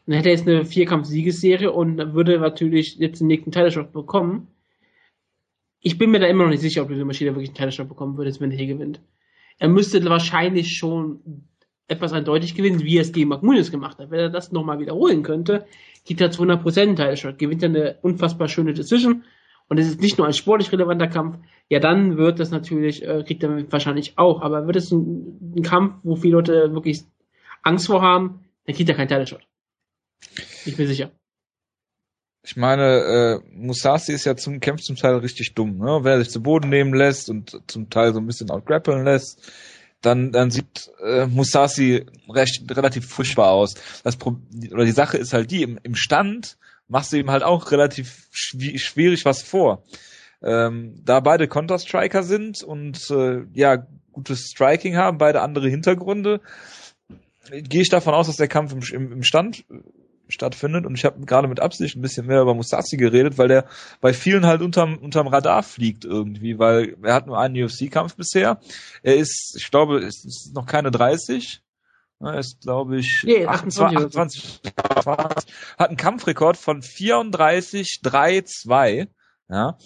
Dann 0.07 0.16
hätte 0.16 0.28
er 0.28 0.35
jetzt 0.35 0.49
eine 0.49 0.64
Vierkampf-Siegesserie 0.64 1.72
und 1.72 1.99
würde 2.14 2.39
natürlich 2.39 2.97
jetzt 2.97 3.20
den 3.20 3.28
nächsten 3.28 3.53
Titelshot 3.53 3.93
bekommen. 3.93 4.49
Ich 5.80 5.99
bin 5.99 6.11
mir 6.11 6.20
da 6.20 6.26
immer 6.26 6.45
noch 6.45 6.51
nicht 6.51 6.61
sicher, 6.61 6.83
ob 6.83 6.89
diese 6.89 7.05
Maschine 7.05 7.30
wirklich 7.30 7.51
einen 7.51 7.57
Titelshot 7.57 7.89
bekommen 7.89 8.16
würde, 8.16 8.33
wenn 8.39 8.51
er 8.51 8.57
hier 8.57 8.66
gewinnt. 8.66 9.01
Er 9.59 9.68
müsste 9.68 10.05
wahrscheinlich 10.05 10.76
schon 10.76 11.49
etwas 11.89 12.12
eindeutig 12.12 12.55
gewinnen, 12.55 12.80
wie 12.80 12.99
es 12.99 13.12
gegen 13.12 13.28
McMullis 13.28 13.70
gemacht 13.70 13.99
hat. 13.99 14.11
Wenn 14.11 14.20
er 14.20 14.30
das 14.30 14.53
nochmal 14.53 14.78
wiederholen 14.78 15.22
könnte, 15.22 15.66
gibt 16.05 16.20
er 16.20 16.30
zu 16.30 16.43
100% 16.43 16.80
einen 16.80 16.97
Title 16.97 17.35
gewinnt 17.35 17.62
er 17.62 17.68
eine 17.68 17.99
unfassbar 18.03 18.49
schöne 18.49 18.74
Decision 18.74 19.24
und 19.68 19.78
es 19.78 19.89
ist 19.89 20.01
nicht 20.01 20.18
nur 20.18 20.26
ein 20.26 20.33
sportlich 20.33 20.72
relevanter 20.72 21.07
Kampf, 21.07 21.39
ja 21.68 21.80
dann 21.80 22.16
wird 22.16 22.41
das 22.41 22.51
natürlich, 22.51 23.03
äh, 23.07 23.22
kriegt 23.24 23.43
er 23.43 23.70
wahrscheinlich 23.72 24.18
auch, 24.18 24.43
aber 24.43 24.66
wird 24.66 24.76
es 24.76 24.91
ein, 24.91 25.55
ein, 25.57 25.62
Kampf, 25.62 25.95
wo 26.03 26.16
viele 26.16 26.35
Leute 26.35 26.74
wirklich 26.74 27.05
Angst 27.62 27.87
vor 27.87 28.03
haben, 28.03 28.45
dann 28.66 28.76
kriegt 28.76 28.89
er 28.89 28.97
keinen 28.97 29.09
Title 29.09 29.39
Ich 30.64 30.76
bin 30.76 30.87
sicher. 30.87 31.11
ich 32.43 32.57
meine, 32.57 32.83
äh, 32.83 33.41
Musasi 33.55 34.12
ist 34.12 34.24
ja 34.24 34.37
zum 34.37 34.61
Kämpfen 34.61 34.85
zum 34.85 34.97
Teil 34.97 35.14
richtig 35.16 35.55
dumm, 35.55 35.78
ne? 35.78 36.01
Wenn 36.03 36.12
er 36.12 36.18
sich 36.18 36.30
zu 36.30 36.43
Boden 36.43 36.68
nehmen 36.68 36.93
lässt 36.93 37.30
und 37.30 37.62
zum 37.66 37.89
Teil 37.89 38.12
so 38.12 38.18
ein 38.18 38.26
bisschen 38.26 38.51
outgrappeln 38.51 39.05
lässt, 39.05 39.53
dann, 40.03 40.32
dann 40.32 40.50
sieht 40.50 40.90
äh, 41.03 41.26
Musasi 41.26 42.07
recht, 42.28 42.64
relativ 42.70 43.07
furchtbar 43.07 43.50
aus. 43.50 43.74
Das 44.05 44.16
Pro 44.16 44.36
oder 44.70 44.84
die 44.84 44.92
Sache 44.92 45.16
ist 45.16 45.32
halt 45.32 45.50
die, 45.50 45.62
im, 45.62 45.78
im 45.82 45.94
Stand 45.94 46.59
machst 46.88 47.12
du 47.12 47.16
ihm 47.16 47.30
halt 47.30 47.42
auch 47.42 47.70
relativ 47.70 48.28
schw 48.30 48.78
schwierig 48.78 49.24
was 49.24 49.42
vor. 49.42 49.84
Ähm, 50.42 51.00
da 51.05 51.20
beide 51.20 51.48
Counter-Striker 51.48 52.22
sind 52.22 52.62
und 52.62 53.11
äh, 53.11 53.44
ja, 53.55 53.86
gutes 54.12 54.50
Striking 54.50 54.96
haben, 54.96 55.18
beide 55.18 55.40
andere 55.40 55.68
Hintergründe, 55.68 56.40
gehe 57.50 57.82
ich 57.82 57.88
davon 57.88 58.14
aus, 58.14 58.26
dass 58.26 58.36
der 58.36 58.48
Kampf 58.48 58.72
im, 58.72 58.82
im, 58.92 59.12
im 59.12 59.22
Stand 59.22 59.64
stattfindet. 60.33 60.87
Und 60.87 60.95
ich 60.95 61.05
habe 61.05 61.24
gerade 61.24 61.49
mit 61.49 61.61
Absicht 61.61 61.97
ein 61.97 62.03
bisschen 62.03 62.26
mehr 62.26 62.43
über 62.43 62.55
Musashi 62.55 62.97
geredet, 62.97 63.39
weil 63.39 63.49
der 63.49 63.66
bei 64.01 64.12
vielen 64.12 64.47
halt 64.47 64.62
unterm, 64.62 64.99
unterm 64.99 65.28
Radar 65.28 65.62
fliegt 65.62 66.05
irgendwie, 66.05 66.59
weil 66.59 66.97
er 67.03 67.14
hat 67.14 67.26
nur 67.26 67.39
einen 67.39 67.62
UFC-Kampf 67.62 68.16
bisher. 68.16 68.61
Er 69.03 69.16
ist, 69.16 69.55
ich 69.57 69.70
glaube, 69.70 69.99
es 69.99 70.24
ist 70.24 70.53
noch 70.55 70.66
keine 70.66 70.91
30. 70.91 71.62
Er 72.20 72.39
ist, 72.39 72.61
glaube 72.61 72.99
ich, 72.99 73.22
nee, 73.24 73.47
28, 73.47 73.99
28, 73.99 74.61
28, 74.76 75.53
hat 75.76 75.89
einen 75.89 75.97
Kampfrekord 75.97 76.57
von 76.57 76.80
34-3-2. 76.80 79.09
Ja. 79.49 79.76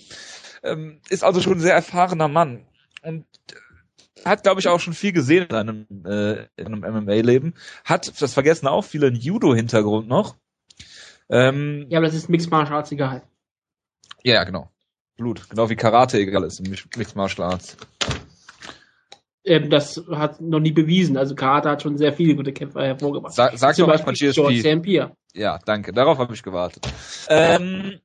Ähm, 0.63 1.01
ist 1.09 1.25
also 1.25 1.41
schon 1.41 1.55
ein 1.55 1.61
sehr 1.61 1.75
erfahrener 1.75 2.29
Mann. 2.29 2.67
Und 3.03 3.25
hat, 4.25 4.43
glaube 4.43 4.61
ich, 4.61 4.69
auch 4.69 4.81
schon 4.81 4.95
viel 4.95 5.12
gesehen 5.12 5.47
in 5.49 5.55
einem, 5.55 5.87
äh, 6.05 6.47
in 6.57 6.67
einem 6.67 6.81
MMA-Leben. 6.81 7.55
Hat, 7.85 8.21
das 8.21 8.35
vergessen 8.35 8.67
auch 8.67 8.85
viele, 8.85 9.09
einen 9.09 9.17
Judo-Hintergrund 9.17 10.09
noch. 10.09 10.37
Ähm, 11.29 11.87
ja, 11.89 11.99
aber 11.99 12.07
das 12.07 12.14
ist 12.14 12.29
Mixed 12.29 12.51
Martial 12.51 12.77
Arts 12.77 12.93
egal. 12.93 13.23
Ja, 14.23 14.45
genau. 14.45 14.71
Blut. 15.17 15.49
Genau 15.49 15.69
wie 15.71 15.77
Karate 15.77 16.19
egal 16.19 16.45
ist 16.45 16.61
Mixed 16.61 17.17
Martial 17.17 17.51
Arts. 17.51 17.77
Ähm, 19.45 19.71
das 19.71 20.03
hat 20.11 20.41
noch 20.41 20.61
nie 20.61 20.73
bewiesen. 20.73 21.17
Also 21.17 21.35
Karate 21.35 21.71
hat 21.71 21.83
schon 21.83 21.97
sehr 21.97 22.12
viele 22.12 22.35
gute 22.35 22.53
Kämpfer 22.53 22.85
hervorgebracht. 22.85 23.35
Sag, 23.35 23.57
sag 23.57 23.77
doch 23.77 23.87
mal 23.87 24.12
GSP. 24.12 25.09
Ja, 25.35 25.59
danke. 25.64 25.93
Darauf 25.93 26.19
habe 26.19 26.35
ich 26.35 26.43
gewartet. 26.43 26.89
Ähm, 27.29 28.01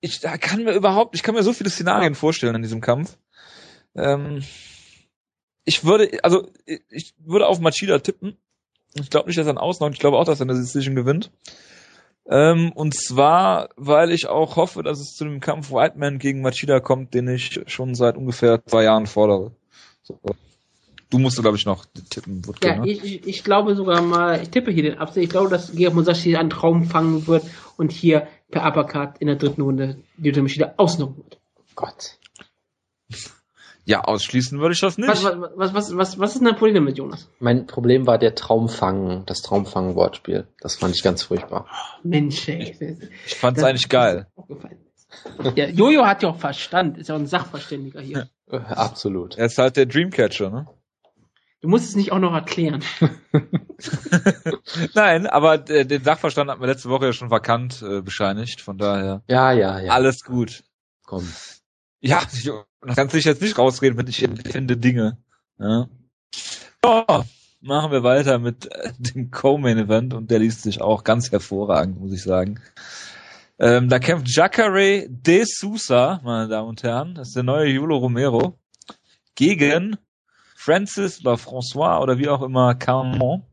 ich 0.00 0.20
da 0.20 0.36
kann 0.36 0.64
mir 0.64 0.72
überhaupt, 0.72 1.14
ich 1.14 1.22
kann 1.22 1.34
mir 1.34 1.42
so 1.42 1.52
viele 1.52 1.70
Szenarien 1.70 2.14
vorstellen 2.14 2.56
in 2.56 2.62
diesem 2.62 2.80
Kampf. 2.80 3.16
Ähm, 3.94 4.42
ich 5.66 5.84
würde, 5.84 6.18
also 6.22 6.48
ich 6.64 7.14
würde 7.18 7.46
auf 7.46 7.60
Machida 7.60 7.98
tippen. 7.98 8.36
Ich 8.94 9.10
glaube 9.10 9.28
nicht, 9.28 9.38
dass 9.38 9.46
er 9.46 9.50
einen 9.50 9.58
ausnockt. 9.58 9.94
Ich 9.94 10.00
glaube 10.00 10.16
auch, 10.16 10.24
dass 10.24 10.40
er 10.40 10.48
eine 10.48 10.58
Decision 10.58 10.94
gewinnt. 10.94 11.30
Ähm, 12.28 12.72
und 12.72 12.94
zwar, 12.94 13.68
weil 13.76 14.10
ich 14.10 14.28
auch 14.28 14.56
hoffe, 14.56 14.82
dass 14.82 15.00
es 15.00 15.14
zu 15.14 15.24
dem 15.24 15.40
Kampf 15.40 15.70
Whiteman 15.70 16.18
gegen 16.18 16.40
Machida 16.40 16.80
kommt, 16.80 17.14
den 17.14 17.28
ich 17.28 17.60
schon 17.66 17.94
seit 17.94 18.16
ungefähr 18.16 18.64
zwei 18.64 18.84
Jahren 18.84 19.06
fordere. 19.06 19.52
So. 20.02 20.18
Du 21.10 21.18
musst, 21.18 21.40
glaube 21.40 21.56
ich, 21.56 21.66
noch 21.66 21.84
tippen. 22.10 22.46
Wutke, 22.46 22.66
ja, 22.66 22.76
ne? 22.78 22.88
ich, 22.88 23.26
ich, 23.26 23.44
glaube 23.44 23.76
sogar 23.76 24.02
mal, 24.02 24.42
ich 24.42 24.50
tippe 24.50 24.72
hier 24.72 24.82
den 24.82 24.98
Absatz. 24.98 25.18
Ich 25.18 25.28
glaube, 25.28 25.50
dass 25.50 25.72
Georg 25.72 25.94
Musashi 25.94 26.36
einen 26.36 26.50
Traum 26.50 26.84
fangen 26.84 27.26
wird 27.26 27.44
und 27.76 27.92
hier 27.92 28.26
per 28.50 28.66
Uppercut 28.66 29.18
in 29.18 29.28
der 29.28 29.36
dritten 29.36 29.62
Runde 29.62 29.98
die 30.16 30.32
Machida 30.40 30.74
ausnocken 30.76 31.18
wird. 31.18 31.38
Gott. 31.76 32.18
Ja, 33.88 34.00
ausschließen 34.00 34.58
würde 34.58 34.72
ich 34.72 34.80
das 34.80 34.98
nicht. 34.98 35.08
Was, 35.08 35.24
was, 35.24 35.74
was, 35.74 35.96
was, 35.96 36.18
was 36.18 36.30
ist 36.32 36.40
denn 36.40 36.48
dein 36.48 36.56
Problem 36.56 36.74
damit, 36.74 36.98
Jonas? 36.98 37.28
Mein 37.38 37.68
Problem 37.68 38.04
war 38.04 38.18
der 38.18 38.34
Traumfang, 38.34 39.24
das 39.26 39.42
Traumfang-Wortspiel. 39.42 40.48
Das 40.60 40.74
fand 40.74 40.96
ich 40.96 41.04
ganz 41.04 41.22
furchtbar. 41.22 41.68
Mensch, 42.02 42.48
ey. 42.48 42.98
Ich 43.26 43.36
fand's 43.36 43.60
das 43.60 43.68
eigentlich 43.68 43.88
geil. 43.88 44.26
Ja, 45.54 45.66
Jojo 45.68 46.04
hat 46.04 46.24
ja 46.24 46.30
auch 46.30 46.36
Verstand, 46.36 46.98
ist 46.98 47.08
ja 47.08 47.14
auch 47.14 47.20
ein 47.20 47.28
Sachverständiger 47.28 48.00
hier. 48.00 48.28
Ja, 48.50 48.58
absolut. 48.58 49.38
Er 49.38 49.46
ist 49.46 49.58
halt 49.58 49.76
der 49.76 49.86
Dreamcatcher, 49.86 50.50
ne? 50.50 50.66
Du 51.60 51.68
musst 51.68 51.88
es 51.88 51.94
nicht 51.94 52.10
auch 52.10 52.18
noch 52.18 52.34
erklären. 52.34 52.82
Nein, 54.94 55.26
aber 55.26 55.58
den 55.58 56.02
Sachverstand 56.04 56.50
hat 56.50 56.58
mir 56.60 56.66
letzte 56.66 56.90
Woche 56.90 57.06
ja 57.06 57.12
schon 57.12 57.30
vakant 57.30 57.82
äh, 57.82 58.02
bescheinigt, 58.02 58.60
von 58.60 58.78
daher. 58.78 59.22
Ja, 59.28 59.52
ja, 59.52 59.80
ja. 59.80 59.92
Alles 59.92 60.24
gut. 60.24 60.64
Komm. 61.04 61.26
Ja, 62.00 62.22
das 62.80 62.96
kannst 62.96 63.14
du 63.14 63.18
dich 63.18 63.24
jetzt 63.24 63.42
nicht 63.42 63.58
rausreden, 63.58 63.98
wenn 63.98 64.06
ich 64.06 64.18
finde 64.18 64.76
Dinge. 64.76 65.18
Ja. 65.58 65.88
So, 66.82 67.04
machen 67.60 67.90
wir 67.90 68.02
weiter 68.02 68.38
mit 68.38 68.70
äh, 68.72 68.92
dem 68.98 69.30
Co-Main-Event 69.30 70.14
und 70.14 70.30
der 70.30 70.38
liest 70.38 70.62
sich 70.62 70.80
auch 70.80 71.04
ganz 71.04 71.32
hervorragend, 71.32 71.98
muss 71.98 72.12
ich 72.12 72.22
sagen. 72.22 72.60
Ähm, 73.58 73.88
da 73.88 73.98
kämpft 73.98 74.28
Jacare 74.28 75.06
de 75.08 75.44
Sousa, 75.46 76.20
meine 76.22 76.48
Damen 76.48 76.68
und 76.68 76.82
Herren, 76.82 77.14
das 77.14 77.28
ist 77.28 77.36
der 77.36 77.42
neue 77.42 77.68
Julo 77.68 77.96
Romero, 77.96 78.58
gegen 79.34 79.96
Francis 80.54 81.20
oder 81.20 81.34
François 81.34 82.00
oder 82.02 82.18
wie 82.18 82.28
auch 82.28 82.42
immer 82.42 82.74
Carmon, 82.74 83.44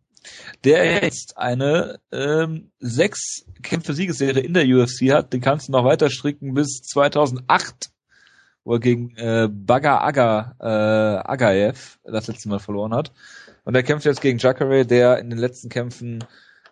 der 0.64 1.04
jetzt 1.04 1.38
eine 1.38 2.00
ähm, 2.12 2.72
sechs 2.80 3.46
Kämpfe-Siegesserie 3.62 4.42
in 4.42 4.54
der 4.54 4.66
UFC 4.66 5.12
hat. 5.12 5.32
Den 5.32 5.42
kannst 5.42 5.68
du 5.68 5.72
noch 5.72 5.86
weiter 5.86 6.10
stricken 6.10 6.54
bis 6.54 6.82
2008 6.82 7.93
wo 8.64 8.74
er 8.74 8.80
gegen 8.80 9.16
äh, 9.18 9.50
Baga 9.52 10.00
Aga, 10.00 10.56
äh, 10.60 11.32
Agaev 11.32 11.98
das 12.04 12.28
letzte 12.28 12.50
Mal 12.50 12.60
verloren 12.60 12.94
hat. 12.94 13.12
Und 13.66 13.76
er 13.76 13.84
kämpft 13.84 14.06
jetzt 14.06 14.22
gegen 14.22 14.40
Jacare, 14.40 14.86
der 14.86 15.20
in 15.20 15.30
den 15.30 15.40
letzten 15.40 15.70
Kämpfen 15.70 16.24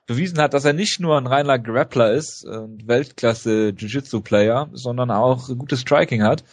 bewiesen 0.07 0.39
hat, 0.39 0.53
dass 0.53 0.65
er 0.65 0.73
nicht 0.73 0.99
nur 0.99 1.17
ein 1.17 1.27
reiner 1.27 1.59
Grappler 1.59 2.11
ist 2.13 2.45
und 2.45 2.87
Weltklasse 2.87 3.69
Jiu-Jitsu-Player, 3.69 4.69
sondern 4.73 5.11
auch 5.11 5.47
gutes 5.57 5.81
Striking 5.81 6.23
hat. 6.23 6.43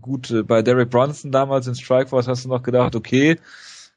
Gut, 0.00 0.30
äh, 0.30 0.42
bei 0.42 0.62
Derek 0.62 0.90
Bronson 0.90 1.30
damals 1.30 1.66
in 1.66 1.74
Strikeforce 1.74 2.28
hast 2.28 2.44
du 2.44 2.48
noch 2.48 2.62
gedacht, 2.62 2.96
okay, 2.96 3.38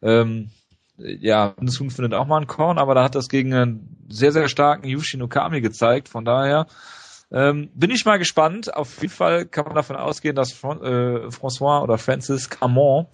ähm, 0.01 0.49
ja, 0.97 1.53
das 1.59 1.79
Huhn 1.79 1.91
findet 1.91 2.13
auch 2.13 2.25
mal 2.25 2.41
ein 2.41 2.47
Korn, 2.47 2.77
aber 2.77 2.95
da 2.95 3.03
hat 3.03 3.15
das 3.15 3.29
gegen 3.29 3.53
einen 3.53 4.05
sehr, 4.09 4.31
sehr 4.31 4.47
starken 4.49 4.87
Yushi 4.87 5.17
Nokami 5.17 5.61
gezeigt. 5.61 6.09
Von 6.09 6.25
daher 6.25 6.67
ähm, 7.31 7.69
bin 7.73 7.91
ich 7.91 8.05
mal 8.05 8.17
gespannt. 8.17 8.73
Auf 8.73 9.01
jeden 9.01 9.13
Fall 9.13 9.45
kann 9.45 9.65
man 9.65 9.75
davon 9.75 9.95
ausgehen, 9.95 10.35
dass 10.35 10.53
Fran 10.53 10.81
äh, 10.81 11.27
François 11.27 11.81
oder 11.83 11.97
Francis 11.97 12.49
Camon 12.49 13.07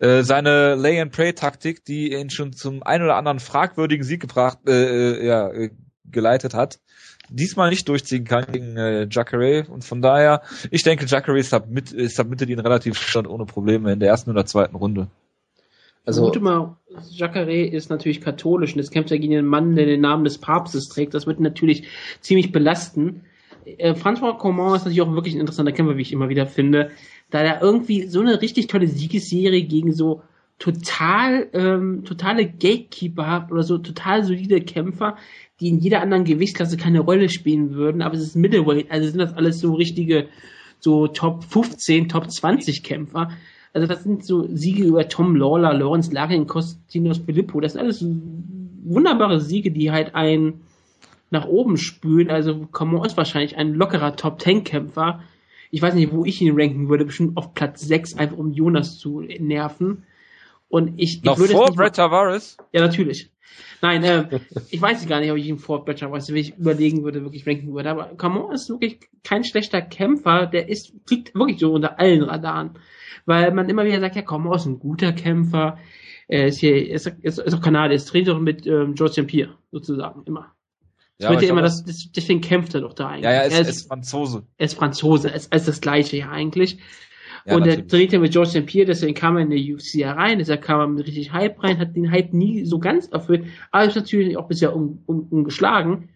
äh, 0.00 0.22
seine 0.22 0.74
Lay-and-Pray-Taktik, 0.74 1.84
die 1.84 2.12
ihn 2.12 2.30
schon 2.30 2.52
zum 2.52 2.82
ein 2.82 3.02
oder 3.02 3.16
anderen 3.16 3.38
fragwürdigen 3.38 4.04
Sieg 4.04 4.20
gebracht, 4.20 4.58
äh, 4.66 4.72
äh 4.72 5.26
ja, 5.26 5.48
äh, 5.50 5.70
geleitet 6.10 6.54
hat, 6.54 6.80
diesmal 7.28 7.70
nicht 7.70 7.88
durchziehen 7.88 8.24
kann 8.24 8.46
gegen 8.50 8.76
äh, 8.76 9.06
Jacare. 9.10 9.66
Und 9.68 9.84
von 9.84 10.02
daher, 10.02 10.42
ich 10.70 10.82
denke, 10.82 11.06
Jacare 11.06 11.42
submit, 11.42 11.94
submittet 12.10 12.48
ihn 12.50 12.60
relativ 12.60 12.98
stand 12.98 13.28
ohne 13.28 13.46
Probleme 13.46 13.92
in 13.92 14.00
der 14.00 14.08
ersten 14.08 14.30
oder 14.30 14.46
zweiten 14.46 14.76
Runde. 14.76 15.08
Also, 16.04 16.22
Gute 16.22 16.40
mal, 16.40 16.76
Jacare 17.10 17.64
ist 17.64 17.88
natürlich 17.88 18.20
katholisch 18.20 18.74
und 18.74 18.80
es 18.80 18.90
kämpft 18.90 19.10
ja 19.10 19.16
gegen 19.16 19.36
einen 19.36 19.46
Mann, 19.46 19.74
der 19.74 19.86
den 19.86 20.02
Namen 20.02 20.24
des 20.24 20.38
Papstes 20.38 20.88
trägt. 20.88 21.14
Das 21.14 21.26
wird 21.26 21.40
natürlich 21.40 21.88
ziemlich 22.20 22.52
belasten 22.52 23.22
äh, 23.64 23.94
François 23.94 24.36
Coman 24.36 24.76
ist 24.76 24.82
natürlich 24.82 25.02
auch 25.02 25.12
wirklich 25.12 25.34
ein 25.34 25.40
interessanter 25.40 25.72
Kämpfer, 25.72 25.96
wie 25.96 26.02
ich 26.02 26.12
immer 26.12 26.28
wieder 26.28 26.46
finde, 26.46 26.90
da 27.30 27.40
er 27.40 27.62
irgendwie 27.62 28.06
so 28.06 28.20
eine 28.20 28.40
richtig 28.40 28.66
tolle 28.66 28.88
Siegesserie 28.88 29.62
gegen 29.62 29.92
so 29.92 30.22
total 30.58 31.48
ähm, 31.52 32.04
totale 32.04 32.46
Gatekeeper 32.46 33.26
hat 33.26 33.52
oder 33.52 33.62
so 33.62 33.78
total 33.78 34.24
solide 34.24 34.60
Kämpfer, 34.60 35.16
die 35.60 35.68
in 35.68 35.78
jeder 35.78 36.00
anderen 36.00 36.24
Gewichtsklasse 36.24 36.76
keine 36.76 37.00
Rolle 37.00 37.28
spielen 37.28 37.74
würden, 37.74 38.02
aber 38.02 38.14
es 38.14 38.22
ist 38.22 38.36
Middleweight, 38.36 38.90
also 38.90 39.08
sind 39.08 39.18
das 39.18 39.34
alles 39.34 39.60
so 39.60 39.74
richtige 39.74 40.28
so 40.78 41.08
Top 41.08 41.44
15, 41.44 42.08
Top 42.08 42.30
20 42.30 42.82
Kämpfer. 42.82 43.30
Also 43.72 43.88
das 43.88 44.04
sind 44.04 44.24
so 44.24 44.46
Siege 44.54 44.84
über 44.84 45.08
Tom 45.08 45.34
Lawler, 45.34 45.74
Lawrence 45.74 46.12
Larin, 46.12 46.46
Costinos 46.46 47.18
Filippo, 47.18 47.60
das 47.60 47.72
sind 47.72 47.80
alles 47.80 48.04
wunderbare 48.84 49.40
Siege, 49.40 49.70
die 49.70 49.90
halt 49.90 50.14
ein 50.14 50.60
nach 51.34 51.46
oben 51.46 51.76
spülen. 51.76 52.30
Also 52.30 52.66
Coman 52.72 53.04
ist 53.04 53.18
wahrscheinlich 53.18 53.56
ein 53.56 53.74
lockerer 53.74 54.16
Top-10-Kämpfer. 54.16 55.22
Ich 55.70 55.82
weiß 55.82 55.94
nicht, 55.94 56.12
wo 56.12 56.24
ich 56.24 56.40
ihn 56.40 56.58
ranken 56.58 56.88
würde, 56.88 57.04
bestimmt 57.04 57.36
auf 57.36 57.52
Platz 57.52 57.82
6, 57.82 58.16
einfach 58.16 58.38
um 58.38 58.52
Jonas 58.52 58.98
zu 58.98 59.20
nerven. 59.20 60.06
Und 60.68 60.94
ich, 60.96 61.22
Noch 61.22 61.34
ich 61.34 61.40
würde 61.40 61.52
vor 61.52 61.74
Brett 61.74 61.96
Tavares? 61.96 62.56
Ja, 62.72 62.80
natürlich. 62.80 63.30
Nein, 63.82 64.02
äh, 64.04 64.40
ich 64.70 64.80
weiß 64.80 65.06
gar 65.06 65.20
nicht, 65.20 65.30
ob 65.30 65.36
ich 65.36 65.46
ihn 65.46 65.58
vor 65.58 65.84
Brett 65.84 65.98
Tavares, 65.98 66.28
wenn 66.28 66.36
ich 66.36 66.56
überlegen 66.56 67.04
würde, 67.04 67.22
wirklich 67.22 67.46
ranken 67.46 67.74
würde. 67.74 67.90
Aber 67.90 68.04
Coman 68.16 68.52
ist 68.52 68.70
wirklich 68.70 69.00
kein 69.24 69.44
schlechter 69.44 69.82
Kämpfer. 69.82 70.46
Der 70.46 70.68
ist, 70.68 70.94
fliegt 71.06 71.34
wirklich 71.34 71.58
so 71.58 71.72
unter 71.72 71.98
allen 71.98 72.22
Radaren. 72.22 72.78
Weil 73.26 73.52
man 73.52 73.68
immer 73.68 73.84
wieder 73.84 74.00
sagt, 74.00 74.16
ja, 74.16 74.22
Coman 74.22 74.54
ist 74.54 74.66
ein 74.66 74.78
guter 74.78 75.12
Kämpfer. 75.12 75.78
Er 76.28 76.46
ist 76.46 76.58
hier, 76.58 76.90
ist, 76.90 77.06
ist, 77.06 77.38
ist 77.38 77.54
auch 77.54 77.60
Kanadier, 77.60 77.96
ist 77.96 78.08
Trainer 78.08 78.38
mit 78.38 78.66
ähm, 78.66 78.94
George 78.94 79.14
St. 79.14 79.26
Pierre, 79.26 79.58
sozusagen, 79.72 80.22
immer. 80.24 80.54
Ja, 81.18 81.30
wird 81.30 81.42
ja 81.42 81.50
immer 81.50 81.62
das, 81.62 81.84
das, 81.84 82.10
deswegen 82.10 82.40
kämpft 82.40 82.74
er 82.74 82.80
doch 82.80 82.92
da 82.92 83.08
eigentlich. 83.08 83.24
Ja, 83.24 83.32
ja, 83.32 83.38
er 83.42 83.46
ist, 83.46 83.54
er 83.54 83.68
ist 83.68 83.88
Franzose. 83.88 84.42
Er 84.58 84.66
ist 84.66 84.74
Franzose, 84.74 85.30
er 85.30 85.36
ist, 85.36 85.54
ist 85.54 85.68
das 85.68 85.80
Gleiche 85.80 86.16
ja 86.16 86.30
eigentlich. 86.30 86.78
Ja, 87.46 87.54
und 87.54 87.60
natürlich. 87.60 87.78
er 87.78 87.88
trainiert 87.88 88.12
ja 88.12 88.18
mit 88.18 88.32
George 88.32 88.50
St. 88.50 88.66
Pierre, 88.66 88.86
deswegen 88.86 89.14
kam 89.14 89.36
er 89.36 89.42
in 89.42 89.50
der 89.50 89.58
UFC 89.58 90.04
rein, 90.04 90.38
deshalb 90.38 90.62
kam 90.62 90.80
er 90.80 90.86
mit 90.88 91.06
richtig 91.06 91.32
Hype 91.32 91.62
rein, 91.62 91.78
hat 91.78 91.94
den 91.94 92.10
Hype 92.10 92.32
nie 92.32 92.64
so 92.64 92.78
ganz 92.78 93.06
erfüllt, 93.08 93.46
aber 93.70 93.84
ist 93.84 93.96
natürlich 93.96 94.36
auch 94.36 94.48
bisher 94.48 94.74
un, 94.74 95.02
un, 95.06 95.26
ungeschlagen. 95.30 96.08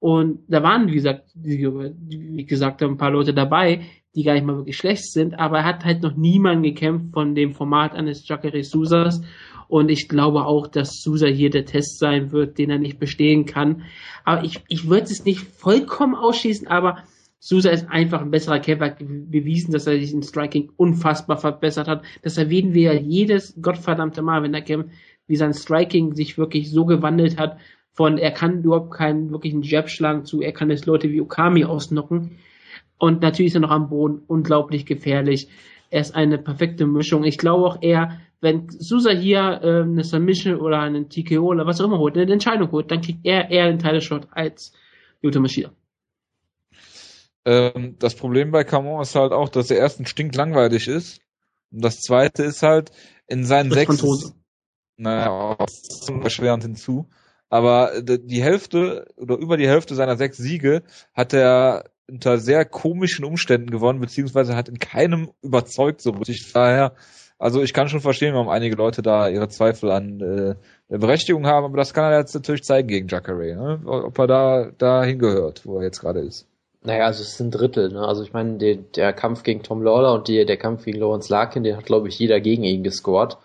Und 0.00 0.40
da 0.48 0.62
waren, 0.62 0.88
wie 0.88 0.94
gesagt, 0.94 1.30
wie 1.34 2.44
gesagt, 2.44 2.82
ein 2.82 2.98
paar 2.98 3.12
Leute 3.12 3.32
dabei, 3.32 3.86
die 4.14 4.22
gar 4.22 4.34
nicht 4.34 4.44
mal 4.44 4.56
wirklich 4.56 4.76
schlecht 4.76 5.10
sind, 5.10 5.38
aber 5.38 5.58
er 5.58 5.64
hat 5.64 5.84
halt 5.84 6.02
noch 6.02 6.14
niemand 6.14 6.62
gekämpft 6.62 7.14
von 7.14 7.34
dem 7.34 7.54
Format 7.54 7.94
eines 7.94 8.28
Jacare 8.28 8.62
Sousas. 8.62 9.22
Und 9.68 9.90
ich 9.90 10.08
glaube 10.08 10.44
auch, 10.44 10.66
dass 10.66 11.00
Sousa 11.02 11.26
hier 11.26 11.50
der 11.50 11.64
Test 11.64 11.98
sein 11.98 12.32
wird, 12.32 12.58
den 12.58 12.70
er 12.70 12.78
nicht 12.78 12.98
bestehen 12.98 13.46
kann. 13.46 13.82
Aber 14.24 14.44
ich, 14.44 14.62
ich 14.68 14.88
würde 14.88 15.04
es 15.04 15.24
nicht 15.24 15.40
vollkommen 15.40 16.14
ausschließen, 16.14 16.68
aber 16.68 16.98
Sousa 17.38 17.70
ist 17.70 17.90
einfach 17.90 18.22
ein 18.22 18.30
besserer 18.30 18.58
Kämpfer, 18.58 18.96
bewiesen, 18.98 19.72
dass 19.72 19.86
er 19.86 19.98
sich 19.98 20.14
in 20.14 20.22
Striking 20.22 20.70
unfassbar 20.76 21.36
verbessert 21.36 21.88
hat. 21.88 22.02
Das 22.22 22.38
erwähnen 22.38 22.72
wir 22.72 22.94
ja 22.94 23.00
jedes 23.00 23.54
gottverdammte 23.60 24.22
Mal, 24.22 24.42
wenn 24.42 24.54
er 24.54 24.62
kämpft, 24.62 24.90
wie 25.26 25.36
sein 25.36 25.52
Striking 25.52 26.14
sich 26.14 26.38
wirklich 26.38 26.70
so 26.70 26.86
gewandelt 26.86 27.38
hat, 27.38 27.58
von 27.92 28.18
er 28.18 28.30
kann 28.30 28.62
überhaupt 28.62 28.92
keinen 28.92 29.30
wirklichen 29.30 29.62
Jab 29.62 29.88
schlagen 29.88 30.24
zu, 30.24 30.40
er 30.40 30.52
kann 30.52 30.70
jetzt 30.70 30.86
Leute 30.86 31.10
wie 31.10 31.20
Okami 31.20 31.64
ausnocken. 31.64 32.38
Und 32.98 33.22
natürlich 33.22 33.50
ist 33.50 33.56
er 33.56 33.60
noch 33.60 33.70
am 33.70 33.88
Boden 33.88 34.22
unglaublich 34.26 34.86
gefährlich. 34.86 35.48
Er 35.90 36.00
ist 36.00 36.14
eine 36.14 36.38
perfekte 36.38 36.86
Mischung. 36.86 37.24
Ich 37.24 37.38
glaube 37.38 37.66
auch 37.66 37.82
eher, 37.82 38.20
wenn 38.44 38.68
Sousa 38.68 39.10
hier 39.10 39.60
äh, 39.62 39.82
eine 39.82 40.04
Submission 40.04 40.60
oder 40.60 40.78
einen 40.80 41.08
TKO 41.08 41.46
oder 41.46 41.66
was 41.66 41.80
auch 41.80 41.86
immer 41.86 41.98
holt, 41.98 42.16
eine 42.16 42.30
Entscheidung 42.30 42.70
holt, 42.70 42.90
dann 42.90 43.00
kriegt 43.00 43.24
er 43.24 43.50
eher 43.50 43.66
den 43.66 43.78
Title 43.78 44.02
Shot 44.02 44.28
als 44.30 44.72
Yuta 45.22 45.40
Mashida. 45.40 45.72
Ähm, 47.46 47.96
das 47.98 48.14
Problem 48.14 48.50
bei 48.50 48.62
Camon 48.62 49.02
ist 49.02 49.14
halt 49.14 49.32
auch, 49.32 49.48
dass 49.48 49.70
er 49.70 49.78
erstens 49.78 50.10
stinklangweilig 50.10 50.88
ist. 50.88 51.20
Und 51.72 51.82
das 51.82 52.00
zweite 52.00 52.44
ist 52.44 52.62
halt, 52.62 52.92
in 53.26 53.44
seinen 53.44 53.70
sechs, 53.70 54.04
naja, 54.96 55.56
erschwerend 56.22 56.62
hinzu. 56.62 57.08
Aber 57.48 58.02
die 58.02 58.42
Hälfte 58.42 59.06
oder 59.16 59.36
über 59.36 59.56
die 59.56 59.68
Hälfte 59.68 59.94
seiner 59.94 60.16
sechs 60.16 60.36
Siege 60.36 60.82
hat 61.14 61.32
er 61.32 61.90
unter 62.06 62.38
sehr 62.38 62.66
komischen 62.66 63.24
Umständen 63.24 63.70
gewonnen, 63.70 64.00
beziehungsweise 64.00 64.54
hat 64.54 64.68
in 64.68 64.78
keinem 64.78 65.30
überzeugt 65.40 66.02
so 66.02 66.10
richtig. 66.10 66.52
Daher, 66.52 66.94
also 67.38 67.62
ich 67.62 67.72
kann 67.72 67.88
schon 67.88 68.00
verstehen, 68.00 68.34
warum 68.34 68.48
einige 68.48 68.76
Leute 68.76 69.02
da 69.02 69.28
ihre 69.28 69.48
Zweifel 69.48 69.90
an 69.90 70.20
äh, 70.20 70.54
der 70.90 70.98
Berechtigung 70.98 71.46
haben, 71.46 71.64
aber 71.64 71.76
das 71.76 71.92
kann 71.94 72.12
er 72.12 72.18
jetzt 72.18 72.34
natürlich 72.34 72.64
zeigen 72.64 72.88
gegen 72.88 73.08
Jacare, 73.08 73.54
ne? 73.54 73.80
ob 73.84 74.18
er 74.18 74.26
da 74.26 74.70
da 74.78 75.04
hingehört, 75.04 75.66
wo 75.66 75.78
er 75.78 75.84
jetzt 75.84 76.00
gerade 76.00 76.20
ist. 76.20 76.46
Naja, 76.84 77.06
also 77.06 77.22
es 77.22 77.38
sind 77.38 77.50
Drittel, 77.50 77.90
ne? 77.90 78.06
Also 78.06 78.22
ich 78.22 78.34
meine, 78.34 78.58
der, 78.58 78.76
der 78.76 79.14
Kampf 79.14 79.42
gegen 79.42 79.62
Tom 79.62 79.82
Lawler 79.82 80.12
und 80.12 80.28
die, 80.28 80.44
der 80.44 80.58
Kampf 80.58 80.84
gegen 80.84 81.00
Lawrence 81.00 81.32
Larkin, 81.32 81.64
den 81.64 81.78
hat, 81.78 81.86
glaube 81.86 82.08
ich, 82.08 82.18
jeder 82.18 82.40
gegen 82.40 82.62
ihn 82.62 82.84
gescored. 82.84 83.38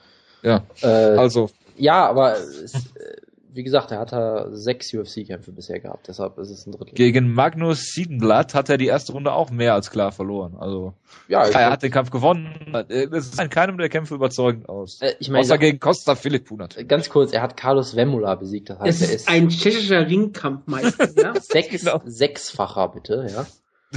Ja. 0.43 0.63
Äh, 0.81 0.87
also. 0.87 1.49
Ja, 1.77 2.05
aber 2.05 2.33
es, 2.33 2.93
wie 3.59 3.63
gesagt, 3.63 3.91
er 3.91 3.99
hat 3.99 4.13
sechs 4.53 4.93
UFC-Kämpfe 4.93 5.51
bisher 5.51 5.81
gehabt, 5.81 6.07
deshalb 6.07 6.37
ist 6.37 6.49
es 6.49 6.65
ein 6.65 6.71
Drittel. 6.71 6.93
Gegen 6.93 7.33
Magnus 7.33 7.91
Siedenblatt 7.91 8.55
hat 8.55 8.69
er 8.69 8.77
die 8.77 8.85
erste 8.85 9.11
Runde 9.11 9.33
auch 9.33 9.51
mehr 9.51 9.73
als 9.73 9.91
klar 9.91 10.13
verloren. 10.13 10.55
Also 10.57 10.93
ja, 11.27 11.43
er 11.43 11.69
hat 11.69 11.83
den 11.83 11.91
Kampf 11.91 12.09
gewonnen. 12.09 12.47
Es 12.87 13.33
sah 13.33 13.43
in 13.43 13.49
keinem 13.49 13.77
der 13.77 13.89
Kämpfe 13.89 14.15
überzeugend 14.15 14.69
aus. 14.69 15.01
Äh, 15.01 15.15
ich 15.19 15.29
mein, 15.29 15.41
Außer 15.41 15.57
gegen 15.57 15.77
Costa 15.77 16.15
Philippou 16.15 16.55
natürlich. 16.55 16.87
Ganz 16.87 17.09
kurz, 17.09 17.33
er 17.33 17.41
hat 17.41 17.57
Carlos 17.57 17.97
Vemula 17.97 18.35
besiegt. 18.35 18.69
Das 18.69 18.79
heißt, 18.79 19.01
es 19.01 19.01
ist, 19.01 19.09
er 19.09 19.15
ist 19.15 19.27
ein 19.27 19.49
tschechischer 19.49 20.07
Ringkampfmeister. 20.07 21.09
ja? 21.21 21.33
Sechs, 21.41 21.83
genau. 21.83 22.01
Sechsfacher 22.05 22.87
bitte, 22.87 23.27
ja. 23.29 23.45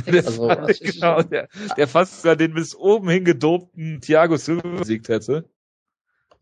Der, 0.07 0.27
also, 0.27 0.49
genau, 0.81 1.23
der, 1.23 1.49
der 1.77 1.87
fast 1.87 2.23
sogar 2.23 2.35
den 2.35 2.55
bis 2.55 2.75
oben 2.75 3.09
hin 3.11 3.25
gedopten 3.25 4.01
Thiago 4.01 4.37
Silva 4.37 4.79
besiegt 4.79 5.09
hätte. 5.09 5.45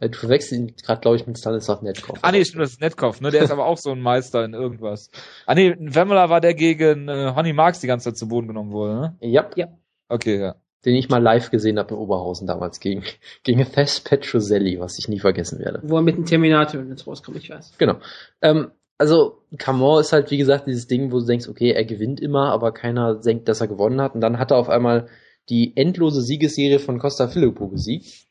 Äh, 0.00 0.08
du 0.08 0.18
verwechselst 0.18 0.52
ihn 0.52 0.74
gerade, 0.82 1.00
glaube 1.00 1.16
ich, 1.16 1.26
mit 1.26 1.38
Stanislav 1.38 1.82
Netkov. 1.82 2.18
Ah 2.22 2.32
nee, 2.32 2.44
stimmt, 2.44 2.62
das 2.62 2.72
ist 2.72 2.80
Netkov, 2.80 3.20
ne? 3.20 3.30
Der 3.30 3.42
ist 3.42 3.50
aber 3.50 3.66
auch 3.66 3.76
so 3.76 3.92
ein 3.92 4.00
Meister 4.00 4.44
in 4.44 4.54
irgendwas. 4.54 5.10
Ah 5.46 5.54
nee, 5.54 5.76
Wemmler 5.78 6.30
war 6.30 6.40
der 6.40 6.54
gegen 6.54 7.08
äh, 7.08 7.32
Honey 7.36 7.52
Marks 7.52 7.80
die 7.80 7.86
ganze 7.86 8.10
Zeit 8.10 8.16
zu 8.16 8.28
Boden 8.28 8.48
genommen 8.48 8.72
wurde, 8.72 8.94
ne? 8.94 9.16
Ja. 9.20 9.48
ja. 9.54 9.68
Okay, 10.08 10.40
ja. 10.40 10.56
Den 10.86 10.96
ich 10.96 11.10
mal 11.10 11.22
live 11.22 11.50
gesehen 11.50 11.78
habe 11.78 11.94
in 11.94 12.00
Oberhausen 12.00 12.46
damals 12.46 12.80
gegen, 12.80 13.04
gegen 13.44 13.62
Thes 13.70 14.00
Petroselli, 14.00 14.80
was 14.80 14.98
ich 14.98 15.08
nie 15.08 15.20
vergessen 15.20 15.58
werde. 15.58 15.80
Wo 15.82 15.96
er 15.96 16.02
mit 16.02 16.16
dem 16.16 16.24
Terminator 16.24 16.82
jetzt 16.82 17.06
rauskommt, 17.06 17.36
ich 17.36 17.50
weiß. 17.50 17.74
Genau. 17.76 17.96
Ähm, 18.40 18.70
also, 18.96 19.42
Camon 19.58 20.00
ist 20.00 20.12
halt, 20.12 20.30
wie 20.30 20.38
gesagt, 20.38 20.66
dieses 20.66 20.86
Ding, 20.86 21.12
wo 21.12 21.20
du 21.20 21.26
denkst, 21.26 21.48
okay, 21.48 21.72
er 21.72 21.84
gewinnt 21.84 22.20
immer, 22.20 22.52
aber 22.52 22.72
keiner 22.72 23.14
denkt, 23.14 23.48
dass 23.48 23.60
er 23.60 23.68
gewonnen 23.68 24.00
hat. 24.00 24.14
Und 24.14 24.20
dann 24.22 24.38
hat 24.38 24.50
er 24.50 24.58
auf 24.58 24.68
einmal 24.68 25.08
die 25.48 25.76
endlose 25.76 26.22
Siegesserie 26.22 26.78
von 26.78 26.98
Costa 26.98 27.28
Filippo 27.28 27.68
gesiegt 27.68 28.29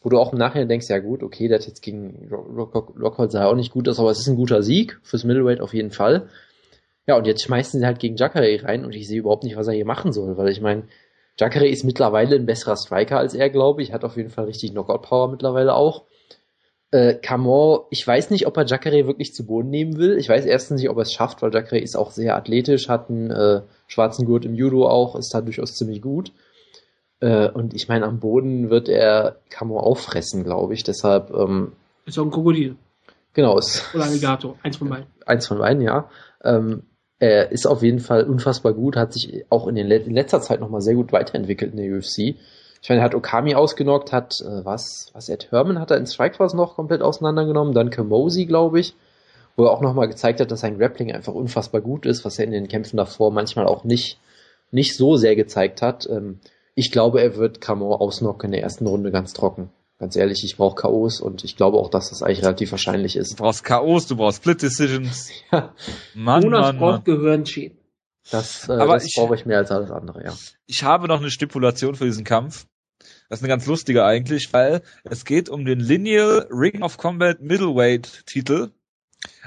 wo 0.00 0.08
du 0.08 0.18
auch 0.18 0.32
im 0.32 0.38
Nachhinein 0.38 0.68
denkst, 0.68 0.88
ja 0.88 0.98
gut, 0.98 1.22
okay, 1.22 1.48
der 1.48 1.58
hat 1.58 1.66
jetzt 1.66 1.82
gegen 1.82 2.28
Rockhold 2.30 3.32
sah 3.32 3.46
auch 3.46 3.54
nicht 3.54 3.72
gut 3.72 3.88
aus, 3.88 3.98
aber 3.98 4.10
es 4.10 4.20
ist 4.20 4.28
ein 4.28 4.36
guter 4.36 4.62
Sieg 4.62 5.00
fürs 5.02 5.24
Middleweight 5.24 5.60
auf 5.60 5.74
jeden 5.74 5.90
Fall. 5.90 6.28
Ja, 7.06 7.16
und 7.16 7.26
jetzt 7.26 7.42
schmeißen 7.42 7.80
sie 7.80 7.86
halt 7.86 7.98
gegen 7.98 8.16
Jacare 8.16 8.62
rein 8.62 8.84
und 8.84 8.94
ich 8.94 9.08
sehe 9.08 9.18
überhaupt 9.18 9.44
nicht, 9.44 9.56
was 9.56 9.66
er 9.66 9.74
hier 9.74 9.86
machen 9.86 10.12
soll, 10.12 10.36
weil 10.36 10.48
ich 10.50 10.60
meine, 10.60 10.84
Jacare 11.38 11.68
ist 11.68 11.84
mittlerweile 11.84 12.36
ein 12.36 12.46
besserer 12.46 12.76
Striker 12.76 13.18
als 13.18 13.34
er, 13.34 13.48
glaube 13.48 13.82
ich, 13.82 13.92
hat 13.92 14.04
auf 14.04 14.16
jeden 14.16 14.30
Fall 14.30 14.44
richtig 14.44 14.72
Knockout-Power 14.72 15.28
mittlerweile 15.30 15.74
auch. 15.74 16.04
Äh, 16.90 17.14
Camon, 17.14 17.80
ich 17.90 18.06
weiß 18.06 18.30
nicht, 18.30 18.46
ob 18.46 18.56
er 18.56 18.66
Jacare 18.66 19.06
wirklich 19.06 19.34
zu 19.34 19.46
Boden 19.46 19.70
nehmen 19.70 19.98
will. 19.98 20.16
Ich 20.18 20.28
weiß 20.28 20.46
erstens 20.46 20.80
nicht, 20.80 20.90
ob 20.90 20.96
er 20.96 21.02
es 21.02 21.12
schafft, 21.12 21.42
weil 21.42 21.52
Jacare 21.52 21.80
ist 21.80 21.96
auch 21.96 22.10
sehr 22.10 22.36
athletisch, 22.36 22.88
hat 22.88 23.10
einen 23.10 23.30
äh, 23.30 23.62
schwarzen 23.86 24.26
Gurt 24.26 24.44
im 24.44 24.54
Judo 24.54 24.88
auch, 24.88 25.16
ist 25.16 25.32
da 25.34 25.40
durchaus 25.40 25.74
ziemlich 25.74 26.02
gut. 26.02 26.32
Äh, 27.20 27.48
und 27.48 27.74
ich 27.74 27.88
meine, 27.88 28.06
am 28.06 28.20
Boden 28.20 28.70
wird 28.70 28.88
er 28.88 29.36
Camo 29.50 29.80
auffressen, 29.80 30.44
glaube 30.44 30.74
ich. 30.74 30.84
Deshalb. 30.84 31.30
Ähm, 31.30 31.72
ist 32.06 32.18
auch 32.18 32.24
ein 32.24 32.30
Krokodil. 32.30 32.76
Genau. 33.34 33.58
Ist, 33.58 33.94
Oder 33.94 34.04
Alligator. 34.04 34.56
Eins 34.62 34.76
von 34.76 34.88
beiden. 34.88 35.06
Eins 35.26 35.46
von 35.46 35.58
beiden, 35.58 35.82
ja. 35.82 36.08
Ähm, 36.42 36.82
er 37.18 37.50
ist 37.50 37.66
auf 37.66 37.82
jeden 37.82 37.98
Fall 37.98 38.24
unfassbar 38.24 38.72
gut, 38.72 38.96
hat 38.96 39.12
sich 39.12 39.44
auch 39.50 39.66
in, 39.66 39.74
den, 39.74 39.90
in 39.90 40.14
letzter 40.14 40.40
Zeit 40.40 40.60
nochmal 40.60 40.80
sehr 40.80 40.94
gut 40.94 41.12
weiterentwickelt 41.12 41.72
in 41.72 41.78
der 41.78 41.98
UFC. 41.98 42.36
Ich 42.80 42.88
meine, 42.88 43.00
er 43.00 43.04
hat 43.04 43.14
Okami 43.16 43.56
ausgenockt, 43.56 44.12
hat 44.12 44.34
äh, 44.40 44.64
was, 44.64 45.10
was 45.12 45.28
Ed 45.28 45.50
Herman 45.50 45.80
hat 45.80 45.90
er 45.90 45.96
in 45.96 46.06
Strikeforce 46.06 46.54
noch 46.54 46.76
komplett 46.76 47.02
auseinandergenommen, 47.02 47.74
dann 47.74 47.90
Kamosi, 47.90 48.46
glaube 48.46 48.78
ich, 48.78 48.94
wo 49.56 49.64
er 49.64 49.72
auch 49.72 49.80
nochmal 49.80 50.06
gezeigt 50.06 50.38
hat, 50.40 50.52
dass 50.52 50.60
sein 50.60 50.78
Grappling 50.78 51.12
einfach 51.12 51.34
unfassbar 51.34 51.80
gut 51.80 52.06
ist, 52.06 52.24
was 52.24 52.38
er 52.38 52.44
in 52.44 52.52
den 52.52 52.68
Kämpfen 52.68 52.96
davor 52.96 53.32
manchmal 53.32 53.66
auch 53.66 53.82
nicht, 53.82 54.20
nicht 54.70 54.96
so 54.96 55.16
sehr 55.16 55.34
gezeigt 55.34 55.82
hat. 55.82 56.08
Ähm, 56.08 56.38
ich 56.78 56.92
glaube, 56.92 57.20
er 57.20 57.34
wird 57.34 57.60
Camo 57.60 57.92
ausnocken 57.96 58.46
in 58.46 58.52
der 58.52 58.62
ersten 58.62 58.86
Runde 58.86 59.10
ganz 59.10 59.32
trocken. 59.32 59.70
Ganz 59.98 60.14
ehrlich, 60.14 60.44
ich 60.44 60.56
brauche 60.56 60.76
K.O.s 60.76 61.20
und 61.20 61.42
ich 61.42 61.56
glaube 61.56 61.76
auch, 61.76 61.90
dass 61.90 62.10
das 62.10 62.22
eigentlich 62.22 62.44
relativ 62.44 62.70
wahrscheinlich 62.70 63.16
ist. 63.16 63.32
Du 63.32 63.36
brauchst 63.42 63.64
K.O.s, 63.64 64.06
du 64.06 64.14
brauchst 64.14 64.38
Split 64.38 64.62
Decisions. 64.62 65.28
ja. 65.52 65.74
Mann, 66.14 66.44
Jonas 66.44 66.66
Mann, 66.66 66.78
braucht 66.78 67.04
Gehirnschäden. 67.04 67.78
Das, 68.30 68.68
äh, 68.68 68.72
Aber 68.74 68.94
das 68.94 69.12
brauche 69.12 69.34
ich 69.34 69.44
mehr 69.44 69.58
als 69.58 69.72
alles 69.72 69.90
andere, 69.90 70.22
ja. 70.22 70.32
Ich 70.66 70.84
habe 70.84 71.08
noch 71.08 71.18
eine 71.18 71.32
Stipulation 71.32 71.96
für 71.96 72.04
diesen 72.04 72.22
Kampf. 72.22 72.66
Das 73.28 73.40
ist 73.40 73.42
eine 73.42 73.48
ganz 73.48 73.66
lustige 73.66 74.04
eigentlich, 74.04 74.52
weil 74.52 74.82
es 75.02 75.24
geht 75.24 75.48
um 75.48 75.64
den 75.64 75.80
Lineal 75.80 76.46
Ring 76.48 76.82
of 76.82 76.96
Combat 76.96 77.40
Middleweight 77.40 78.24
Titel 78.26 78.70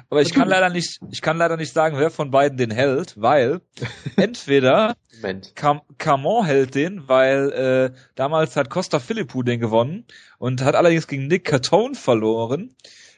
aber 0.09 0.21
ich 0.21 0.33
kann 0.33 0.49
leider 0.49 0.69
nicht, 0.69 0.99
ich 1.11 1.21
kann 1.21 1.37
leider 1.37 1.57
nicht 1.57 1.73
sagen, 1.73 1.97
wer 1.97 2.11
von 2.11 2.31
beiden 2.31 2.57
den 2.57 2.71
hält, 2.71 3.19
weil 3.21 3.61
entweder 4.17 4.95
Cam 5.55 5.81
Camon 5.97 6.45
hält 6.45 6.75
den, 6.75 7.07
weil 7.07 7.51
äh, 7.51 7.97
damals 8.15 8.55
hat 8.55 8.69
Costa 8.69 8.99
Philippou 8.99 9.43
den 9.43 9.59
gewonnen 9.59 10.05
und 10.37 10.61
hat 10.61 10.75
allerdings 10.75 11.07
gegen 11.07 11.27
Nick 11.27 11.45
Catone 11.45 11.95
verloren. 11.95 12.75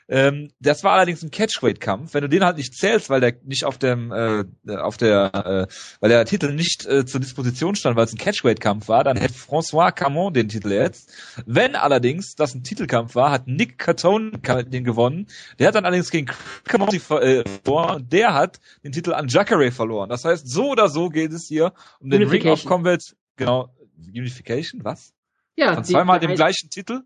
Ähm, 0.09 0.51
das 0.59 0.83
war 0.83 0.93
allerdings 0.93 1.23
ein 1.23 1.31
Catchweight-Kampf. 1.31 2.13
Wenn 2.13 2.21
du 2.21 2.29
den 2.29 2.43
halt 2.43 2.57
nicht 2.57 2.73
zählst, 2.75 3.09
weil 3.09 3.21
der 3.21 3.33
nicht 3.43 3.65
auf 3.65 3.77
dem, 3.77 4.11
äh, 4.11 4.43
auf 4.75 4.97
der, 4.97 5.31
äh, 5.33 5.73
weil 5.99 6.09
der 6.09 6.25
Titel 6.25 6.53
nicht 6.53 6.85
äh, 6.85 7.05
zur 7.05 7.19
Disposition 7.19 7.75
stand, 7.75 7.95
weil 7.95 8.05
es 8.05 8.13
ein 8.13 8.17
Catchweight-Kampf 8.17 8.87
war, 8.87 9.03
dann 9.03 9.17
hätte 9.17 9.33
François 9.33 9.91
Camon 9.91 10.33
den 10.33 10.49
Titel 10.49 10.71
jetzt. 10.71 11.11
Wenn 11.45 11.75
allerdings 11.75 12.35
das 12.35 12.53
ein 12.53 12.63
Titelkampf 12.63 13.15
war, 13.15 13.31
hat 13.31 13.47
Nick 13.47 13.77
Catone 13.77 14.31
den 14.67 14.83
gewonnen. 14.83 15.27
Der 15.59 15.67
hat 15.67 15.75
dann 15.75 15.85
allerdings 15.85 16.11
gegen 16.11 16.29
Camon 16.65 16.89
äh, 16.89 17.43
verloren. 17.63 18.07
Der 18.09 18.33
hat 18.33 18.59
den 18.83 18.91
Titel 18.91 19.13
an 19.13 19.27
Jacare 19.27 19.71
verloren. 19.71 20.09
Das 20.09 20.25
heißt, 20.25 20.47
so 20.47 20.71
oder 20.71 20.89
so 20.89 21.09
geht 21.09 21.31
es 21.31 21.47
hier 21.47 21.73
um 21.99 22.09
den 22.09 22.23
Ring 22.23 22.47
of 22.47 22.65
Combat. 22.65 23.15
Genau. 23.35 23.73
Unification, 23.97 24.83
was? 24.83 25.13
Ja. 25.55 25.73
Von 25.75 25.83
zweimal 25.83 26.19
dem 26.19 26.35
gleichen 26.35 26.69
Titel? 26.69 27.01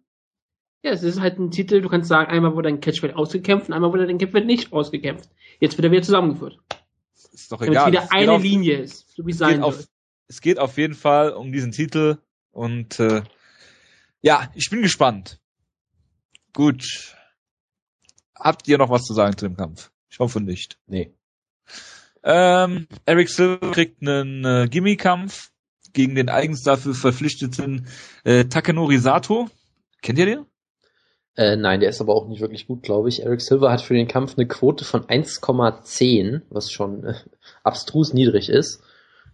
Ja, 0.83 0.91
es 0.91 1.03
ist 1.03 1.19
halt 1.19 1.39
ein 1.39 1.51
Titel, 1.51 1.81
du 1.81 1.89
kannst 1.89 2.07
sagen, 2.07 2.29
einmal 2.29 2.55
wurde 2.55 2.69
ein 2.69 2.79
Catchweight 2.79 3.15
ausgekämpft 3.15 3.67
und 3.67 3.73
einmal 3.73 3.91
wurde 3.91 4.05
dein 4.05 4.17
Catchweight 4.17 4.45
nicht 4.45 4.71
ausgekämpft. 4.71 5.29
Jetzt 5.59 5.77
wird 5.77 5.85
er 5.85 5.91
wieder 5.91 6.03
zusammengeführt. 6.03 6.59
Ist 7.33 7.51
doch 7.51 7.61
egal. 7.61 7.91
Damit 7.91 7.99
es 7.99 8.05
wieder 8.05 8.13
eine 8.13 8.31
auf, 8.33 8.43
Linie 8.43 8.77
ist, 8.77 9.15
so 9.15 9.25
wie 9.25 9.31
es 9.31 9.37
sein 9.37 9.61
soll. 9.61 9.83
es 10.27 10.41
geht 10.41 10.59
auf 10.59 10.77
jeden 10.77 10.93
Fall 10.93 11.31
um 11.31 11.51
diesen 11.51 11.71
Titel 11.71 12.17
und 12.51 12.99
äh, 12.99 13.23
ja, 14.21 14.51
ich 14.55 14.69
bin 14.69 14.81
gespannt. 14.81 15.39
Gut. 16.53 17.15
Habt 18.35 18.67
ihr 18.67 18.77
noch 18.77 18.89
was 18.89 19.03
zu 19.03 19.13
sagen 19.13 19.37
zu 19.37 19.47
dem 19.47 19.57
Kampf? 19.57 19.91
Ich 20.09 20.19
hoffe 20.19 20.41
nicht. 20.41 20.79
Nee. 20.87 21.13
Ähm, 22.23 22.87
Eric 23.05 23.29
Silver 23.29 23.71
kriegt 23.71 24.01
einen 24.01 24.43
äh, 24.43 24.67
Gimme-Kampf 24.69 25.51
gegen 25.93 26.15
den 26.15 26.29
eigens 26.29 26.63
dafür 26.63 26.93
verpflichteten 26.93 27.87
äh, 28.23 28.45
Takenori 28.45 28.97
Sato. 28.97 29.49
Kennt 30.01 30.19
ihr 30.19 30.25
den? 30.25 30.45
Äh, 31.37 31.55
nein, 31.55 31.79
der 31.79 31.89
ist 31.89 32.01
aber 32.01 32.15
auch 32.15 32.27
nicht 32.27 32.41
wirklich 32.41 32.65
gut, 32.67 32.81
glaube 32.81 33.09
ich. 33.09 33.23
Eric 33.23 33.41
Silver 33.41 33.71
hat 33.71 33.81
für 33.81 33.93
den 33.93 34.07
Kampf 34.07 34.33
eine 34.37 34.47
Quote 34.47 34.83
von 34.83 35.03
1,10, 35.03 36.41
was 36.49 36.71
schon 36.71 37.03
äh, 37.05 37.13
abstrus 37.63 38.13
niedrig 38.13 38.49
ist. 38.49 38.81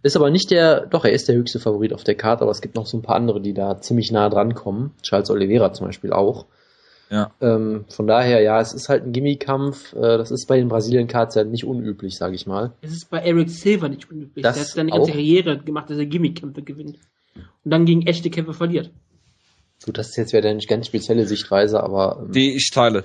Ist 0.02 0.16
aber 0.16 0.28
nicht 0.28 0.50
der, 0.50 0.84
doch, 0.84 1.06
er 1.06 1.12
ist 1.12 1.28
der 1.28 1.34
höchste 1.34 1.60
Favorit 1.60 1.94
auf 1.94 2.04
der 2.04 2.14
Karte, 2.14 2.42
aber 2.42 2.50
es 2.50 2.60
gibt 2.60 2.74
noch 2.74 2.84
so 2.84 2.98
ein 2.98 3.02
paar 3.02 3.16
andere, 3.16 3.40
die 3.40 3.54
da 3.54 3.80
ziemlich 3.80 4.12
nah 4.12 4.28
dran 4.28 4.54
kommen. 4.54 4.92
Charles 5.00 5.30
Oliveira 5.30 5.72
zum 5.72 5.86
Beispiel 5.86 6.12
auch. 6.12 6.44
Ja. 7.08 7.30
Ähm, 7.40 7.86
von 7.88 8.06
daher, 8.06 8.42
ja, 8.42 8.60
es 8.60 8.74
ist 8.74 8.90
halt 8.90 9.04
ein 9.04 9.12
Gimmikampf. 9.12 9.94
Äh, 9.94 10.18
das 10.18 10.30
ist 10.30 10.46
bei 10.46 10.58
den 10.58 10.68
Brasilien-Cards 10.68 11.36
ja 11.36 11.44
nicht 11.44 11.64
unüblich, 11.64 12.18
sage 12.18 12.34
ich 12.34 12.46
mal. 12.46 12.72
Es 12.82 12.92
ist 12.92 13.08
bei 13.08 13.20
Eric 13.20 13.48
Silver 13.48 13.88
nicht 13.88 14.10
unüblich. 14.10 14.42
Das 14.42 14.56
der 14.56 14.64
hat 14.64 14.70
seine 14.70 14.90
ganze 14.90 15.12
Karriere 15.12 15.58
gemacht, 15.58 15.88
dass 15.88 15.96
er 15.96 16.04
Gimmikkämpfe 16.04 16.60
gewinnt. 16.60 16.98
Und 17.64 17.70
dann 17.70 17.86
gegen 17.86 18.06
echte 18.06 18.28
Kämpfe 18.28 18.52
verliert. 18.52 18.90
Gut, 19.84 19.98
das 19.98 20.10
ist 20.10 20.16
jetzt 20.16 20.32
wieder 20.32 20.48
eine 20.48 20.60
ganz 20.60 20.86
spezielle 20.86 21.26
Sichtweise, 21.26 21.82
aber. 21.82 22.22
Ähm, 22.22 22.32
die 22.32 22.56
ich 22.56 22.70
teile. 22.70 23.04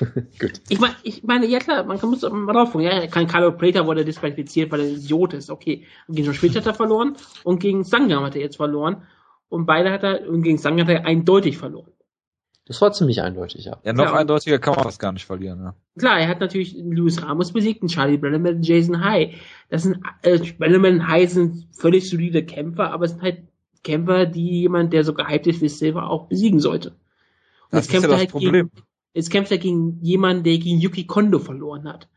Gut. 0.40 0.60
Ich 0.68 0.80
meine, 0.80 0.94
ich 1.04 1.22
meine, 1.22 1.46
ja 1.46 1.60
klar, 1.60 1.84
man 1.84 1.98
kann 1.98 2.10
muss 2.10 2.22
mal 2.22 2.52
drauf 2.52 2.72
gucken. 2.72 2.86
Ja, 2.86 3.06
kein 3.06 3.28
Carlo 3.28 3.52
Prater 3.52 3.86
wurde 3.86 4.04
disqualifiziert, 4.04 4.72
weil 4.72 4.80
er 4.80 4.86
ein 4.86 4.96
Idiot 4.96 5.34
ist. 5.34 5.50
Okay. 5.50 5.86
Und 6.08 6.16
gegen 6.16 6.26
Josh 6.26 6.38
Schmidt 6.38 6.56
hat 6.56 6.66
er 6.66 6.74
verloren 6.74 7.16
und 7.44 7.60
gegen 7.60 7.84
Sangam 7.84 8.24
hat 8.24 8.34
er 8.34 8.42
jetzt 8.42 8.56
verloren. 8.56 9.02
Und 9.48 9.66
beide 9.66 9.92
hat 9.92 10.02
er, 10.02 10.28
und 10.28 10.42
gegen 10.42 10.58
Sangam 10.58 10.88
hat 10.88 10.94
er 10.94 11.06
eindeutig 11.06 11.58
verloren. 11.58 11.92
Das 12.66 12.82
war 12.82 12.90
ziemlich 12.90 13.22
eindeutig, 13.22 13.64
ja. 13.64 13.78
Ja, 13.84 13.92
noch 13.92 14.06
ja, 14.06 14.14
eindeutiger 14.14 14.58
kann 14.58 14.74
man 14.74 14.82
das 14.82 14.98
gar 14.98 15.12
nicht 15.12 15.24
verlieren, 15.24 15.60
ja. 15.60 15.74
Klar, 15.96 16.18
er 16.18 16.26
hat 16.26 16.40
natürlich 16.40 16.74
Louis 16.76 17.22
Ramos 17.22 17.52
besiegt, 17.52 17.82
einen 17.82 17.88
Charlie 17.88 18.16
Brenneman, 18.16 18.62
Jason 18.62 19.04
High. 19.04 19.36
Das 19.68 19.84
sind, 19.84 20.00
äh, 20.22 20.40
Brenneman 20.58 20.94
und 20.94 21.06
High 21.08 21.30
sind 21.30 21.68
völlig 21.76 22.10
solide 22.10 22.44
Kämpfer, 22.44 22.90
aber 22.90 23.04
es 23.04 23.12
sind 23.12 23.22
halt 23.22 23.44
Kämpfer, 23.86 24.26
die 24.26 24.62
jemand, 24.62 24.92
der 24.92 25.04
so 25.04 25.14
gehypt 25.14 25.46
ist 25.46 25.62
wie 25.62 25.68
Silver, 25.68 26.10
auch 26.10 26.26
besiegen 26.26 26.60
sollte. 26.60 26.90
Und 26.90 26.96
das 27.70 27.84
jetzt 27.86 27.92
kämpft 27.92 28.08
ja 28.08 28.14
er 28.14 28.18
halt 28.18 28.30
Problem. 28.30 28.70
Gegen, 28.70 28.86
jetzt 29.14 29.30
kämpft 29.30 29.52
er 29.52 29.58
gegen 29.58 29.98
jemanden, 30.02 30.42
der 30.42 30.58
gegen 30.58 30.80
Yuki 30.80 31.06
Kondo 31.06 31.38
verloren 31.38 31.88
hat. 31.88 32.08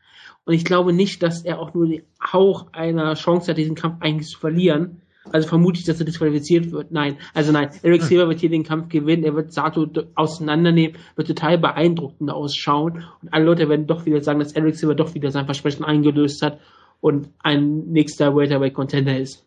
Und 0.44 0.54
ich 0.54 0.64
glaube 0.64 0.92
nicht, 0.92 1.22
dass 1.22 1.42
er 1.42 1.58
auch 1.60 1.74
nur 1.74 1.86
den 1.86 2.02
Hauch 2.20 2.72
einer 2.72 3.14
Chance 3.14 3.50
hat, 3.50 3.58
diesen 3.58 3.74
Kampf 3.74 3.96
eigentlich 4.00 4.28
zu 4.28 4.38
verlieren. 4.38 5.02
Also 5.30 5.46
vermute 5.46 5.78
ich, 5.78 5.84
dass 5.84 6.00
er 6.00 6.06
disqualifiziert 6.06 6.72
wird. 6.72 6.90
Nein, 6.92 7.18
also 7.34 7.52
nein. 7.52 7.70
Eric. 7.82 8.02
Silver 8.02 8.28
wird 8.28 8.40
hier 8.40 8.48
den 8.48 8.64
Kampf 8.64 8.88
gewinnen. 8.88 9.22
Er 9.22 9.34
wird 9.34 9.52
Sato 9.52 9.86
auseinandernehmen, 10.14 10.96
wird 11.14 11.28
total 11.28 11.58
beeindruckend 11.58 12.30
ausschauen. 12.30 13.04
Und 13.22 13.32
alle 13.32 13.44
Leute 13.44 13.68
werden 13.68 13.86
doch 13.86 14.06
wieder 14.06 14.22
sagen, 14.22 14.40
dass 14.40 14.52
Eric 14.52 14.76
Silver 14.76 14.94
doch 14.94 15.14
wieder 15.14 15.30
sein 15.30 15.44
Versprechen 15.44 15.84
eingelöst 15.84 16.42
hat 16.42 16.58
und 17.00 17.28
ein 17.38 17.90
nächster 17.92 18.34
Welterweight 18.34 18.74
Contender 18.74 19.18
ist. 19.18 19.46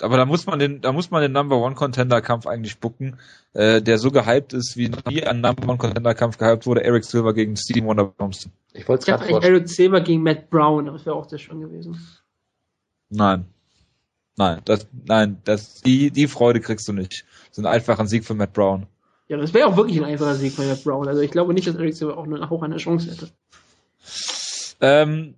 Aber 0.00 0.16
da 0.16 0.24
muss 0.24 0.46
man 0.46 0.58
den, 0.58 0.80
da 0.80 0.92
muss 0.92 1.10
man 1.10 1.22
den 1.22 1.32
Number 1.32 1.56
One 1.56 1.74
Contender 1.74 2.20
Kampf 2.20 2.46
eigentlich 2.46 2.78
bucken, 2.80 3.18
äh, 3.52 3.80
der 3.80 3.98
so 3.98 4.10
gehypt 4.10 4.52
ist, 4.52 4.76
wie 4.76 4.90
nie 5.08 5.22
ein 5.22 5.40
Number 5.40 5.68
One 5.68 5.78
Contender 5.78 6.14
Kampf 6.14 6.38
gehypt 6.38 6.66
wurde. 6.66 6.82
Eric 6.82 7.04
Silver 7.04 7.32
gegen 7.32 7.56
Steve 7.56 7.86
Wonder 7.86 8.12
Thompson. 8.18 8.50
Ich 8.72 8.88
wollte 8.88 9.12
es 9.12 9.20
gerade 9.20 9.46
Eric 9.46 9.68
Silver 9.68 10.00
gegen 10.00 10.22
Matt 10.22 10.50
Brown, 10.50 10.88
aber 10.88 10.98
das 10.98 11.06
wäre 11.06 11.16
auch 11.16 11.28
sehr 11.28 11.38
schön 11.38 11.60
gewesen. 11.60 11.98
Nein. 13.10 13.46
Nein, 14.36 14.62
das, 14.64 14.88
nein, 15.06 15.40
das, 15.44 15.80
die, 15.82 16.10
die 16.10 16.26
Freude 16.26 16.60
kriegst 16.60 16.88
du 16.88 16.92
nicht. 16.92 17.24
Das 17.48 17.58
ist 17.58 17.64
ein 17.64 17.72
einfacher 17.72 18.04
Sieg 18.06 18.24
für 18.24 18.34
Matt 18.34 18.52
Brown. 18.52 18.86
Ja, 19.28 19.36
das 19.36 19.54
wäre 19.54 19.68
auch 19.68 19.76
wirklich 19.76 19.96
ein 19.98 20.04
einfacher 20.04 20.34
Sieg 20.34 20.52
für 20.54 20.62
Matt 20.62 20.82
Brown. 20.82 21.06
Also 21.06 21.20
ich 21.20 21.30
glaube 21.30 21.54
nicht, 21.54 21.68
dass 21.68 21.76
Eric 21.76 21.94
Silver 21.94 22.18
auch 22.18 22.24
eine, 22.24 22.50
auch 22.50 22.62
eine 22.62 22.76
Chance 22.78 23.12
hätte. 23.12 23.30
Ähm, 24.80 25.36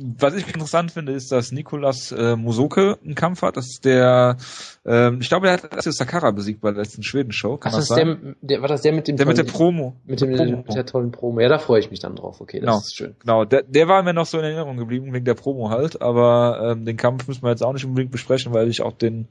was 0.00 0.34
ich 0.34 0.46
interessant 0.46 0.92
finde, 0.92 1.12
ist, 1.12 1.30
dass 1.30 1.52
Nikolas 1.52 2.10
äh, 2.12 2.34
Musoke 2.34 2.98
einen 3.04 3.14
Kampf 3.14 3.42
hat. 3.42 3.56
Das 3.56 3.66
ist 3.66 3.84
der, 3.84 4.38
ähm, 4.86 5.18
ich 5.20 5.28
glaube, 5.28 5.48
er 5.48 5.54
hat 5.54 5.68
das 5.72 5.84
Sakara 5.84 6.30
besiegt 6.30 6.62
bei 6.62 6.70
der 6.70 6.82
letzten 6.82 7.02
Schweden-Show. 7.02 7.58
Kann 7.58 7.72
Ach, 7.72 7.78
das, 7.78 7.88
das 7.88 7.96
der, 7.98 8.16
der, 8.40 8.62
war 8.62 8.68
das 8.68 8.82
der 8.82 8.92
mit 8.92 9.08
dem 9.08 9.16
der 9.16 9.26
tollen, 9.26 9.36
mit 9.36 9.46
der 9.46 9.52
Promo? 9.52 9.96
Mit, 10.06 10.20
dem, 10.20 10.36
Promo. 10.36 10.56
mit 10.66 10.74
der 10.74 10.86
tollen 10.86 11.10
Promo. 11.10 11.40
Ja, 11.40 11.48
da 11.48 11.58
freue 11.58 11.80
ich 11.80 11.90
mich 11.90 12.00
dann 12.00 12.16
drauf. 12.16 12.40
Okay, 12.40 12.60
das 12.60 12.66
genau. 12.66 12.78
ist 12.78 12.96
schön. 12.96 13.14
Genau, 13.20 13.44
der, 13.44 13.62
der 13.62 13.88
war 13.88 14.02
mir 14.02 14.14
noch 14.14 14.26
so 14.26 14.38
in 14.38 14.44
Erinnerung 14.44 14.78
geblieben 14.78 15.12
wegen 15.12 15.24
der 15.24 15.34
Promo 15.34 15.68
halt. 15.68 16.00
Aber 16.00 16.72
ähm, 16.72 16.86
den 16.86 16.96
Kampf 16.96 17.28
müssen 17.28 17.42
wir 17.42 17.50
jetzt 17.50 17.62
auch 17.62 17.74
nicht 17.74 17.84
unbedingt 17.84 18.12
besprechen, 18.12 18.54
weil 18.54 18.68
ich 18.68 18.80
auch 18.80 18.94
den 18.94 19.28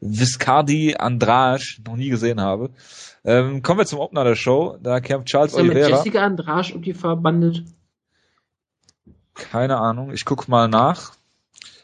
Viscardi 0.00 0.96
Andrade 0.98 1.62
noch 1.86 1.96
nie 1.96 2.08
gesehen 2.08 2.40
habe. 2.40 2.70
Ähm, 3.24 3.62
kommen 3.62 3.80
wir 3.80 3.86
zum 3.86 4.00
Opener 4.00 4.24
der 4.24 4.36
Show. 4.36 4.78
Da 4.82 5.00
kämpft 5.00 5.28
Charles 5.28 5.52
ist 5.52 5.58
Oliveira. 5.58 5.88
Mit 5.88 5.98
Jessica 5.98 6.24
Andrade 6.24 6.74
und 6.74 6.86
die 6.86 6.94
verbandet. 6.94 7.64
Keine 9.38 9.78
Ahnung, 9.78 10.12
ich 10.12 10.24
guck 10.24 10.48
mal 10.48 10.68
nach. 10.68 11.12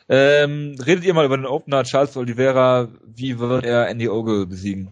Ähm, 0.09 0.77
redet 0.85 1.05
ihr 1.05 1.15
mal 1.15 1.25
über 1.25 1.37
den 1.37 1.47
Opener 1.47 1.83
Charles 1.85 2.17
Oliveira, 2.17 2.89
wie 3.05 3.39
wird 3.39 3.65
er 3.65 3.89
Andy 3.89 4.09
Ogle 4.09 4.47
besiegen? 4.47 4.89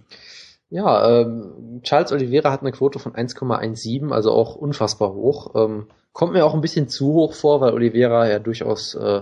Ja, 0.70 1.20
ähm, 1.20 1.80
Charles 1.82 2.12
Oliveira 2.12 2.50
hat 2.50 2.62
eine 2.62 2.72
Quote 2.72 2.98
von 2.98 3.12
1,17, 3.12 4.10
also 4.10 4.32
auch 4.32 4.54
unfassbar 4.56 5.12
hoch. 5.12 5.54
Ähm, 5.54 5.86
kommt 6.14 6.32
mir 6.32 6.46
auch 6.46 6.54
ein 6.54 6.62
bisschen 6.62 6.88
zu 6.88 7.12
hoch 7.12 7.34
vor, 7.34 7.60
weil 7.60 7.74
Oliveira 7.74 8.26
ja 8.26 8.38
durchaus 8.38 8.94
äh, 8.94 9.20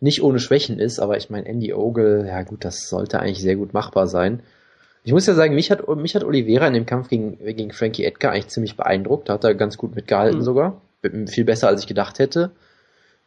nicht 0.00 0.22
ohne 0.22 0.38
Schwächen 0.38 0.78
ist, 0.78 0.98
aber 0.98 1.16
ich 1.16 1.30
meine, 1.30 1.46
Andy 1.46 1.72
Ogle, 1.72 2.26
ja 2.26 2.42
gut, 2.42 2.64
das 2.64 2.90
sollte 2.90 3.20
eigentlich 3.20 3.40
sehr 3.40 3.56
gut 3.56 3.72
machbar 3.72 4.06
sein. 4.06 4.42
Ich 5.04 5.12
muss 5.12 5.26
ja 5.26 5.34
sagen, 5.34 5.54
mich 5.54 5.70
hat, 5.70 5.88
mich 5.96 6.14
hat 6.14 6.24
Oliveira 6.24 6.66
in 6.66 6.74
dem 6.74 6.86
Kampf 6.86 7.08
gegen, 7.08 7.38
gegen 7.38 7.72
Frankie 7.72 8.04
Edgar 8.04 8.32
eigentlich 8.32 8.48
ziemlich 8.48 8.76
beeindruckt. 8.76 9.28
Da 9.28 9.34
hat 9.34 9.44
er 9.44 9.54
ganz 9.54 9.78
gut 9.78 9.94
mitgehalten 9.94 10.40
mhm. 10.40 10.44
sogar. 10.44 10.82
Viel 11.26 11.44
besser, 11.44 11.68
als 11.68 11.80
ich 11.80 11.86
gedacht 11.86 12.18
hätte. 12.18 12.50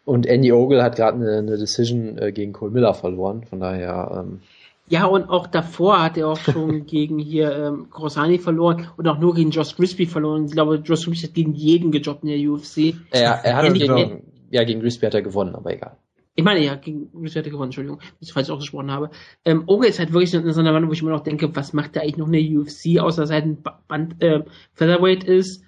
Und 0.06 0.28
Andy 0.28 0.52
Ogle 0.52 0.84
hat 0.84 0.96
gerade 0.96 1.18
eine, 1.18 1.40
eine 1.40 1.58
Decision 1.58 2.18
äh, 2.20 2.32
gegen 2.32 2.54
Cole 2.54 2.72
Miller 2.72 2.94
verloren, 2.94 3.44
von 3.44 3.60
daher. 3.60 4.24
Ähm, 4.24 4.40
ja, 4.88 5.06
und 5.06 5.30
auch 5.30 5.48
davor 5.48 6.04
hat 6.04 6.16
er 6.16 6.28
auch 6.28 6.38
schon 6.38 6.86
gegen 6.86 7.18
hier 7.18 7.52
ähm, 7.56 7.90
Corsani 7.90 8.38
verloren 8.38 8.88
und 8.98 9.08
auch 9.08 9.18
nur 9.18 9.34
gegen 9.34 9.50
Josh 9.50 9.76
Grisby 9.76 10.06
verloren. 10.06 10.46
Ich 10.46 10.52
glaube, 10.52 10.76
Josh 10.76 11.06
Grisby 11.06 11.28
hat 11.28 11.34
gegen 11.34 11.54
jeden 11.54 11.92
gejobbt 11.92 12.24
in 12.24 12.30
der 12.30 12.52
UFC. 12.52 12.94
Er, 13.10 13.44
er 13.44 13.56
hat 13.56 13.66
Andy, 13.66 13.80
genau, 13.80 14.22
ja, 14.52 14.64
gegen 14.64 14.80
Grisby 14.80 15.08
hat 15.08 15.16
er 15.16 15.24
gewonnen, 15.24 15.56
aber 15.56 15.74
egal. 15.74 15.98
Ich 16.36 16.44
meine, 16.44 16.64
ja, 16.64 16.76
gegen 16.76 17.10
Grisby 17.12 17.40
hat 17.40 17.46
er 17.46 17.52
gewonnen, 17.52 17.70
Entschuldigung, 17.70 18.00
falls 18.32 18.48
ich 18.48 18.54
auch 18.54 18.60
gesprochen 18.60 18.92
habe. 18.92 19.10
Ähm, 19.44 19.64
Ogle 19.66 19.90
ist 19.90 19.98
halt 19.98 20.14
wirklich 20.14 20.36
in 20.36 20.52
so 20.52 20.60
einer 20.60 20.74
Wand, 20.74 20.88
wo 20.88 20.92
ich 20.92 21.02
mir 21.02 21.10
noch 21.10 21.24
denke, 21.24 21.56
was 21.56 21.74
macht 21.74 21.96
er 21.96 22.04
eigentlich 22.04 22.18
noch 22.18 22.28
in 22.28 22.34
der 22.34 22.62
UFC, 22.62 23.00
außer 23.00 23.24
dass 23.24 23.32
er 23.32 23.38
halt 23.38 23.46
ein 23.46 23.64
Band, 23.88 24.22
äh, 24.22 24.44
Featherweight 24.76 25.24
ist 25.24 25.65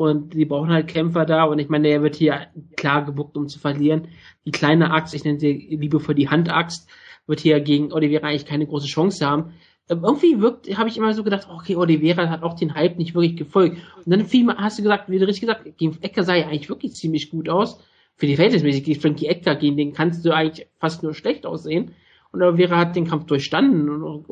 und 0.00 0.32
die 0.32 0.46
brauchen 0.46 0.70
halt 0.70 0.88
Kämpfer 0.88 1.26
da 1.26 1.44
und 1.44 1.58
ich 1.58 1.68
meine, 1.68 1.88
er 1.88 2.02
wird 2.02 2.16
hier 2.16 2.46
klar 2.74 3.04
gebuckt, 3.04 3.36
um 3.36 3.48
zu 3.48 3.58
verlieren. 3.58 4.08
Die 4.46 4.50
kleine 4.50 4.92
Axt, 4.92 5.14
ich 5.14 5.24
nenne 5.24 5.38
sie 5.38 5.52
liebevoll 5.52 6.14
die 6.14 6.30
Handaxt, 6.30 6.88
wird 7.26 7.40
hier 7.40 7.60
gegen 7.60 7.92
Oliveira 7.92 8.28
eigentlich 8.28 8.46
keine 8.46 8.66
große 8.66 8.86
Chance 8.86 9.26
haben. 9.26 9.52
Ähm, 9.90 10.02
irgendwie 10.02 10.40
wirkt, 10.40 10.74
habe 10.78 10.88
ich 10.88 10.96
immer 10.96 11.12
so 11.12 11.22
gedacht, 11.22 11.48
okay, 11.50 11.76
Oliveira 11.76 12.30
hat 12.30 12.42
auch 12.42 12.54
den 12.54 12.74
Hype 12.74 12.96
nicht 12.96 13.14
wirklich 13.14 13.36
gefolgt. 13.36 13.76
Und 13.98 14.10
dann 14.10 14.24
fiel, 14.24 14.48
hast 14.56 14.78
du 14.78 14.82
gesagt, 14.82 15.10
wie 15.10 15.18
du 15.18 15.26
richtig 15.26 15.42
gesagt, 15.42 15.76
gegen 15.76 15.98
Ecker 16.00 16.22
sah 16.22 16.34
ja 16.34 16.46
eigentlich 16.46 16.70
wirklich 16.70 16.94
ziemlich 16.94 17.28
gut 17.28 17.50
aus. 17.50 17.78
Für 18.16 18.26
die 18.26 18.36
Verhältnismäßig 18.36 18.84
gegen 18.84 19.00
Frankie 19.02 19.26
Ecker, 19.26 19.54
gegen 19.54 19.76
den 19.76 19.92
kannst 19.92 20.24
du 20.24 20.34
eigentlich 20.34 20.66
fast 20.78 21.02
nur 21.02 21.12
schlecht 21.12 21.44
aussehen. 21.44 21.90
Und 22.32 22.42
Oliveira 22.42 22.76
hat 22.76 22.94
den 22.94 23.08
Kampf 23.08 23.26
durchstanden 23.26 23.90
und 23.90 24.26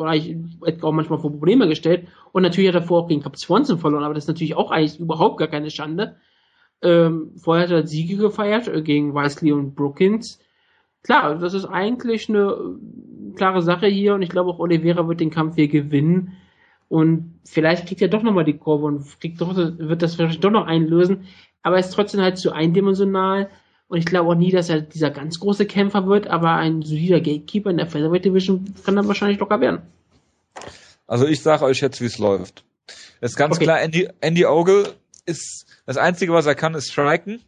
hätte 0.64 0.86
auch 0.86 0.92
manchmal 0.92 1.18
vor 1.18 1.32
Probleme 1.32 1.66
gestellt. 1.66 2.06
Und 2.32 2.42
natürlich 2.42 2.68
hat 2.68 2.76
er 2.76 2.86
vorher 2.86 3.04
auch 3.04 3.08
gegen 3.08 3.22
Cap 3.22 3.36
Swanson 3.36 3.78
verloren, 3.78 4.04
aber 4.04 4.14
das 4.14 4.24
ist 4.24 4.28
natürlich 4.28 4.54
auch 4.54 4.70
eigentlich 4.70 5.00
überhaupt 5.00 5.38
gar 5.38 5.48
keine 5.48 5.70
Schande. 5.70 6.16
Ähm, 6.80 7.32
vorher 7.36 7.64
hat 7.64 7.72
er 7.72 7.86
Siege 7.86 8.16
gefeiert 8.16 8.68
äh, 8.68 8.82
gegen 8.82 9.14
Weisley 9.14 9.50
und 9.50 9.74
Brookins. 9.74 10.38
Klar, 11.02 11.36
das 11.36 11.54
ist 11.54 11.64
eigentlich 11.64 12.28
eine 12.28 12.50
äh, 12.50 13.34
klare 13.34 13.62
Sache 13.62 13.86
hier 13.88 14.14
und 14.14 14.22
ich 14.22 14.28
glaube 14.28 14.50
auch 14.50 14.60
Oliveira 14.60 15.08
wird 15.08 15.20
den 15.20 15.30
Kampf 15.30 15.56
hier 15.56 15.68
gewinnen. 15.68 16.36
Und 16.88 17.40
vielleicht 17.44 17.86
kriegt 17.86 18.00
er 18.00 18.08
doch 18.08 18.22
nochmal 18.22 18.44
die 18.44 18.56
Kurve 18.56 18.86
und 18.86 19.20
kriegt 19.20 19.40
doch, 19.40 19.56
wird 19.56 20.02
das 20.02 20.14
vielleicht 20.14 20.42
doch 20.42 20.50
noch 20.50 20.66
einlösen. 20.66 21.24
Aber 21.62 21.76
er 21.76 21.80
ist 21.80 21.90
trotzdem 21.90 22.20
halt 22.20 22.38
zu 22.38 22.52
eindimensional 22.52 23.50
und 23.88 23.98
ich 23.98 24.04
glaube 24.04 24.30
auch 24.30 24.34
nie, 24.34 24.50
dass 24.50 24.68
er 24.68 24.82
dieser 24.82 25.10
ganz 25.10 25.40
große 25.40 25.66
Kämpfer 25.66 26.06
wird, 26.06 26.26
aber 26.26 26.52
ein 26.52 26.82
solider 26.82 27.20
Gatekeeper 27.20 27.70
in 27.70 27.78
der 27.78 27.86
Featherweight 27.86 28.24
Division 28.24 28.74
kann 28.84 28.96
er 28.96 29.08
wahrscheinlich 29.08 29.38
locker 29.38 29.60
werden. 29.60 29.80
Also 31.06 31.26
ich 31.26 31.42
sage 31.42 31.64
euch 31.64 31.80
jetzt, 31.80 32.00
wie 32.02 32.06
es 32.06 32.18
läuft. 32.18 32.64
Es 33.20 33.32
ist 33.32 33.36
ganz 33.36 33.56
okay. 33.56 33.64
klar, 33.64 33.80
Andy, 33.80 34.08
Andy 34.20 34.44
Ogle 34.44 34.94
ist, 35.24 35.66
das 35.86 35.96
Einzige, 35.96 36.32
was 36.34 36.44
er 36.44 36.54
kann, 36.54 36.74
ist 36.74 36.92
striken. 36.92 37.40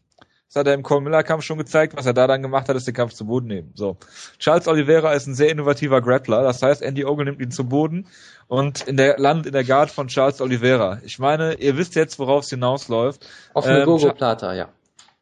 Das 0.48 0.56
hat 0.56 0.66
er 0.66 0.74
im 0.74 0.82
Cole 0.82 1.02
Miller 1.02 1.22
Kampf 1.22 1.44
schon 1.44 1.58
gezeigt. 1.58 1.94
Was 1.96 2.06
er 2.06 2.14
da 2.14 2.26
dann 2.26 2.42
gemacht 2.42 2.68
hat, 2.68 2.74
ist 2.74 2.86
den 2.86 2.94
Kampf 2.94 3.12
zu 3.12 3.24
Boden 3.26 3.46
nehmen. 3.46 3.72
So. 3.76 3.98
Charles 4.40 4.66
Oliveira 4.66 5.12
ist 5.12 5.28
ein 5.28 5.34
sehr 5.34 5.50
innovativer 5.50 6.00
Grappler. 6.00 6.42
Das 6.42 6.60
heißt, 6.60 6.82
Andy 6.82 7.04
Ogle 7.04 7.26
nimmt 7.26 7.40
ihn 7.40 7.52
zu 7.52 7.68
Boden 7.68 8.08
und 8.48 8.80
in 8.88 8.96
der 8.96 9.16
landet 9.18 9.46
in 9.46 9.52
der 9.52 9.62
Guard 9.62 9.92
von 9.92 10.08
Charles 10.08 10.40
Oliveira. 10.40 10.98
Ich 11.04 11.20
meine, 11.20 11.54
ihr 11.54 11.76
wisst 11.76 11.94
jetzt, 11.94 12.18
worauf 12.18 12.42
es 12.42 12.50
hinausläuft. 12.50 13.28
Auf 13.54 13.64
eine 13.64 13.80
ähm, 13.80 13.84
Gogo 13.84 14.12
Plata, 14.12 14.54
ja 14.54 14.70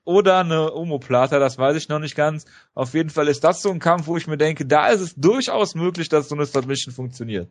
oder 0.08 0.38
eine 0.38 0.72
Omoplata, 0.74 1.38
das 1.38 1.58
weiß 1.58 1.76
ich 1.76 1.90
noch 1.90 1.98
nicht 1.98 2.16
ganz. 2.16 2.46
Auf 2.74 2.94
jeden 2.94 3.10
Fall 3.10 3.28
ist 3.28 3.44
das 3.44 3.60
so 3.60 3.70
ein 3.70 3.78
Kampf, 3.78 4.06
wo 4.06 4.16
ich 4.16 4.26
mir 4.26 4.38
denke, 4.38 4.64
da 4.64 4.88
ist 4.88 5.02
es 5.02 5.14
durchaus 5.14 5.74
möglich, 5.74 6.08
dass 6.08 6.30
so 6.30 6.34
eine 6.34 6.46
Submission 6.46 6.94
funktioniert. 6.94 7.50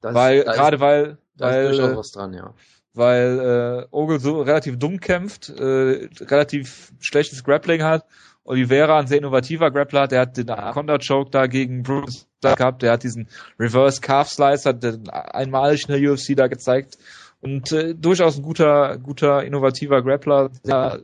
Das, 0.00 0.12
weil, 0.12 0.42
gerade 0.42 0.80
weil, 0.80 1.18
da 1.36 1.46
weil, 1.46 1.66
ist 1.66 1.78
durchaus 1.78 1.96
was 1.96 2.10
dran, 2.10 2.34
ja. 2.34 2.52
Weil 2.94 3.86
äh, 3.92 3.94
Ogel 3.94 4.18
so 4.18 4.42
relativ 4.42 4.76
dumm 4.80 4.98
kämpft, 4.98 5.50
äh, 5.50 6.08
relativ 6.20 6.92
schlechtes 6.98 7.44
Grappling 7.44 7.84
hat. 7.84 8.06
Oliveira, 8.42 8.98
ein 8.98 9.06
sehr 9.06 9.18
innovativer 9.18 9.70
Grappler, 9.70 10.08
der 10.08 10.22
hat 10.22 10.36
den 10.36 10.50
Anaconda 10.50 10.98
Choke 10.98 11.30
da 11.30 11.46
gegen 11.46 11.84
Bruce 11.84 12.26
gehabt, 12.40 12.82
der 12.82 12.90
hat 12.90 13.04
diesen 13.04 13.28
Reverse 13.60 14.00
Calf 14.00 14.30
Slicer, 14.30 14.72
den 14.72 15.08
einmalig 15.08 15.88
in 15.88 15.94
der 15.94 16.12
UFC 16.12 16.34
da 16.34 16.48
gezeigt 16.48 16.98
Und 17.40 17.70
äh, 17.70 17.94
durchaus 17.94 18.36
ein 18.36 18.42
guter, 18.42 18.98
guter, 18.98 19.44
innovativer 19.44 20.02
Grappler, 20.02 20.50
der 20.66 21.02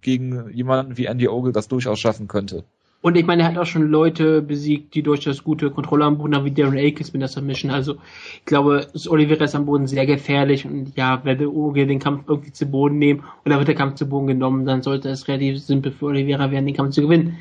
gegen 0.00 0.50
jemanden 0.50 0.96
wie 0.96 1.06
Andy 1.06 1.28
Ogle 1.28 1.52
das 1.52 1.68
durchaus 1.68 1.98
schaffen 1.98 2.28
könnte. 2.28 2.64
Und 3.02 3.16
ich 3.16 3.26
meine, 3.26 3.42
er 3.42 3.48
hat 3.48 3.58
auch 3.58 3.66
schon 3.66 3.88
Leute 3.88 4.42
besiegt, 4.42 4.94
die 4.94 5.02
durchaus 5.02 5.42
gute 5.42 5.70
Kontrolle 5.72 6.04
am 6.04 6.18
Boden 6.18 6.36
haben, 6.36 6.44
wie 6.44 6.52
Darren 6.52 6.78
Akins 6.78 7.12
mit 7.12 7.20
der 7.20 7.28
Submission. 7.28 7.72
Also 7.72 7.96
ich 8.36 8.44
glaube, 8.44 8.86
Oliveira 9.08 9.44
ist 9.44 9.56
am 9.56 9.66
Boden 9.66 9.88
sehr 9.88 10.06
gefährlich 10.06 10.64
und 10.64 10.96
ja, 10.96 11.20
wenn 11.24 11.36
der 11.36 11.52
Oge 11.52 11.88
den 11.88 11.98
Kampf 11.98 12.28
irgendwie 12.28 12.52
zu 12.52 12.64
Boden 12.64 12.98
nehmen 12.98 13.24
oder 13.44 13.58
wird 13.58 13.66
der 13.66 13.74
Kampf 13.74 13.96
zu 13.96 14.06
Boden 14.06 14.28
genommen, 14.28 14.66
dann 14.66 14.82
sollte 14.82 15.08
es 15.08 15.26
relativ 15.26 15.60
simpel 15.60 15.90
für 15.90 16.06
Oliveira 16.06 16.52
werden, 16.52 16.64
den 16.64 16.76
Kampf 16.76 16.94
zu 16.94 17.02
gewinnen. 17.02 17.38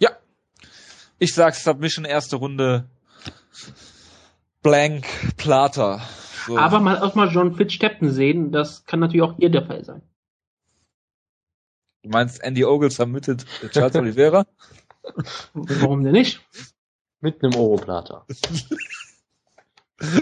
Ja. 0.00 0.10
Ich 1.20 1.32
sag 1.32 1.54
Submission 1.54 2.04
erste 2.04 2.36
Runde 2.36 2.86
Blank 4.60 5.06
Plata. 5.36 6.02
So. 6.46 6.56
Aber 6.56 6.78
mal 6.78 6.98
auch 7.00 7.14
mal 7.14 7.28
John 7.28 7.54
Fitzstepton 7.54 8.10
sehen, 8.10 8.52
das 8.52 8.84
kann 8.84 9.00
natürlich 9.00 9.22
auch 9.22 9.36
hier 9.36 9.50
der 9.50 9.66
Fall 9.66 9.84
sein. 9.84 10.02
Du 12.02 12.10
meinst, 12.10 12.42
Andy 12.42 12.64
Ogle 12.64 12.90
vermittelt 12.90 13.44
Charles 13.72 13.96
Oliveira? 13.96 14.46
Warum 15.54 16.04
denn 16.04 16.12
nicht? 16.12 16.40
Mit 17.20 17.42
einem 17.42 17.56
Oroplater. 17.56 18.26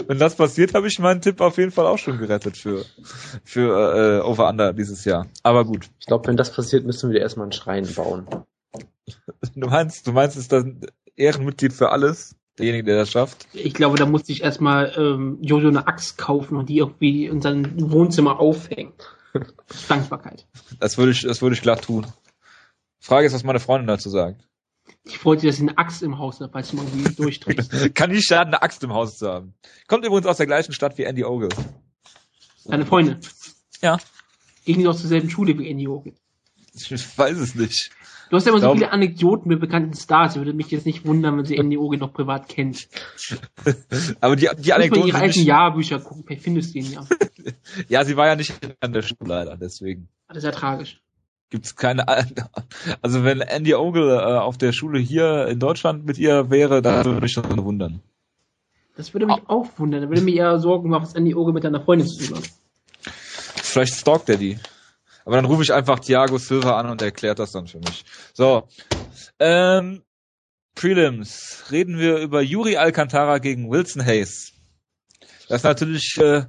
Wenn 0.07 0.18
das 0.18 0.37
passiert, 0.37 0.72
habe 0.75 0.87
ich 0.87 0.99
meinen 0.99 1.20
Tipp 1.20 1.41
auf 1.41 1.59
jeden 1.59 1.72
Fall 1.72 1.87
auch 1.87 1.99
schon 1.99 2.16
gerettet 2.18 2.57
für, 2.57 2.85
für 3.45 4.20
äh, 4.20 4.27
Over 4.27 4.49
Under 4.49 4.72
dieses 4.72 5.05
Jahr. 5.05 5.27
Aber 5.43 5.64
gut. 5.64 5.91
Ich 5.99 6.07
glaube, 6.07 6.29
wenn 6.29 6.37
das 6.37 6.55
passiert, 6.55 6.87
müssen 6.87 7.11
wir 7.11 7.20
erstmal 7.20 7.45
einen 7.45 7.53
Schrein 7.53 7.87
bauen. 7.95 8.27
Du 9.55 9.68
meinst, 9.68 10.07
du 10.07 10.12
meinst, 10.12 10.37
ist 10.37 10.53
das 10.53 10.64
Ehrenmitglied 11.16 11.72
für 11.72 11.91
alles? 11.91 12.37
Derjenige, 12.59 12.85
der 12.85 12.97
das 12.97 13.11
schafft? 13.11 13.49
Ich 13.53 13.75
glaube, 13.75 13.99
da 13.99 14.07
musste 14.07 14.31
ich 14.31 14.43
erstmal 14.43 14.93
ähm, 14.97 15.39
Jojo 15.41 15.69
eine 15.69 15.87
Axt 15.89 16.19
kaufen 16.19 16.57
und 16.57 16.69
die 16.69 16.79
irgendwie 16.79 17.27
in 17.27 17.41
seinem 17.41 17.91
Wohnzimmer 17.91 18.39
aufhängen. 18.39 18.93
Dankbarkeit. 19.89 20.47
Das 20.79 20.97
würde 20.97 21.13
ich, 21.13 21.23
das 21.23 21.43
würde 21.43 21.57
ich 21.57 21.63
glatt 21.63 21.83
tun. 21.83 22.07
Frage 23.01 23.27
ist, 23.27 23.35
was 23.35 23.45
meine 23.45 23.61
Freundin 23.61 23.89
dazu 23.89 24.09
sagt. 24.09 24.47
Ich 25.03 25.25
wollte, 25.25 25.47
dass 25.47 25.57
sie 25.57 25.63
eine 25.63 25.77
Axt 25.77 26.03
im 26.03 26.19
Haus 26.19 26.41
hat, 26.41 26.53
falls 26.53 26.73
mal 26.73 26.85
irgendwie 26.85 27.15
durchdrehst. 27.15 27.73
Kann 27.95 28.11
nicht 28.11 28.27
schaden, 28.27 28.55
eine 28.55 28.63
Axt 28.63 28.83
im 28.85 28.93
Haus 28.93 29.19
zu 29.19 29.29
haben. 29.29 29.55
Kommt 29.89 30.05
übrigens 30.05 30.27
aus 30.27 30.37
der 30.37 30.47
gleichen 30.47 30.73
Stadt 30.73 30.97
wie 30.97 31.03
Andy 31.03 31.25
Ogle. 31.25 31.49
Deine 32.65 32.87
Freundin? 32.87 33.19
Ja. 33.83 33.99
Gehen 34.65 34.79
die 34.79 34.85
doch 34.85 34.97
zur 34.97 35.09
selben 35.09 35.29
Schule 35.29 35.59
wie 35.59 35.69
Andy 35.69 35.89
Ogle? 35.89 36.15
Ich 36.73 37.19
weiß 37.19 37.37
es 37.39 37.55
nicht. 37.55 37.91
Du 38.35 38.39
hast 38.39 38.47
ja 38.47 38.53
immer 38.53 38.61
so 38.61 38.74
viele 38.74 38.91
Anekdoten 38.91 39.49
mit 39.49 39.61
bekannten 39.61 39.95
Stars. 39.95 40.35
Würde 40.35 40.53
mich 40.55 40.68
jetzt 40.72 40.87
nicht 40.87 41.07
wundern, 41.07 41.39
wenn 41.39 41.45
sie 41.45 41.57
Andy 41.61 41.78
Oge 41.78 41.99
noch 41.99 42.12
privat 42.12 42.49
kennt. 42.49 42.89
Aber 44.20 44.35
die, 44.35 44.49
die 44.59 44.72
Anekdoten. 44.72 45.07
Ihre 45.07 45.18
alten. 45.18 45.45
Jahrbücher 45.45 46.01
gucken, 46.01 46.24
vielleicht 46.26 46.43
findest 46.43 46.74
du 46.74 46.80
ihn 46.80 46.91
ja. 46.91 47.07
ja, 47.89 48.05
sie 48.05 48.16
war 48.16 48.26
ja 48.26 48.35
nicht 48.35 48.53
an 48.80 48.93
der 48.93 49.03
Schule 49.03 49.28
leider, 49.28 49.57
deswegen. 49.57 50.09
Das 50.26 50.39
ist 50.39 50.43
ja 50.43 50.51
tragisch. 50.51 51.01
Gibt's 51.51 51.76
keine, 51.76 52.09
also 53.03 53.22
wenn 53.22 53.41
Andy 53.41 53.72
Ogle 53.76 54.16
äh, 54.16 54.39
auf 54.39 54.59
der 54.59 54.72
Schule 54.72 54.99
hier 54.99 55.47
in 55.47 55.61
Deutschland 55.61 56.05
mit 56.05 56.18
ihr 56.18 56.51
wäre, 56.51 56.82
dann 56.82 57.05
würde 57.05 57.20
mich 57.20 57.30
schon 57.30 57.45
wundern. 57.64 58.01
Das 58.97 59.14
würde 59.14 59.26
mich 59.26 59.43
auch 59.47 59.68
wundern. 59.76 60.03
Da 60.03 60.09
würde 60.09 60.22
mich 60.22 60.35
eher 60.35 60.59
Sorgen 60.59 60.91
machen, 60.91 61.05
was 61.05 61.14
Andy 61.14 61.37
Ogle 61.37 61.55
mit 61.55 61.62
deiner 61.62 61.82
Freundin 61.82 62.09
zu 62.09 62.26
tun 62.26 62.39
hat. 62.39 62.51
Vielleicht 63.62 63.95
stalkt 63.95 64.28
er 64.28 64.39
die. 64.39 64.59
Aber 65.25 65.37
dann 65.37 65.45
rufe 65.47 65.62
ich 65.62 65.72
einfach 65.72 66.01
Thiago 66.01 66.39
Silva 66.39 66.79
an 66.79 66.91
und 66.91 67.01
er 67.01 67.07
erklärt 67.07 67.39
das 67.39 67.53
dann 67.53 67.66
für 67.66 67.79
mich. 67.79 68.05
So. 68.35 68.68
Ähm, 69.39 70.03
Prelims. 70.75 71.64
Reden 71.70 71.99
wir 71.99 72.18
über 72.18 72.43
Yuri 72.43 72.77
Alcantara 72.77 73.39
gegen 73.39 73.70
Wilson 73.70 74.05
Hayes. 74.05 74.53
Das 75.49 75.59
ist 75.59 75.64
natürlich 75.64 76.16
äh, 76.18 76.45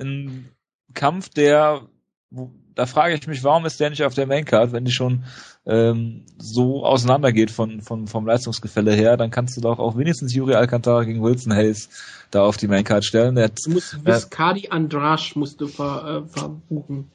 ein 0.00 0.50
Kampf, 0.94 1.28
der, 1.28 1.82
wo, 2.30 2.52
da 2.74 2.86
frage 2.86 3.14
ich 3.14 3.26
mich, 3.26 3.44
warum 3.44 3.66
ist 3.66 3.78
der 3.80 3.90
nicht 3.90 4.04
auf 4.04 4.14
der 4.14 4.26
Maincard, 4.26 4.72
wenn 4.72 4.84
die 4.84 4.92
schon 4.92 5.24
ähm, 5.66 6.24
so 6.38 6.84
auseinandergeht 6.84 7.50
von, 7.50 7.82
von, 7.82 8.06
vom 8.06 8.26
Leistungsgefälle 8.26 8.92
her, 8.92 9.16
dann 9.16 9.30
kannst 9.30 9.56
du 9.56 9.60
doch 9.60 9.78
auch 9.78 9.96
wenigstens 9.96 10.34
Yuri 10.34 10.54
Alcantara 10.54 11.04
gegen 11.04 11.22
Wilson 11.22 11.52
Hayes 11.52 11.88
da 12.30 12.42
auf 12.42 12.56
die 12.56 12.68
Maincard 12.68 13.04
stellen. 13.04 13.34
Der 13.34 13.48
du 13.48 13.70
musst 13.70 14.04
Viscardi 14.04 14.68
Andrasch 14.70 15.36
musst 15.36 15.60
du 15.60 15.66
ver, 15.66 16.24
äh, 16.24 16.28
verbuchen. 16.28 17.10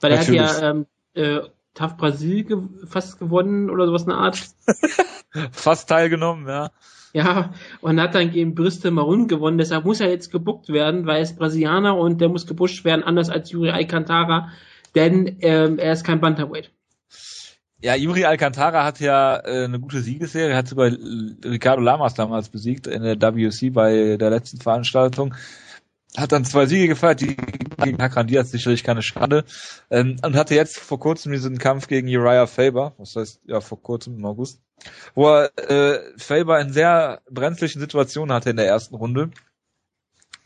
Weil 0.00 0.10
Natürlich. 0.12 0.40
er 0.40 0.48
hat 0.48 0.60
ja 0.62 0.70
ähm, 0.70 0.86
äh, 1.14 1.40
TAF 1.74 1.96
Brasil 1.96 2.44
ge 2.44 2.58
fast 2.86 3.18
gewonnen 3.18 3.70
oder 3.70 3.86
sowas 3.86 4.02
in 4.02 4.08
der 4.08 4.18
Art. 4.18 4.42
fast 5.52 5.88
teilgenommen, 5.88 6.48
ja. 6.48 6.70
Ja, 7.12 7.54
und 7.80 8.00
hat 8.00 8.14
dann 8.14 8.30
gegen 8.30 8.54
Bristol 8.54 8.90
Maroon 8.90 9.26
gewonnen, 9.26 9.56
deshalb 9.56 9.86
muss 9.86 10.00
er 10.00 10.10
jetzt 10.10 10.30
gebuckt 10.30 10.68
werden, 10.68 11.06
weil 11.06 11.16
er 11.16 11.22
ist 11.22 11.38
Brasilianer 11.38 11.96
und 11.96 12.20
der 12.20 12.28
muss 12.28 12.46
gepusht 12.46 12.84
werden, 12.84 13.04
anders 13.04 13.30
als 13.30 13.50
Yuri 13.50 13.70
Alcantara, 13.70 14.50
denn 14.94 15.38
ähm, 15.40 15.78
er 15.78 15.92
ist 15.92 16.04
kein 16.04 16.20
Bantamweight. 16.20 16.70
Ja, 17.80 17.94
Yuri 17.94 18.24
Alcantara 18.24 18.84
hat 18.84 19.00
ja 19.00 19.36
äh, 19.36 19.64
eine 19.64 19.80
gute 19.80 20.00
Siegesserie, 20.00 20.56
hat 20.56 20.68
sogar 20.68 20.90
Ricardo 21.44 21.82
Lamas 21.82 22.14
damals 22.14 22.48
besiegt 22.48 22.86
in 22.86 23.02
der 23.02 23.34
WC 23.34 23.70
bei 23.70 24.16
der 24.16 24.30
letzten 24.30 24.60
Veranstaltung 24.60 25.34
hat 26.16 26.32
dann 26.32 26.44
zwei 26.44 26.66
Siege 26.66 26.88
gefeiert, 26.88 27.20
die 27.20 27.36
gegen 27.36 28.02
Hakan 28.02 28.26
Diaz 28.26 28.50
sicherlich 28.50 28.84
keine 28.84 29.02
Schande, 29.02 29.44
ähm, 29.90 30.16
und 30.24 30.36
hatte 30.36 30.54
jetzt 30.54 30.78
vor 30.78 30.98
kurzem 30.98 31.32
diesen 31.32 31.58
Kampf 31.58 31.88
gegen 31.88 32.08
Uriah 32.08 32.46
Faber, 32.46 32.94
was 32.98 33.16
heißt, 33.16 33.40
ja, 33.44 33.60
vor 33.60 33.82
kurzem 33.82 34.16
im 34.16 34.24
August, 34.24 34.60
wo 35.14 35.28
er 35.28 35.50
äh, 35.70 36.00
Faber 36.16 36.60
in 36.60 36.72
sehr 36.72 37.20
brenzlichen 37.30 37.80
Situationen 37.80 38.34
hatte 38.34 38.50
in 38.50 38.56
der 38.56 38.66
ersten 38.66 38.94
Runde, 38.94 39.30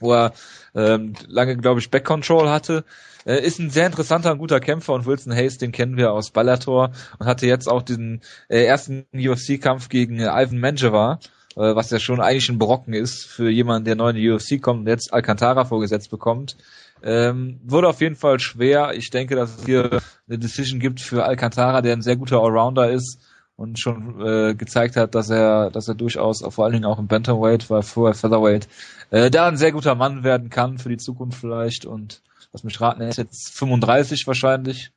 wo 0.01 0.15
er 0.15 0.33
ähm, 0.75 1.15
lange, 1.27 1.57
glaube 1.57 1.81
ich, 1.81 1.91
Back-Control 1.91 2.49
hatte, 2.49 2.85
äh, 3.27 3.45
ist 3.45 3.59
ein 3.59 3.71
sehr 3.71 3.87
interessanter 3.87 4.33
und 4.33 4.39
guter 4.39 4.61
Kämpfer 4.61 4.95
und 4.95 5.07
Wilson 5.07 5.35
Hayes, 5.35 5.59
den 5.59 5.73
kennen 5.73 5.97
wir 5.97 6.13
aus 6.13 6.31
Bellator 6.31 6.93
und 7.19 7.27
hatte 7.27 7.47
jetzt 7.47 7.69
auch 7.69 7.83
diesen 7.83 8.23
äh, 8.49 8.65
ersten 8.65 9.07
UFC-Kampf 9.15 9.89
gegen 9.89 10.19
äh, 10.19 10.25
Ivan 10.27 10.59
Menjeva, 10.59 11.21
was 11.57 11.91
ja 11.91 11.99
schon 11.99 12.21
eigentlich 12.21 12.49
ein 12.49 12.59
Brocken 12.59 12.95
ist 12.95 13.27
für 13.27 13.51
jemanden, 13.51 13.85
der 13.85 13.97
neu 13.97 14.11
in 14.11 14.17
die 14.17 14.31
UFC 14.31 14.63
kommt 14.63 14.81
und 14.81 14.87
jetzt 14.87 15.13
Alcantara 15.13 15.65
vorgesetzt 15.65 16.11
bekommt. 16.11 16.57
Ähm, 17.03 17.61
wurde 17.65 17.89
auf 17.89 18.01
jeden 18.01 18.17
Fall 18.17 18.39
schwer. 18.41 18.93
Ich 18.95 19.11
denke, 19.11 19.35
dass 19.35 19.57
es 19.57 19.65
hier 19.65 20.01
eine 20.29 20.39
Decision 20.39 20.81
gibt 20.81 21.01
für 21.01 21.25
Alcantara, 21.25 21.81
der 21.81 21.95
ein 21.95 22.03
sehr 22.03 22.17
guter 22.17 22.41
Allrounder 22.41 22.91
ist 22.91 23.19
und 23.57 23.79
schon 23.79 24.21
äh, 24.27 24.55
gezeigt 24.55 24.97
hat, 24.97 25.15
dass 25.15 25.29
er, 25.29 25.71
dass 25.71 25.89
er 25.89 25.95
durchaus, 25.95 26.43
vor 26.49 26.65
allen 26.65 26.73
Dingen 26.73 26.87
auch 26.87 26.99
im 26.99 27.09
Bantamweight, 27.09 27.69
war 27.69 27.83
vorher 27.83 28.15
Featherweight, 28.15 28.69
äh, 29.11 29.31
da 29.31 29.49
ein 29.49 29.57
sehr 29.57 29.73
guter 29.73 29.95
Mann 29.95 30.25
werden 30.25 30.51
kann 30.51 30.79
für 30.79 30.89
die 30.89 30.97
Zukunft 30.97 31.39
vielleicht. 31.39 31.85
Und 31.85 32.23
lass 32.53 32.65
mich 32.65 32.81
raten, 32.81 33.03
er 33.03 33.09
ist 33.09 33.19
jetzt 33.19 33.55
35 33.59 34.27
wahrscheinlich. 34.27 34.93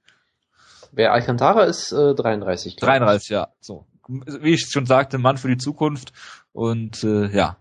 Wer 0.93 1.11
Alcantara 1.11 1.63
ist, 1.63 1.91
äh, 1.91 2.15
33. 2.15 2.77
33, 2.77 3.29
ja. 3.29 3.49
So, 3.59 3.85
wie 4.07 4.53
ich 4.53 4.69
schon 4.69 4.85
sagte, 4.85 5.17
Mann 5.17 5.37
für 5.37 5.49
die 5.49 5.57
Zukunft 5.57 6.13
und 6.53 7.03
äh, 7.03 7.27
ja, 7.35 7.57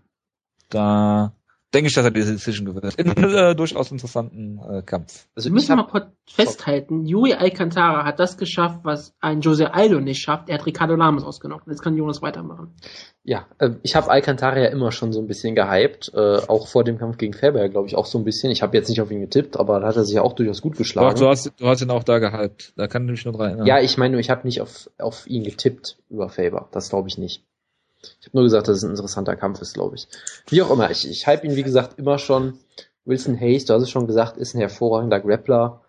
da 0.69 1.33
denke 1.73 1.87
ich, 1.87 1.95
dass 1.95 2.05
er 2.05 2.11
diese 2.11 2.33
Decision 2.33 2.65
gewinnt. 2.65 2.95
In 2.95 3.09
einem 3.09 3.35
äh, 3.35 3.55
durchaus 3.55 3.91
interessanten 3.91 4.59
äh, 4.59 4.81
Kampf. 4.83 5.27
Also 5.35 5.49
wir 5.49 5.53
müssen 5.53 5.75
mal 5.75 5.87
kurz 5.87 6.05
festhalten, 6.27 7.05
Yuri 7.05 7.33
Alcantara 7.33 8.05
hat 8.05 8.19
das 8.19 8.37
geschafft, 8.37 8.81
was 8.83 9.15
ein 9.19 9.41
Jose 9.41 9.73
Aldo 9.73 9.99
nicht 9.99 10.21
schafft. 10.21 10.49
Er 10.49 10.59
hat 10.59 10.65
Ricardo 10.65 10.95
Lamas 10.95 11.23
ausgenommen. 11.23 11.63
Jetzt 11.67 11.81
kann 11.81 11.97
Jonas 11.97 12.21
weitermachen. 12.21 12.75
Ja, 13.23 13.47
äh, 13.57 13.71
ich 13.81 13.95
habe 13.95 14.09
Alcantara 14.09 14.59
ja 14.59 14.67
immer 14.67 14.91
schon 14.91 15.13
so 15.13 15.19
ein 15.19 15.27
bisschen 15.27 15.55
gehypt, 15.55 16.11
äh, 16.13 16.37
auch 16.47 16.67
vor 16.67 16.83
dem 16.83 16.97
Kampf 16.97 17.17
gegen 17.17 17.33
Faber, 17.33 17.67
glaube 17.69 17.87
ich, 17.87 17.95
auch 17.95 18.05
so 18.05 18.17
ein 18.19 18.23
bisschen. 18.23 18.51
Ich 18.51 18.61
habe 18.61 18.77
jetzt 18.77 18.89
nicht 18.89 19.01
auf 19.01 19.09
ihn 19.11 19.21
getippt, 19.21 19.57
aber 19.57 19.79
da 19.79 19.87
hat 19.87 19.95
er 19.95 20.05
sich 20.05 20.15
ja 20.15 20.21
auch 20.21 20.33
durchaus 20.33 20.61
gut 20.61 20.77
geschlagen. 20.77 21.15
Doch, 21.15 21.19
du 21.19 21.27
hast, 21.27 21.51
du 21.57 21.67
hast 21.67 21.81
ihn 21.81 21.89
auch 21.89 22.03
da 22.03 22.19
gehypt. 22.19 22.73
Da 22.75 22.87
kann 22.87 23.05
ich 23.05 23.11
mich 23.11 23.25
nur 23.25 23.33
dran 23.33 23.47
erinnern. 23.47 23.65
Ja, 23.65 23.79
ich 23.79 23.97
meine, 23.97 24.19
ich 24.19 24.29
habe 24.29 24.45
nicht 24.45 24.61
auf, 24.61 24.89
auf 24.99 25.25
ihn 25.27 25.43
getippt 25.43 25.97
über 26.09 26.29
Faber. 26.29 26.69
Das 26.71 26.89
glaube 26.89 27.07
ich 27.07 27.17
nicht. 27.17 27.43
Ich 28.19 28.27
habe 28.27 28.37
nur 28.37 28.43
gesagt, 28.43 28.67
dass 28.67 28.77
es 28.77 28.83
ein 28.83 28.91
interessanter 28.91 29.35
Kampf 29.35 29.61
ist, 29.61 29.73
glaube 29.73 29.95
ich. 29.95 30.07
Wie 30.47 30.61
auch 30.61 30.71
immer, 30.71 30.91
ich, 30.91 31.09
ich 31.09 31.27
hype 31.27 31.43
ihn, 31.43 31.55
wie 31.55 31.63
gesagt, 31.63 31.99
immer 31.99 32.17
schon. 32.19 32.59
Wilson 33.05 33.39
Hayes, 33.39 33.65
du 33.65 33.73
hast 33.73 33.83
es 33.83 33.89
schon 33.89 34.07
gesagt, 34.07 34.37
ist 34.37 34.55
ein 34.55 34.59
hervorragender 34.59 35.19
Grappler, 35.19 35.81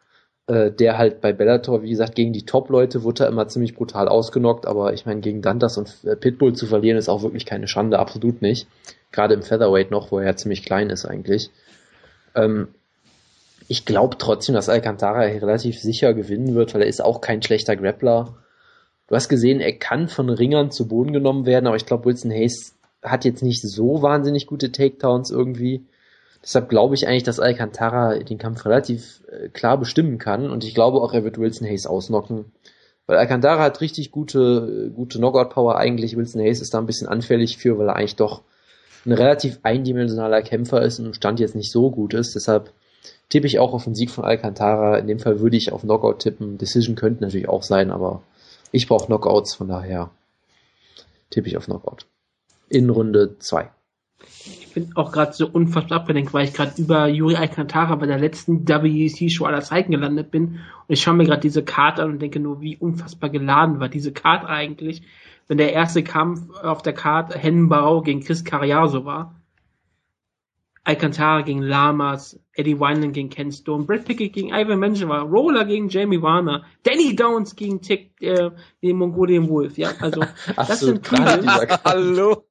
äh, 0.47 0.71
der 0.71 0.99
halt 0.99 1.21
bei 1.21 1.33
Bellator, 1.33 1.83
wie 1.83 1.91
gesagt, 1.91 2.15
gegen 2.15 2.33
die 2.33 2.45
Top-Leute 2.45 3.03
wurde 3.05 3.25
er 3.25 3.29
immer 3.29 3.47
ziemlich 3.49 3.75
brutal 3.75 4.09
ausgenockt, 4.09 4.67
aber 4.67 4.93
ich 4.93 5.07
meine, 5.07 5.21
gegen 5.21 5.43
Dantas 5.43 5.79
und 5.79 5.93
äh, 6.05 6.17
Pitbull 6.17 6.55
zu 6.55 6.67
verlieren 6.67 6.99
ist 6.99 7.09
auch 7.09 7.23
wirklich 7.23 7.47
keine 7.47 7.69
Schande, 7.69 7.99
absolut 7.99 8.43
nicht. 8.43 8.67
Gerade 9.13 9.35
im 9.35 9.43
Featherweight 9.43 9.91
noch, 9.91 10.11
wo 10.11 10.19
er 10.19 10.27
ja 10.27 10.37
ziemlich 10.37 10.65
klein 10.65 10.91
ist 10.91 11.05
eigentlich. 11.05 11.51
Ähm, 12.35 12.69
ich 13.69 13.87
glaube 13.87 14.19
trotzdem, 14.19 14.55
dass 14.55 14.69
Alcantara 14.69 15.21
relativ 15.21 15.81
sicher 15.81 16.13
gewinnen 16.15 16.55
wird, 16.55 16.75
weil 16.75 16.83
er 16.83 16.89
ist 16.89 17.03
auch 17.03 17.21
kein 17.21 17.43
schlechter 17.43 17.77
Grappler. 17.77 18.35
Du 19.07 19.15
hast 19.15 19.29
gesehen, 19.29 19.61
er 19.61 19.73
kann 19.73 20.09
von 20.09 20.31
Ringern 20.31 20.71
zu 20.71 20.89
Boden 20.89 21.13
genommen 21.13 21.47
werden, 21.47 21.67
aber 21.67 21.77
ich 21.77 21.87
glaube, 21.87 22.07
Wilson 22.07 22.31
Hayes 22.31 22.75
hat 23.03 23.25
jetzt 23.25 23.43
nicht 23.43 23.63
so 23.63 24.01
wahnsinnig 24.03 24.47
gute 24.47 24.73
Takedowns 24.73 25.31
irgendwie. 25.31 25.85
Deshalb 26.43 26.69
glaube 26.69 26.95
ich 26.95 27.07
eigentlich, 27.07 27.23
dass 27.23 27.41
Alcantara 27.41 28.19
den 28.19 28.39
Kampf 28.39 28.65
relativ 28.65 29.23
äh, 29.31 29.49
klar 29.49 29.79
bestimmen 29.79 30.19
kann 30.19 30.51
und 30.51 30.65
ich 30.65 30.75
glaube 30.75 31.01
auch, 31.01 31.13
er 31.13 31.25
wird 31.25 31.39
Wilson 31.39 31.67
Hayes 31.67 31.87
ausnocken. 31.87 32.53
Weil 33.07 33.19
Alcantara 33.19 33.63
hat 33.63 33.81
richtig 33.81 34.11
gute, 34.11 34.91
gute 34.95 35.19
Knockout-Power 35.19 35.77
eigentlich. 35.77 36.17
Wilson 36.17 36.41
Hayes 36.41 36.63
ist 36.63 36.73
da 36.73 36.79
ein 36.79 36.87
bisschen 36.87 37.09
anfällig 37.09 37.59
für, 37.59 37.79
weil 37.79 37.89
er 37.89 37.97
eigentlich 37.97 38.17
doch 38.17 38.43
ein 39.05 39.13
relativ 39.13 39.61
eindimensionaler 39.63 40.41
Kämpfer 40.41 40.81
ist 40.83 40.99
und 40.99 41.07
im 41.07 41.15
Stand 41.15 41.41
jetzt 41.41 41.55
nicht 41.55 41.71
so 41.71 41.91
gut 41.91 42.15
ist. 42.15 42.35
Deshalb 42.35 42.73
tippe 43.29 43.47
ich 43.47 43.59
auch 43.59 43.75
auf 43.75 43.85
den 43.85 43.95
Sieg 43.95 44.11
von 44.11 44.25
Alcantara. 44.25 44.97
In 44.97 45.07
dem 45.07 45.19
Fall 45.19 45.41
würde 45.41 45.59
ich 45.59 45.73
auf 45.73 45.83
Knockout 45.83 46.21
tippen. 46.21 46.57
Decision 46.57 46.97
könnte 46.97 47.23
natürlich 47.23 47.49
auch 47.49 47.63
sein, 47.63 47.91
aber 47.91 48.23
ich 48.75 48.89
brauche 48.89 49.07
Knockouts, 49.07 49.55
von 49.55 49.69
daher 49.69 50.11
tippe 51.31 51.47
ich 51.47 51.57
auf 51.57 51.67
Knockout. 51.67 52.07
In 52.69 52.91
Runde 52.91 53.39
2. 53.39 53.71
Ich 54.37 54.73
bin 54.75 54.97
auch 54.97 55.13
gerade 55.13 55.33
so 55.33 55.47
unfassbar 55.47 56.01
abgelenkt, 56.01 56.35
weil 56.35 56.47
ich 56.47 56.55
gerade 56.55 56.73
über 56.83 57.07
Yuri 57.07 57.37
Alcantara 57.37 57.95
bei 57.95 58.07
der 58.07 58.19
letzten 58.19 58.67
WEC-Show 58.67 59.45
aller 59.45 59.61
Zeiten 59.61 59.93
gelandet 59.93 60.33
bin. 60.33 60.61
Und 60.89 60.89
ich 60.89 61.03
schaue 61.03 61.15
mir 61.15 61.25
gerade 61.25 61.41
diese 61.41 61.63
Karte 61.63 62.03
an 62.03 62.11
und 62.11 62.23
denke 62.23 62.41
nur, 62.41 62.61
wie 62.61 62.77
unfassbar 62.77 63.31
geladen 63.31 63.79
war 63.79 63.89
diese 63.89 64.13
Karte 64.13 64.49
eigentlich, 64.49 65.03
wenn 65.47 65.59
der 65.59 65.73
erste 65.73 66.03
Kampf 66.03 66.51
auf 66.51 66.83
der 66.83 66.95
Karte 66.95 67.39
Hennenbau 67.39 68.01
gegen 68.01 68.25
Chris 68.25 68.45
Carriazo 68.45 69.05
war. 69.05 69.37
Alcantara 70.85 71.41
gegen 71.41 71.63
Lamas, 71.63 72.39
Eddie 72.53 72.79
Wineland 72.79 73.15
gegen 73.15 73.31
Ken 73.31 73.51
Stone, 73.51 73.85
Brad 73.85 74.05
Pickett 74.05 74.35
gegen 74.35 74.49
Ivan 74.53 74.79
Menjivar, 74.79 75.23
Roller 75.23 75.65
gegen 75.65 75.89
Jamie 75.89 76.21
Warner, 76.21 76.65
Danny 76.83 77.17
Downs 77.17 77.57
gegen 77.57 77.81
Tick, 77.81 78.13
äh, 78.21 78.51
den 78.83 78.97
Mongolian 78.99 79.49
Wolf, 79.49 79.79
ja, 79.79 79.93
also, 80.01 80.21
das 80.57 80.81
so, 80.81 80.87
sind 80.87 81.03
Prelims. 81.03 81.47
Hallo. 81.85 82.45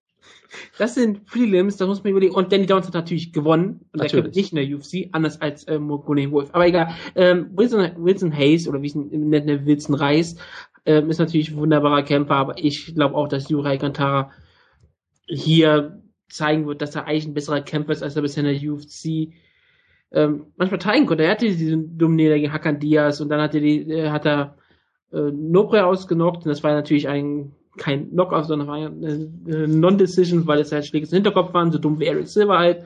Das 0.78 0.96
sind 0.96 1.26
Prelims, 1.26 1.78
das 1.78 1.88
muss 1.88 2.04
man 2.04 2.12
überlegen. 2.12 2.36
Und 2.36 2.52
Danny 2.52 2.66
Downs 2.66 2.88
hat 2.88 2.94
natürlich 2.94 3.34
gewonnen. 3.34 3.82
Und 3.92 4.02
natürlich. 4.02 4.14
er 4.14 4.22
kämpft 4.22 4.36
nicht 4.36 4.54
in 4.54 4.56
der 4.56 4.78
UFC, 4.78 5.10
anders 5.12 5.42
als 5.42 5.64
äh, 5.64 5.80
Mongolian 5.80 6.32
Wolf. 6.32 6.50
Aber 6.54 6.68
egal, 6.68 6.94
ähm, 7.16 7.50
Wilson, 7.56 7.92
Wilson 7.98 8.36
Hayes, 8.36 8.68
oder 8.68 8.82
wie 8.82 8.88
ich 8.88 8.96
ihn 8.96 9.30
nenne, 9.30 9.66
Wilson 9.66 9.96
Reis, 9.96 10.36
ähm, 10.86 11.10
ist 11.10 11.20
natürlich 11.20 11.52
ein 11.52 11.58
wunderbarer 11.58 12.04
Kämpfer, 12.04 12.36
aber 12.36 12.58
ich 12.58 12.94
glaube 12.94 13.16
auch, 13.16 13.28
dass 13.28 13.50
Juraj 13.50 13.78
Kantara 13.78 14.32
hier 15.26 16.03
zeigen 16.34 16.66
wird, 16.66 16.82
dass 16.82 16.96
er 16.96 17.06
eigentlich 17.06 17.28
ein 17.28 17.34
besserer 17.34 17.62
Kämpfer 17.62 17.94
ist, 17.94 18.04
als 18.04 18.16
er 18.16 18.22
bisher 18.22 18.44
in 18.44 18.60
der 18.60 18.72
UFC 18.72 19.34
ähm, 20.12 20.48
manchmal 20.58 20.82
zeigen 20.82 21.06
konnte. 21.06 21.24
Er 21.24 21.32
hatte 21.32 21.46
diesen 21.46 21.98
dummen 21.98 22.16
Nieder 22.16 22.36
gegen 22.36 22.54
Hakan 22.54 22.80
Diaz 22.80 23.20
und 23.22 23.30
dann 23.30 23.42
hat 23.42 23.56
er, 23.56 23.62
äh, 23.62 24.08
er 24.08 24.58
äh, 25.12 25.32
Nobre 25.32 25.86
ausgenockt 25.86 26.46
und 26.46 26.50
das 26.50 26.64
war 26.64 26.74
natürlich 26.74 27.08
ein 27.08 27.54
kein 27.78 28.12
Knockout, 28.12 28.46
sondern 28.46 28.68
war 28.68 28.76
eine, 28.76 29.32
eine 29.48 29.68
Non-Decision, 29.68 30.46
weil 30.46 30.60
es 30.60 30.72
halt 30.72 30.86
Schläge 30.86 31.08
im 31.08 31.12
Hinterkopf 31.12 31.54
waren, 31.54 31.72
so 31.72 31.80
dumm 31.80 32.00
wie 32.00 32.06
Eric 32.06 32.28
Silver 32.28 32.60
halt. 32.60 32.86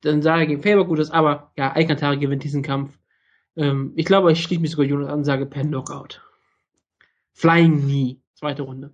Dann 0.00 0.22
sah 0.22 0.38
er 0.38 0.46
gegen 0.46 0.62
Faber 0.62 0.84
gut 0.84 0.98
ist, 0.98 1.12
aber 1.12 1.52
ja, 1.56 1.72
Alcantara 1.72 2.16
gewinnt 2.16 2.42
diesen 2.42 2.62
Kampf. 2.62 2.98
Ähm, 3.54 3.92
ich 3.94 4.04
glaube, 4.04 4.32
ich 4.32 4.42
schließe 4.42 4.60
mich 4.60 4.72
sogar 4.72 4.86
Jonas 4.86 5.08
an, 5.08 5.24
sage 5.24 5.46
per 5.46 5.62
Knockout. 5.62 6.20
Flying 7.32 7.82
Knee, 7.82 8.20
zweite 8.34 8.62
Runde. 8.62 8.90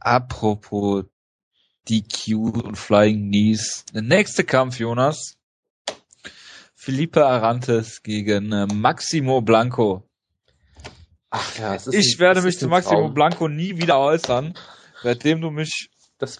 Apropos 0.00 1.04
DQ 1.88 2.64
und 2.64 2.76
Flying 2.76 3.28
Knees. 3.28 3.84
Der 3.94 4.02
nächste 4.02 4.44
Kampf, 4.44 4.78
Jonas. 4.78 5.36
Felipe 6.74 7.26
Arantes 7.26 8.02
gegen 8.02 8.52
äh, 8.52 8.66
Maximo 8.66 9.40
Blanco. 9.40 10.02
Ach 11.30 11.58
ja, 11.58 11.74
es 11.74 11.86
ist 11.86 11.94
ich 11.94 12.16
ein, 12.16 12.20
werde 12.20 12.42
mich 12.42 12.58
zu 12.58 12.68
Maximo 12.68 13.02
Traum. 13.02 13.14
Blanco 13.14 13.48
nie 13.48 13.76
wieder 13.76 13.98
äußern, 13.98 14.54
seitdem 15.02 15.40
du 15.40 15.50
mich 15.50 15.90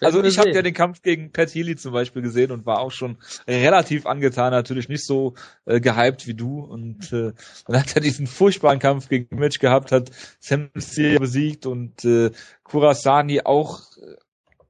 also 0.01 0.22
ich 0.22 0.38
habe 0.38 0.53
ja 0.53 0.62
den 0.62 0.74
Kampf 0.74 1.03
gegen 1.03 1.32
Pat 1.32 1.53
Healy 1.55 1.76
zum 1.76 1.93
Beispiel 1.93 2.22
gesehen 2.22 2.53
und 2.53 2.66
war 2.66 2.78
auch 2.80 2.93
schon 2.93 3.18
relativ 3.49 4.07
angetan, 4.07 4.53
natürlich 4.53 4.88
nicht 4.88 5.05
so 5.05 5.34
äh, 5.64 5.80
gehypt 5.80 6.26
wie 6.26 6.34
du. 6.34 6.61
Und 6.61 7.12
äh, 7.12 7.32
dann 7.66 7.80
hat 7.80 7.95
er 7.97 8.01
diesen 8.01 8.26
furchtbaren 8.26 8.78
Kampf 8.78 9.09
gegen 9.09 9.36
Mitch 9.36 9.59
gehabt, 9.59 9.90
hat 9.90 10.11
Sam 10.38 10.70
Steele 10.76 11.18
besiegt 11.18 11.66
und 11.66 12.05
äh, 12.05 12.30
Kurasani 12.62 13.40
auch 13.40 13.80
äh, 13.97 14.14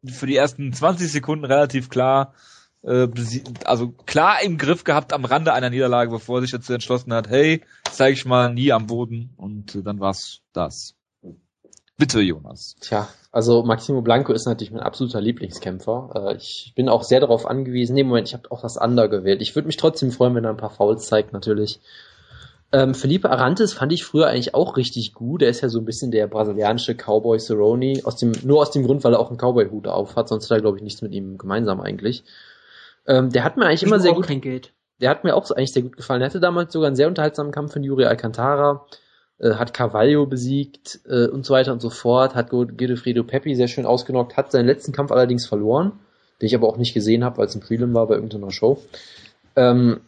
für 0.07 0.26
die 0.26 0.36
ersten 0.36 0.72
20 0.72 1.11
Sekunden 1.11 1.44
relativ 1.44 1.88
klar 1.88 2.34
äh, 2.82 3.09
also 3.64 3.88
klar 4.07 4.42
im 4.42 4.59
Griff 4.59 4.84
gehabt 4.84 5.12
am 5.12 5.24
Rande 5.24 5.53
einer 5.53 5.70
Niederlage, 5.70 6.11
bevor 6.11 6.38
er 6.38 6.42
sich 6.42 6.50
dazu 6.50 6.72
entschlossen 6.72 7.12
hat, 7.12 7.28
hey, 7.28 7.62
zeig 7.90 8.14
ich 8.14 8.24
mal 8.24 8.53
nie 8.53 8.72
am 8.72 8.86
Boden 8.86 9.30
und 9.36 9.74
äh, 9.74 9.82
dann 9.82 10.00
war's 10.00 10.40
das. 10.53 10.94
Bitte, 11.96 12.20
Jonas. 12.20 12.74
Tja, 12.80 13.09
also 13.30 13.62
Maximo 13.62 14.03
Blanco 14.03 14.32
ist 14.32 14.46
natürlich 14.46 14.72
mein 14.72 14.82
absoluter 14.82 15.20
Lieblingskämpfer. 15.20 16.30
Äh, 16.30 16.36
ich 16.36 16.72
bin 16.74 16.88
auch 16.88 17.05
sehr 17.05 17.20
darauf 17.20 17.46
angewiesen. 17.46 17.94
Nee, 17.94 18.03
Moment, 18.03 18.28
ich 18.28 18.34
habe 18.34 18.50
auch 18.50 18.62
das 18.62 18.76
Under 18.76 19.09
gewählt. 19.09 19.40
Ich 19.40 19.55
würde 19.55 19.66
mich 19.66 19.76
trotzdem 19.76 20.11
freuen, 20.11 20.34
wenn 20.34 20.44
er 20.44 20.50
ein 20.50 20.57
paar 20.57 20.70
Fouls 20.70 21.07
zeigt, 21.07 21.32
natürlich. 21.32 21.80
Ähm, 22.72 22.94
Felipe 22.94 23.30
Arantes 23.30 23.74
fand 23.74 23.92
ich 23.92 24.04
früher 24.04 24.28
eigentlich 24.28 24.54
auch 24.54 24.76
richtig 24.76 25.12
gut. 25.12 25.42
Er 25.42 25.50
ist 25.50 25.60
ja 25.60 25.68
so 25.68 25.78
ein 25.78 25.84
bisschen 25.84 26.10
der 26.10 26.26
brasilianische 26.26 26.94
Cowboy 26.94 27.38
Cerrone. 27.38 28.00
Aus 28.04 28.16
dem, 28.16 28.32
nur 28.44 28.60
aus 28.60 28.70
dem 28.70 28.84
Grund, 28.84 29.04
weil 29.04 29.12
er 29.12 29.20
auch 29.20 29.28
einen 29.28 29.38
Cowboy-Hut 29.38 29.88
auf 29.88 30.16
hat, 30.16 30.28
sonst 30.28 30.50
hat 30.50 30.58
er, 30.58 30.62
glaube 30.62 30.78
ich, 30.78 30.82
nichts 30.82 31.02
mit 31.02 31.12
ihm 31.12 31.36
gemeinsam 31.36 31.80
eigentlich. 31.80 32.24
Ähm, 33.06 33.30
der 33.30 33.44
hat 33.44 33.56
mir 33.56 33.66
eigentlich 33.66 33.82
ich 33.82 33.88
immer 33.88 34.00
sehr 34.00 34.14
gut. 34.14 34.26
Kein 34.26 34.40
Geld. 34.40 34.72
Der 35.00 35.10
hat 35.10 35.24
mir 35.24 35.34
auch 35.34 35.50
eigentlich 35.50 35.72
sehr 35.72 35.82
gut 35.82 35.96
gefallen. 35.96 36.22
Er 36.22 36.28
hatte 36.28 36.40
damals 36.40 36.72
sogar 36.72 36.86
einen 36.86 36.96
sehr 36.96 37.08
unterhaltsamen 37.08 37.52
Kampf 37.52 37.72
von 37.72 37.82
Yuri 37.82 38.04
Alcantara 38.06 38.86
äh, 39.42 39.54
hat 39.54 39.74
Carvalho 39.74 40.24
besiegt 40.26 41.00
äh, 41.06 41.26
und 41.26 41.44
so 41.44 41.54
weiter 41.54 41.72
und 41.72 41.82
so 41.82 41.90
fort, 41.90 42.34
hat 42.34 42.50
Godofredo 42.50 43.24
Peppi 43.24 43.54
sehr 43.54 43.68
schön 43.68 43.86
ausgenockt, 43.86 44.36
hat 44.36 44.52
seinen 44.52 44.66
letzten 44.66 44.92
Kampf 44.92 45.10
allerdings 45.10 45.46
verloren, 45.46 45.92
den 46.40 46.46
ich 46.46 46.54
aber 46.54 46.68
auch 46.68 46.76
nicht 46.76 46.94
gesehen 46.94 47.24
habe, 47.24 47.38
weil 47.38 47.46
es 47.46 47.54
ein 47.54 47.60
Prelim 47.60 47.92
war 47.92 48.06
bei 48.06 48.14
irgendeiner 48.14 48.50
Show. 48.50 48.80
Ähm, 49.56 50.00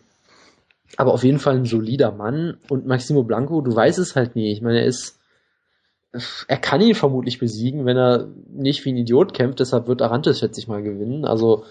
aber 0.96 1.12
auf 1.12 1.24
jeden 1.24 1.38
Fall 1.38 1.56
ein 1.56 1.64
solider 1.64 2.12
Mann 2.12 2.58
und 2.68 2.86
Maximo 2.86 3.22
Blanco, 3.22 3.60
du 3.60 3.74
weißt 3.74 3.98
es 3.98 4.16
halt 4.16 4.36
nie. 4.36 4.52
Ich 4.52 4.62
meine, 4.62 4.80
er 4.80 4.86
ist, 4.86 5.18
er 6.46 6.58
kann 6.58 6.80
ihn 6.80 6.94
vermutlich 6.94 7.38
besiegen, 7.38 7.86
wenn 7.86 7.96
er 7.96 8.28
nicht 8.48 8.84
wie 8.84 8.92
ein 8.92 8.96
Idiot 8.96 9.34
kämpft, 9.34 9.60
deshalb 9.60 9.88
wird 9.88 10.02
Arantes, 10.02 10.38
schätze 10.38 10.60
ich 10.60 10.68
mal, 10.68 10.82
gewinnen. 10.82 11.24
Also, 11.24 11.64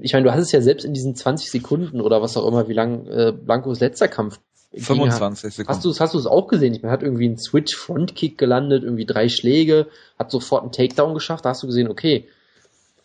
ich 0.00 0.12
meine, 0.12 0.24
du 0.24 0.32
hast 0.32 0.40
es 0.40 0.52
ja 0.52 0.60
selbst 0.60 0.84
in 0.84 0.94
diesen 0.94 1.14
20 1.14 1.50
Sekunden 1.50 2.00
oder 2.00 2.20
was 2.20 2.36
auch 2.36 2.46
immer, 2.48 2.68
wie 2.68 2.74
lang 2.74 3.06
äh, 3.06 3.32
Blancos 3.32 3.80
letzter 3.80 4.08
Kampf 4.08 4.40
25 4.74 5.54
Sekunden. 5.54 5.68
Hast 5.68 5.84
du 5.84 5.90
es 5.90 6.00
hast 6.00 6.14
du 6.14 6.18
es 6.18 6.26
auch 6.26 6.48
gesehen? 6.48 6.74
Ich 6.74 6.82
meine, 6.82 6.92
hat 6.92 7.02
irgendwie 7.02 7.26
einen 7.26 7.38
Switch 7.38 7.74
Frontkick 7.76 8.36
gelandet, 8.36 8.82
irgendwie 8.82 9.06
drei 9.06 9.28
Schläge, 9.28 9.86
hat 10.18 10.30
sofort 10.30 10.62
einen 10.62 10.72
Takedown 10.72 11.14
geschafft. 11.14 11.44
Da 11.44 11.50
hast 11.50 11.62
du 11.62 11.66
gesehen, 11.68 11.88
okay, 11.88 12.28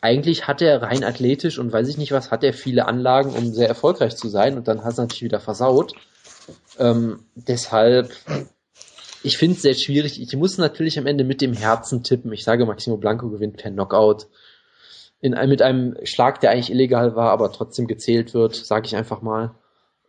eigentlich 0.04 0.47
hat 0.47 0.62
er 0.62 0.82
rein 0.82 1.06
athletisch 1.06 1.58
und 1.58 1.72
weiß 1.72 1.88
ich 1.88 1.97
nicht 1.97 2.12
was, 2.12 2.30
hat 2.30 2.43
er 2.43 2.54
viele 2.54 2.88
Anlagen, 2.88 3.32
um 3.32 3.54
sehr 3.54 3.70
erfolgreich 3.70 4.18
zu 4.18 4.28
sein 4.28 4.58
und 4.58 4.68
dann 4.68 4.84
hat 4.84 4.97
er 4.97 5.04
natürlich 5.04 5.24
wieder 5.24 5.39
versaut. 5.39 5.93
Ähm, 6.78 7.24
deshalb, 7.36 8.12
ich 9.24 9.38
finde 9.38 9.56
es 9.56 9.62
sehr 9.62 9.76
schwierig. 9.76 10.22
Ich 10.22 10.36
muss 10.36 10.58
natürlich 10.58 10.99
am 10.99 11.08
Ende 11.08 11.24
mit 11.24 11.39
dem 11.39 11.54
Herzen 11.54 12.04
tippen. 12.04 12.34
Ich 12.34 12.43
sage, 12.43 12.66
Maximo 12.66 12.97
Blanco 12.97 13.30
gewinnt 13.30 13.56
per 13.56 13.72
Knockout. 13.72 14.28
In, 15.22 15.32
mit 15.47 15.62
einem 15.62 15.95
Schlag, 16.04 16.41
der 16.41 16.51
eigentlich 16.51 16.70
illegal 16.70 17.16
war, 17.16 17.32
aber 17.32 17.54
trotzdem 17.54 17.88
gezählt 17.88 18.34
wird, 18.34 18.58
sage 18.58 18.88
ich 18.88 18.97
einfach 18.97 19.22
mal. 19.22 19.56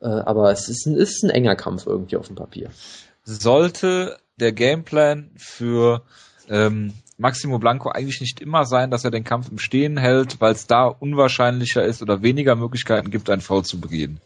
Äh, 0.01 0.07
aber 0.09 0.51
es 0.51 0.69
ist 0.69 0.87
ein, 0.87 0.97
ist 0.97 1.23
ein 1.23 1.31
enger 1.31 1.55
Kampf 1.55 1.87
irgendwie 1.87 2.17
auf 2.17 2.27
dem 2.27 2.35
Papier. 2.35 2.71
Sollte 3.23 4.19
der 4.41 4.51
Gameplan 4.51 5.31
für 5.37 6.03
ähm, 6.51 6.95
Maximo 7.17 7.59
Blanco 7.59 7.91
eigentlich 7.91 8.21
nicht 8.21 8.41
immer 8.41 8.65
sein, 8.65 8.91
dass 8.91 9.05
er 9.05 9.11
den 9.11 9.25
Kampf 9.25 9.49
im 9.51 9.59
Stehen 9.59 9.97
hält, 9.97 10.41
weil 10.41 10.53
es 10.53 10.67
da 10.67 10.87
unwahrscheinlicher 10.87 11.85
ist 11.85 12.03
oder 12.03 12.23
weniger 12.23 12.57
Möglichkeiten 12.57 13.11
gibt, 13.11 13.31
einen 13.31 13.41
Foul 13.41 13.65
zu 13.65 13.81
begehen. 13.81 14.21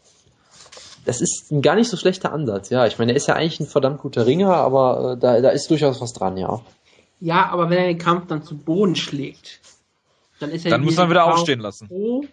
Das 1.05 1.21
ist 1.21 1.51
ein 1.51 1.61
gar 1.61 1.75
nicht 1.75 1.89
so 1.89 1.97
schlechter 1.97 2.33
Ansatz, 2.33 2.69
ja. 2.69 2.85
Ich 2.85 2.99
meine, 2.99 3.13
er 3.13 3.15
ist 3.15 3.27
ja 3.27 3.35
eigentlich 3.35 3.59
ein 3.59 3.67
verdammt 3.67 3.99
guter 3.99 4.25
Ringer, 4.25 4.53
aber 4.53 5.13
äh, 5.13 5.19
da, 5.19 5.39
da 5.41 5.49
ist 5.49 5.69
durchaus 5.69 6.01
was 6.01 6.13
dran, 6.13 6.37
ja. 6.37 6.61
Ja, 7.19 7.49
aber 7.49 7.69
wenn 7.69 7.77
er 7.77 7.87
den 7.87 7.97
Kampf 7.97 8.27
dann 8.27 8.43
zu 8.43 8.57
Boden 8.57 8.95
schlägt, 8.95 9.59
dann 10.39 10.51
ist 10.51 10.65
er 10.65 10.71
Dann 10.71 10.83
muss 10.83 10.97
man 10.97 11.09
wieder 11.09 11.25
aufstehen 11.25 11.59
lassen. 11.59 11.87
Froh, 11.87 12.25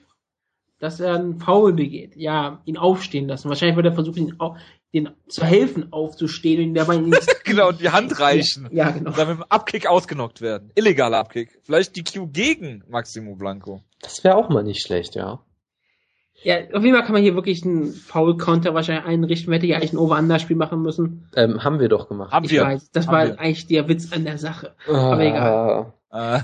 dass 0.79 1.01
er 1.01 1.15
einen 1.15 1.41
Foul 1.41 1.73
begeht. 1.73 2.17
Ja, 2.17 2.61
ihn 2.65 2.77
aufstehen 2.77 3.29
lassen. 3.29 3.49
Wahrscheinlich 3.49 3.77
wird 3.77 3.87
er 3.87 3.93
versuchen, 3.93 4.29
ihn, 4.29 4.35
auf, 4.39 4.57
den 4.95 5.11
zu 5.29 5.45
helfen, 5.45 5.93
aufzustehen 5.93 6.69
und 6.71 6.75
dabei 6.75 6.97
nicht. 6.99 7.45
genau, 7.45 7.69
und 7.69 7.81
die 7.81 7.91
Hand 7.91 8.19
reichen. 8.21 8.69
Ja, 8.71 8.87
ja 8.87 8.91
genau. 8.93 9.11
Und 9.11 9.19
dann 9.19 9.29
mit 9.29 9.39
dem 9.39 9.45
Abkick 9.49 9.87
ausgenockt 9.87 10.41
werden. 10.41 10.71
Illegaler 10.75 11.19
Abkick. 11.19 11.61
Vielleicht 11.65 11.97
die 11.97 12.05
Q 12.05 12.29
gegen 12.29 12.83
Maximo 12.89 13.35
Blanco. 13.35 13.83
Das 14.01 14.23
wäre 14.25 14.37
auch 14.37 14.49
mal 14.49 14.63
nicht 14.63 14.83
schlecht, 14.83 15.15
ja. 15.15 15.41
Ja, 16.43 16.57
auf 16.75 16.85
jeden 16.85 16.95
Fall 16.95 17.03
kann 17.03 17.15
man 17.15 17.23
hier 17.23 17.35
wirklich 17.35 17.65
einen 17.65 17.93
Foul-Counter 17.93 18.75
wahrscheinlich 18.75 19.07
einrichten. 19.07 19.51
Man 19.51 19.55
hätte 19.55 19.67
ja 19.67 19.77
eigentlich 19.79 19.95
ein 19.95 19.99
Over-Under-Spiel 19.99 20.57
machen 20.57 20.83
müssen. 20.83 21.29
Ähm, 21.35 21.65
haben 21.65 21.81
wir 21.81 21.89
doch 21.89 22.09
gemacht. 22.09 22.31
Haben 22.33 22.45
ich 22.45 22.53
wir. 22.53 22.63
weiß, 22.63 22.91
das 22.93 23.07
haben 23.07 23.15
war 23.15 23.27
wir. 23.27 23.41
eigentlich 23.41 23.67
der 23.67 23.89
Witz 23.89 24.13
an 24.13 24.25
der 24.25 24.39
Sache. 24.39 24.75
Ah. 24.87 25.13
Aber 25.13 25.23
egal. 25.25 25.93
Ah. 26.11 26.43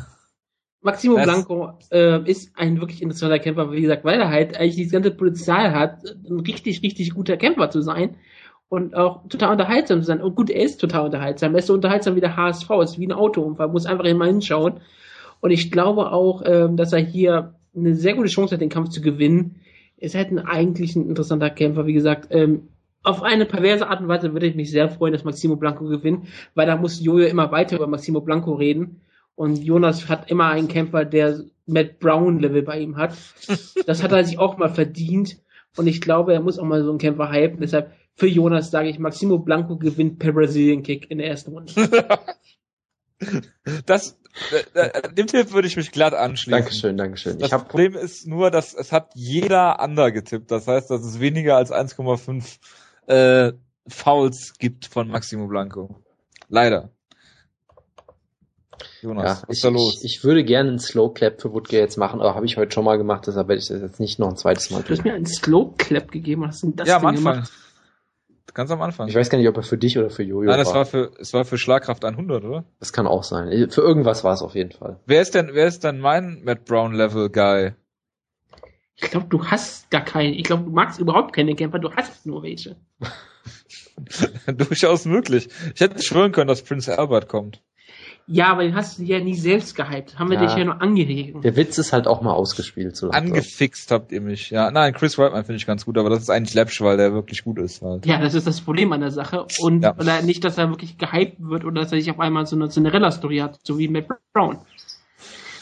Maximo 0.83 1.17
das 1.17 1.25
Blanco 1.25 1.73
äh, 1.91 2.29
ist 2.29 2.53
ein 2.57 2.81
wirklich 2.81 3.03
interessanter 3.03 3.39
Kämpfer, 3.39 3.71
wie 3.73 3.81
gesagt, 3.81 4.05
weil 4.05 4.21
er 4.21 4.31
halt 4.31 4.59
eigentlich 4.59 4.85
das 4.85 4.93
ganze 4.93 5.13
Potenzial 5.13 5.73
hat, 5.73 6.03
ein 6.29 6.41
richtig, 6.41 6.83
richtig 6.83 7.15
guter 7.15 7.37
Kämpfer 7.37 7.71
zu 7.71 7.81
sein 7.81 8.17
und 8.69 8.95
auch 8.97 9.29
total 9.29 9.53
unterhaltsam 9.53 10.01
zu 10.01 10.07
sein. 10.07 10.21
Und 10.21 10.35
gut, 10.35 10.51
er 10.51 10.65
ist 10.65 10.81
total 10.81 11.05
unterhaltsam. 11.05 11.55
Er 11.55 11.61
ist 11.61 11.67
so 11.67 11.75
unterhaltsam 11.75 12.17
wie 12.17 12.21
der 12.21 12.37
HSV, 12.37 12.69
ist 12.83 12.99
wie 12.99 13.07
ein 13.07 13.13
Autounfall, 13.13 13.69
muss 13.69 13.87
einfach 13.87 14.05
immer 14.05 14.27
hinschauen. 14.27 14.81
Und 15.41 15.51
ich 15.51 15.71
glaube 15.71 16.11
auch, 16.11 16.43
ähm, 16.45 16.77
dass 16.77 16.93
er 16.93 17.01
hier 17.01 17.55
eine 17.77 17.95
sehr 17.95 18.15
gute 18.15 18.29
Chance 18.29 18.55
hat, 18.55 18.61
den 18.61 18.69
Kampf 18.69 18.91
zu 18.91 19.01
gewinnen. 19.01 19.61
Ist 19.97 20.17
halt 20.17 20.33
ein, 20.33 20.41
eigentlich 20.41 20.97
ein 20.97 21.09
interessanter 21.09 21.51
Kämpfer, 21.51 21.87
wie 21.87 21.93
gesagt. 21.93 22.29
Ähm, 22.31 22.69
auf 23.05 23.23
eine 23.23 23.47
perverse 23.47 23.89
Art 23.89 24.01
und 24.01 24.09
Weise 24.09 24.33
würde 24.33 24.47
ich 24.47 24.55
mich 24.55 24.71
sehr 24.71 24.89
freuen, 24.89 25.13
dass 25.13 25.25
Maximo 25.25 25.57
Blanco 25.57 25.85
gewinnt, 25.85 26.27
weil 26.55 26.67
da 26.67 26.77
muss 26.77 27.03
Jojo 27.03 27.27
immer 27.27 27.53
weiter 27.53 27.77
über 27.77 27.87
Maximo 27.87 28.21
Blanco 28.21 28.55
reden 28.55 29.01
Und 29.35 29.57
Jonas 29.57 30.09
hat 30.09 30.31
immer 30.31 30.49
einen 30.49 30.69
Kämpfer, 30.69 31.05
der 31.05 31.45
Matt 31.67 31.99
Brown 31.99 32.39
Level 32.39 32.63
bei 32.63 32.81
ihm 32.81 32.97
hat. 32.97 33.17
Das 33.87 34.03
hat 34.03 34.13
er 34.13 34.25
sich 34.25 34.39
auch 34.39 34.59
mal 34.59 34.69
verdient. 34.69 35.39
Und 35.77 35.87
ich 35.87 36.01
glaube, 36.01 36.35
er 36.35 36.41
muss 36.41 36.59
auch 36.59 36.65
mal 36.65 36.83
so 36.83 36.91
einen 36.91 36.99
Kämpfer 36.99 37.33
hypen. 37.33 37.61
Deshalb 37.61 37.93
für 38.15 38.27
Jonas 38.27 38.71
sage 38.71 38.89
ich, 38.89 38.99
Maximo 38.99 39.39
Blanco 39.39 39.77
gewinnt 39.77 40.19
per 40.19 40.33
Brazilian 40.33 40.83
Kick 40.83 41.11
in 41.11 41.19
der 41.19 41.29
ersten 41.29 41.53
Runde. 41.53 41.73
das, 43.87 44.19
äh, 44.75 44.81
äh, 44.81 45.15
dem 45.15 45.27
Tipp 45.27 45.53
würde 45.53 45.69
ich 45.69 45.77
mich 45.77 45.93
glatt 45.93 46.15
anschließen. 46.15 46.61
Dankeschön, 46.61 46.97
Dankeschön. 46.97 47.39
Das 47.39 47.51
Problem 47.51 47.95
ist 47.95 48.27
nur, 48.27 48.51
dass 48.51 48.75
es 48.75 48.93
hat 48.93 49.13
jeder 49.15 49.81
Ander 49.81 50.13
getippt. 50.13 50.51
Das 50.51 50.67
heißt, 50.67 50.91
dass 50.91 51.03
es 51.05 51.21
weniger 51.21 51.57
als 51.57 51.73
1,5 51.73 52.59
äh, 53.07 53.53
Fouls 53.89 54.55
gibt 54.59 54.87
von 54.87 55.09
Maximo 55.09 55.47
Blanco. 55.49 56.03
Leider. 56.49 56.91
Jonas, 59.03 59.25
ja, 59.25 59.49
was 59.49 59.57
ist 59.57 59.65
da 59.65 59.69
los? 59.69 60.01
Ich, 60.03 60.17
ich 60.17 60.25
würde 60.25 60.45
gerne 60.45 60.71
einen 60.71 60.79
Slow 60.79 61.13
Clap 61.13 61.41
für 61.41 61.53
Woodgate 61.53 61.83
jetzt 61.83 61.97
machen, 61.97 62.21
aber 62.21 62.35
habe 62.35 62.47
ich 62.47 62.57
heute 62.57 62.73
schon 62.73 62.85
mal 62.85 62.99
gemacht, 62.99 63.27
deshalb 63.27 63.49
werde 63.49 63.61
ich 63.61 63.69
das 63.69 63.81
jetzt 63.81 64.01
nicht 64.01 64.19
noch 64.19 64.29
ein 64.29 64.37
zweites 64.37 64.71
Mal 64.71 64.79
tun. 64.79 64.87
Du 64.89 64.93
hast 64.95 65.05
mir 65.05 65.15
einen 65.15 65.27
Slow 65.27 65.75
Clap 65.79 66.11
gegeben, 66.11 66.43
was 66.43 66.57
hast 66.57 66.63
du 66.65 66.73
das 66.73 66.89
ja, 66.89 66.97
am 66.97 67.07
Anfang. 67.07 67.35
Gemacht? 67.35 67.53
Ganz 68.55 68.71
am 68.71 68.83
Anfang. 68.83 69.09
Ich 69.09 69.15
weiß 69.15 69.31
gar 69.31 69.39
nicht, 69.39 69.49
ob 69.49 69.57
er 69.57 69.63
für 69.63 69.79
dich 69.79 69.99
oder 69.99 70.11
für 70.11 70.23
Jojo 70.23 70.51
Nein, 70.51 70.59
das 70.59 70.69
war. 70.69 70.75
war 70.75 70.87
für, 70.87 71.13
es 71.19 71.33
war 71.33 71.45
für 71.45 71.57
Schlagkraft 71.57 72.05
100, 72.05 72.45
oder? 72.45 72.65
Das 72.81 72.93
kann 72.93 73.07
auch 73.07 73.25
sein. 73.25 73.71
Für 73.71 73.81
irgendwas 73.81 74.25
war 74.25 74.35
es 74.35 74.43
auf 74.43 74.55
jeden 74.55 74.73
Fall. 74.73 75.01
Wer 75.07 75.23
ist 75.23 75.35
denn, 75.35 75.51
wer 75.53 75.67
ist 75.67 75.85
denn 75.85 76.01
mein 76.01 76.43
Matt 76.45 76.67
Brown 76.67 76.93
Level 76.93 77.31
Guy? 77.31 77.73
Ich 78.97 79.11
glaube, 79.11 79.27
du 79.29 79.47
hast 79.47 79.91
gar 79.91 80.05
keinen. 80.05 80.35
Ich 80.35 80.45
glaube, 80.45 80.65
du 80.65 80.71
magst 80.71 81.01
überhaupt 81.01 81.35
keine 81.35 81.55
Kämpfer, 81.55 81.79
du 81.79 81.91
hast 81.93 82.27
nur 82.27 82.43
welche. 82.43 82.77
Durchaus 84.47 85.07
möglich. 85.07 85.49
Ich 85.75 85.81
hätte 85.81 86.03
schwören 86.03 86.33
können, 86.33 86.49
dass 86.49 86.63
Prince 86.63 86.99
Albert 86.99 87.29
kommt. 87.29 87.63
Ja, 88.27 88.53
aber 88.53 88.63
den 88.63 88.75
hast 88.75 88.99
du 88.99 89.03
ja 89.03 89.21
nie 89.21 89.35
selbst 89.35 89.75
gehypt. 89.75 90.19
Haben 90.19 90.31
wir 90.31 90.41
ja. 90.41 90.47
dich 90.47 90.57
ja 90.57 90.65
nur 90.65 90.81
angeregt. 90.81 91.43
Der 91.43 91.57
Witz 91.57 91.79
ist 91.79 91.93
halt 91.93 92.07
auch 92.07 92.23
mal 92.23 92.33
ausgespielt. 92.33 92.97
So 92.97 93.11
Angefixt 93.11 93.91
habt 93.91 94.13
ihr 94.13 94.21
mich. 94.21 94.51
Ja, 94.51 94.71
nein, 94.71 94.95
Chris 94.95 95.19
Whiteman 95.19 95.45
finde 95.45 95.57
ich 95.57 95.67
ganz 95.67 95.85
gut, 95.85 95.99
aber 95.99 96.11
das 96.11 96.21
ist 96.21 96.31
eigentlich 96.31 96.55
Läppsch, 96.55 96.81
weil 96.81 96.97
der 96.97 97.13
wirklich 97.13 97.45
gut 97.45 97.59
ist. 97.59 97.83
Halt. 97.83 98.07
Ja, 98.07 98.21
das 98.21 98.35
ist 98.35 98.47
das 98.47 98.61
Problem 98.61 98.93
an 98.93 99.01
der 99.01 99.11
Sache. 99.11 99.47
Und 99.59 99.83
ja. 99.83 100.23
nicht, 100.23 100.45
dass 100.45 100.59
er 100.59 100.69
wirklich 100.71 100.99
gehypt 100.99 101.37
wird 101.39 101.65
oder 101.65 101.83
dass 101.83 101.93
er 101.93 101.99
sich 101.99 102.11
auf 102.11 102.21
einmal 102.21 102.47
so 102.47 102.57
eine 102.57 102.69
Cinderella-Story 102.69 103.39
hat, 103.39 103.59
so 103.63 103.79
wie 103.79 103.89
Matt 103.89 104.07
Brown. 104.33 104.59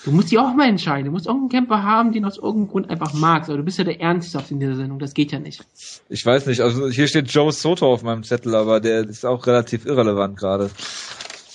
Du 0.05 0.13
musst 0.13 0.31
dich 0.31 0.39
auch 0.39 0.55
mal 0.55 0.69
entscheiden. 0.69 1.07
Du 1.07 1.11
musst 1.11 1.27
irgendeinen 1.27 1.67
Camper 1.67 1.83
haben, 1.83 2.13
den 2.13 2.25
aus 2.25 2.39
irgendeinem 2.39 2.69
Grund 2.69 2.91
einfach 2.91 3.13
magst. 3.13 3.51
Aber 3.51 3.59
du 3.59 3.65
bist 3.65 3.77
ja 3.79 3.85
der 3.85 4.01
Ernsthaft 4.01 4.51
in 4.51 4.59
dieser 4.59 4.77
Sendung. 4.77 4.99
Das 4.99 5.13
geht 5.13 5.31
ja 5.31 5.39
nicht. 5.39 5.63
Ich 6.09 6.25
weiß 6.25 6.47
nicht. 6.47 6.63
Also 6.63 6.89
hier 6.89 7.07
steht 7.07 7.31
Joe 7.31 7.53
Soto 7.53 7.93
auf 7.93 8.03
meinem 8.03 8.23
Zettel, 8.23 8.55
aber 8.55 8.81
der 8.81 9.07
ist 9.07 9.27
auch 9.27 9.47
relativ 9.47 9.85
irrelevant 9.85 10.39
gerade. 10.39 10.71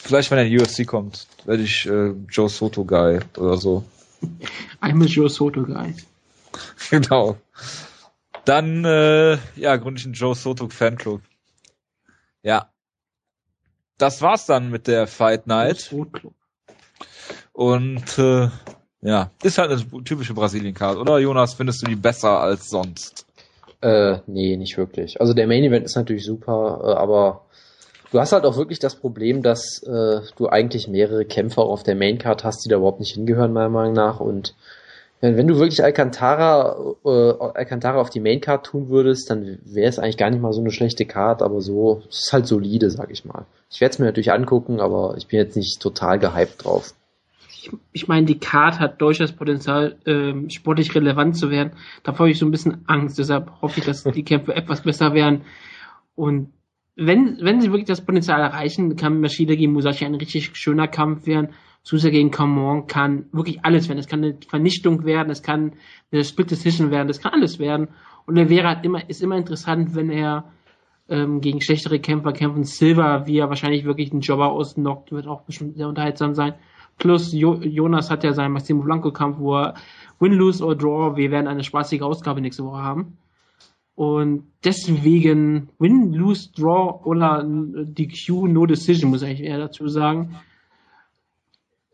Vielleicht, 0.06 0.30
wenn 0.30 0.38
er 0.38 0.46
in 0.46 0.62
UFC 0.62 0.86
kommt, 0.86 1.26
werde 1.46 1.64
ich 1.64 1.88
äh, 1.88 2.14
Joe 2.30 2.48
Soto 2.48 2.86
Guy 2.86 3.22
oder 3.38 3.58
so. 3.58 3.84
I'm 4.80 5.02
a 5.02 5.08
Joe 5.08 5.28
Soto 5.30 5.64
Guy. 5.64 5.96
genau. 6.92 7.38
Dann, 8.46 8.86
äh, 8.86 9.40
ja, 9.56 9.76
gründe 9.78 10.00
ich 10.00 10.06
einen 10.06 10.14
Joe 10.14 10.36
Soto 10.36 10.70
Fanclub. 10.70 11.22
Ja. 12.44 12.70
Das 13.98 14.22
war's 14.22 14.46
dann 14.46 14.70
mit 14.70 14.86
der 14.86 15.08
Fight 15.08 15.48
Night. 15.48 15.92
Und 17.52 18.20
äh, 18.20 18.50
ja, 19.02 19.32
ist 19.42 19.58
halt 19.58 19.72
eine 19.72 20.04
typische 20.04 20.36
Brasilien-Card, 20.36 21.00
oder 21.00 21.18
Jonas? 21.18 21.56
Findest 21.56 21.82
du 21.82 21.88
die 21.88 21.96
besser 21.96 22.40
als 22.42 22.70
sonst? 22.70 23.26
Äh, 23.82 24.20
nee, 24.28 24.56
nicht 24.56 24.78
wirklich. 24.78 25.20
Also 25.20 25.34
der 25.34 25.48
Main 25.48 25.64
Event 25.64 25.84
ist 25.84 25.96
natürlich 25.96 26.26
super, 26.26 26.82
äh, 26.84 26.94
aber 26.94 27.46
du 28.16 28.22
hast 28.22 28.32
halt 28.32 28.46
auch 28.46 28.56
wirklich 28.56 28.80
das 28.80 28.96
Problem, 28.96 29.42
dass 29.42 29.84
äh, 29.84 30.22
du 30.38 30.48
eigentlich 30.48 30.88
mehrere 30.88 31.26
Kämpfer 31.26 31.64
auf 31.64 31.84
der 31.84 31.96
Maincard 31.96 32.46
hast, 32.46 32.64
die 32.64 32.70
da 32.70 32.78
überhaupt 32.78 33.02
nicht 33.02 33.14
hingehören, 33.14 33.52
meiner 33.52 33.68
Meinung 33.68 33.92
nach. 33.92 34.22
Und 34.22 34.56
wenn, 35.20 35.36
wenn 35.36 35.48
du 35.48 35.60
wirklich 35.60 35.84
Alcantara, 35.84 36.78
äh, 37.04 37.10
Alcantara 37.10 38.00
auf 38.00 38.10
die 38.10 38.22
Maincard 38.22 38.66
tun 38.66 38.88
würdest, 38.88 39.30
dann 39.30 39.60
wäre 39.66 39.90
es 39.90 40.00
eigentlich 40.00 40.16
gar 40.16 40.30
nicht 40.30 40.42
mal 40.42 40.54
so 40.54 40.62
eine 40.62 40.72
schlechte 40.72 41.06
Card, 41.06 41.42
aber 41.42 41.60
so 41.60 42.04
ist 42.10 42.32
halt 42.32 42.48
solide, 42.48 42.90
sag 42.90 43.12
ich 43.12 43.26
mal. 43.26 43.46
Ich 43.70 43.82
werde 43.82 43.92
es 43.92 44.00
mir 44.00 44.06
natürlich 44.06 44.32
angucken, 44.32 44.80
aber 44.80 45.16
ich 45.18 45.28
bin 45.28 45.40
jetzt 45.40 45.58
nicht 45.58 45.82
total 45.82 46.18
gehypt 46.18 46.64
drauf. 46.64 46.94
Ich, 47.50 47.70
ich 47.92 48.08
meine, 48.08 48.26
die 48.26 48.40
Card 48.40 48.80
hat 48.80 49.02
durchaus 49.02 49.34
Potenzial, 49.34 49.98
ähm, 50.06 50.50
sportlich 50.50 50.96
relevant 50.96 51.36
zu 51.36 51.52
werden. 51.52 51.74
Davor 52.04 52.20
habe 52.20 52.32
ich 52.32 52.40
so 52.40 52.46
ein 52.46 52.52
bisschen 52.52 52.86
Angst, 52.88 53.20
deshalb 53.20 53.52
hoffe 53.62 53.82
ich, 53.82 53.86
dass 53.86 54.04
die 54.04 54.24
Kämpfe 54.24 54.56
etwas 54.56 54.84
besser 54.84 55.14
werden. 55.14 55.42
Und 56.16 56.55
wenn, 56.96 57.38
wenn 57.42 57.62
sie 57.62 57.72
wirklich 57.72 57.88
das 57.88 58.06
Potenzial 58.06 58.40
erreichen, 58.42 58.96
kann 58.96 59.20
Maschine 59.20 59.58
gegen 59.58 59.74
Musashi 59.74 60.06
ein 60.06 60.16
richtig 60.16 60.56
schöner 60.56 60.88
Kampf 60.88 61.28
werden. 61.28 61.50
Sousa 61.84 62.10
gegen 62.10 62.32
Camon 62.32 62.88
kann 62.88 63.26
wirklich 63.32 63.64
alles 63.64 63.88
werden. 63.90 64.00
Es 64.00 64.08
kann 64.08 64.24
eine 64.24 64.38
Vernichtung 64.48 65.06
werden, 65.06 65.30
es 65.30 65.44
kann 65.44 65.74
eine 66.12 66.24
Split 66.24 66.52
Decision 66.52 66.90
werden, 66.92 67.10
es 67.10 67.22
kann 67.22 67.34
alles 67.34 67.60
werden. 67.60 67.90
Und 68.26 68.36
der 68.36 68.50
wäre 68.50 68.68
halt 68.68 68.86
immer, 68.86 69.08
ist 69.08 69.22
immer 69.22 69.38
interessant, 69.38 69.94
wenn 69.94 70.10
er 70.10 70.46
ähm, 71.10 71.42
gegen 71.42 71.62
schlechtere 71.62 72.00
Kämpfer 72.00 72.32
kämpfen. 72.32 72.64
Silver, 72.64 73.28
wie 73.28 73.38
er 73.38 73.50
wahrscheinlich 73.50 73.86
wirklich 73.86 74.12
einen 74.12 74.22
Jobber 74.22 74.52
ausnockt, 74.52 75.12
wird 75.12 75.28
auch 75.28 75.42
bestimmt 75.42 75.76
sehr 75.76 75.88
unterhaltsam 75.88 76.34
sein. 76.34 76.56
Plus 76.98 77.34
jo 77.34 77.56
Jonas 77.56 78.10
hat 78.10 78.24
ja 78.24 78.34
seinen 78.34 78.54
Massimo 78.54 78.82
Blanco 78.82 79.12
Kampf, 79.12 79.38
wo 79.38 79.58
er 79.58 79.76
Win, 80.20 80.34
Lose 80.34 80.66
or 80.66 80.76
Draw, 80.76 81.18
wir 81.18 81.30
werden 81.30 81.48
eine 81.48 81.64
spaßige 81.64 82.02
Ausgabe 82.02 82.42
nächste 82.42 82.64
Woche 82.64 82.82
haben. 82.82 83.18
Und 83.96 84.52
deswegen 84.64 85.70
Win, 85.80 86.12
Lose, 86.12 86.52
Draw 86.52 87.06
oder 87.06 87.44
DQ, 87.46 88.48
No 88.48 88.66
Decision, 88.66 89.10
muss 89.10 89.22
ich 89.22 89.42
eher 89.42 89.58
dazu 89.58 89.88
sagen. 89.88 90.36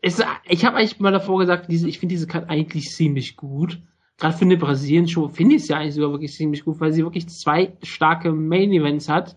Es, 0.00 0.20
ich 0.48 0.64
habe 0.64 0.76
eigentlich 0.76 0.98
mal 0.98 1.12
davor 1.12 1.38
gesagt, 1.38 1.70
diese, 1.70 1.88
ich 1.88 2.00
finde 2.00 2.14
diese 2.14 2.26
Karte 2.26 2.48
eigentlich 2.48 2.90
ziemlich 2.90 3.36
gut. 3.36 3.80
Gerade 4.18 4.36
für 4.36 4.44
eine 4.44 4.56
Brasilien-Show 4.56 5.28
finde 5.28 5.54
ich 5.54 5.62
es 5.62 5.68
ja 5.68 5.78
eigentlich 5.78 5.94
sogar 5.94 6.10
wirklich 6.10 6.32
ziemlich 6.32 6.64
gut, 6.64 6.80
weil 6.80 6.92
sie 6.92 7.04
wirklich 7.04 7.28
zwei 7.28 7.76
starke 7.82 8.32
Main-Events 8.32 9.08
hat, 9.08 9.36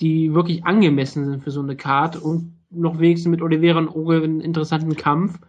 die 0.00 0.34
wirklich 0.34 0.64
angemessen 0.64 1.24
sind 1.24 1.42
für 1.42 1.50
so 1.50 1.60
eine 1.60 1.76
Karte 1.76 2.20
und 2.20 2.54
noch 2.70 3.00
wenigstens 3.00 3.30
mit 3.30 3.42
Oliveira 3.42 3.78
und 3.78 3.88
Oge 3.88 4.22
einen 4.22 4.40
interessanten 4.40 4.96
Kampf 4.96 5.40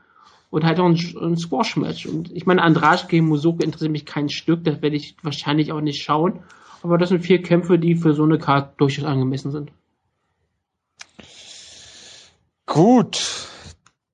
und 0.49 0.63
halt 0.63 0.79
auch 0.79 0.85
ein, 0.85 0.95
ein 1.21 1.37
Squash-Match. 1.37 2.05
Und 2.05 2.31
ich 2.31 2.45
meine, 2.45 2.61
Andrasch 2.61 3.07
gegen 3.07 3.27
Musoko 3.27 3.63
interessiert 3.63 3.91
mich 3.91 4.05
kein 4.05 4.29
Stück, 4.29 4.63
das 4.63 4.81
werde 4.81 4.95
ich 4.95 5.15
wahrscheinlich 5.23 5.71
auch 5.71 5.81
nicht 5.81 6.01
schauen. 6.01 6.39
Aber 6.83 6.97
das 6.97 7.09
sind 7.09 7.21
vier 7.21 7.41
Kämpfe, 7.41 7.79
die 7.79 7.95
für 7.95 8.13
so 8.13 8.23
eine 8.23 8.37
Karte 8.37 8.73
durchaus 8.77 9.05
angemessen 9.05 9.51
sind. 9.51 9.71
Gut, 12.65 13.47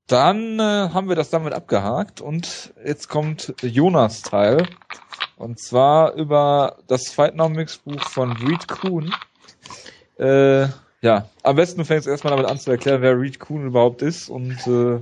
dann 0.07 0.59
äh, 0.59 0.89
haben 0.93 1.09
wir 1.09 1.15
das 1.15 1.29
damit 1.29 1.53
abgehakt 1.53 2.21
und 2.21 2.73
jetzt 2.85 3.09
kommt 3.09 3.53
Jonas 3.61 4.21
Teil. 4.21 4.67
Und 5.37 5.59
zwar 5.59 6.13
über 6.13 6.77
das 6.87 7.09
Fightnomics 7.09 7.79
Buch 7.79 8.01
von 8.01 8.31
Reed 8.33 8.67
Kuhn. 8.67 9.13
Äh, 10.17 10.67
ja, 11.01 11.27
am 11.41 11.55
besten 11.55 11.79
du 11.79 11.85
fängst 11.85 12.07
erstmal 12.07 12.31
damit 12.31 12.49
an 12.49 12.59
zu 12.59 12.71
erklären, 12.71 13.01
wer 13.01 13.19
Reed 13.19 13.39
Kuhn 13.39 13.65
überhaupt 13.65 14.01
ist 14.01 14.29
und 14.29 14.65
äh, 14.67 15.01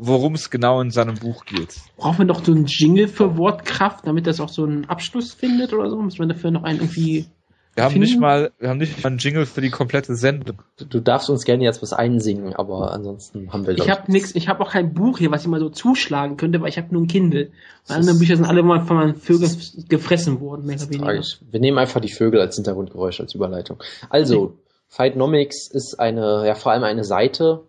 worum 0.00 0.34
es 0.34 0.50
genau 0.50 0.80
in 0.80 0.90
seinem 0.90 1.16
Buch 1.16 1.44
geht. 1.44 1.76
Brauchen 1.96 2.18
wir 2.18 2.24
noch 2.24 2.44
so 2.44 2.52
einen 2.52 2.66
Jingle 2.66 3.08
für 3.08 3.36
Wortkraft, 3.36 4.06
damit 4.06 4.26
das 4.26 4.40
auch 4.40 4.48
so 4.48 4.64
einen 4.64 4.84
Abschluss 4.86 5.32
findet 5.32 5.72
oder 5.72 5.90
so? 5.90 6.00
Müssen 6.00 6.18
wir 6.20 6.26
dafür 6.26 6.50
noch 6.50 6.62
einen 6.62 6.80
irgendwie. 6.80 7.26
Wir 7.74 7.84
haben 7.84 7.98
nicht 8.00 8.18
mal, 8.18 8.50
wir 8.58 8.70
haben 8.70 8.78
nicht 8.78 9.04
mal 9.04 9.10
einen 9.10 9.18
Jingle 9.18 9.46
für 9.46 9.60
die 9.60 9.70
komplette 9.70 10.16
Sendung. 10.16 10.62
Du, 10.78 10.84
du 10.84 11.00
darfst 11.00 11.30
uns 11.30 11.44
gerne 11.44 11.62
jetzt 11.62 11.80
was 11.80 11.92
einsingen, 11.92 12.52
aber 12.54 12.92
ansonsten 12.92 13.52
haben 13.52 13.66
wir. 13.68 13.78
Ich 13.78 13.88
habe 13.88 14.10
nichts, 14.10 14.34
ich 14.34 14.48
habe 14.48 14.64
auch 14.64 14.72
kein 14.72 14.94
Buch 14.94 15.18
hier, 15.18 15.30
was 15.30 15.42
ich 15.42 15.48
mal 15.48 15.60
so 15.60 15.68
zuschlagen 15.68 16.36
könnte, 16.36 16.60
weil 16.60 16.70
ich 16.70 16.78
habe 16.78 16.88
nur 16.90 17.02
ein 17.02 17.06
Kindle. 17.06 17.50
Die 17.88 17.92
anderen 17.92 18.18
Bücher 18.18 18.34
sind 18.34 18.46
alle 18.46 18.64
mal 18.64 18.80
von 18.80 18.96
meinen 18.96 19.14
Vögeln 19.14 19.56
gefressen 19.88 20.40
worden, 20.40 20.66
mehr 20.66 20.76
oder 20.76 20.90
weniger. 20.90 21.22
Wir 21.50 21.60
nehmen 21.60 21.78
einfach 21.78 22.00
die 22.00 22.12
Vögel 22.12 22.40
als 22.40 22.56
Hintergrundgeräusch, 22.56 23.20
als 23.20 23.34
Überleitung. 23.34 23.80
Also, 24.10 24.42
okay. 24.42 24.54
Fightnomics 24.88 25.68
ist 25.70 26.00
eine, 26.00 26.46
ja 26.46 26.54
vor 26.54 26.72
allem 26.72 26.82
eine 26.82 27.04
Seite, 27.04 27.62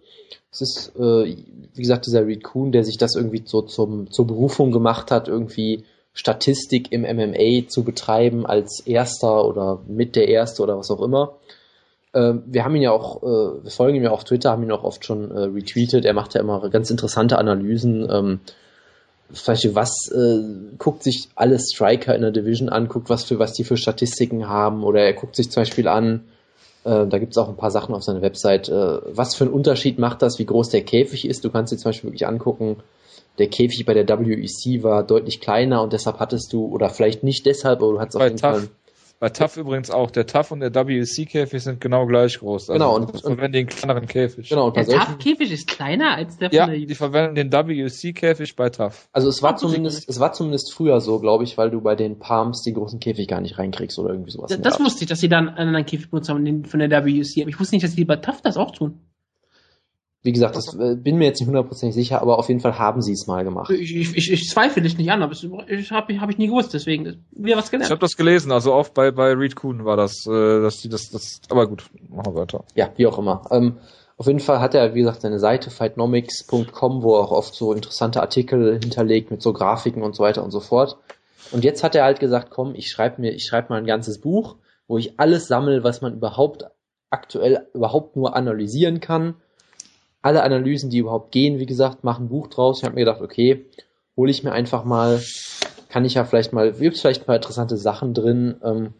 es 0.51 0.61
ist, 0.61 0.95
äh, 0.97 1.35
wie 1.73 1.81
gesagt, 1.81 2.05
dieser 2.05 2.25
Reed 2.25 2.43
Kuhn, 2.43 2.71
der 2.71 2.83
sich 2.83 2.97
das 2.97 3.15
irgendwie 3.15 3.43
so 3.45 3.61
zum, 3.61 4.11
zur 4.11 4.27
Berufung 4.27 4.71
gemacht 4.71 5.11
hat, 5.11 5.27
irgendwie 5.27 5.83
Statistik 6.13 6.91
im 6.91 7.01
MMA 7.01 7.67
zu 7.67 7.83
betreiben 7.83 8.45
als 8.45 8.81
Erster 8.85 9.45
oder 9.45 9.81
mit 9.87 10.15
der 10.15 10.27
Erste 10.27 10.63
oder 10.63 10.77
was 10.77 10.91
auch 10.91 11.01
immer. 11.01 11.37
Ähm, 12.13 12.43
wir 12.47 12.65
haben 12.65 12.75
ihn 12.75 12.81
ja 12.81 12.91
auch, 12.91 13.21
äh, 13.21 13.63
wir 13.63 13.71
folgen 13.71 13.95
ihm 13.95 14.03
ja 14.03 14.11
auf 14.11 14.23
Twitter, 14.23 14.51
haben 14.51 14.63
ihn 14.63 14.71
auch 14.71 14.83
oft 14.83 15.05
schon 15.05 15.31
äh, 15.31 15.41
retweetet. 15.41 16.05
Er 16.05 16.13
macht 16.13 16.33
ja 16.33 16.41
immer 16.41 16.67
ganz 16.69 16.89
interessante 16.89 17.37
Analysen. 17.37 18.07
Ähm, 18.09 18.39
vielleicht 19.31 19.75
was 19.75 20.11
äh, 20.11 20.39
guckt 20.77 21.03
sich 21.03 21.29
alle 21.35 21.59
Striker 21.59 22.15
in 22.15 22.21
der 22.21 22.31
Division 22.31 22.69
an, 22.69 22.87
guckt 22.87 23.09
was 23.09 23.23
für 23.23 23.39
was 23.39 23.53
die 23.53 23.63
für 23.63 23.77
Statistiken 23.77 24.49
haben 24.49 24.83
oder 24.83 25.01
er 25.01 25.13
guckt 25.13 25.35
sich 25.35 25.51
zum 25.51 25.61
Beispiel 25.61 25.87
an, 25.87 26.23
äh, 26.83 27.07
da 27.07 27.17
gibt 27.17 27.33
es 27.33 27.37
auch 27.37 27.49
ein 27.49 27.57
paar 27.57 27.71
Sachen 27.71 27.93
auf 27.93 28.03
seiner 28.03 28.21
Website. 28.21 28.69
Äh, 28.69 28.99
was 29.05 29.35
für 29.35 29.45
einen 29.45 29.53
Unterschied 29.53 29.99
macht 29.99 30.21
das, 30.21 30.39
wie 30.39 30.45
groß 30.45 30.69
der 30.69 30.81
Käfig 30.81 31.27
ist? 31.27 31.43
Du 31.43 31.49
kannst 31.49 31.73
dir 31.73 31.77
zum 31.77 31.89
Beispiel 31.89 32.09
wirklich 32.09 32.27
angucken, 32.27 32.77
der 33.37 33.47
Käfig 33.47 33.85
bei 33.85 33.93
der 33.93 34.07
WEC 34.07 34.83
war 34.83 35.03
deutlich 35.03 35.39
kleiner 35.39 35.81
und 35.81 35.93
deshalb 35.93 36.19
hattest 36.19 36.51
du, 36.53 36.65
oder 36.65 36.89
vielleicht 36.89 37.23
nicht 37.23 37.45
deshalb, 37.45 37.81
aber 37.81 37.93
du 37.93 37.99
hattest 37.99 38.17
auf 38.17 38.23
jeden 38.23 38.37
Fall 38.37 38.67
Bei 39.19 39.27
TAF 39.27 39.57
übrigens 39.57 39.91
auch. 39.91 40.11
Der 40.11 40.25
TAF 40.25 40.51
und 40.51 40.61
der 40.61 40.73
WC-Käfig 40.73 41.61
sind 41.61 41.81
genau 41.81 42.05
gleich 42.05 42.39
groß. 42.39 42.69
Also 42.69 42.73
genau. 42.73 42.95
Und, 42.95 43.11
und 43.11 43.21
verwenden 43.21 43.51
den 43.51 43.67
kleineren 43.67 44.07
Käfig. 44.07 44.47
Genau. 44.47 44.67
Und 44.67 44.77
der 44.77 44.87
TAF-Käfig 44.87 45.51
ist 45.51 45.67
kleiner 45.67 46.15
als 46.15 46.37
der 46.37 46.51
ja, 46.53 46.65
von 46.65 46.73
der 46.73 46.85
die 46.85 46.95
verwenden 46.95 47.35
den 47.35 47.51
WC-Käfig 47.51 48.55
bei 48.55 48.69
TAF. 48.69 49.09
Also 49.11 49.27
es 49.27 49.43
war 49.43 49.57
zumindest, 49.57 50.07
es 50.07 50.21
war 50.21 50.31
zumindest 50.31 50.73
früher 50.73 51.01
so, 51.01 51.19
glaube 51.19 51.43
ich, 51.43 51.57
weil 51.57 51.69
du 51.69 51.81
bei 51.81 51.95
den 51.95 52.17
Palms 52.17 52.61
die 52.61 52.73
großen 52.73 53.01
Käfig 53.01 53.27
gar 53.27 53.41
nicht 53.41 53.57
reinkriegst 53.57 53.99
oder 53.99 54.11
irgendwie 54.11 54.31
sowas. 54.31 54.51
Das, 54.51 54.61
das 54.61 54.79
wusste 54.79 55.03
ich, 55.03 55.09
dass 55.09 55.19
sie 55.19 55.29
dann 55.29 55.49
einen 55.49 55.67
anderen 55.67 55.85
Käfig 55.85 56.09
benutzt 56.09 56.29
haben 56.29 56.63
von 56.63 56.79
der 56.79 57.05
WC. 57.05 57.41
Aber 57.41 57.49
ich 57.49 57.59
wusste 57.59 57.75
nicht, 57.75 57.83
dass 57.83 57.95
die 57.95 58.05
bei 58.05 58.15
TAF 58.15 58.41
das 58.41 58.55
auch 58.55 58.71
tun. 58.71 59.01
Wie 60.21 60.33
gesagt, 60.33 60.57
das 60.57 60.73
äh, 60.77 60.95
bin 60.95 61.17
mir 61.17 61.25
jetzt 61.25 61.39
nicht 61.39 61.47
hundertprozentig 61.47 61.95
sicher, 61.95 62.21
aber 62.21 62.39
auf 62.39 62.49
jeden 62.49 62.59
Fall 62.59 62.77
haben 62.77 63.01
sie 63.01 63.13
es 63.13 63.25
mal 63.25 63.45
gemacht. 63.45 63.71
Ich, 63.71 63.95
ich, 63.95 64.17
ich, 64.17 64.31
ich 64.31 64.49
zweifle 64.49 64.81
dich 64.81 64.97
nicht 64.97 65.09
an, 65.09 65.23
aber 65.23 65.31
ich 65.31 65.91
habe 65.91 66.19
hab 66.19 66.29
ich 66.29 66.37
nie 66.37 66.47
gewusst, 66.47 66.73
deswegen 66.73 67.25
wieder 67.31 67.55
was 67.55 67.71
gelernt. 67.71 67.87
Ich 67.87 67.91
habe 67.91 68.01
das 68.01 68.17
gelesen, 68.17 68.51
also 68.51 68.73
auch 68.73 68.89
bei 68.89 69.11
bei 69.11 69.31
Reed 69.31 69.55
Kuhn 69.55 69.85
war 69.85 69.95
das, 69.95 70.25
äh, 70.27 70.61
dass 70.61 70.81
die 70.81 70.89
das, 70.89 71.09
das, 71.09 71.39
aber 71.49 71.67
gut, 71.67 71.89
machen 72.09 72.33
wir 72.33 72.41
weiter. 72.41 72.65
Ja, 72.75 72.89
wie 72.97 73.07
auch 73.07 73.17
immer. 73.17 73.43
Ähm, 73.49 73.77
auf 74.17 74.27
jeden 74.27 74.41
Fall 74.41 74.59
hat 74.59 74.75
er, 74.75 74.93
wie 74.93 74.99
gesagt, 74.99 75.21
seine 75.21 75.39
Seite 75.39 75.69
fightnomics.com, 75.69 77.01
wo 77.01 77.15
er 77.15 77.21
auch 77.21 77.31
oft 77.31 77.55
so 77.55 77.71
interessante 77.71 78.19
Artikel 78.19 78.77
hinterlegt 78.81 79.31
mit 79.31 79.41
so 79.41 79.53
Grafiken 79.53 80.03
und 80.03 80.17
so 80.17 80.23
weiter 80.23 80.43
und 80.43 80.51
so 80.51 80.59
fort. 80.59 80.97
Und 81.53 81.63
jetzt 81.63 81.81
hat 81.85 81.95
er 81.95 82.03
halt 82.03 82.19
gesagt, 82.19 82.49
komm, 82.49 82.75
ich 82.75 82.89
schreibe 82.89 83.21
mir, 83.21 83.31
ich 83.31 83.45
schreibe 83.45 83.69
mal 83.69 83.77
ein 83.77 83.85
ganzes 83.85 84.19
Buch, 84.19 84.57
wo 84.89 84.97
ich 84.97 85.17
alles 85.17 85.47
sammle, 85.47 85.85
was 85.85 86.01
man 86.01 86.15
überhaupt 86.15 86.65
aktuell 87.09 87.67
überhaupt 87.73 88.17
nur 88.17 88.35
analysieren 88.35 88.99
kann 88.99 89.35
alle 90.21 90.43
Analysen, 90.43 90.89
die 90.89 90.99
überhaupt 90.99 91.31
gehen, 91.31 91.59
wie 91.59 91.65
gesagt, 91.65 92.03
machen 92.03 92.25
ein 92.25 92.29
Buch 92.29 92.47
draus. 92.47 92.79
Ich 92.79 92.83
habe 92.83 92.95
mir 92.95 93.01
gedacht, 93.01 93.21
okay, 93.21 93.65
hole 94.17 94.31
ich 94.31 94.43
mir 94.43 94.51
einfach 94.51 94.83
mal, 94.83 95.21
kann 95.89 96.05
ich 96.05 96.15
ja 96.15 96.25
vielleicht 96.25 96.53
mal, 96.53 96.73
gibt 96.73 96.97
vielleicht 96.97 97.23
ein 97.23 97.25
paar 97.25 97.37
interessante 97.37 97.77
Sachen 97.77 98.13
drin. 98.13 98.55
Ähm, 98.63 98.93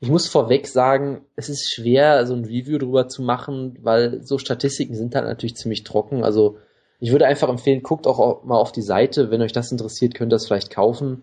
ich 0.00 0.08
muss 0.08 0.26
vorweg 0.26 0.66
sagen, 0.66 1.20
es 1.36 1.48
ist 1.48 1.72
schwer, 1.72 2.26
so 2.26 2.34
ein 2.34 2.44
Review 2.44 2.78
drüber 2.78 3.08
zu 3.08 3.22
machen, 3.22 3.78
weil 3.82 4.22
so 4.22 4.38
Statistiken 4.38 4.94
sind 4.94 5.14
halt 5.14 5.26
natürlich 5.26 5.56
ziemlich 5.56 5.84
trocken. 5.84 6.24
Also 6.24 6.56
ich 7.00 7.12
würde 7.12 7.26
einfach 7.26 7.48
empfehlen, 7.48 7.82
guckt 7.82 8.06
auch 8.06 8.42
mal 8.44 8.56
auf 8.56 8.72
die 8.72 8.82
Seite. 8.82 9.30
Wenn 9.30 9.42
euch 9.42 9.52
das 9.52 9.70
interessiert, 9.70 10.14
könnt 10.14 10.32
ihr 10.32 10.36
das 10.36 10.46
vielleicht 10.46 10.70
kaufen. 10.70 11.22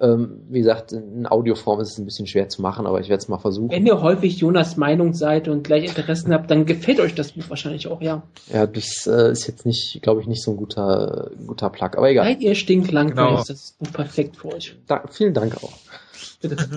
Ähm, 0.00 0.42
wie 0.48 0.58
gesagt, 0.58 0.92
in 0.92 1.26
Audioform 1.26 1.80
ist 1.80 1.92
es 1.92 1.98
ein 1.98 2.04
bisschen 2.04 2.26
schwer 2.26 2.48
zu 2.48 2.62
machen, 2.62 2.84
aber 2.84 3.00
ich 3.00 3.08
werde 3.08 3.22
es 3.22 3.28
mal 3.28 3.38
versuchen. 3.38 3.70
Wenn 3.70 3.86
ihr 3.86 4.02
häufig 4.02 4.38
Jonas 4.38 4.76
Meinung 4.76 5.14
seid 5.14 5.46
und 5.46 5.62
gleich 5.62 5.84
Interessen 5.84 6.34
habt, 6.34 6.50
dann 6.50 6.66
gefällt 6.66 6.98
euch 6.98 7.14
das 7.14 7.32
Buch 7.32 7.44
wahrscheinlich 7.48 7.86
auch, 7.86 8.02
ja. 8.02 8.24
Ja, 8.52 8.66
das 8.66 9.06
äh, 9.06 9.30
ist 9.30 9.46
jetzt 9.46 9.64
nicht, 9.64 10.00
glaube 10.02 10.20
ich, 10.20 10.26
nicht 10.26 10.42
so 10.42 10.50
ein 10.50 10.56
guter, 10.56 11.30
guter 11.46 11.70
Plug, 11.70 11.90
aber 11.96 12.10
egal. 12.10 12.24
Seid 12.24 12.42
ihr 12.42 12.56
stinklangweilig, 12.56 13.28
genau. 13.28 13.40
ist 13.40 13.50
das 13.50 13.76
Buch 13.78 13.92
perfekt 13.92 14.36
für 14.36 14.54
euch. 14.54 14.76
Da, 14.88 15.04
vielen 15.10 15.32
Dank 15.32 15.62
auch. 15.62 15.72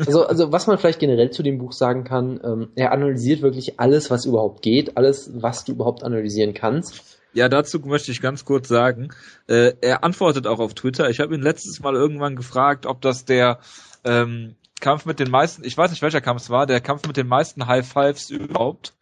also, 0.06 0.28
also 0.28 0.52
was 0.52 0.68
man 0.68 0.78
vielleicht 0.78 1.00
generell 1.00 1.32
zu 1.32 1.42
dem 1.42 1.58
Buch 1.58 1.72
sagen 1.72 2.04
kann, 2.04 2.40
ähm, 2.44 2.68
er 2.76 2.92
analysiert 2.92 3.42
wirklich 3.42 3.80
alles, 3.80 4.12
was 4.12 4.26
überhaupt 4.26 4.62
geht, 4.62 4.96
alles, 4.96 5.32
was 5.34 5.66
du 5.66 5.72
überhaupt 5.72 6.04
analysieren 6.04 6.54
kannst 6.54 7.17
ja, 7.34 7.50
dazu 7.50 7.80
möchte 7.80 8.12
ich 8.12 8.22
ganz 8.22 8.46
kurz 8.46 8.68
sagen, 8.68 9.10
äh, 9.48 9.74
er 9.82 10.04
antwortet 10.04 10.48
auch 10.48 10.60
auf 10.60 10.74
Twitter. 10.74 11.10
Ich 11.10 11.20
habe 11.20 11.36
ihn 11.36 11.42
letztes 11.42 11.80
Mal 11.80 11.96
irgendwann 11.96 12.36
gefragt, 12.36 12.86
ob 12.86 13.02
das 13.02 13.26
der 13.26 13.60
ähm, 14.04 14.56
Kampf 14.80 15.06
mit 15.06 15.20
den 15.20 15.30
meisten, 15.30 15.64
ich 15.64 15.78
weiß 15.78 15.92
nicht 15.92 16.02
welcher 16.02 16.22
Kampf 16.22 16.42
es 16.42 16.50
war, 16.50 16.66
der 16.66 16.82
Kampf 16.82 17.08
mit 17.08 17.18
den 17.18 17.28
meisten 17.28 17.68
High 17.68 17.88
Fives 17.88 18.30
überhaupt. 18.30 18.94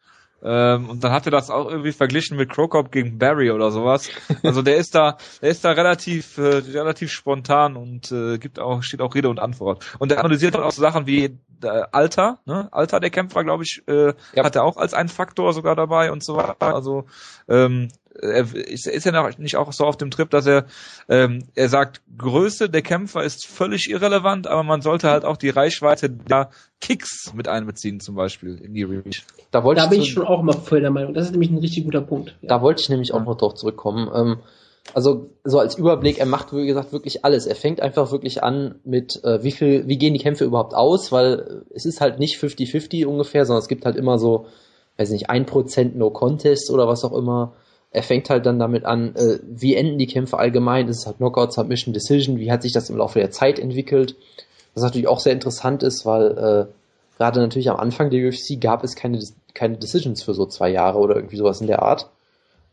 Ähm, 0.43 0.89
und 0.89 1.03
dann 1.03 1.11
hat 1.11 1.25
er 1.25 1.31
das 1.31 1.49
auch 1.49 1.67
irgendwie 1.67 1.91
verglichen 1.91 2.37
mit 2.37 2.49
Krokop 2.49 2.91
gegen 2.91 3.17
Barry 3.17 3.51
oder 3.51 3.71
sowas. 3.71 4.09
Also 4.43 4.61
der 4.61 4.77
ist 4.77 4.93
da, 4.93 5.17
der 5.41 5.49
ist 5.49 5.65
da 5.65 5.71
relativ, 5.71 6.37
äh, 6.37 6.57
relativ 6.57 7.11
spontan 7.11 7.75
und 7.75 8.11
äh, 8.11 8.37
gibt 8.37 8.59
auch, 8.59 8.83
steht 8.83 9.01
auch 9.01 9.15
Rede 9.15 9.29
und 9.29 9.39
Antwort. 9.39 9.83
Und 9.97 10.11
er 10.11 10.19
analysiert 10.19 10.55
auch 10.55 10.71
so 10.71 10.81
Sachen 10.81 11.07
wie 11.07 11.39
äh, 11.63 11.83
Alter, 11.91 12.39
ne? 12.45 12.69
Alter 12.71 12.99
der 12.99 13.09
Kämpfer, 13.09 13.43
glaube 13.43 13.63
ich, 13.63 13.81
äh, 13.87 14.13
ja. 14.33 14.43
hat 14.43 14.55
er 14.55 14.63
auch 14.63 14.77
als 14.77 14.93
einen 14.93 15.09
Faktor 15.09 15.53
sogar 15.53 15.75
dabei 15.75 16.11
und 16.11 16.23
so 16.23 16.35
weiter. 16.35 16.75
Also 16.75 17.05
ähm, 17.47 17.89
er 18.21 18.53
ist, 18.53 18.87
ist 18.87 19.05
ja 19.05 19.29
nicht 19.37 19.57
auch 19.57 19.71
so 19.73 19.85
auf 19.85 19.97
dem 19.97 20.11
Trip, 20.11 20.29
dass 20.29 20.45
er 20.45 20.65
ähm, 21.09 21.43
er 21.55 21.69
sagt, 21.69 22.01
Größe 22.17 22.69
der 22.69 22.81
Kämpfer 22.81 23.23
ist 23.23 23.45
völlig 23.45 23.89
irrelevant, 23.89 24.47
aber 24.47 24.63
man 24.63 24.81
sollte 24.81 25.09
halt 25.09 25.25
auch 25.25 25.37
die 25.37 25.49
Reichweite 25.49 26.09
der 26.09 26.49
Kicks 26.81 27.33
mit 27.33 27.47
einbeziehen, 27.47 27.99
zum 27.99 28.15
Beispiel 28.15 28.57
in 28.57 28.73
die 28.73 28.83
Reach. 28.83 29.23
Da, 29.51 29.63
wollte 29.63 29.79
da 29.79 29.85
ich 29.85 29.89
bin 29.91 30.01
ich 30.01 30.11
schon 30.11 30.25
auch 30.25 30.41
immer 30.41 30.53
voll 30.53 30.81
der 30.81 30.91
Meinung. 30.91 31.13
Das 31.13 31.25
ist 31.25 31.31
nämlich 31.31 31.51
ein 31.51 31.57
richtig 31.57 31.83
guter 31.83 32.01
Punkt. 32.01 32.35
Da 32.41 32.61
wollte 32.61 32.81
ich 32.81 32.89
nämlich 32.89 33.13
auch 33.13 33.23
noch 33.23 33.37
drauf 33.37 33.55
zurückkommen. 33.55 34.09
Ähm, 34.13 34.37
also 34.93 35.31
so 35.43 35.59
als 35.59 35.75
Überblick, 35.75 36.19
er 36.19 36.25
macht 36.25 36.53
wie 36.53 36.67
gesagt 36.67 36.93
wirklich 36.93 37.25
alles. 37.25 37.47
Er 37.47 37.55
fängt 37.55 37.81
einfach 37.81 38.11
wirklich 38.11 38.43
an 38.43 38.75
mit 38.83 39.23
äh, 39.23 39.43
wie 39.43 39.51
viel, 39.51 39.87
wie 39.87 39.97
gehen 39.97 40.13
die 40.13 40.19
Kämpfe 40.19 40.45
überhaupt 40.45 40.75
aus, 40.75 41.11
weil 41.11 41.63
es 41.73 41.85
ist 41.85 42.01
halt 42.01 42.19
nicht 42.19 42.37
50-50 42.37 43.05
ungefähr, 43.05 43.45
sondern 43.45 43.61
es 43.61 43.67
gibt 43.67 43.85
halt 43.85 43.95
immer 43.95 44.19
so, 44.19 44.45
weiß 44.97 45.09
nicht, 45.09 45.29
ein 45.29 45.45
Prozent 45.45 45.95
No 45.95 46.11
Contest 46.11 46.69
oder 46.69 46.87
was 46.87 47.03
auch 47.03 47.17
immer 47.17 47.53
er 47.95 48.03
fängt 48.03 48.29
halt 48.29 48.45
dann 48.45 48.59
damit 48.59 48.83
an, 48.83 49.15
äh, 49.15 49.39
wie 49.43 49.73
enden 49.75 49.97
die 49.97 50.07
Kämpfe 50.07 50.37
allgemein, 50.37 50.89
ist 50.89 50.99
es 50.99 51.05
halt 51.05 51.17
Knockout, 51.17 51.53
Submission, 51.53 51.93
Decision, 51.93 52.37
wie 52.37 52.51
hat 52.51 52.61
sich 52.61 52.73
das 52.73 52.89
im 52.89 52.97
Laufe 52.97 53.19
der 53.19 53.31
Zeit 53.31 53.57
entwickelt, 53.57 54.15
was 54.73 54.83
natürlich 54.83 55.07
auch 55.07 55.21
sehr 55.21 55.31
interessant 55.31 55.81
ist, 55.81 56.05
weil 56.05 56.31
äh, 56.37 57.17
gerade 57.17 57.39
natürlich 57.39 57.69
am 57.69 57.77
Anfang 57.77 58.09
der 58.09 58.27
UFC 58.27 58.59
gab 58.59 58.83
es 58.83 58.97
keine, 58.97 59.19
keine 59.53 59.77
Decisions 59.77 60.21
für 60.23 60.33
so 60.33 60.45
zwei 60.45 60.69
Jahre 60.69 60.99
oder 60.99 61.15
irgendwie 61.15 61.37
sowas 61.37 61.61
in 61.61 61.67
der 61.67 61.83
Art. 61.83 62.09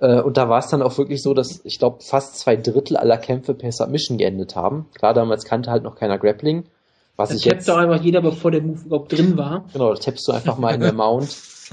Äh, 0.00 0.20
und 0.20 0.36
da 0.36 0.48
war 0.48 0.58
es 0.58 0.66
dann 0.66 0.82
auch 0.82 0.98
wirklich 0.98 1.22
so, 1.22 1.34
dass 1.34 1.60
ich 1.64 1.78
glaube 1.78 2.02
fast 2.02 2.40
zwei 2.40 2.56
Drittel 2.56 2.96
aller 2.96 3.16
Kämpfe 3.16 3.54
per 3.54 3.70
Submission 3.70 4.18
geendet 4.18 4.56
haben. 4.56 4.86
Klar, 4.94 5.14
damals 5.14 5.44
kannte 5.44 5.70
halt 5.70 5.84
noch 5.84 5.94
keiner 5.94 6.18
Grappling. 6.18 6.64
Was 7.14 7.28
das 7.28 7.38
ich 7.38 7.44
jetzt, 7.44 7.68
doch 7.68 7.76
einfach 7.76 8.02
jeder, 8.02 8.22
bevor 8.22 8.50
der 8.50 8.62
Move 8.62 8.80
überhaupt 8.84 9.12
drin 9.12 9.36
war. 9.36 9.66
Genau, 9.72 9.90
das 9.90 10.00
tappst 10.00 10.26
du 10.26 10.32
einfach 10.32 10.58
mal 10.58 10.74
in 10.74 10.80
der 10.80 10.92
Mount. 10.94 11.28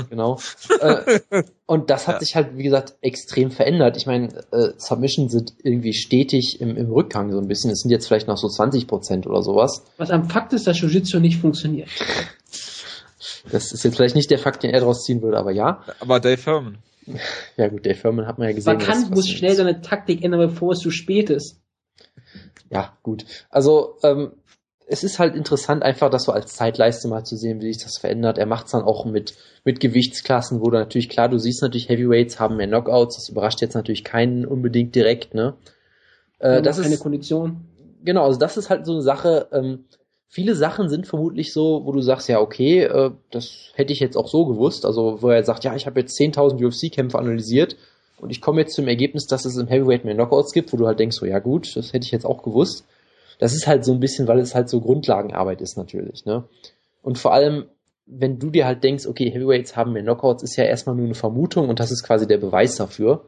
Genau. 0.10 0.40
äh, 0.80 1.20
und 1.66 1.90
das 1.90 2.08
hat 2.08 2.16
ja. 2.16 2.20
sich 2.20 2.36
halt, 2.36 2.58
wie 2.58 2.64
gesagt, 2.64 2.96
extrem 3.02 3.52
verändert. 3.52 3.98
Ich 3.98 4.06
meine, 4.06 4.28
äh, 4.52 4.74
Submissions 4.78 5.32
sind 5.32 5.54
irgendwie 5.64 5.94
stetig 5.94 6.62
im, 6.62 6.78
im 6.78 6.92
Rückgang 6.92 7.32
so 7.32 7.40
ein 7.40 7.48
bisschen. 7.48 7.72
Es 7.72 7.82
sind 7.82 7.92
jetzt 7.92 8.08
vielleicht 8.08 8.28
noch 8.28 8.38
so 8.38 8.48
20 8.48 8.88
Prozent 8.88 9.28
oder 9.28 9.42
sowas. 9.42 9.84
Was 9.98 10.12
am 10.12 10.30
Fakt 10.30 10.54
ist, 10.54 10.68
dass 10.68 10.80
Jiu-Jitsu 10.80 11.20
nicht 11.20 11.40
funktioniert. 11.40 11.90
Das 13.52 13.72
ist 13.72 13.84
jetzt 13.84 13.96
vielleicht 13.96 14.16
nicht 14.16 14.32
der 14.32 14.40
Fakt, 14.40 14.64
den 14.64 14.72
er 14.72 14.80
daraus 14.80 15.04
ziehen 15.04 15.22
würde, 15.22 15.38
aber 15.38 15.52
ja. 15.52 15.84
Aber 16.00 16.20
Dave 16.20 16.44
Herman. 16.46 16.78
Ja 17.58 17.68
gut, 17.68 17.86
Dave 17.86 17.98
Herman 18.02 18.28
hat 18.28 18.38
man 18.38 18.48
ja 18.48 18.54
gesehen. 18.54 18.78
Man 18.78 18.86
kann, 18.86 19.10
muss 19.10 19.28
schnell 19.28 19.56
seine 19.56 19.82
Taktik 19.82 20.24
ändern, 20.24 20.42
bevor 20.42 20.74
es 20.74 20.80
zu 20.80 20.92
spät 20.92 21.30
ist. 21.30 21.60
Ja, 22.70 22.98
gut. 23.02 23.26
Also, 23.50 23.98
ähm, 24.04 24.32
es 24.92 25.04
ist 25.04 25.20
halt 25.20 25.36
interessant, 25.36 25.84
einfach 25.84 26.10
das 26.10 26.24
so 26.24 26.32
als 26.32 26.56
Zeitleiste 26.56 27.08
mal 27.08 27.24
zu 27.24 27.38
sehen, 27.38 27.62
wie 27.62 27.72
sich 27.72 27.84
das 27.84 28.00
verändert. 28.00 28.40
Er 28.40 28.48
macht 28.48 28.66
es 28.66 28.72
dann 28.72 28.82
auch 28.82 29.06
mit, 29.06 29.36
mit 29.64 29.80
Gewichtsklassen, 29.80 30.62
wo 30.62 30.72
du 30.72 30.78
natürlich, 30.80 31.10
klar, 31.10 31.30
du 31.30 31.38
siehst 31.38 31.62
natürlich, 31.62 31.90
Heavyweights 31.90 32.40
haben 32.40 32.58
mehr 32.58 32.68
Knockouts, 32.68 33.16
das 33.16 33.30
überrascht 33.30 33.62
jetzt 33.62 33.76
natürlich 33.76 34.04
keinen 34.04 34.48
unbedingt 34.48 34.96
direkt, 34.96 35.36
ne? 35.36 35.54
Äh, 36.40 36.64
das 36.64 36.80
ist 36.80 36.88
eine 36.88 36.98
Kondition. 36.98 37.66
Genau, 38.04 38.26
also 38.26 38.40
das 38.40 38.58
ist 38.58 38.72
halt 38.72 38.88
so 38.88 38.94
eine 38.94 39.04
Sache, 39.04 39.48
ähm, 39.52 39.86
viele 40.28 40.56
Sachen 40.56 40.90
sind 40.90 41.06
vermutlich 41.06 41.54
so, 41.54 41.86
wo 41.86 41.92
du 41.92 42.02
sagst, 42.02 42.28
ja, 42.28 42.40
okay, 42.40 42.82
äh, 42.82 43.12
das 43.30 43.72
hätte 43.76 43.94
ich 43.94 44.00
jetzt 44.00 44.18
auch 44.18 44.28
so 44.28 44.48
gewusst, 44.48 44.88
also 44.88 45.22
wo 45.22 45.30
er 45.30 45.44
sagt, 45.44 45.66
ja, 45.66 45.76
ich 45.76 45.86
habe 45.86 46.00
jetzt 46.00 46.20
10.000 46.20 46.66
UFC-Kämpfe 46.66 47.20
analysiert 47.20 47.76
und 48.20 48.32
ich 48.32 48.42
komme 48.42 48.62
jetzt 48.62 48.74
zum 48.74 48.88
Ergebnis, 48.88 49.28
dass 49.28 49.46
es 49.46 49.56
im 49.56 49.68
Heavyweight 49.68 50.04
mehr 50.04 50.16
Knockouts 50.16 50.52
gibt, 50.52 50.74
wo 50.74 50.78
du 50.78 50.88
halt 50.88 51.00
denkst, 51.00 51.18
so, 51.18 51.28
ja 51.28 51.38
gut, 51.38 51.76
das 51.76 51.94
hätte 51.94 52.06
ich 52.06 52.12
jetzt 52.12 52.26
auch 52.26 52.42
gewusst 52.42 52.86
das 53.40 53.54
ist 53.54 53.66
halt 53.66 53.84
so 53.84 53.94
ein 53.94 54.00
bisschen, 54.00 54.28
weil 54.28 54.40
es 54.40 54.54
halt 54.54 54.70
so 54.70 54.80
Grundlagenarbeit 54.82 55.62
ist 55.62 55.78
natürlich, 55.78 56.26
ne? 56.26 56.44
Und 57.02 57.18
vor 57.18 57.34
allem, 57.34 57.66
wenn 58.06 58.38
du 58.38 58.50
dir 58.52 58.66
halt 58.66 58.84
denkst, 58.84 59.08
okay, 59.08 59.32
Heavyweights 59.32 59.76
haben 59.76 59.94
mehr 59.94 60.04
Knockouts, 60.04 60.44
ist 60.44 60.58
ja 60.58 60.66
erstmal 60.66 60.96
nur 60.96 61.06
eine 61.06 61.16
Vermutung 61.16 61.70
und 61.70 61.80
das 61.80 61.92
ist 61.92 62.04
quasi 62.04 62.28
der 62.28 62.38
Beweis 62.38 62.76
dafür. 62.76 63.26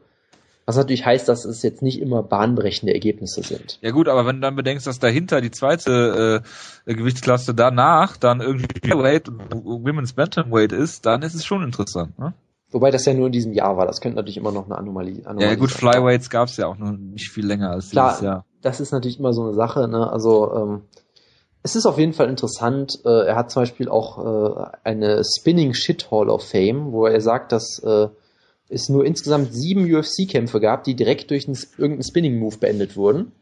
Was 0.64 0.76
natürlich 0.76 1.04
heißt, 1.04 1.28
dass 1.28 1.44
es 1.44 1.62
jetzt 1.62 1.82
nicht 1.82 2.00
immer 2.00 2.22
bahnbrechende 2.22 2.94
Ergebnisse 2.94 3.42
sind. 3.42 3.78
Ja 3.80 3.90
gut, 3.90 4.06
aber 4.06 4.26
wenn 4.26 4.36
du 4.36 4.42
dann 4.42 4.54
bedenkst, 4.54 4.86
dass 4.86 5.00
dahinter 5.00 5.40
die 5.40 5.50
zweite 5.50 6.44
äh, 6.86 6.94
Gewichtsklasse 6.94 7.52
danach 7.52 8.16
dann 8.16 8.40
irgendwie 8.40 8.68
Heavyweight 8.84 9.28
und 9.28 9.64
Women's 9.64 10.12
Bantamweight 10.12 10.72
ist, 10.72 11.04
dann 11.04 11.22
ist 11.22 11.34
es 11.34 11.44
schon 11.44 11.64
interessant, 11.64 12.16
ne? 12.18 12.34
Wobei 12.70 12.90
das 12.90 13.04
ja 13.04 13.12
nur 13.12 13.26
in 13.26 13.32
diesem 13.32 13.52
Jahr 13.52 13.76
war. 13.76 13.86
Das 13.86 14.00
könnte 14.00 14.16
natürlich 14.16 14.38
immer 14.38 14.52
noch 14.52 14.64
eine 14.64 14.78
Anomalie, 14.78 15.26
Anomalie 15.26 15.50
Ja 15.50 15.54
gut, 15.56 15.70
sein. 15.70 15.92
Flyweights 15.92 16.30
gab 16.30 16.48
es 16.48 16.56
ja 16.56 16.66
auch 16.68 16.78
noch 16.78 16.92
nicht 16.92 17.30
viel 17.30 17.44
länger 17.44 17.70
als 17.70 17.90
Klar, 17.90 18.10
dieses 18.10 18.24
Jahr. 18.24 18.46
Das 18.62 18.80
ist 18.80 18.92
natürlich 18.92 19.18
immer 19.18 19.32
so 19.32 19.42
eine 19.42 19.54
Sache. 19.54 19.88
Ne? 19.88 20.10
Also 20.10 20.54
ähm, 20.54 20.82
es 21.62 21.76
ist 21.76 21.86
auf 21.86 21.98
jeden 21.98 22.12
Fall 22.12 22.28
interessant. 22.28 23.00
Äh, 23.04 23.26
er 23.26 23.36
hat 23.36 23.50
zum 23.50 23.62
Beispiel 23.62 23.88
auch 23.88 24.18
äh, 24.18 24.70
eine 24.84 25.22
Spinning 25.24 25.74
Shit 25.74 26.10
Hall 26.10 26.28
of 26.28 26.48
Fame, 26.48 26.92
wo 26.92 27.06
er 27.06 27.20
sagt, 27.20 27.52
dass 27.52 27.78
äh, 27.84 28.08
es 28.68 28.88
nur 28.88 29.04
insgesamt 29.04 29.52
sieben 29.52 29.84
UFC-Kämpfe 29.92 30.60
gab, 30.60 30.84
die 30.84 30.94
direkt 30.94 31.30
durch 31.30 31.46
einen, 31.46 31.58
irgendeinen 31.76 32.04
Spinning-Move 32.04 32.56
beendet 32.58 32.96
wurden. 32.96 33.32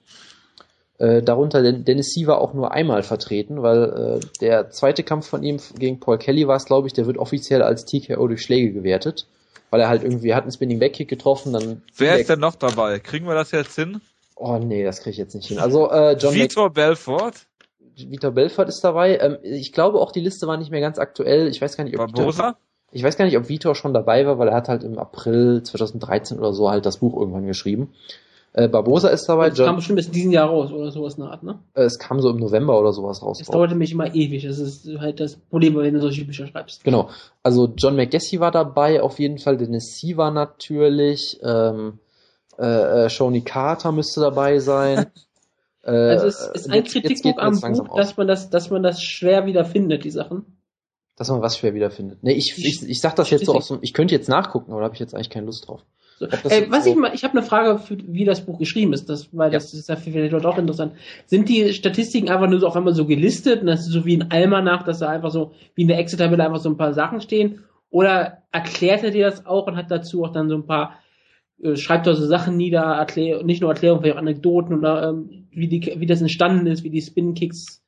Äh, 0.98 1.22
darunter 1.22 1.62
Dennis 1.72 2.14
war 2.26 2.40
auch 2.40 2.52
nur 2.52 2.72
einmal 2.72 3.02
vertreten, 3.02 3.62
weil 3.62 4.20
äh, 4.20 4.26
der 4.40 4.70
zweite 4.70 5.02
Kampf 5.02 5.28
von 5.28 5.42
ihm 5.42 5.58
gegen 5.78 5.98
Paul 5.98 6.18
Kelly 6.18 6.46
war 6.46 6.56
es, 6.56 6.66
glaube 6.66 6.88
ich, 6.88 6.92
der 6.92 7.06
wird 7.06 7.16
offiziell 7.16 7.62
als 7.62 7.86
TKO 7.86 8.26
durch 8.26 8.42
Schläge 8.42 8.72
gewertet. 8.72 9.26
Weil 9.70 9.80
er 9.80 9.88
halt 9.88 10.02
irgendwie 10.02 10.34
hat 10.34 10.42
einen 10.42 10.52
Spinning 10.52 10.80
Backkick 10.80 11.08
getroffen, 11.08 11.52
dann. 11.52 11.82
Wer 11.96 12.18
ist 12.18 12.28
denn 12.28 12.40
noch 12.40 12.56
dabei? 12.56 12.98
Kriegen 12.98 13.26
wir 13.26 13.34
das 13.34 13.52
jetzt 13.52 13.76
hin? 13.76 14.00
Oh 14.42 14.56
nee, 14.56 14.84
das 14.84 15.00
kriege 15.00 15.10
ich 15.10 15.18
jetzt 15.18 15.34
nicht 15.34 15.48
hin. 15.48 15.58
Also 15.58 15.90
äh, 15.90 16.16
John 16.18 16.34
Vitor 16.34 16.70
Belfort? 16.70 17.46
Vitor 17.94 18.30
Belfort 18.30 18.68
ist 18.68 18.82
dabei. 18.82 19.18
Ähm, 19.18 19.36
ich 19.42 19.70
glaube 19.74 20.00
auch 20.00 20.12
die 20.12 20.20
Liste 20.20 20.46
war 20.46 20.56
nicht 20.56 20.70
mehr 20.70 20.80
ganz 20.80 20.98
aktuell. 20.98 21.46
Ich 21.48 21.60
weiß 21.60 21.76
gar 21.76 21.84
nicht, 21.84 21.98
ob 21.98 22.10
Barbosa? 22.10 22.56
ich 22.90 23.02
weiß 23.02 23.18
gar 23.18 23.26
nicht, 23.26 23.36
ob 23.36 23.50
Vitor 23.50 23.74
schon 23.74 23.92
dabei 23.92 24.24
war, 24.24 24.38
weil 24.38 24.48
er 24.48 24.54
hat 24.54 24.68
halt 24.68 24.82
im 24.82 24.98
April 24.98 25.62
2013 25.62 26.38
oder 26.38 26.54
so 26.54 26.70
halt 26.70 26.86
das 26.86 26.96
Buch 26.96 27.20
irgendwann 27.20 27.46
geschrieben. 27.46 27.92
Äh, 28.54 28.68
Barbosa 28.68 29.08
ist 29.08 29.28
dabei. 29.28 29.50
Das 29.50 29.58
kam 29.58 29.76
bestimmt 29.76 29.96
bis 29.96 30.10
diesen 30.10 30.32
Jahr 30.32 30.48
raus 30.48 30.72
oder 30.72 30.90
sowas 30.90 31.16
in 31.16 31.24
der 31.24 31.32
Art, 31.32 31.42
ne? 31.42 31.58
Äh, 31.74 31.82
es 31.82 31.98
kam 31.98 32.20
so 32.20 32.30
im 32.30 32.38
November 32.38 32.80
oder 32.80 32.94
sowas 32.94 33.22
raus. 33.22 33.42
Es 33.42 33.46
dauerte 33.46 33.74
mich 33.74 33.92
immer 33.92 34.14
ewig. 34.14 34.44
Das 34.44 34.58
ist 34.58 34.88
halt 34.98 35.20
das 35.20 35.36
Problem, 35.36 35.76
wenn 35.76 35.92
du 35.92 36.00
solche 36.00 36.24
Bücher 36.24 36.46
schreibst. 36.46 36.82
Genau. 36.82 37.10
Also 37.42 37.70
John 37.76 37.94
McGessie 37.94 38.40
war 38.40 38.52
dabei, 38.52 39.02
auf 39.02 39.18
jeden 39.18 39.36
Fall. 39.36 39.58
Dennis 39.58 39.98
C 39.98 40.16
war 40.16 40.30
natürlich. 40.30 41.38
Ähm, 41.42 41.98
äh, 42.60 43.04
äh, 43.04 43.10
Shoni 43.10 43.42
Carter 43.42 43.92
müsste 43.92 44.20
dabei 44.20 44.58
sein. 44.58 45.06
äh, 45.82 45.90
also 45.90 46.26
es 46.26 46.40
ist 46.54 46.70
ein 46.70 46.84
Kritikpunkt 46.84 47.38
am 47.38 47.60
Buch, 47.60 47.96
dass 47.96 48.16
man 48.16 48.26
das, 48.26 48.50
dass 48.50 48.70
man 48.70 48.82
das 48.82 49.02
schwer 49.02 49.46
wiederfindet, 49.46 50.04
die 50.04 50.10
Sachen 50.10 50.44
dass 51.20 51.28
man 51.28 51.42
was 51.42 51.58
schwer 51.58 51.74
wiederfindet. 51.74 52.22
Nee, 52.22 52.32
ich, 52.32 52.54
ich, 52.56 52.88
ich 52.88 52.98
sag 52.98 53.14
das 53.14 53.28
jetzt 53.28 53.44
so 53.44 53.54
aus 53.54 53.68
dem, 53.68 53.80
ich 53.82 53.92
könnte 53.92 54.14
jetzt 54.14 54.30
nachgucken, 54.30 54.72
aber 54.72 54.80
da 54.80 54.84
habe 54.86 54.94
ich 54.94 55.00
jetzt 55.00 55.14
eigentlich 55.14 55.28
keine 55.28 55.44
Lust 55.44 55.68
drauf. 55.68 55.84
So. 56.18 56.26
Ey, 56.48 56.70
was 56.70 56.84
so 56.84 56.90
ich 56.92 56.96
mal, 56.96 57.12
ich 57.12 57.24
habe 57.24 57.36
eine 57.36 57.46
Frage, 57.46 57.78
für, 57.78 57.98
wie 58.06 58.24
das 58.24 58.46
Buch 58.46 58.58
geschrieben 58.58 58.94
ist, 58.94 59.10
das, 59.10 59.28
weil 59.36 59.52
ja. 59.52 59.58
das 59.58 59.74
ist 59.74 59.90
ja 59.90 59.96
vielleicht 59.96 60.34
auch 60.34 60.56
interessant. 60.56 60.94
Sind 61.26 61.50
die 61.50 61.74
Statistiken 61.74 62.30
einfach 62.30 62.48
nur 62.48 62.58
so 62.58 62.66
auf 62.66 62.74
einmal 62.74 62.94
so 62.94 63.04
gelistet 63.04 63.60
und 63.60 63.66
das 63.66 63.80
ist 63.80 63.92
so 63.92 64.06
wie 64.06 64.16
ein 64.16 64.30
Almanach, 64.30 64.82
dass 64.84 65.00
da 65.00 65.10
einfach 65.10 65.30
so 65.30 65.52
wie 65.74 65.82
in 65.82 65.88
der 65.88 65.98
Excel-Tabelle 65.98 66.42
einfach 66.42 66.60
so 66.60 66.70
ein 66.70 66.78
paar 66.78 66.94
Sachen 66.94 67.20
stehen? 67.20 67.64
Oder 67.90 68.38
erklärt 68.50 69.04
er 69.04 69.10
dir 69.10 69.26
das 69.26 69.44
auch 69.44 69.66
und 69.66 69.76
hat 69.76 69.90
dazu 69.90 70.24
auch 70.24 70.32
dann 70.32 70.48
so 70.48 70.54
ein 70.54 70.64
paar 70.64 71.00
äh, 71.62 71.76
schreibt 71.76 72.06
da 72.06 72.14
so 72.14 72.26
Sachen 72.26 72.56
nieder, 72.56 72.82
erklär, 72.82 73.42
nicht 73.42 73.60
nur 73.60 73.70
Erklärungen, 73.70 74.02
vielleicht 74.02 74.16
auch 74.16 74.22
Anekdoten 74.22 74.78
oder 74.78 75.10
ähm, 75.10 75.46
wie, 75.50 75.68
die, 75.68 75.94
wie 75.98 76.06
das 76.06 76.20
entstanden 76.20 76.66
ist, 76.66 76.84
wie 76.84 76.90
die 76.90 77.02
Spin-Kicks 77.02 77.82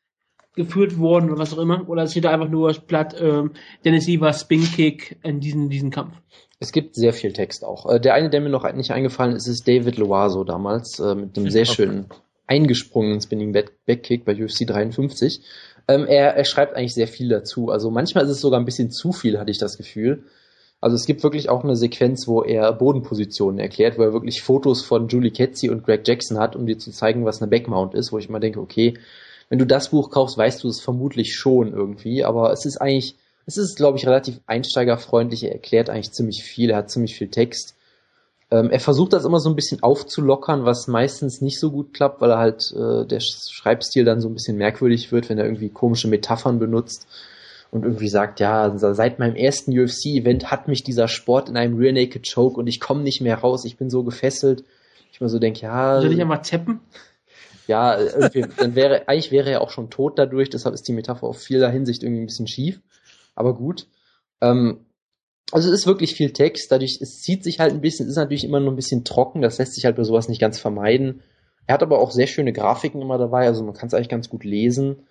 geführt 0.55 0.99
worden 0.99 1.31
oder 1.31 1.39
was 1.39 1.55
auch 1.55 1.59
immer? 1.59 1.89
Oder 1.89 2.07
steht 2.07 2.25
da 2.25 2.31
einfach 2.31 2.49
nur 2.49 2.73
platt 2.73 3.17
ähm, 3.19 3.53
Dennis 3.85 4.09
Iver 4.09 4.33
Spin 4.33 4.63
Kick 4.63 5.19
in 5.23 5.41
diesen, 5.41 5.71
diesen 5.71 5.91
Kampf? 5.91 6.15
Es 6.61 6.73
gibt 6.73 6.95
sehr 6.95 7.13
viel 7.13 7.33
Text 7.33 7.65
auch. 7.65 7.91
Äh, 7.91 8.01
der 8.01 8.15
eine, 8.15 8.31
der 8.31 8.41
mir 8.41 8.51
noch 8.51 8.71
nicht 8.73 8.91
eingefallen 8.91 9.35
ist, 9.35 9.47
ist 9.47 9.67
David 9.67 9.97
Loaso 9.97 10.45
damals 10.45 11.01
äh, 11.01 11.15
mit 11.15 11.37
einem 11.37 11.51
sehr 11.51 11.65
schönen 11.65 12.07
eingesprungenen 12.47 13.21
Spinning 13.21 13.53
Backkick 13.53 14.25
bei 14.25 14.35
UFC 14.35 14.67
53. 14.67 15.43
Ähm, 15.89 16.07
er, 16.07 16.37
er 16.37 16.45
schreibt 16.45 16.77
eigentlich 16.77 16.95
sehr 16.95 17.09
viel 17.09 17.29
dazu. 17.29 17.71
Also 17.71 17.91
manchmal 17.91 18.25
ist 18.25 18.31
es 18.31 18.41
sogar 18.41 18.61
ein 18.61 18.67
bisschen 18.67 18.91
zu 18.91 19.13
viel, 19.13 19.39
hatte 19.39 19.51
ich 19.51 19.59
das 19.59 19.79
Gefühl. 19.79 20.25
Also 20.83 20.97
es 20.97 21.07
gibt 21.07 21.23
wirklich 21.23 21.49
auch 21.49 21.63
eine 21.63 21.77
Sequenz, 21.77 22.27
wo 22.27 22.43
er 22.43 22.73
Bodenpositionen 22.73 23.61
erklärt, 23.61 23.99
wo 23.99 24.03
er 24.03 24.13
wirklich 24.13 24.43
Fotos 24.43 24.83
von 24.83 25.07
Julie 25.07 25.31
Ketzi 25.31 25.71
und 25.71 25.85
Greg 25.85 26.07
Jackson 26.07 26.41
hat, 26.41 26.57
um 26.57 26.67
dir 26.67 26.77
zu 26.77 26.91
zeigen, 26.91 27.25
was 27.25 27.41
eine 27.41 27.49
Backmount 27.49 27.95
ist, 27.95 28.11
wo 28.13 28.19
ich 28.19 28.29
mal 28.29 28.41
denke, 28.41 28.59
okay, 28.59 28.95
wenn 29.49 29.61
du 29.61 29.65
das 29.65 29.91
Buch 29.91 30.11
kaufst, 30.11 30.37
weißt 30.37 30.65
du 30.65 30.69
es 30.69 30.81
vermutlich 30.81 31.37
schon 31.37 31.73
irgendwie, 31.73 32.25
aber 32.25 32.53
es 32.53 32.65
ist 32.65 32.79
eigentlich, 32.79 33.15
es 33.47 33.59
ist, 33.59 33.77
glaube 33.77 33.97
ich, 33.97 34.09
relativ 34.09 34.41
einsteigerfreundlich. 34.47 35.45
Er 35.45 35.53
erklärt 35.53 35.89
eigentlich 35.89 36.11
ziemlich 36.11 36.43
viel, 36.43 36.71
er 36.71 36.79
hat 36.79 36.91
ziemlich 36.91 37.15
viel 37.15 37.29
Text. 37.29 37.77
Ähm, 38.51 38.69
er 38.71 38.81
versucht 38.81 39.13
das 39.13 39.25
immer 39.25 39.39
so 39.39 39.51
ein 39.51 39.57
bisschen 39.57 39.85
aufzulockern, 39.85 40.65
was 40.65 40.89
meistens 40.89 41.41
nicht 41.41 41.61
so 41.61 41.71
gut 41.71 41.95
klappt, 41.95 42.21
weil 42.21 42.31
er 42.31 42.39
halt 42.39 42.73
äh, 42.73 43.07
der 43.07 43.21
Schreibstil 43.21 44.05
dann 44.05 44.21
so 44.21 44.29
ein 44.29 44.35
bisschen 44.35 44.57
merkwürdig 44.57 45.13
wird, 45.13 45.29
wenn 45.29 45.39
er 45.39 45.45
irgendwie 45.45 45.69
komische 45.69 46.09
Metaphern 46.09 46.59
benutzt 46.59 47.07
und 47.73 47.87
irgendwie 47.87 48.09
sagt, 48.09 48.39
ja, 48.39 48.71
seit 48.77 49.19
meinem 49.19 49.35
ersten 49.35 49.73
UFC-Event 49.73 50.51
hat 50.51 50.69
mich 50.69 50.85
dieser 50.85 51.09
Sport 51.09 51.49
in 51.49 51.57
einem 51.57 51.79
Rear 51.79 51.95
Naked 51.95 52.31
Choke 52.31 52.61
und 52.61 52.67
ich 52.67 52.81
komme 52.81 53.03
nicht 53.03 53.23
mehr 53.23 53.39
raus, 53.39 53.65
ich 53.65 53.79
bin 53.79 53.89
so 53.89 54.05
gefesselt. 54.05 54.65
Ich 55.11 55.23
mir 55.23 55.31
so 55.31 55.39
denke, 55.39 55.63
ja. 55.63 55.99
Soll 56.03 56.13
ich 56.13 56.19
ja 56.19 56.27
mal 56.27 56.37
tappen? 56.37 56.81
ja, 57.67 57.99
irgendwie, 57.99 58.45
dann 58.59 58.75
wäre, 58.75 59.09
eigentlich 59.09 59.33
wäre 59.33 59.51
er 59.51 59.63
auch 59.63 59.71
schon 59.71 59.89
tot 59.89 60.19
dadurch, 60.19 60.51
deshalb 60.51 60.75
ist 60.75 60.87
die 60.87 60.93
Metapher 60.93 61.27
auf 61.27 61.39
vieler 61.39 61.71
Hinsicht 61.71 62.03
irgendwie 62.03 62.21
ein 62.21 62.27
bisschen 62.27 62.47
schief. 62.47 62.83
Aber 63.35 63.57
gut. 63.57 63.87
Ähm, 64.43 64.85
also 65.51 65.71
es 65.71 65.81
ist 65.81 65.87
wirklich 65.87 66.15
viel 66.15 66.35
Text, 66.35 66.71
dadurch, 66.71 66.99
es 67.01 67.23
zieht 67.23 67.43
sich 67.43 67.59
halt 67.59 67.73
ein 67.73 67.81
bisschen, 67.81 68.05
es 68.05 68.13
ist 68.13 68.19
natürlich 68.19 68.45
immer 68.45 68.61
noch 68.61 68.71
ein 68.71 68.77
bisschen 68.77 69.05
trocken, 69.05 69.41
das 69.41 69.57
lässt 69.57 69.75
sich 69.75 69.87
halt 69.87 69.97
bei 69.97 70.05
sowas 70.05 70.29
nicht 70.29 70.43
ganz 70.43 70.59
vermeiden. 70.59 71.23
Er 71.67 71.75
hat 71.75 71.83
aber 71.83 72.01
auch 72.01 72.11
sehr 72.11 72.27
schöne 72.27 72.53
Grafiken 72.53 73.01
immer 73.01 73.17
dabei, 73.17 73.47
also 73.47 73.65
man 73.65 73.73
kann 73.73 73.87
es 73.87 73.95
eigentlich 73.95 74.11
ganz 74.11 74.29
gut 74.29 74.45
lesen. 74.45 75.07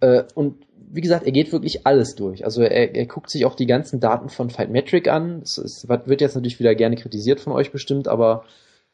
Äh, 0.00 0.24
und 0.34 0.66
wie 0.92 1.00
gesagt, 1.00 1.24
er 1.24 1.32
geht 1.32 1.52
wirklich 1.52 1.86
alles 1.86 2.14
durch. 2.16 2.44
Also 2.44 2.62
er, 2.62 2.94
er 2.94 3.06
guckt 3.06 3.30
sich 3.30 3.46
auch 3.46 3.54
die 3.54 3.66
ganzen 3.66 4.00
Daten 4.00 4.28
von 4.28 4.50
Fightmetric 4.50 5.08
an. 5.08 5.42
Es 5.42 5.86
wird 5.88 6.20
jetzt 6.20 6.34
natürlich 6.34 6.58
wieder 6.58 6.74
gerne 6.74 6.96
kritisiert 6.96 7.40
von 7.40 7.52
euch 7.52 7.70
bestimmt, 7.70 8.08
aber 8.08 8.44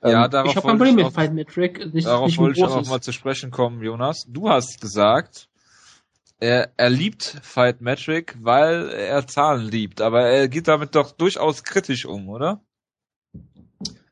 ja, 0.03 0.27
ähm, 0.27 0.31
darauf 0.31 0.51
ich 0.51 0.57
habe 0.57 0.69
kein 0.69 0.79
Problem 0.79 0.97
mit 0.97 1.13
Fight 1.13 1.33
Metric. 1.33 1.95
Nicht, 1.95 2.07
darauf 2.07 2.27
nicht 2.27 2.39
wollte 2.39 2.59
ich 2.59 2.65
auch 2.65 2.87
mal 2.87 3.01
zu 3.01 3.13
sprechen 3.13 3.51
kommen, 3.51 3.83
Jonas. 3.83 4.27
Du 4.29 4.49
hast 4.49 4.81
gesagt, 4.81 5.49
er, 6.39 6.71
er 6.77 6.91
liebt 6.91 7.39
Fight 7.43 7.81
Metric, 7.81 8.37
weil 8.41 8.91
er 8.91 9.27
Zahlen 9.27 9.67
liebt, 9.67 10.01
aber 10.01 10.29
er 10.29 10.49
geht 10.49 10.69
damit 10.69 10.95
doch 10.95 11.13
durchaus 11.13 11.65
kritisch 11.65 12.05
um, 12.05 12.29
oder? 12.29 12.61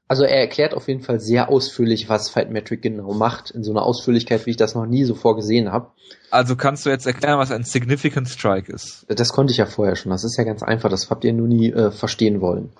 Also 0.06 0.24
er 0.24 0.38
erklärt 0.38 0.74
auf 0.74 0.86
jeden 0.86 1.00
Fall 1.00 1.18
sehr 1.18 1.48
ausführlich, 1.48 2.10
was 2.10 2.28
Fight 2.28 2.50
Metric 2.50 2.82
genau 2.82 3.14
macht, 3.14 3.50
in 3.50 3.64
so 3.64 3.70
einer 3.70 3.82
Ausführlichkeit, 3.82 4.44
wie 4.44 4.50
ich 4.50 4.56
das 4.56 4.74
noch 4.74 4.84
nie 4.84 5.04
so 5.04 5.14
vorgesehen 5.14 5.72
habe. 5.72 5.92
Also 6.30 6.56
kannst 6.56 6.84
du 6.84 6.90
jetzt 6.90 7.06
erklären, 7.06 7.38
was 7.38 7.50
ein 7.50 7.64
Significant 7.64 8.28
Strike 8.28 8.70
ist? 8.70 9.06
Das 9.08 9.30
konnte 9.30 9.52
ich 9.52 9.56
ja 9.56 9.66
vorher 9.66 9.96
schon. 9.96 10.10
Das 10.10 10.24
ist 10.24 10.36
ja 10.36 10.44
ganz 10.44 10.62
einfach. 10.62 10.90
Das 10.90 11.08
habt 11.08 11.24
ihr 11.24 11.32
nur 11.32 11.48
nie 11.48 11.72
äh, 11.72 11.90
verstehen 11.90 12.42
wollen. 12.42 12.70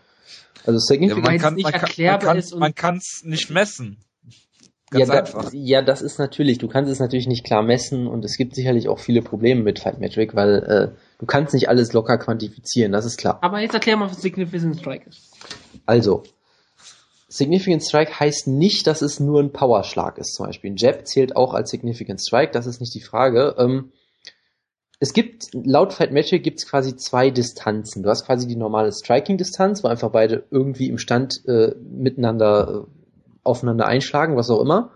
Also 0.67 0.79
Significant 0.79 1.27
ja, 1.27 1.33
man 1.33 1.41
kann, 1.41 1.55
nicht 1.55 1.65
man 1.65 1.73
erklärbar 1.73 2.19
kann, 2.19 2.37
ist. 2.37 2.55
Man 2.55 2.75
kann 2.75 2.97
es 2.99 3.23
nicht 3.25 3.51
messen. 3.51 3.99
Ganz 4.91 5.09
ja, 5.09 5.15
einfach. 5.15 5.45
Da, 5.45 5.51
ja, 5.55 5.83
das 5.83 6.03
ist 6.03 6.19
natürlich, 6.19 6.59
du 6.59 6.69
kannst 6.69 6.91
es 6.91 7.01
natürlich 7.01 7.27
nicht 7.27 7.45
klar 7.45 7.63
messen 7.63 8.07
und 8.07 8.25
es 8.25 8.37
gibt 8.37 8.55
sicherlich 8.55 8.89
auch 8.89 8.99
viele 8.99 9.23
Probleme 9.23 9.63
mit 9.63 9.79
Fight 9.79 9.99
Metric, 9.99 10.35
weil 10.35 10.63
äh, 10.63 10.97
du 11.19 11.27
kannst 11.27 11.55
nicht 11.55 11.69
alles 11.69 11.93
locker 11.95 12.19
quantifizieren, 12.19 12.93
das 12.93 13.07
ist 13.07 13.17
klar. 13.17 13.39
Aber 13.41 13.61
jetzt 13.61 13.75
erklär 13.75 13.97
mal, 13.97 14.11
was 14.11 14.21
Significant 14.21 14.79
Strike 14.79 15.09
ist. 15.09 15.33
Also, 15.87 16.23
Significant 17.36 17.82
Strike 17.82 18.20
heißt 18.20 18.47
nicht, 18.47 18.86
dass 18.86 19.02
es 19.02 19.19
nur 19.19 19.40
ein 19.40 19.51
Powerschlag 19.51 20.19
ist, 20.19 20.35
zum 20.35 20.47
Beispiel. 20.47 20.70
Ein 20.70 20.77
Jab 20.77 21.05
zählt 21.05 21.35
auch 21.35 21.52
als 21.52 21.70
Significant 21.70 22.20
Strike, 22.20 22.52
das 22.52 22.66
ist 22.66 22.81
nicht 22.81 22.94
die 22.94 23.01
Frage. 23.01 23.56
Ähm, 23.59 23.90
es 25.01 25.12
gibt, 25.12 25.48
laut 25.52 25.93
Fight 25.93 26.12
Magic 26.12 26.44
gibt 26.44 26.61
es 26.61 26.69
quasi 26.69 26.94
zwei 26.94 27.31
Distanzen. 27.31 28.05
Du 28.05 28.09
hast 28.09 28.24
quasi 28.24 28.47
die 28.47 28.55
normale 28.55 28.93
Striking-Distanz, 28.93 29.82
wo 29.82 29.89
einfach 29.89 30.12
beide 30.12 30.44
irgendwie 30.52 30.89
im 30.89 30.97
Stand 30.98 31.44
äh, 31.48 31.74
miteinander 31.82 32.86
äh, 32.86 32.90
aufeinander 33.43 33.86
einschlagen, 33.86 34.36
was 34.36 34.48
auch 34.48 34.61
immer. 34.61 34.93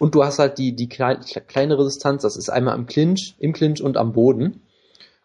Und 0.00 0.16
du 0.16 0.24
hast 0.24 0.40
halt 0.40 0.58
die, 0.58 0.74
die 0.74 0.88
klein, 0.88 1.20
kleinere 1.46 1.84
Distanz, 1.84 2.22
das 2.22 2.36
ist 2.36 2.50
einmal 2.50 2.76
im 2.76 2.86
Clinch, 2.86 3.36
im 3.38 3.52
Clinch 3.52 3.80
und 3.80 3.96
am 3.96 4.12
Boden. 4.12 4.62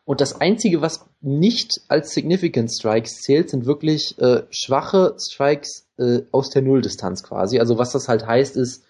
Und 0.06 0.22
das 0.22 0.40
Einzige, 0.40 0.80
was 0.84 1.10
nicht 1.22 1.82
als 1.88 2.14
Significant 2.14 2.72
Strikes 2.72 3.22
zählt, 3.22 3.50
sind 3.50 3.66
wirklich 3.66 4.16
äh, 4.18 4.44
schwache 4.50 5.16
Strikes 5.20 5.88
äh, 5.98 6.22
aus 6.32 6.50
der 6.50 6.64
Nulldistanz 6.64 7.24
quasi. 7.24 7.60
Also 7.60 7.78
was 7.78 7.92
das 7.92 8.08
halt 8.08 8.26
heißt, 8.26 8.58
ist, 8.58 8.84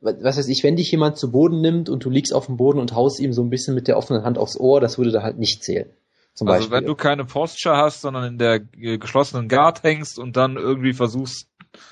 was 0.00 0.36
weiß 0.36 0.48
ich, 0.48 0.64
wenn 0.64 0.74
dich 0.74 0.90
jemand 0.90 1.16
zu 1.16 1.30
Boden 1.30 1.60
nimmt 1.60 1.88
und 1.88 2.04
du 2.04 2.10
liegst 2.10 2.34
auf 2.34 2.46
dem 2.46 2.56
Boden 2.56 2.80
und 2.80 2.94
haust 2.94 3.20
ihm 3.20 3.32
so 3.32 3.42
ein 3.42 3.50
bisschen 3.50 3.74
mit 3.74 3.86
der 3.86 3.96
offenen 3.96 4.24
Hand 4.24 4.38
aufs 4.38 4.58
Ohr, 4.58 4.80
das 4.80 4.98
würde 4.98 5.12
da 5.12 5.22
halt 5.22 5.38
nicht 5.38 5.62
zählen. 5.62 5.88
Zum 6.34 6.48
also 6.48 6.60
Beispiel. 6.60 6.78
wenn 6.78 6.86
du 6.86 6.94
keine 6.96 7.24
Posture 7.24 7.76
hast, 7.76 8.00
sondern 8.00 8.24
in 8.24 8.38
der 8.38 8.58
geschlossenen 8.58 9.48
Guard 9.48 9.82
hängst 9.82 10.18
und 10.18 10.36
dann 10.36 10.56
irgendwie 10.56 10.94
versuchst, 10.94 11.46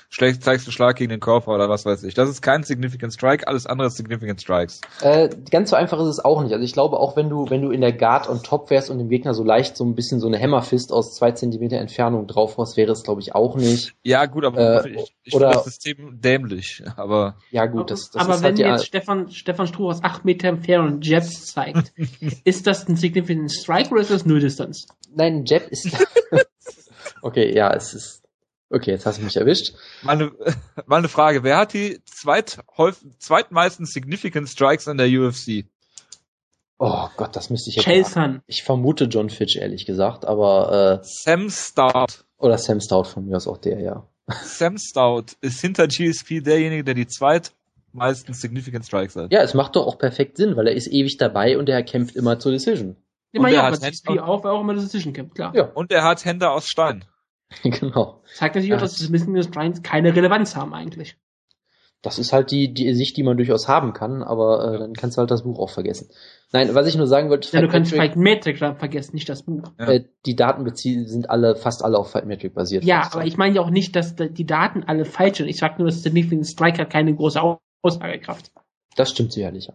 schlecht 0.09 0.43
zeigst 0.43 0.67
du 0.67 0.71
Schlag 0.71 0.95
gegen 0.97 1.09
den 1.09 1.19
Körper 1.19 1.53
oder 1.53 1.69
was 1.69 1.85
weiß 1.85 2.03
ich. 2.03 2.13
Das 2.13 2.29
ist 2.29 2.41
kein 2.41 2.63
Significant 2.63 3.13
Strike, 3.13 3.47
alles 3.47 3.65
andere 3.65 3.87
ist 3.87 3.97
Significant 3.97 4.41
Strikes. 4.41 4.81
Äh, 5.01 5.29
ganz 5.49 5.69
so 5.69 5.75
einfach 5.75 5.99
ist 5.99 6.07
es 6.07 6.23
auch 6.23 6.43
nicht. 6.43 6.53
Also 6.53 6.63
ich 6.63 6.73
glaube 6.73 6.99
auch, 6.99 7.15
wenn 7.15 7.29
du, 7.29 7.49
wenn 7.49 7.61
du 7.61 7.71
in 7.71 7.81
der 7.81 7.93
Guard 7.93 8.29
on 8.29 8.43
top 8.43 8.69
wärst 8.69 8.89
und 8.89 8.99
dem 8.99 9.09
Gegner 9.09 9.33
so 9.33 9.43
leicht 9.43 9.77
so 9.77 9.83
ein 9.85 9.95
bisschen 9.95 10.19
so 10.19 10.27
eine 10.27 10.39
Hammerfist 10.39 10.91
aus 10.91 11.15
zwei 11.15 11.31
Zentimeter 11.31 11.77
Entfernung 11.77 12.27
drauf 12.27 12.57
hast, 12.57 12.77
wäre 12.77 12.91
es 12.91 13.03
glaube 13.03 13.21
ich 13.21 13.33
auch 13.35 13.55
nicht. 13.55 13.93
Ja 14.03 14.25
gut, 14.25 14.45
aber 14.45 14.85
äh, 14.85 14.89
ich, 14.89 15.15
ich 15.23 15.33
oder, 15.33 15.49
finde 15.49 15.63
das 15.63 15.65
System 15.65 16.21
dämlich, 16.21 16.83
aber. 16.95 17.35
Ja 17.51 17.65
gut, 17.65 17.91
das, 17.91 18.11
das 18.11 18.21
aber 18.21 18.35
ist 18.35 18.43
wenn 18.43 18.57
halt 18.57 18.59
jetzt 18.59 18.87
Stefan, 18.87 19.29
Stefan 19.31 19.67
Stroh 19.67 19.89
aus 19.89 20.03
acht 20.03 20.25
Meter 20.25 20.49
Entfernung 20.49 21.01
Jabs 21.01 21.45
zeigt, 21.47 21.93
ist 22.43 22.67
das 22.67 22.87
ein 22.87 22.95
Significant 22.95 23.51
Strike 23.51 23.91
oder 23.91 24.01
ist 24.01 24.11
das 24.11 24.25
Nulldistanz? 24.25 24.87
Nein, 25.13 25.37
ein 25.37 25.45
Jab 25.45 25.67
ist, 25.69 25.89
okay, 27.21 27.53
ja, 27.55 27.73
es 27.73 27.93
ist, 27.93 28.20
Okay, 28.71 28.91
jetzt 28.91 29.05
hast 29.05 29.19
du 29.19 29.23
mich 29.23 29.35
erwischt. 29.35 29.73
Meine, 30.01 30.31
meine 30.85 31.09
Frage, 31.09 31.43
wer 31.43 31.57
hat 31.57 31.73
die 31.73 31.99
zweit, 32.05 32.59
zweitmeisten 33.19 33.85
Significant 33.85 34.47
Strikes 34.47 34.87
in 34.87 34.97
der 34.97 35.07
UFC? 35.07 35.65
Oh 36.79 37.09
Gott, 37.17 37.35
das 37.35 37.49
müsste 37.49 37.69
ich 37.69 37.75
jetzt 37.75 37.85
Chelson. 37.85 38.41
Ich 38.47 38.63
vermute 38.63 39.05
John 39.05 39.29
Fitch, 39.29 39.57
ehrlich 39.57 39.85
gesagt, 39.85 40.25
aber 40.25 41.01
äh, 41.01 41.05
Sam 41.05 41.49
Stout. 41.49 42.23
Oder 42.37 42.57
Sam 42.57 42.79
Stout 42.79 43.03
von 43.03 43.25
mir 43.25 43.35
aus 43.35 43.47
auch 43.47 43.57
der, 43.57 43.79
ja. 43.81 44.07
Sam 44.43 44.77
Stout 44.77 45.35
ist 45.41 45.59
hinter 45.59 45.87
GSP 45.87 46.41
derjenige, 46.41 46.85
der 46.85 46.93
die 46.93 47.07
zweitmeisten 47.07 48.33
Significant 48.33 48.85
Strikes 48.85 49.15
hat. 49.15 49.31
Ja, 49.31 49.41
es 49.41 49.53
macht 49.53 49.75
doch 49.75 49.85
auch 49.85 49.99
perfekt 49.99 50.37
Sinn, 50.37 50.55
weil 50.55 50.67
er 50.67 50.73
ist 50.73 50.87
ewig 50.87 51.17
dabei 51.17 51.57
und 51.57 51.67
er 51.67 51.83
kämpft 51.83 52.15
immer 52.15 52.39
zur 52.39 52.53
Decision. 52.53 52.95
Immer 53.33 53.49
ja, 53.49 53.69
ja, 53.69 53.75
GSP 53.75 54.19
auch, 54.19 54.43
weil 54.43 54.51
auch 54.51 54.61
immer 54.61 54.73
Decision 54.73 55.13
kämpft, 55.13 55.35
klar. 55.35 55.53
Ja. 55.55 55.65
Und 55.65 55.91
er 55.91 56.03
hat 56.03 56.23
Hände 56.25 56.49
aus 56.49 56.67
Stein. 56.67 57.05
genau. 57.63 58.21
Zeigt 58.33 58.55
natürlich 58.55 58.73
auch, 58.73 58.79
dass 58.79 58.97
das 58.97 59.09
Missing 59.09 59.33
Giants 59.51 59.83
keine 59.83 60.15
Relevanz 60.15 60.55
haben 60.55 60.73
eigentlich. 60.73 61.17
Das 62.01 62.17
ist 62.17 62.33
halt 62.33 62.49
die, 62.49 62.73
die 62.73 62.91
Sicht, 62.95 63.15
die 63.15 63.21
man 63.21 63.37
durchaus 63.37 63.67
haben 63.67 63.93
kann, 63.93 64.23
aber 64.23 64.73
äh, 64.73 64.79
dann 64.79 64.93
kannst 64.93 65.17
du 65.17 65.19
halt 65.19 65.29
das 65.29 65.43
Buch 65.43 65.59
auch 65.59 65.69
vergessen. 65.69 66.09
Nein, 66.51 66.73
was 66.73 66.87
ich 66.87 66.97
nur 66.97 67.05
sagen 67.05 67.29
wollte, 67.29 67.55
ja, 67.55 67.61
du 67.61 67.67
kannst 67.67 67.93
Fight 67.93 68.15
Metric 68.15 68.57
vergessen, 68.57 69.13
nicht 69.13 69.29
das 69.29 69.43
Buch. 69.43 69.71
Äh, 69.77 70.05
die 70.25 70.35
Daten 70.35 70.67
sind 70.73 71.29
alle, 71.29 71.55
fast 71.55 71.83
alle 71.83 71.99
auf 71.99 72.09
Fight 72.09 72.25
Metric 72.25 72.55
basiert. 72.55 72.83
Ja, 72.83 73.07
aber 73.11 73.25
ich 73.25 73.37
meine 73.37 73.55
ja 73.55 73.61
auch 73.61 73.69
nicht, 73.69 73.95
dass 73.95 74.15
die 74.15 74.45
Daten 74.45 74.83
alle 74.83 75.05
falsch 75.05 75.37
sind. 75.37 75.47
Ich 75.47 75.57
sag 75.57 75.77
nur, 75.77 75.87
dass 75.89 76.01
der 76.01 76.11
Nickling 76.11 76.43
Striker 76.43 76.85
keine 76.85 77.13
große 77.13 77.39
Aussagekraft. 77.83 78.51
Das 78.95 79.11
stimmt 79.11 79.31
sicherlich, 79.31 79.67
ja. 79.67 79.73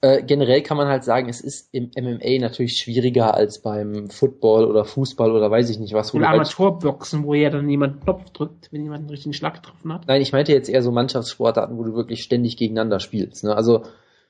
Äh, 0.00 0.22
generell 0.22 0.62
kann 0.62 0.76
man 0.76 0.86
halt 0.86 1.02
sagen, 1.02 1.28
es 1.28 1.40
ist 1.40 1.70
im 1.72 1.90
MMA 1.98 2.38
natürlich 2.40 2.76
schwieriger 2.76 3.34
als 3.34 3.60
beim 3.60 4.10
Football 4.10 4.66
oder 4.66 4.84
Fußball 4.84 5.32
oder 5.32 5.50
weiß 5.50 5.70
ich 5.70 5.80
nicht 5.80 5.92
was. 5.92 6.14
Oder 6.14 6.28
Amateurboxen, 6.28 7.24
wo 7.24 7.34
ja 7.34 7.50
dann 7.50 7.68
jemand 7.68 7.94
einen 7.94 8.02
Knopf 8.02 8.30
drückt, 8.30 8.72
wenn 8.72 8.84
jemand 8.84 9.00
einen 9.00 9.10
richtigen 9.10 9.32
Schlag 9.32 9.54
getroffen 9.54 9.92
hat. 9.92 10.06
Nein, 10.06 10.22
ich 10.22 10.32
meinte 10.32 10.52
jetzt 10.52 10.68
eher 10.68 10.82
so 10.82 10.92
Mannschaftssportarten, 10.92 11.76
wo 11.76 11.82
du 11.82 11.94
wirklich 11.94 12.22
ständig 12.22 12.56
gegeneinander 12.56 13.00
spielst. 13.00 13.42
Ne? 13.42 13.56
Also 13.56 13.82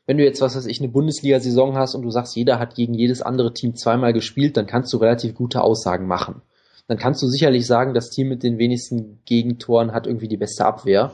wenn 0.07 0.17
du 0.17 0.25
jetzt, 0.25 0.41
was 0.41 0.57
weiß 0.57 0.65
ich, 0.65 0.81
eine 0.81 0.89
Bundesliga-Saison 0.89 1.77
hast 1.77 1.95
und 1.95 2.01
du 2.01 2.11
sagst, 2.11 2.35
jeder 2.35 2.59
hat 2.59 2.75
gegen 2.75 2.95
jedes 2.95 3.21
andere 3.21 3.53
Team 3.53 3.77
zweimal 3.77 4.15
gespielt, 4.15 4.57
dann 4.57 4.67
kannst 4.67 4.91
du 4.95 4.97
relativ 4.97 5.35
gute 5.35 5.61
Aussagen 5.61 6.07
machen. 6.07 6.41
Dann 6.87 6.97
kannst 6.97 7.23
du 7.23 7.27
sicherlich 7.27 7.67
sagen, 7.67 7.93
das 7.93 8.09
Team 8.09 8.31
mit 8.31 8.43
den 8.43 8.57
wenigsten 8.57 9.21
Gegentoren 9.27 9.93
hat 9.93 10.07
irgendwie 10.07 10.29
die 10.29 10.39
beste 10.39 10.65
Abwehr 10.65 11.13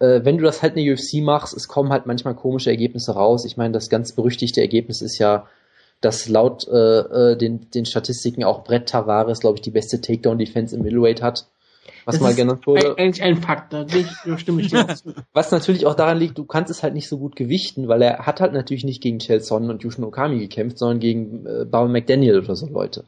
äh, 0.00 0.24
wenn 0.24 0.38
du 0.38 0.44
das 0.44 0.62
halt 0.62 0.76
in 0.76 0.84
der 0.84 0.94
UFC 0.94 1.22
machst, 1.22 1.54
es 1.54 1.68
kommen 1.68 1.90
halt 1.90 2.06
manchmal 2.06 2.34
komische 2.34 2.70
Ergebnisse 2.70 3.12
raus. 3.12 3.44
Ich 3.44 3.56
meine, 3.56 3.72
das 3.72 3.88
ganz 3.88 4.12
berüchtigte 4.12 4.60
Ergebnis 4.60 5.02
ist 5.02 5.18
ja, 5.18 5.46
dass 6.00 6.28
laut 6.28 6.66
äh, 6.68 6.72
äh 7.32 7.36
den, 7.36 7.70
den 7.70 7.84
Statistiken 7.84 8.42
auch 8.42 8.64
Brett 8.64 8.88
Tavares, 8.88 9.40
glaube 9.40 9.56
ich, 9.56 9.62
die 9.62 9.70
beste 9.70 10.00
Takedown-Defense 10.00 10.74
im 10.74 10.82
Middleweight 10.82 11.22
hat. 11.22 11.46
Was 12.04 12.14
das 12.14 12.22
mal 12.22 12.34
genannt 12.34 12.66
wurde. 12.66 12.96
Eigentlich 12.96 13.22
ein 13.22 13.42
Fakt, 13.42 13.72
da 13.72 13.86
stimme 14.36 14.62
ich 14.62 14.68
dir 14.68 14.86
Was 15.32 15.50
natürlich 15.50 15.86
auch 15.86 15.94
daran 15.94 16.18
liegt, 16.18 16.38
du 16.38 16.44
kannst 16.44 16.70
es 16.70 16.82
halt 16.82 16.94
nicht 16.94 17.08
so 17.08 17.18
gut 17.18 17.36
gewichten, 17.36 17.88
weil 17.88 18.00
er 18.00 18.26
hat 18.26 18.40
halt 18.40 18.52
natürlich 18.52 18.84
nicht 18.84 19.02
gegen 19.02 19.18
Chelson 19.18 19.70
und 19.70 19.82
Yushin 19.82 20.04
Okami 20.04 20.38
gekämpft, 20.38 20.78
sondern 20.78 21.00
gegen 21.00 21.46
äh, 21.46 21.64
Bowen 21.66 21.92
McDaniel 21.92 22.38
oder 22.38 22.56
so 22.56 22.66
Leute. 22.66 23.04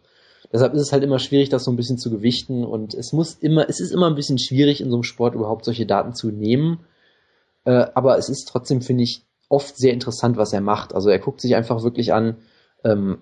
Deshalb 0.53 0.75
ist 0.75 0.83
es 0.83 0.93
halt 0.93 1.03
immer 1.03 1.19
schwierig, 1.19 1.49
das 1.49 1.65
so 1.65 1.71
ein 1.71 1.77
bisschen 1.77 1.97
zu 1.97 2.11
gewichten 2.11 2.65
und 2.65 2.93
es 2.93 3.13
muss 3.13 3.35
immer, 3.35 3.69
es 3.69 3.81
ist 3.81 3.91
immer 3.91 4.09
ein 4.09 4.15
bisschen 4.15 4.39
schwierig 4.39 4.81
in 4.81 4.91
so 4.91 4.97
einem 4.97 5.03
Sport 5.03 5.35
überhaupt 5.35 5.65
solche 5.65 5.87
Daten 5.87 6.15
zu 6.15 6.31
nehmen. 6.31 6.81
Äh, 7.65 7.87
aber 7.95 8.19
es 8.19 8.29
ist 8.29 8.49
trotzdem, 8.49 8.83
finde 8.83 9.05
ich, 9.05 9.25
oft 9.49 9.77
sehr 9.77 9.93
interessant, 9.93 10.37
was 10.37 10.53
er 10.53 10.61
macht. 10.61 10.95
Also 10.95 11.09
er 11.09 11.19
guckt 11.19 11.41
sich 11.41 11.55
einfach 11.55 11.83
wirklich 11.83 12.13
an, 12.13 12.37
ähm, 12.85 13.19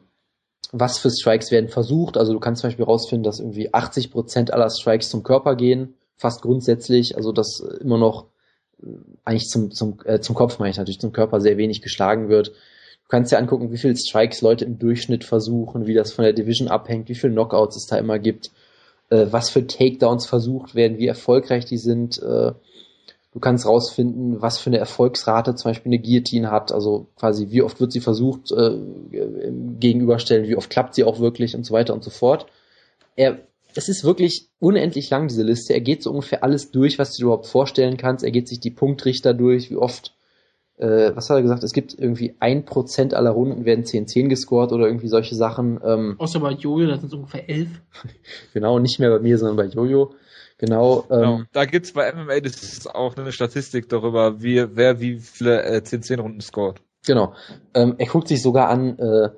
was 0.73 0.98
für 0.98 1.11
Strikes 1.11 1.51
werden 1.51 1.69
versucht. 1.69 2.16
Also 2.16 2.32
du 2.32 2.40
kannst 2.40 2.62
zum 2.62 2.69
Beispiel 2.69 2.85
rausfinden, 2.85 3.24
dass 3.24 3.40
irgendwie 3.40 3.73
80 3.73 4.11
Prozent 4.11 4.52
aller 4.52 4.70
Strikes 4.70 5.11
zum 5.11 5.23
Körper 5.23 5.55
gehen, 5.55 5.94
fast 6.16 6.43
grundsätzlich. 6.43 7.16
Also 7.16 7.32
dass 7.32 7.61
immer 7.61 7.98
noch 7.98 8.27
äh, 8.82 8.86
eigentlich 9.24 9.48
zum, 9.48 9.70
zum, 9.70 9.98
äh, 10.05 10.20
zum 10.20 10.35
Kopf 10.35 10.59
meine 10.59 10.70
ich 10.70 10.78
natürlich, 10.78 11.01
zum 11.01 11.12
Körper 11.12 11.40
sehr 11.40 11.57
wenig 11.59 11.82
geschlagen 11.82 12.28
wird. 12.28 12.52
Du 13.10 13.16
kannst 13.16 13.32
dir 13.32 13.38
angucken, 13.38 13.72
wie 13.72 13.76
viele 13.76 13.96
Strikes 13.96 14.40
Leute 14.40 14.64
im 14.64 14.78
Durchschnitt 14.78 15.24
versuchen, 15.24 15.88
wie 15.88 15.94
das 15.94 16.12
von 16.12 16.22
der 16.22 16.32
Division 16.32 16.68
abhängt, 16.68 17.08
wie 17.08 17.16
viele 17.16 17.32
Knockouts 17.32 17.74
es 17.74 17.86
da 17.86 17.98
immer 17.98 18.20
gibt, 18.20 18.52
äh, 19.08 19.26
was 19.30 19.50
für 19.50 19.66
Takedowns 19.66 20.26
versucht 20.26 20.76
werden, 20.76 20.98
wie 20.98 21.08
erfolgreich 21.08 21.64
die 21.64 21.76
sind. 21.76 22.22
Äh, 22.22 22.52
du 23.32 23.40
kannst 23.40 23.66
rausfinden, 23.66 24.40
was 24.40 24.60
für 24.60 24.70
eine 24.70 24.78
Erfolgsrate 24.78 25.56
zum 25.56 25.70
Beispiel 25.72 25.90
eine 25.90 26.00
Guillotine 26.00 26.52
hat, 26.52 26.70
also 26.70 27.08
quasi 27.16 27.50
wie 27.50 27.62
oft 27.62 27.80
wird 27.80 27.90
sie 27.90 27.98
versucht 27.98 28.52
äh, 28.52 28.76
gegenüberstellen, 29.10 30.46
wie 30.46 30.54
oft 30.54 30.70
klappt 30.70 30.94
sie 30.94 31.02
auch 31.02 31.18
wirklich 31.18 31.56
und 31.56 31.66
so 31.66 31.74
weiter 31.74 31.94
und 31.94 32.04
so 32.04 32.10
fort. 32.10 32.46
Er, 33.16 33.40
es 33.74 33.88
ist 33.88 34.04
wirklich 34.04 34.46
unendlich 34.60 35.10
lang, 35.10 35.26
diese 35.26 35.42
Liste. 35.42 35.74
Er 35.74 35.80
geht 35.80 36.04
so 36.04 36.10
ungefähr 36.10 36.44
alles 36.44 36.70
durch, 36.70 37.00
was 37.00 37.10
du 37.10 37.16
dir 37.16 37.24
überhaupt 37.24 37.48
vorstellen 37.48 37.96
kannst. 37.96 38.22
Er 38.22 38.30
geht 38.30 38.46
sich 38.46 38.60
die 38.60 38.70
Punktrichter 38.70 39.34
durch, 39.34 39.68
wie 39.68 39.76
oft 39.76 40.12
äh, 40.81 41.15
was 41.15 41.28
hat 41.28 41.36
er 41.36 41.43
gesagt? 41.43 41.62
Es 41.62 41.73
gibt 41.73 41.94
irgendwie 41.97 42.35
ein 42.40 42.65
Prozent 42.65 43.12
aller 43.12 43.31
Runden 43.31 43.66
werden 43.66 43.85
10-10 43.85 44.28
gescored 44.28 44.73
oder 44.73 44.86
irgendwie 44.86 45.09
solche 45.09 45.35
Sachen. 45.35 45.78
Ähm, 45.85 46.15
Außer 46.19 46.40
bei 46.40 46.52
Jojo, 46.52 46.86
das 46.86 47.02
sind 47.02 47.12
ungefähr 47.12 47.48
elf. 47.48 47.69
genau, 48.55 48.78
nicht 48.78 48.98
mehr 48.98 49.11
bei 49.11 49.19
mir, 49.19 49.36
sondern 49.36 49.57
bei 49.57 49.66
Jojo. 49.66 50.15
Genau. 50.57 51.05
Ähm, 51.11 51.20
genau. 51.20 51.40
Da 51.52 51.65
gibt's 51.66 51.93
bei 51.93 52.12
MMA 52.12 52.40
das 52.40 52.62
ist 52.62 52.94
auch 52.94 53.16
eine 53.16 53.32
Statistik 53.32 53.89
darüber, 53.90 54.43
wie, 54.43 54.65
wer 54.74 55.01
wie 55.01 55.19
viele 55.19 55.62
äh, 55.65 55.82
10-10-Runden 55.85 56.40
scored. 56.40 56.81
Genau. 57.07 57.35
Ähm, 57.74 57.97
er 57.98 58.07
guckt 58.07 58.28
sich 58.28 58.43
sogar 58.43 58.69
an, 58.69 58.98
äh, 58.98 59.28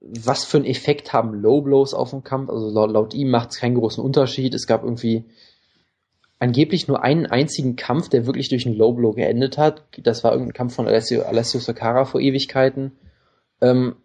was 0.00 0.44
für 0.44 0.58
einen 0.58 0.66
Effekt 0.66 1.12
haben 1.12 1.34
Low 1.34 1.60
Blows 1.60 1.94
auf 1.94 2.10
dem 2.10 2.24
Kampf. 2.24 2.50
Also 2.50 2.70
laut, 2.70 2.90
laut 2.90 3.14
ihm 3.14 3.30
macht 3.30 3.50
es 3.50 3.58
keinen 3.58 3.76
großen 3.76 4.02
Unterschied. 4.02 4.54
Es 4.54 4.66
gab 4.66 4.82
irgendwie 4.82 5.24
angeblich 6.38 6.88
nur 6.88 7.02
einen 7.02 7.26
einzigen 7.26 7.76
Kampf, 7.76 8.08
der 8.08 8.26
wirklich 8.26 8.48
durch 8.48 8.66
einen 8.66 8.76
Low 8.76 8.92
Blow 8.92 9.12
geendet 9.12 9.58
hat. 9.58 9.84
Das 9.98 10.24
war 10.24 10.32
irgendein 10.32 10.54
Kampf 10.54 10.74
von 10.74 10.86
Alessio, 10.86 11.22
Alessio 11.22 11.60
Sakara 11.60 12.04
vor 12.04 12.20
Ewigkeiten. 12.20 12.92
Ähm, 13.60 13.96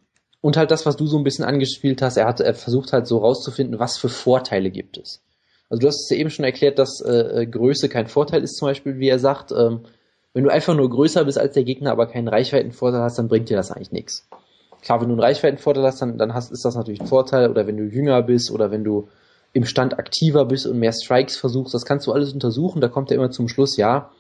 und 0.42 0.58
halt 0.58 0.72
das, 0.72 0.86
was 0.86 0.98
du 0.98 1.06
so 1.06 1.18
ein 1.18 1.24
bisschen 1.24 1.46
angespielt 1.46 2.02
hast, 2.02 2.18
er 2.18 2.28
hat 2.28 2.42
er 2.42 2.54
versucht 2.54 2.92
halt 2.92 3.08
so 3.08 3.20
rauszufinden, 3.20 3.80
was 3.80 3.98
für 3.98 4.10
Vorteile 4.10 4.72
gibt 4.72 4.98
es. 4.98 5.24
Also 5.70 5.82
du 5.82 5.88
hast 5.88 6.04
es 6.04 6.10
ja 6.10 6.18
eben 6.18 6.30
schon 6.30 6.46
erklärt, 6.46 6.80
dass 6.80 7.02
äh, 7.02 7.42
äh, 7.42 7.46
Größe 7.46 7.88
kein 7.88 8.08
Vorteil 8.08 8.44
ist, 8.44 8.58
zum 8.58 8.68
Beispiel, 8.68 9.00
wie 9.00 9.08
er 9.08 9.20
sagt. 9.20 9.52
Ähm, 9.52 9.82
wenn 10.34 10.44
du 10.44 10.50
einfach 10.50 10.76
nur 10.76 10.90
größer 10.90 11.24
bist 11.26 11.38
als 11.38 11.54
der 11.54 11.64
Gegner, 11.64 11.92
aber 11.92 12.08
keinen 12.08 12.28
Reichweitenvorteil 12.28 13.02
hast, 13.02 13.20
dann 13.20 13.28
bringt 13.28 13.50
dir 13.50 13.58
das 13.58 13.72
eigentlich 13.72 13.92
nichts. 13.92 14.28
Klar, 14.82 15.00
wenn 15.00 15.08
du 15.08 15.14
einen 15.14 15.22
Reichweitenvorteil 15.22 15.84
hast, 15.84 16.02
dann, 16.02 16.18
dann 16.18 16.34
hast, 16.34 16.52
ist 16.52 16.66
das 16.66 16.76
natürlich 16.76 17.00
ein 17.00 17.08
Vorteil. 17.08 17.50
Oder 17.50 17.68
wenn 17.68 17.78
du 17.78 17.84
jünger 17.84 18.22
bist 18.22 18.52
oder 18.52 18.70
wenn 18.70 18.84
du 18.84 19.08
im 19.54 19.66
Stand 19.66 19.98
aktiver 19.98 20.46
bist 20.46 20.66
und 20.66 20.80
mehr 20.80 20.94
Strikes 20.94 21.38
versuchst, 21.38 21.74
das 21.74 21.86
kannst 21.86 22.08
du 22.08 22.12
alles 22.12 22.34
untersuchen. 22.34 22.82
Da 22.82 22.88
kommt 22.88 23.12
er 23.12 23.18
immer 23.18 23.32
zum 23.32 23.48
Schluss, 23.48 23.78
ja, 23.78 24.12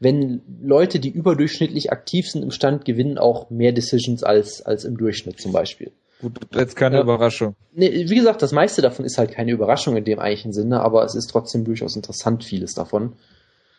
wenn 0.00 0.42
Leute, 0.62 1.00
die 1.00 1.10
überdurchschnittlich 1.10 1.90
aktiv 1.90 2.28
sind 2.28 2.42
im 2.42 2.50
Stand, 2.50 2.84
gewinnen 2.84 3.18
auch 3.18 3.50
mehr 3.50 3.72
Decisions 3.72 4.22
als, 4.22 4.62
als 4.62 4.84
im 4.84 4.96
Durchschnitt 4.96 5.40
zum 5.40 5.52
Beispiel. 5.52 5.92
Gut, 6.20 6.34
jetzt 6.54 6.76
keine 6.76 6.96
ja. 6.96 7.02
Überraschung. 7.02 7.54
Nee, 7.72 8.08
wie 8.08 8.14
gesagt, 8.14 8.42
das 8.42 8.52
meiste 8.52 8.82
davon 8.82 9.04
ist 9.04 9.18
halt 9.18 9.32
keine 9.32 9.52
Überraschung 9.52 9.96
in 9.96 10.04
dem 10.04 10.18
eigentlichen 10.18 10.52
Sinne, 10.52 10.80
aber 10.80 11.04
es 11.04 11.14
ist 11.14 11.28
trotzdem 11.30 11.64
durchaus 11.64 11.96
interessant, 11.96 12.44
vieles 12.44 12.74
davon. 12.74 13.14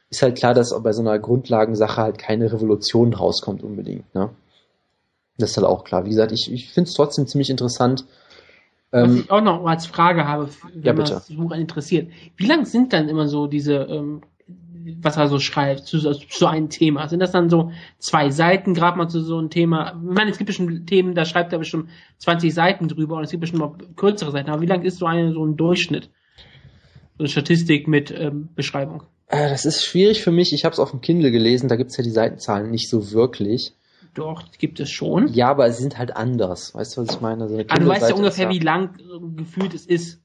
Ist 0.09 0.21
halt 0.21 0.37
klar, 0.37 0.53
dass 0.53 0.73
bei 0.81 0.91
so 0.91 1.01
einer 1.01 1.19
Grundlagensache 1.19 2.01
halt 2.01 2.17
keine 2.17 2.51
Revolution 2.51 3.13
rauskommt 3.13 3.63
unbedingt, 3.63 4.13
ne? 4.15 4.29
Das 5.37 5.51
ist 5.51 5.57
halt 5.57 5.67
auch 5.67 5.85
klar. 5.85 6.05
Wie 6.05 6.09
gesagt, 6.09 6.33
ich, 6.33 6.51
ich 6.51 6.73
finde 6.73 6.89
es 6.89 6.95
trotzdem 6.95 7.25
ziemlich 7.25 7.49
interessant. 7.49 8.05
Was 8.91 9.09
ähm, 9.09 9.19
ich 9.19 9.31
auch 9.31 9.41
noch 9.41 9.65
als 9.65 9.85
Frage 9.85 10.27
habe, 10.27 10.49
wenn 10.73 10.83
ja, 10.83 10.93
man 10.93 11.05
das 11.05 11.33
Buch 11.33 11.51
interessiert. 11.51 12.11
Wie 12.37 12.47
lang 12.47 12.65
sind 12.65 12.93
dann 12.93 13.07
immer 13.07 13.27
so 13.27 13.47
diese 13.47 13.75
ähm, 13.75 14.21
was 15.01 15.17
er 15.17 15.27
so 15.27 15.39
schreibt 15.39 15.85
zu, 15.85 15.99
zu 15.99 16.47
einem 16.47 16.69
Thema. 16.69 17.07
Sind 17.07 17.19
das 17.19 17.31
dann 17.31 17.49
so 17.49 17.71
zwei 17.97 18.29
Seiten, 18.29 18.73
gerade 18.73 18.97
mal 18.97 19.07
zu 19.07 19.21
so 19.21 19.37
einem 19.37 19.49
Thema? 19.49 19.89
Ich 19.89 20.15
meine, 20.15 20.31
es 20.31 20.37
gibt 20.37 20.47
bestimmt 20.47 20.87
Themen, 20.87 21.15
da 21.15 21.25
schreibt 21.25 21.53
er 21.53 21.59
bestimmt 21.59 21.89
20 22.19 22.53
Seiten 22.53 22.87
drüber 22.87 23.17
und 23.17 23.23
es 23.23 23.31
gibt 23.31 23.41
bestimmt 23.41 23.63
auch 23.63 23.75
kürzere 23.95 24.31
Seiten. 24.31 24.49
Aber 24.49 24.61
wie 24.61 24.67
lang 24.67 24.83
ist 24.83 24.97
so 24.97 25.05
eine, 25.05 25.33
so 25.33 25.45
ein 25.45 25.57
Durchschnitt? 25.57 26.09
So 27.17 27.23
eine 27.23 27.29
Statistik 27.29 27.87
mit 27.87 28.11
ähm, 28.11 28.49
Beschreibung? 28.55 29.03
Äh, 29.27 29.49
das 29.49 29.65
ist 29.65 29.83
schwierig 29.83 30.23
für 30.23 30.31
mich. 30.31 30.53
Ich 30.53 30.65
habe 30.65 30.73
es 30.73 30.79
auf 30.79 30.91
dem 30.91 31.01
Kindle 31.01 31.31
gelesen, 31.31 31.67
da 31.67 31.75
gibt's 31.75 31.97
ja 31.97 32.03
die 32.03 32.11
Seitenzahlen 32.11 32.71
nicht 32.71 32.89
so 32.89 33.11
wirklich. 33.11 33.73
Doch, 34.13 34.43
gibt 34.57 34.79
es 34.79 34.89
schon. 34.89 35.27
Ja, 35.29 35.49
aber 35.49 35.71
sie 35.71 35.81
sind 35.81 35.97
halt 35.97 36.15
anders. 36.15 36.73
Weißt 36.73 36.97
du, 36.97 37.01
was 37.01 37.15
ich 37.15 37.21
meine? 37.21 37.47
So 37.47 37.55
eine 37.55 37.65
ah, 37.69 37.75
du 37.77 37.87
weißt 37.87 38.09
ja 38.09 38.15
ungefähr, 38.15 38.49
wie 38.49 38.59
lang 38.59 38.95
äh, 38.99 39.35
gefühlt 39.35 39.73
es 39.73 39.85
ist. 39.85 40.21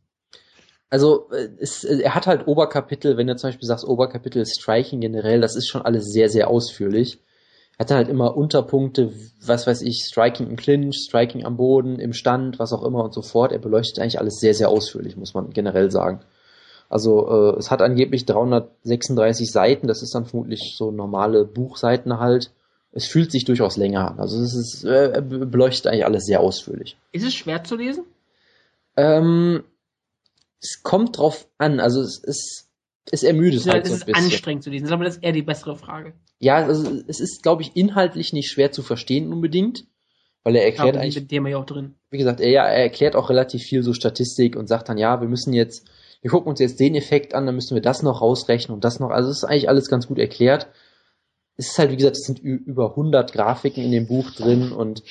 Also 0.91 1.29
äh, 1.31 1.49
es, 1.59 1.85
äh, 1.85 2.01
er 2.03 2.15
hat 2.15 2.27
halt 2.27 2.47
Oberkapitel, 2.47 3.17
wenn 3.17 3.27
du 3.27 3.37
zum 3.37 3.49
Beispiel 3.49 3.67
sagst 3.67 3.87
Oberkapitel 3.87 4.45
Striking 4.47 5.01
generell, 5.01 5.41
das 5.41 5.57
ist 5.57 5.69
schon 5.69 5.83
alles 5.83 6.13
sehr, 6.13 6.29
sehr 6.29 6.49
ausführlich. 6.49 7.21
Er 7.77 7.81
hat 7.81 7.91
dann 7.91 7.99
halt 7.99 8.09
immer 8.09 8.37
Unterpunkte, 8.37 9.13
was 9.45 9.67
weiß 9.67 9.83
ich, 9.83 10.05
Striking 10.05 10.49
im 10.49 10.57
Clinch, 10.57 10.97
Striking 10.97 11.45
am 11.45 11.57
Boden, 11.57 11.99
im 11.99 12.13
Stand, 12.13 12.61
was 12.61 12.73
auch 12.73 12.85
immer 12.85 13.03
und 13.03 13.13
so 13.13 13.23
fort. 13.23 13.51
Er 13.51 13.59
beleuchtet 13.59 13.99
eigentlich 13.99 14.21
alles 14.21 14.39
sehr, 14.39 14.55
sehr 14.55 14.69
ausführlich, 14.69 15.17
muss 15.17 15.35
man 15.35 15.51
generell 15.51 15.91
sagen. 15.91 16.21
Also 16.89 17.29
äh, 17.29 17.59
es 17.59 17.73
hat 17.73 17.83
angeblich 17.83 18.25
336 18.27 19.51
Seiten, 19.51 19.89
das 19.89 20.03
ist 20.03 20.15
dann 20.15 20.27
vermutlich 20.27 20.75
so 20.77 20.93
normale 20.93 21.45
Buchseiten 21.45 22.21
halt. 22.21 22.53
Es 22.97 23.07
fühlt 23.07 23.33
sich 23.33 23.45
durchaus 23.45 23.77
länger 23.77 24.13
an. 24.13 24.21
Also 24.21 24.41
es 24.41 24.55
ist, 24.55 24.85
äh, 24.85 25.21
beleuchtet 25.21 25.89
eigentlich 25.89 26.05
alles 26.05 26.27
sehr 26.27 26.41
ausführlich. 26.41 26.97
Ist 27.11 27.25
es 27.25 27.35
schwer 27.35 27.65
zu 27.65 27.77
lesen? 27.77 28.05
Ähm, 28.97 29.65
es 30.61 30.83
kommt 30.85 31.19
drauf 31.19 31.49
an, 31.59 31.81
also 31.81 32.01
es 32.01 32.23
ist, 32.23 32.69
es 33.11 33.25
ermüdet 33.25 33.65
ja, 33.65 33.73
halt 33.73 33.87
so 33.87 33.95
ein 33.95 33.99
bisschen. 33.99 34.15
Es 34.15 34.21
ist 34.21 34.33
anstrengend 34.33 34.63
zu 34.63 34.71
lesen, 34.71 34.93
aber 34.93 35.05
das 35.05 35.17
ist 35.17 35.25
eher 35.25 35.33
die 35.33 35.43
bessere 35.43 35.77
Frage. 35.77 36.15
Ja, 36.39 36.57
also 36.57 37.03
es 37.09 37.19
ist, 37.19 37.43
glaube 37.43 37.63
ich, 37.63 37.73
inhaltlich 37.75 38.33
nicht 38.33 38.51
schwer 38.51 38.71
zu 38.71 38.83
verstehen 38.83 39.33
unbedingt, 39.33 39.85
weil 40.45 40.55
er 40.55 40.65
erklärt 40.65 40.97
eigentlich. 40.97 41.17
Mit 41.17 41.33
dem 41.33 41.47
ja 41.49 41.59
auch 41.59 41.67
drin. 41.67 41.97
Wie 42.11 42.19
gesagt, 42.19 42.41
er, 42.41 42.51
ja, 42.51 42.65
er 42.65 42.85
erklärt 42.85 43.17
auch 43.17 43.29
relativ 43.29 43.63
viel 43.63 43.83
so 43.83 43.93
Statistik 43.93 44.55
und 44.55 44.69
sagt 44.69 44.89
dann, 44.89 44.99
ja, 44.99 45.21
wir 45.21 45.29
müssen 45.29 45.53
jetzt, 45.53 45.87
wir 46.23 46.31
gucken 46.31 46.49
uns 46.49 46.61
jetzt 46.61 46.79
den 46.79 46.95
Effekt 46.95 47.35
an, 47.35 47.45
dann 47.45 47.57
müssen 47.57 47.75
wir 47.75 47.83
das 47.83 48.05
noch 48.05 48.23
rausrechnen 48.23 48.73
und 48.75 48.85
das 48.85 49.01
noch. 49.01 49.11
Also 49.11 49.31
es 49.31 49.39
ist 49.39 49.45
eigentlich 49.45 49.69
alles 49.69 49.89
ganz 49.89 50.07
gut 50.07 50.19
erklärt 50.19 50.69
es 51.57 51.69
ist 51.69 51.79
halt, 51.79 51.93
wie 51.93 51.97
gesagt, 51.97 52.17
es 52.17 52.25
sind 52.25 52.41
über 52.41 52.91
100 52.91 53.33
Grafiken 53.33 53.85
in 53.85 53.93
dem 53.93 54.07
Buch 54.07 54.31
drin 54.33 54.73
und 54.73 55.03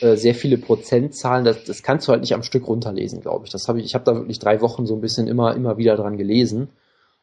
äh, 0.00 0.16
sehr 0.16 0.34
viele 0.34 0.56
Prozentzahlen. 0.56 1.44
Das, 1.44 1.64
das 1.64 1.82
kannst 1.82 2.08
du 2.08 2.12
halt 2.12 2.22
nicht 2.22 2.34
am 2.34 2.42
Stück 2.42 2.66
runterlesen, 2.66 3.20
glaube 3.20 3.44
ich. 3.44 3.52
Das 3.52 3.68
habe 3.68 3.80
ich, 3.80 3.86
ich 3.86 3.94
habe 3.94 4.04
da 4.04 4.14
wirklich 4.14 4.38
drei 4.38 4.62
Wochen 4.62 4.86
so 4.86 4.94
ein 4.94 5.02
bisschen 5.02 5.28
immer, 5.28 5.54
immer 5.54 5.76
wieder 5.76 5.96
dran 5.96 6.16
gelesen. 6.16 6.68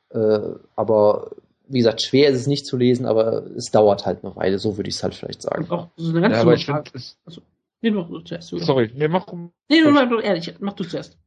Äh, 0.09 0.39
aber 0.75 1.31
wie 1.67 1.79
gesagt, 1.79 2.01
schwer 2.01 2.29
ist 2.29 2.39
es 2.39 2.47
nicht 2.47 2.65
zu 2.65 2.77
lesen, 2.77 3.05
aber 3.05 3.45
es 3.55 3.71
dauert 3.71 4.05
halt 4.05 4.23
eine 4.23 4.35
Weile, 4.35 4.59
so 4.59 4.77
würde 4.77 4.89
ich 4.89 4.95
es 4.95 5.03
halt 5.03 5.15
vielleicht 5.15 5.41
sagen. 5.41 5.63
Und 5.63 5.71
auch 5.71 5.87
so 5.97 6.11
eine 6.11 6.21
ganz 6.21 6.35
ja, 6.35 6.41
aber 6.41 6.53
ich 6.53 6.65
find, 6.65 6.91
also, 7.25 7.41
nee, 7.81 7.91
mach 7.91 8.07
du 8.07 8.19
zuerst. 8.19 8.53
Oder? 8.53 8.63
Sorry, 8.63 8.91
nee, 8.95 9.07
mach. 9.07 9.25
Nee, 9.69 9.81
nur 9.81 9.91
mal 9.91 10.21
ehrlich, 10.21 10.53
mach 10.59 10.73
du 10.73 10.83
zuerst. 10.83 11.17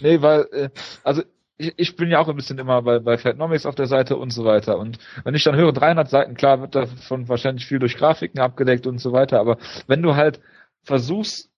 Nee, 0.00 0.20
weil, 0.22 0.48
äh, 0.52 0.70
also 1.04 1.22
ich, 1.60 1.74
ich 1.76 1.96
bin 1.96 2.10
ja 2.10 2.18
auch 2.18 2.28
ein 2.28 2.36
bisschen 2.36 2.58
immer 2.58 2.82
bei, 2.82 2.98
bei 2.98 3.18
Fatnomics 3.18 3.66
auf 3.66 3.74
der 3.74 3.86
Seite 3.86 4.16
und 4.16 4.32
so 4.32 4.44
weiter. 4.44 4.78
Und 4.78 4.98
wenn 5.24 5.34
ich 5.34 5.44
dann 5.44 5.56
höre 5.56 5.72
300 5.72 6.08
Seiten, 6.08 6.34
klar 6.34 6.60
wird 6.60 6.74
davon 6.74 7.28
wahrscheinlich 7.28 7.66
viel 7.66 7.78
durch 7.78 7.96
Grafiken 7.96 8.40
abgedeckt 8.40 8.86
und 8.86 8.98
so 8.98 9.12
weiter. 9.12 9.38
Aber 9.40 9.58
wenn 9.86 10.02
du 10.02 10.16
halt 10.16 10.40
versuchst, 10.82 11.50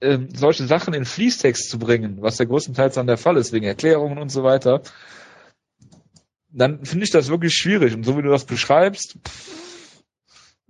ähm, 0.00 0.28
solche 0.34 0.64
Sachen 0.64 0.94
in 0.94 1.04
Fließtext 1.04 1.68
zu 1.68 1.78
bringen, 1.78 2.18
was 2.20 2.38
ja 2.38 2.44
größtenteils 2.44 2.94
dann 2.94 3.08
der 3.08 3.18
Fall 3.18 3.36
ist, 3.36 3.52
wegen 3.52 3.66
Erklärungen 3.66 4.18
und 4.18 4.30
so 4.30 4.44
weiter, 4.44 4.82
dann 6.52 6.84
finde 6.84 7.04
ich 7.04 7.10
das 7.10 7.28
wirklich 7.28 7.54
schwierig. 7.54 7.94
Und 7.94 8.04
so 8.04 8.16
wie 8.16 8.22
du 8.22 8.30
das 8.30 8.44
beschreibst, 8.44 9.18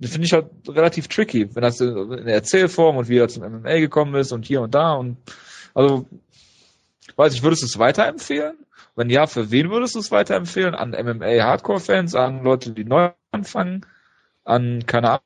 finde 0.01 0.27
ich 0.27 0.33
halt 0.33 0.47
relativ 0.67 1.09
tricky, 1.09 1.55
wenn 1.55 1.63
das 1.63 1.81
in 1.81 2.25
der 2.25 2.35
Erzählform 2.35 2.97
und 2.97 3.09
wie 3.09 3.19
er 3.19 3.29
zum 3.29 3.45
MMA 3.45 3.81
gekommen 3.81 4.15
ist 4.15 4.33
und 4.33 4.47
hier 4.47 4.63
und 4.63 4.75
da 4.75 4.95
und 4.95 5.19
also 5.75 6.07
weiß 7.17 7.35
ich, 7.35 7.43
würdest 7.43 7.63
du 7.63 7.67
es 7.67 7.79
weiterempfehlen? 7.79 8.59
Wenn 8.97 9.11
ja, 9.11 9.27
für 9.27 9.51
wen 9.51 9.71
würdest 9.71 9.95
du 9.95 9.99
es 10.01 10.11
weiterempfehlen? 10.11 10.75
An 10.75 10.91
MMA 10.91 11.43
Hardcore 11.43 11.81
Fans, 11.81 12.15
an 12.15 12.43
Leute, 12.43 12.73
die 12.73 12.85
neu 12.85 13.11
anfangen, 13.33 13.87
an 14.45 14.85
keine 14.87 15.11
Ahnung 15.11 15.21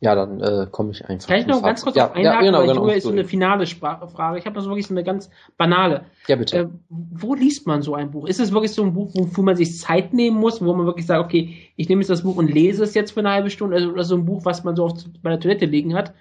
ja, 0.00 0.14
dann 0.14 0.40
äh, 0.40 0.66
komme 0.70 0.92
ich 0.92 1.04
einfach. 1.04 1.26
Kann 1.28 1.40
ich 1.40 1.46
noch 1.46 1.60
ganz 1.60 1.82
kurz 1.82 1.96
ja, 1.96 2.06
auf 2.06 2.14
einhaken, 2.14 2.44
ja, 2.44 2.50
genau, 2.50 2.58
weil 2.60 2.68
genau, 2.68 2.86
ist 2.86 3.02
so 3.02 3.10
eine 3.10 3.24
finale 3.24 3.66
Frage. 3.66 4.38
Ich 4.38 4.46
habe 4.46 4.54
das 4.54 4.66
wirklich 4.66 4.86
so 4.86 4.94
eine 4.94 5.02
ganz 5.02 5.28
banale. 5.56 6.04
Ja, 6.28 6.36
bitte. 6.36 6.56
Äh, 6.56 6.66
wo 6.88 7.34
liest 7.34 7.66
man 7.66 7.82
so 7.82 7.94
ein 7.94 8.12
Buch? 8.12 8.28
Ist 8.28 8.38
es 8.38 8.52
wirklich 8.52 8.70
so 8.72 8.84
ein 8.84 8.94
Buch, 8.94 9.10
wofür 9.14 9.42
man 9.42 9.56
sich 9.56 9.76
Zeit 9.76 10.14
nehmen 10.14 10.38
muss, 10.38 10.64
wo 10.64 10.72
man 10.72 10.86
wirklich 10.86 11.06
sagt, 11.06 11.24
okay, 11.24 11.56
ich 11.74 11.88
nehme 11.88 12.00
jetzt 12.00 12.10
das 12.10 12.22
Buch 12.22 12.36
und 12.36 12.48
lese 12.48 12.84
es 12.84 12.94
jetzt 12.94 13.10
für 13.10 13.20
eine 13.20 13.30
halbe 13.30 13.50
Stunde, 13.50 13.74
also, 13.74 13.90
oder 13.90 14.04
so 14.04 14.14
ein 14.14 14.24
Buch, 14.24 14.44
was 14.44 14.62
man 14.62 14.76
so 14.76 14.84
oft 14.84 15.20
bei 15.20 15.30
der 15.30 15.40
Toilette 15.40 15.66
liegen 15.66 15.94
hat, 15.96 16.14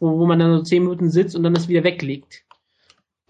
wo, 0.00 0.18
wo 0.18 0.26
man 0.26 0.40
dann 0.40 0.56
so 0.56 0.62
zehn 0.64 0.82
Minuten 0.82 1.10
sitzt 1.10 1.36
und 1.36 1.44
dann 1.44 1.54
das 1.54 1.68
wieder 1.68 1.84
weglegt? 1.84 2.42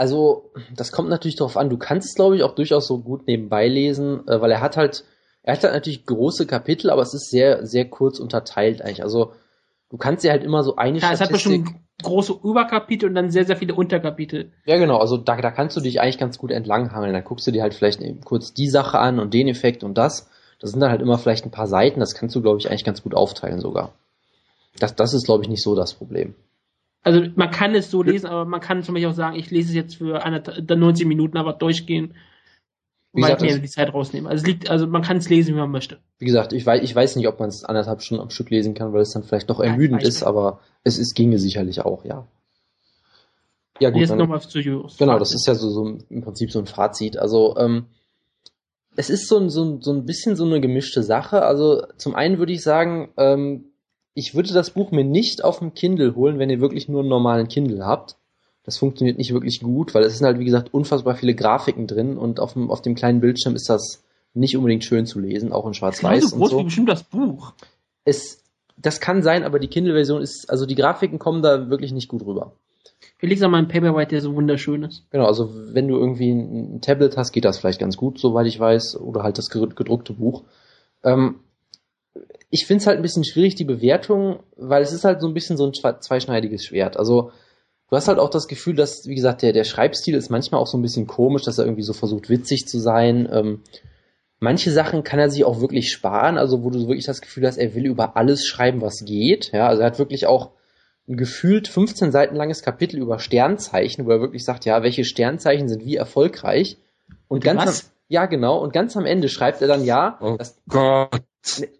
Also, 0.01 0.51
das 0.74 0.93
kommt 0.93 1.10
natürlich 1.10 1.36
darauf 1.36 1.59
an. 1.59 1.68
Du 1.68 1.77
kannst 1.77 2.09
es, 2.09 2.14
glaube 2.14 2.35
ich, 2.35 2.43
auch 2.43 2.55
durchaus 2.55 2.86
so 2.86 3.01
gut 3.01 3.27
nebenbei 3.27 3.68
lesen, 3.68 4.27
äh, 4.28 4.40
weil 4.40 4.51
er 4.51 4.62
hat 4.62 4.78
halt, 4.78 5.05
er 5.43 5.52
hat 5.52 5.62
halt 5.62 5.74
natürlich 5.74 6.06
große 6.06 6.47
Kapitel, 6.47 6.89
aber 6.89 7.02
es 7.02 7.12
ist 7.12 7.28
sehr, 7.28 7.66
sehr 7.66 7.85
kurz 7.85 8.18
unterteilt 8.18 8.81
eigentlich. 8.81 9.02
Also, 9.02 9.35
du 9.90 9.98
kannst 9.98 10.24
ja 10.24 10.31
halt 10.31 10.43
immer 10.43 10.62
so 10.62 10.77
eine 10.77 11.01
ja, 11.01 11.14
Statistik... 11.14 11.20
es 11.20 11.27
hat 11.27 11.32
bestimmt 11.32 11.68
große 12.02 12.32
Überkapitel 12.43 13.10
und 13.10 13.14
dann 13.14 13.28
sehr, 13.28 13.44
sehr 13.44 13.59
viele 13.59 13.74
Unterkapitel. 13.74 14.52
Ja, 14.64 14.78
genau, 14.78 14.97
also 14.97 15.18
da, 15.18 15.36
da 15.36 15.51
kannst 15.51 15.77
du 15.77 15.82
dich 15.82 16.01
eigentlich 16.01 16.16
ganz 16.16 16.39
gut 16.39 16.51
entlanghangeln. 16.51 17.12
Dann 17.12 17.24
guckst 17.24 17.47
du 17.47 17.51
dir 17.51 17.60
halt 17.60 17.74
vielleicht 17.74 18.01
kurz 18.24 18.55
die 18.55 18.70
Sache 18.70 18.98
an 18.98 19.18
und 19.18 19.35
den 19.35 19.48
Effekt 19.48 19.85
und 19.85 19.98
das. 19.98 20.31
Das 20.60 20.70
sind 20.70 20.81
dann 20.81 20.90
halt 20.90 21.02
immer 21.02 21.18
vielleicht 21.18 21.44
ein 21.44 21.51
paar 21.51 21.66
Seiten, 21.66 22.01
das 22.01 22.14
kannst 22.14 22.35
du, 22.35 22.40
glaube 22.40 22.59
ich, 22.59 22.70
eigentlich 22.70 22.86
ganz 22.86 23.02
gut 23.02 23.14
aufteilen 23.14 23.60
sogar. 23.60 23.93
Das, 24.78 24.97
das 24.97 25.12
ist, 25.12 25.27
glaube 25.27 25.43
ich, 25.43 25.51
nicht 25.51 25.62
so 25.62 25.74
das 25.74 25.93
Problem. 25.93 26.36
Also 27.02 27.22
man 27.35 27.51
kann 27.51 27.74
es 27.74 27.90
so 27.90 28.02
lesen, 28.02 28.27
aber 28.27 28.44
man 28.44 28.60
kann 28.60 28.82
zum 28.82 28.94
Beispiel 28.94 29.10
auch 29.10 29.14
sagen, 29.14 29.36
ich 29.36 29.51
lese 29.51 29.70
es 29.70 29.74
jetzt 29.74 29.97
für 29.97 30.22
eine, 30.22 30.43
90 30.43 31.06
Minuten, 31.06 31.39
aber 31.39 31.55
durchgehen 31.55 32.14
wie 33.12 33.22
gesagt, 33.22 33.43
mir 33.43 33.59
die 33.59 33.68
Zeit 33.68 33.93
rausnehmen. 33.93 34.31
Also, 34.31 34.47
liegt, 34.47 34.70
also 34.70 34.86
man 34.86 35.02
kann 35.02 35.16
es 35.16 35.28
lesen, 35.28 35.55
wie 35.55 35.59
man 35.59 35.70
möchte. 35.70 35.98
Wie 36.18 36.27
gesagt, 36.27 36.52
ich 36.52 36.64
weiß, 36.64 36.82
ich 36.82 36.94
weiß 36.94 37.16
nicht, 37.16 37.27
ob 37.27 37.40
man 37.40 37.48
es 37.48 37.64
anderthalb 37.64 38.02
Stunden 38.02 38.22
am 38.22 38.31
Stück 38.31 38.51
lesen 38.51 38.74
kann, 38.74 38.93
weil 38.93 39.02
es 39.02 39.10
dann 39.10 39.24
vielleicht 39.24 39.51
doch 39.51 39.59
ermüdend 39.59 40.02
ja, 40.02 40.09
ist, 40.09 40.22
aber 40.22 40.60
es, 40.85 40.98
es 40.98 41.14
ginge 41.14 41.39
sicherlich 41.39 41.81
auch, 41.81 42.05
ja. 42.05 42.28
Ja, 43.81 43.90
gut. 43.90 44.02
Jetzt 44.02 44.14
nochmal 44.14 44.40
zu 44.40 44.60
Juris. 44.60 44.97
Genau, 44.98 45.18
das 45.18 45.35
ist 45.35 45.47
ja 45.47 45.55
so, 45.55 45.70
so 45.70 45.98
im 46.09 46.22
Prinzip 46.22 46.52
so 46.52 46.60
ein 46.60 46.66
Fazit. 46.66 47.16
Also, 47.16 47.56
ähm, 47.56 47.86
es 48.94 49.10
ist 49.10 49.27
so 49.27 49.39
ein, 49.39 49.48
so, 49.48 49.64
ein, 49.64 49.81
so 49.81 49.93
ein 49.93 50.05
bisschen 50.05 50.36
so 50.36 50.44
eine 50.44 50.60
gemischte 50.60 51.02
Sache. 51.02 51.43
Also, 51.43 51.82
zum 51.97 52.14
einen 52.14 52.39
würde 52.39 52.52
ich 52.52 52.62
sagen, 52.62 53.12
ähm, 53.16 53.70
ich 54.15 54.35
würde 54.35 54.53
das 54.53 54.70
Buch 54.70 54.91
mir 54.91 55.05
nicht 55.05 55.45
auf 55.45 55.61
dem 55.61 55.74
Kindle 55.74 56.15
holen, 56.15 56.39
wenn 56.39 56.51
ihr 56.51 56.61
wirklich 56.61 56.89
nur 56.89 57.01
einen 57.01 57.09
normalen 57.09 57.49
Kindle 57.49 57.85
habt 57.85 58.16
das 58.65 58.78
funktioniert 58.78 59.19
nicht 59.19 59.32
wirklich 59.32 59.61
gut, 59.61 59.95
weil 59.95 60.05
es 60.05 60.16
sind 60.16 60.27
halt, 60.27 60.39
wie 60.39 60.45
gesagt, 60.45 60.73
unfassbar 60.74 61.15
viele 61.15 61.35
Grafiken 61.35 61.87
drin 61.87 62.19
und 62.19 62.41
auf 62.41 62.53
dem, 62.53 62.70
auf 62.70 62.82
dem 62.82 62.95
kleinen 62.95 63.20
Bildschirm 63.20 63.55
ist 63.55 63.69
das 63.69 64.05
nicht 64.35 64.57
unbedingt 64.57 64.85
schön 64.85 65.07
zu 65.07 65.19
lesen, 65.19 65.53
auch 65.53 65.66
in 65.66 65.74
Schwarz-Weiß. 65.74 66.31
So 66.31 66.37
groß 66.37 66.51
so. 66.51 66.59
wie 66.59 66.65
bestimmt 66.65 66.89
das 66.89 67.03
Buch. 67.03 67.55
Es, 68.05 68.45
das 68.77 69.01
kann 69.01 69.23
sein, 69.23 69.45
aber 69.45 69.59
die 69.59 69.69
Kindle-Version 69.69 70.23
ist, 70.23 70.49
also 70.49 70.66
die 70.66 70.74
Grafiken 70.74 71.19
kommen 71.19 71.43
da 71.43 71.70
wirklich 71.70 71.93
nicht 71.93 72.09
gut 72.09 72.24
rüber. 72.24 72.53
Wir 73.19 73.28
lesen 73.28 73.51
mal 73.51 73.59
einen 73.59 73.69
Paperwhite, 73.69 74.11
der 74.11 74.20
so 74.20 74.35
wunderschön 74.35 74.82
ist. 74.82 75.05
Genau, 75.11 75.27
also 75.27 75.51
wenn 75.74 75.89
du 75.89 75.97
irgendwie 75.97 76.31
ein 76.31 76.81
Tablet 76.81 77.16
hast, 77.16 77.32
geht 77.32 77.45
das 77.45 77.59
vielleicht 77.59 77.81
ganz 77.81 77.97
gut, 77.97 78.19
soweit 78.19 78.47
ich 78.47 78.61
weiß, 78.61 79.01
oder 79.01 79.23
halt 79.23 79.37
das 79.39 79.51
gedruckte 79.51 80.12
Buch. 80.12 80.45
Ähm, 81.03 81.41
ich 82.51 82.66
finde 82.66 82.82
es 82.82 82.86
halt 82.86 82.98
ein 82.98 83.02
bisschen 83.02 83.24
schwierig, 83.24 83.55
die 83.55 83.64
Bewertung, 83.64 84.40
weil 84.56 84.82
es 84.82 84.93
ist 84.93 85.05
halt 85.05 85.20
so 85.20 85.28
ein 85.28 85.35
bisschen 85.35 85.56
so 85.56 85.66
ein 85.66 85.72
zweischneidiges 85.72 86.64
Schwert. 86.64 86.97
Also 86.97 87.31
du 87.89 87.97
hast 87.97 88.09
halt 88.09 88.18
auch 88.18 88.31
das 88.31 88.48
Gefühl, 88.48 88.74
dass, 88.74 89.06
wie 89.06 89.14
gesagt, 89.14 89.43
der, 89.43 89.52
der 89.52 89.64
Schreibstil 89.64 90.14
ist 90.16 90.31
manchmal 90.31 90.60
auch 90.60 90.66
so 90.66 90.77
ein 90.77 90.82
bisschen 90.82 91.06
komisch, 91.06 91.44
dass 91.44 91.59
er 91.59 91.64
irgendwie 91.64 91.85
so 91.85 91.93
versucht, 91.93 92.28
witzig 92.28 92.66
zu 92.66 92.81
sein. 92.81 93.28
Ähm, 93.32 93.62
manche 94.40 94.72
Sachen 94.72 95.05
kann 95.05 95.20
er 95.20 95.31
sich 95.31 95.44
auch 95.44 95.60
wirklich 95.60 95.93
sparen, 95.93 96.39
also 96.39 96.64
wo 96.64 96.70
du 96.70 96.81
wirklich 96.89 97.06
das 97.06 97.20
Gefühl 97.20 97.47
hast, 97.47 97.56
er 97.56 97.74
will 97.74 97.86
über 97.86 98.16
alles 98.16 98.44
schreiben, 98.47 98.81
was 98.81 99.05
geht. 99.05 99.52
Ja, 99.52 99.68
also 99.68 99.82
er 99.82 99.86
hat 99.86 99.98
wirklich 100.01 100.27
auch 100.27 100.51
ein 101.09 101.16
gefühlt 101.16 101.68
15 101.68 102.10
Seiten 102.10 102.35
langes 102.35 102.62
Kapitel 102.62 102.98
über 102.98 103.20
Sternzeichen, 103.20 104.06
wo 104.06 104.10
er 104.10 104.20
wirklich 104.20 104.44
sagt, 104.44 104.64
ja, 104.64 104.82
welche 104.82 105.05
Sternzeichen 105.05 105.68
sind 105.68 105.85
wie 105.85 105.97
erfolgreich. 105.97 106.78
Und 107.28 107.44
ganz 107.44 107.62
was? 107.62 107.85
am, 107.85 107.90
ja, 108.09 108.27
genau, 108.27 108.59
und 108.59 108.72
ganz 108.72 108.97
am 108.97 109.06
Ende 109.06 109.28
schreibt 109.28 109.62
er 109.62 109.68
dann, 109.68 109.85
ja, 109.85 110.18
oh 110.20 110.36
das, 110.36 110.60
Gott. 110.68 111.22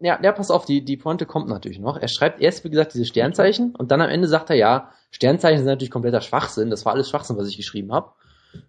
Ja, 0.01 0.19
ja, 0.23 0.33
pass 0.33 0.51
auf, 0.51 0.65
die, 0.65 0.85
die 0.85 0.97
Pointe 0.97 1.27
kommt 1.27 1.49
natürlich 1.49 1.79
noch. 1.79 1.97
Er 1.97 2.09
schreibt 2.09 2.41
erst, 2.41 2.65
wie 2.65 2.71
gesagt, 2.71 2.95
diese 2.95 3.05
Sternzeichen 3.05 3.75
und 3.77 3.91
dann 3.91 4.01
am 4.01 4.09
Ende 4.09 4.27
sagt 4.27 4.51
er, 4.51 4.57
ja, 4.57 4.91
Sternzeichen 5.11 5.59
sind 5.59 5.67
natürlich 5.67 5.91
kompletter 5.91 6.23
Schwachsinn. 6.23 6.71
Das 6.71 6.85
war 6.85 6.93
alles 6.95 7.11
Schwachsinn, 7.11 7.37
was 7.37 7.49
ich 7.49 7.57
geschrieben 7.57 7.93
habe. 7.93 8.13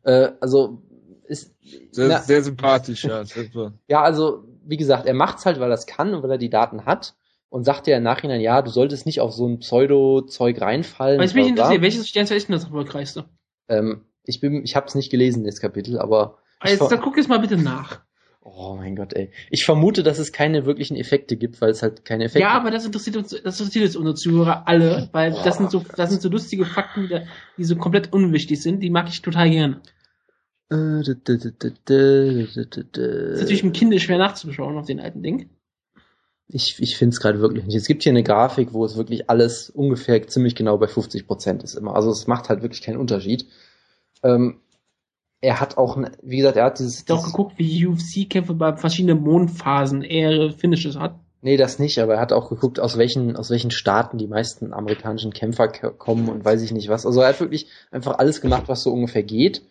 Äh, 0.03 0.31
also 0.41 0.81
ist 1.25 1.55
sehr, 1.91 2.09
na, 2.09 2.19
sehr 2.19 2.43
sympathisch, 2.43 3.05
ja. 3.05 3.23
ja, 3.87 4.01
also 4.01 4.43
wie 4.65 4.77
gesagt, 4.77 5.05
er 5.05 5.13
macht's 5.13 5.45
halt, 5.45 5.59
weil 5.59 5.71
er 5.71 5.75
es 5.75 5.85
kann 5.85 6.13
und 6.13 6.23
weil 6.23 6.31
er 6.31 6.37
die 6.37 6.49
Daten 6.49 6.85
hat 6.85 7.15
und 7.49 7.63
sagt 7.63 7.87
ja 7.87 7.97
im 7.97 8.03
Nachhinein, 8.03 8.41
ja, 8.41 8.61
du 8.61 8.69
solltest 8.69 9.05
nicht 9.05 9.21
auf 9.21 9.31
so 9.31 9.47
ein 9.47 9.59
Pseudo-Zeug 9.59 10.59
reinfallen. 10.59 11.19
Bin 11.19 11.27
ich 11.27 11.49
interessiert, 11.49 11.81
welches 11.81 12.09
Sternzeichen 12.09 12.37
ist 12.37 12.47
denn 12.49 12.55
das 12.55 12.63
erfolgreichste? 12.65 13.25
Ähm, 13.69 14.05
ich 14.25 14.39
bin, 14.39 14.63
ich 14.63 14.75
habe 14.75 14.87
es 14.87 14.95
nicht 14.95 15.09
gelesen, 15.09 15.43
das 15.45 15.61
Kapitel, 15.61 15.99
aber. 15.99 16.37
jetzt, 16.65 16.81
dann 16.81 17.01
guck 17.01 17.17
jetzt 17.17 17.29
mal 17.29 17.39
bitte 17.39 17.57
nach. 17.57 18.01
Oh 18.43 18.75
mein 18.75 18.95
Gott, 18.95 19.13
ey. 19.13 19.29
Ich 19.51 19.65
vermute, 19.65 20.01
dass 20.01 20.17
es 20.17 20.31
keine 20.31 20.65
wirklichen 20.65 20.97
Effekte 20.97 21.37
gibt, 21.37 21.61
weil 21.61 21.69
es 21.69 21.83
halt 21.83 22.05
keine 22.05 22.23
Effekte 22.25 22.39
gibt. 22.39 22.51
Ja, 22.51 22.59
aber 22.59 22.71
das 22.71 22.85
interessiert 22.85 23.15
uns, 23.15 23.29
das 23.29 23.59
interessiert 23.59 23.85
uns 23.85 23.95
unsere 23.95 24.15
Zuhörer 24.15 24.67
alle, 24.67 25.09
weil 25.11 25.31
das 25.31 25.57
sind 25.57 25.69
so, 25.69 25.83
das 25.95 26.09
sind 26.09 26.23
so 26.23 26.29
lustige 26.29 26.65
Fakten, 26.65 27.07
die, 27.07 27.21
die 27.57 27.63
so 27.63 27.75
komplett 27.75 28.11
unwichtig 28.13 28.61
sind. 28.61 28.79
Die 28.81 28.89
mag 28.89 29.07
ich 29.09 29.21
total 29.21 29.49
gerne. 29.51 29.81
Das 32.93 33.35
ist 33.35 33.41
natürlich 33.41 33.63
im 33.63 33.73
Kind 33.73 34.01
schwer 34.01 34.17
nachzuschauen 34.17 34.77
auf 34.77 34.87
den 34.87 34.99
alten 34.99 35.21
Ding. 35.21 35.49
Ich, 36.47 36.77
ich 36.79 36.97
finde 36.97 37.13
es 37.13 37.19
gerade 37.19 37.41
wirklich 37.41 37.65
nicht. 37.65 37.75
Es 37.75 37.87
gibt 37.87 38.03
hier 38.03 38.11
eine 38.11 38.23
Grafik, 38.23 38.73
wo 38.73 38.83
es 38.85 38.97
wirklich 38.97 39.29
alles 39.29 39.69
ungefähr 39.69 40.25
ziemlich 40.27 40.55
genau 40.55 40.77
bei 40.77 40.87
50 40.87 41.27
Prozent 41.27 41.63
ist 41.63 41.75
immer. 41.75 41.95
Also 41.95 42.09
es 42.09 42.25
macht 42.25 42.49
halt 42.49 42.61
wirklich 42.61 42.81
keinen 42.81 42.97
Unterschied. 42.97 43.45
Ähm, 44.23 44.60
er 45.41 45.59
hat 45.59 45.77
auch, 45.77 45.97
wie 46.21 46.37
gesagt, 46.37 46.55
er 46.55 46.65
hat 46.65 46.79
dieses. 46.79 47.03
Doch 47.05 47.25
geguckt, 47.25 47.57
wie 47.57 47.87
UFC-Kämpfe 47.87 48.53
bei 48.53 48.75
verschiedenen 48.77 49.21
Mondphasen 49.23 50.03
er 50.03 50.51
Finishes 50.51 50.97
hat. 50.97 51.15
Nee, 51.41 51.57
das 51.57 51.79
nicht, 51.79 51.97
aber 51.97 52.15
er 52.15 52.19
hat 52.19 52.33
auch 52.33 52.49
geguckt, 52.49 52.79
aus 52.79 52.99
welchen, 52.99 53.35
aus 53.35 53.49
welchen 53.49 53.71
Staaten 53.71 54.19
die 54.19 54.27
meisten 54.27 54.73
amerikanischen 54.73 55.33
Kämpfer 55.33 55.67
kommen 55.67 56.29
und 56.29 56.45
weiß 56.45 56.61
ich 56.61 56.71
nicht 56.71 56.87
was. 56.87 57.07
Also 57.07 57.21
er 57.21 57.29
hat 57.29 57.39
wirklich 57.39 57.65
einfach 57.89 58.19
alles 58.19 58.41
gemacht, 58.41 58.65
was 58.67 58.83
so 58.83 58.93
ungefähr 58.93 59.23
geht. 59.23 59.63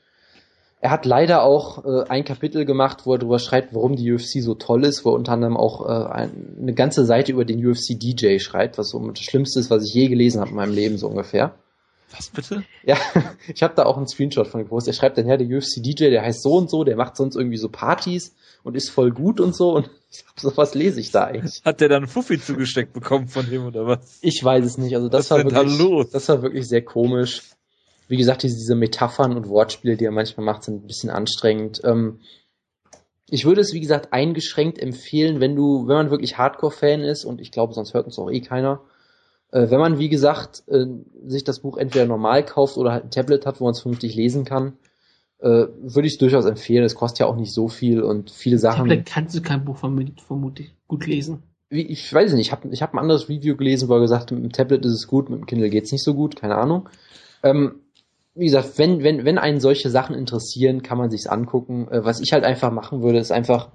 Er 0.81 0.91
hat 0.91 1.07
leider 1.07 1.45
auch 1.45 1.85
äh, 1.85 2.09
ein 2.09 2.25
Kapitel 2.25 2.65
gemacht, 2.65 3.03
wo 3.05 3.13
er 3.13 3.19
darüber 3.19 3.39
schreibt, 3.39 3.73
warum 3.73 3.95
die 3.95 4.13
UFC 4.13 4.43
so 4.43 4.55
toll 4.55 4.85
ist, 4.85 5.05
wo 5.05 5.11
er 5.11 5.15
unter 5.15 5.33
anderem 5.33 5.57
auch 5.57 5.87
äh, 5.87 6.11
ein, 6.11 6.57
eine 6.61 6.75
ganze 6.75 7.05
Seite 7.05 7.31
über 7.31 7.45
den 7.45 7.65
UFC 7.65 7.91
DJ 8.01 8.39
schreibt, 8.39 8.77
was 8.79 8.89
so 8.89 9.11
das 9.11 9.23
Schlimmste 9.23 9.61
ist, 9.61 9.71
was 9.71 9.85
ich 9.85 9.95
je 9.95 10.09
gelesen 10.09 10.41
habe 10.41 10.51
in 10.51 10.57
meinem 10.57 10.75
Leben, 10.75 10.99
so 10.99 11.07
ungefähr. 11.07 11.55
Was 12.17 12.31
bitte? 12.31 12.65
Ja, 12.85 12.97
ich 13.55 13.63
habe 13.63 13.75
da 13.75 13.85
auch 13.85 13.97
einen 13.97 14.09
Screenshot 14.09 14.49
von 14.49 14.63
gepostet. 14.63 14.95
Er 14.95 14.99
schreibt 14.99 15.19
dann, 15.19 15.29
ja, 15.29 15.37
der 15.37 15.47
UFC-DJ, 15.47 16.11
der 16.11 16.23
heißt 16.23 16.43
so 16.43 16.55
und 16.55 16.71
so, 16.71 16.85
der 16.85 16.97
macht 16.97 17.17
sonst 17.17 17.37
irgendwie 17.37 17.57
so 17.57 17.69
Partys 17.69 18.35
und 18.63 18.77
ist 18.77 18.91
voll 18.91 19.11
gut 19.11 19.41
und 19.41 19.55
so. 19.55 19.75
Und 19.75 19.91
ich 20.11 20.19
sag, 20.19 20.41
so 20.41 20.57
was 20.57 20.75
lese 20.75 21.01
ich 21.01 21.11
da 21.11 21.25
eigentlich. 21.25 21.63
Hat 21.65 21.81
der 21.81 21.89
dann 21.89 22.07
Fuffi 22.07 22.41
zugesteckt 22.41 22.93
bekommen 22.93 23.29
von 23.29 23.51
ihm 23.51 23.67
oder 23.67 23.87
was? 23.87 24.19
Ich 24.23 24.43
weiß 24.43 24.65
es 24.65 24.79
nicht. 24.79 24.95
Also 24.95 25.09
das 25.09 25.31
was 25.31 25.39
war 25.39 25.45
wirklich, 25.45 25.79
da 25.79 26.13
das 26.13 26.29
war 26.29 26.43
wirklich 26.43 26.69
sehr 26.69 26.83
komisch. 26.83 27.43
Wie 28.09 28.17
gesagt, 28.17 28.43
diese 28.43 28.75
Metaphern 28.75 29.37
und 29.37 29.49
Wortspiele, 29.49 29.97
die 29.97 30.05
er 30.05 30.11
manchmal 30.11 30.45
macht, 30.45 30.65
sind 30.65 30.83
ein 30.83 30.87
bisschen 30.89 31.11
anstrengend. 31.11 31.81
Ähm, 31.85 32.19
ich 33.29 33.45
würde 33.45 33.61
es, 33.61 33.73
wie 33.73 33.81
gesagt, 33.81 34.13
eingeschränkt 34.13 34.81
empfehlen, 34.81 35.39
wenn 35.39 35.55
du, 35.55 35.87
wenn 35.87 35.95
man 35.95 36.11
wirklich 36.11 36.37
Hardcore-Fan 36.37 37.03
ist, 37.03 37.25
und 37.25 37.41
ich 37.41 37.53
glaube, 37.53 37.73
sonst 37.73 37.95
hört 37.95 38.07
uns 38.07 38.19
auch 38.19 38.29
eh 38.29 38.41
keiner, 38.41 38.81
äh, 39.53 39.71
wenn 39.71 39.81
man, 39.81 39.99
wie 39.99 40.09
gesagt, 40.09 40.63
äh, 40.69 40.87
sich 41.27 41.45
das 41.45 41.61
Buch 41.61 41.77
entweder 41.77 42.07
normal 42.07 42.45
kauft 42.45 42.77
oder 42.77 42.93
halt 42.93 43.05
ein 43.05 43.11
Tablet 43.11 43.47
hat, 43.47 43.61
wo 43.61 43.65
man 43.65 43.73
es 43.73 43.81
vernünftig 43.81 44.15
lesen 44.15 44.45
kann, 44.45 44.75
äh, 45.41 45.67
würde 45.81 46.07
ich 46.07 46.19
durchaus 46.19 46.45
empfehlen. 46.45 46.85
Es 46.85 46.95
kostet 46.95 47.21
ja 47.21 47.27
auch 47.27 47.37
nicht 47.37 47.53
so 47.53 47.69
viel 47.69 48.03
und 48.03 48.31
viele 48.31 48.59
Sachen. 48.59 48.85
Vielleicht 48.85 49.07
kannst 49.07 49.37
du 49.37 49.43
kein 49.43 49.65
Buch 49.65 49.79
vermutlich 49.79 50.75
gut 50.87 51.07
lesen. 51.07 51.43
Wie, 51.69 51.83
ich 51.83 52.13
weiß 52.13 52.33
nicht, 52.33 52.47
ich 52.47 52.53
habe 52.53 52.69
ich 52.69 52.83
hab 52.83 52.95
ein 52.95 52.99
anderes 52.99 53.29
Review 53.29 53.57
gelesen, 53.57 53.89
wo 53.89 53.95
er 53.95 54.01
gesagt 54.01 54.31
hat, 54.31 54.33
mit 54.33 54.43
dem 54.43 54.53
Tablet 54.53 54.85
ist 54.85 54.93
es 54.93 55.07
gut, 55.07 55.31
mit 55.31 55.39
dem 55.39 55.47
Kindle 55.47 55.71
geht's 55.71 55.93
nicht 55.93 56.05
so 56.05 56.15
gut, 56.15 56.37
keine 56.37 56.57
Ahnung. 56.57 56.89
Ähm, 57.43 57.77
wie 58.35 58.47
gesagt, 58.47 58.79
wenn, 58.79 59.03
wenn, 59.03 59.25
wenn 59.25 59.39
einen 59.39 59.61
solche 59.61 59.91
Sachen 59.91 60.15
interessieren, 60.15 60.83
kann 60.83 60.99
man 60.99 61.11
sich's 61.11 61.27
angucken. 61.27 61.89
Äh, 61.89 62.05
was 62.05 62.21
ich 62.21 62.33
halt 62.33 62.45
einfach 62.45 62.71
machen 62.71 63.03
würde, 63.03 63.19
ist 63.19 63.33
einfach, 63.33 63.71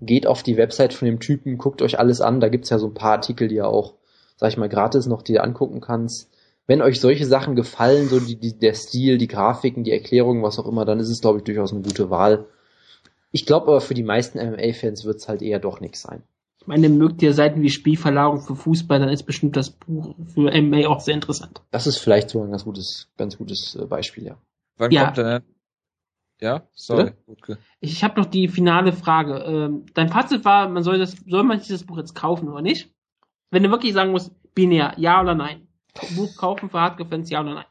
geht 0.00 0.26
auf 0.26 0.42
die 0.42 0.56
Website 0.56 0.94
von 0.94 1.06
dem 1.06 1.20
Typen, 1.20 1.58
guckt 1.58 1.82
euch 1.82 1.98
alles 1.98 2.20
an, 2.20 2.40
da 2.40 2.48
gibt's 2.48 2.70
ja 2.70 2.78
so 2.78 2.86
ein 2.86 2.94
paar 2.94 3.12
Artikel, 3.12 3.48
die 3.48 3.56
ja 3.56 3.66
auch, 3.66 3.94
sag 4.38 4.48
ich 4.48 4.56
mal, 4.56 4.70
gratis 4.70 5.06
noch, 5.06 5.20
die 5.20 5.34
ihr 5.34 5.44
angucken 5.44 5.82
kannst 5.82 6.30
wenn 6.68 6.82
euch 6.82 7.00
solche 7.00 7.26
Sachen 7.26 7.56
gefallen, 7.56 8.08
so 8.08 8.20
die, 8.20 8.38
die, 8.38 8.56
der 8.56 8.74
Stil, 8.74 9.18
die 9.18 9.26
Grafiken, 9.26 9.84
die 9.84 9.90
Erklärungen, 9.90 10.42
was 10.42 10.58
auch 10.58 10.66
immer, 10.66 10.84
dann 10.84 11.00
ist 11.00 11.08
es, 11.08 11.20
glaube 11.20 11.38
ich, 11.38 11.44
durchaus 11.44 11.72
eine 11.72 11.80
gute 11.80 12.10
Wahl. 12.10 12.46
Ich 13.32 13.46
glaube 13.46 13.68
aber 13.68 13.80
für 13.80 13.94
die 13.94 14.02
meisten 14.02 14.38
MMA-Fans 14.38 15.04
wird 15.04 15.16
es 15.16 15.28
halt 15.28 15.42
eher 15.42 15.58
doch 15.58 15.80
nichts 15.80 16.02
sein. 16.02 16.22
Ich 16.60 16.66
meine, 16.66 16.90
mögt 16.90 17.22
ihr 17.22 17.32
Seiten 17.32 17.62
wie 17.62 17.70
Spielverlagerung 17.70 18.42
für 18.42 18.54
Fußball, 18.54 19.00
dann 19.00 19.08
ist 19.08 19.22
bestimmt 19.22 19.56
das 19.56 19.70
Buch 19.70 20.14
für 20.34 20.50
MMA 20.52 20.86
auch 20.88 21.00
sehr 21.00 21.14
interessant. 21.14 21.62
Das 21.70 21.86
ist 21.86 21.96
vielleicht 21.96 22.28
so 22.28 22.42
ein 22.42 22.50
ganz 22.50 22.64
gutes, 22.64 23.08
ganz 23.16 23.38
gutes 23.38 23.74
äh, 23.74 23.86
Beispiel, 23.86 24.26
ja. 24.26 24.38
Wann 24.76 24.90
ja. 24.90 25.04
kommt 25.04 25.16
denn? 25.16 25.42
Ja, 26.40 26.68
sorry. 26.74 27.12
Okay. 27.26 27.56
Ich 27.80 28.04
habe 28.04 28.20
noch 28.20 28.26
die 28.26 28.46
finale 28.46 28.92
Frage. 28.92 29.38
Ähm, 29.38 29.86
dein 29.94 30.10
Fazit 30.10 30.44
war, 30.44 30.68
man 30.68 30.82
soll 30.82 30.98
das, 30.98 31.16
soll 31.26 31.44
man 31.44 31.58
sich 31.58 31.68
das 31.68 31.84
Buch 31.84 31.96
jetzt 31.96 32.14
kaufen 32.14 32.48
oder 32.48 32.62
nicht? 32.62 32.90
Wenn 33.50 33.62
du 33.62 33.70
wirklich 33.70 33.94
sagen 33.94 34.10
musst, 34.10 34.32
binär, 34.54 34.94
ja 34.96 35.20
oder 35.20 35.34
nein? 35.34 35.66
Buch 36.16 36.36
kaufen 36.36 36.70
für 36.70 36.80
Hardcore-Fans, 36.80 37.30
ja 37.30 37.40
oder 37.40 37.54
nein? 37.54 37.64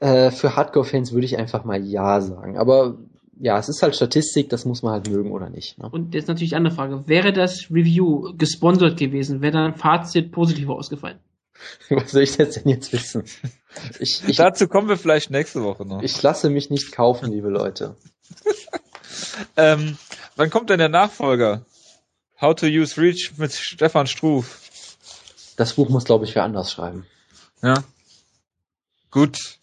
Äh, 0.00 0.30
für 0.30 0.56
Hardcore-Fans 0.56 1.12
würde 1.12 1.26
ich 1.26 1.38
einfach 1.38 1.64
mal 1.64 1.82
ja 1.82 2.20
sagen. 2.20 2.58
Aber 2.58 2.98
ja, 3.40 3.58
es 3.58 3.68
ist 3.68 3.82
halt 3.82 3.94
Statistik, 3.94 4.48
das 4.48 4.64
muss 4.64 4.82
man 4.82 4.92
halt 4.92 5.08
mögen 5.08 5.32
oder 5.32 5.48
nicht. 5.48 5.78
Ne? 5.78 5.88
Und 5.88 6.14
jetzt 6.14 6.28
natürlich 6.28 6.54
eine 6.54 6.68
andere 6.68 6.74
Frage. 6.74 7.08
Wäre 7.08 7.32
das 7.32 7.70
Review 7.70 8.34
gesponsert 8.36 8.98
gewesen, 8.98 9.40
wäre 9.40 9.52
dann 9.52 9.74
Fazit 9.74 10.32
positiv 10.32 10.68
ausgefallen? 10.68 11.18
Was 11.88 12.12
soll 12.12 12.22
ich 12.22 12.36
das 12.36 12.54
denn 12.54 12.68
jetzt 12.68 12.92
wissen? 12.92 13.24
Ich, 13.98 14.22
ich, 14.26 14.36
Dazu 14.36 14.68
kommen 14.68 14.88
wir 14.88 14.96
vielleicht 14.96 15.30
nächste 15.30 15.62
Woche 15.62 15.84
noch. 15.84 16.02
Ich 16.02 16.22
lasse 16.22 16.50
mich 16.50 16.70
nicht 16.70 16.92
kaufen, 16.92 17.30
liebe 17.30 17.48
Leute. 17.48 17.96
ähm, 19.56 19.96
wann 20.36 20.50
kommt 20.50 20.70
denn 20.70 20.78
der 20.78 20.88
Nachfolger? 20.88 21.64
How 22.40 22.54
to 22.54 22.66
Use 22.66 23.00
Reach 23.00 23.32
mit 23.36 23.52
Stefan 23.52 24.06
Struf. 24.06 24.67
Das 25.58 25.72
Buch 25.72 25.88
muss, 25.88 26.04
glaube 26.04 26.24
ich, 26.24 26.36
wer 26.36 26.44
anders 26.44 26.70
schreiben. 26.70 27.04
Ja. 27.62 27.82
Gut. 29.10 29.58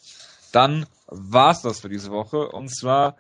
Dann 0.51 0.87
war's 1.07 1.61
das 1.61 1.79
für 1.79 1.87
diese 1.87 2.11
Woche. 2.11 2.49
Und 2.49 2.67
zwar 2.67 3.15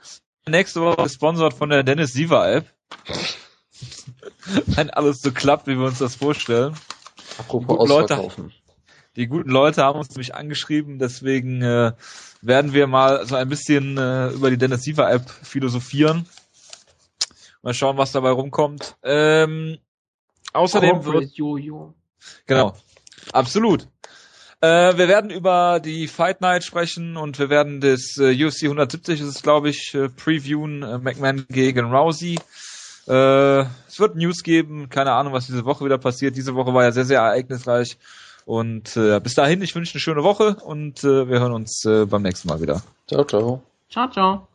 nächste 0.45 0.81
Woche 0.81 1.03
gesponsert 1.03 1.53
von 1.53 1.69
der 1.69 1.83
Dennis 1.83 2.11
Siever 2.11 2.51
App. 2.51 2.65
Wenn 4.65 4.89
alles 4.89 5.21
so 5.21 5.31
klappt, 5.31 5.67
wie 5.67 5.77
wir 5.77 5.85
uns 5.85 5.99
das 5.99 6.15
vorstellen. 6.15 6.75
Apropos 7.37 7.79
die 7.79 7.87
Leute, 7.87 8.29
die 9.15 9.27
guten 9.27 9.51
Leute 9.51 9.81
haben 9.81 9.97
uns 9.97 10.09
nämlich 10.09 10.35
angeschrieben, 10.35 10.99
deswegen 10.99 11.61
äh, 11.61 11.93
werden 12.41 12.73
wir 12.73 12.87
mal 12.87 13.25
so 13.25 13.35
ein 13.35 13.47
bisschen 13.47 13.97
äh, 13.97 14.31
über 14.31 14.49
die 14.49 14.57
Dennis 14.57 14.83
Siever 14.83 15.09
App 15.09 15.29
philosophieren. 15.29 16.27
Mal 17.61 17.73
schauen, 17.73 17.97
was 17.97 18.11
dabei 18.11 18.31
rumkommt. 18.31 18.97
Ähm, 19.01 19.77
außerdem 20.51 21.05
wird 21.05 21.31
Jojo. 21.35 21.93
Genau. 22.45 22.75
Absolut. 23.31 23.87
Äh, 24.61 24.97
wir 24.97 25.07
werden 25.07 25.29
über 25.29 25.79
die 25.79 26.07
Fight 26.07 26.41
Night 26.41 26.63
sprechen 26.63 27.17
und 27.17 27.37
wir 27.39 27.49
werden 27.49 27.81
das 27.81 28.17
äh, 28.17 28.31
UFC 28.45 28.63
170, 28.63 29.19
das 29.19 29.29
ist 29.29 29.43
glaube 29.43 29.69
ich, 29.69 29.93
äh, 29.93 30.09
previewen, 30.09 30.83
äh, 30.83 30.97
McMahon 30.97 31.45
gegen 31.49 31.93
Rousey. 31.93 32.39
Äh, 33.07 33.61
es 33.87 33.99
wird 33.99 34.15
News 34.15 34.43
geben, 34.43 34.89
keine 34.89 35.11
Ahnung, 35.11 35.33
was 35.33 35.47
diese 35.47 35.65
Woche 35.65 35.85
wieder 35.85 35.97
passiert. 35.97 36.35
Diese 36.35 36.55
Woche 36.55 36.73
war 36.73 36.83
ja 36.83 36.91
sehr, 36.91 37.05
sehr 37.05 37.19
ereignisreich. 37.19 37.97
Und 38.45 38.95
äh, 38.95 39.19
bis 39.19 39.33
dahin, 39.33 39.61
ich 39.61 39.75
wünsche 39.75 39.93
eine 39.93 40.01
schöne 40.01 40.23
Woche 40.23 40.55
und 40.63 41.03
äh, 41.03 41.27
wir 41.27 41.39
hören 41.39 41.53
uns 41.53 41.83
äh, 41.85 42.05
beim 42.05 42.21
nächsten 42.21 42.47
Mal 42.47 42.61
wieder. 42.61 42.81
Ciao, 43.07 43.23
ciao. 43.23 43.63
Ciao, 43.89 44.09
ciao. 44.09 44.47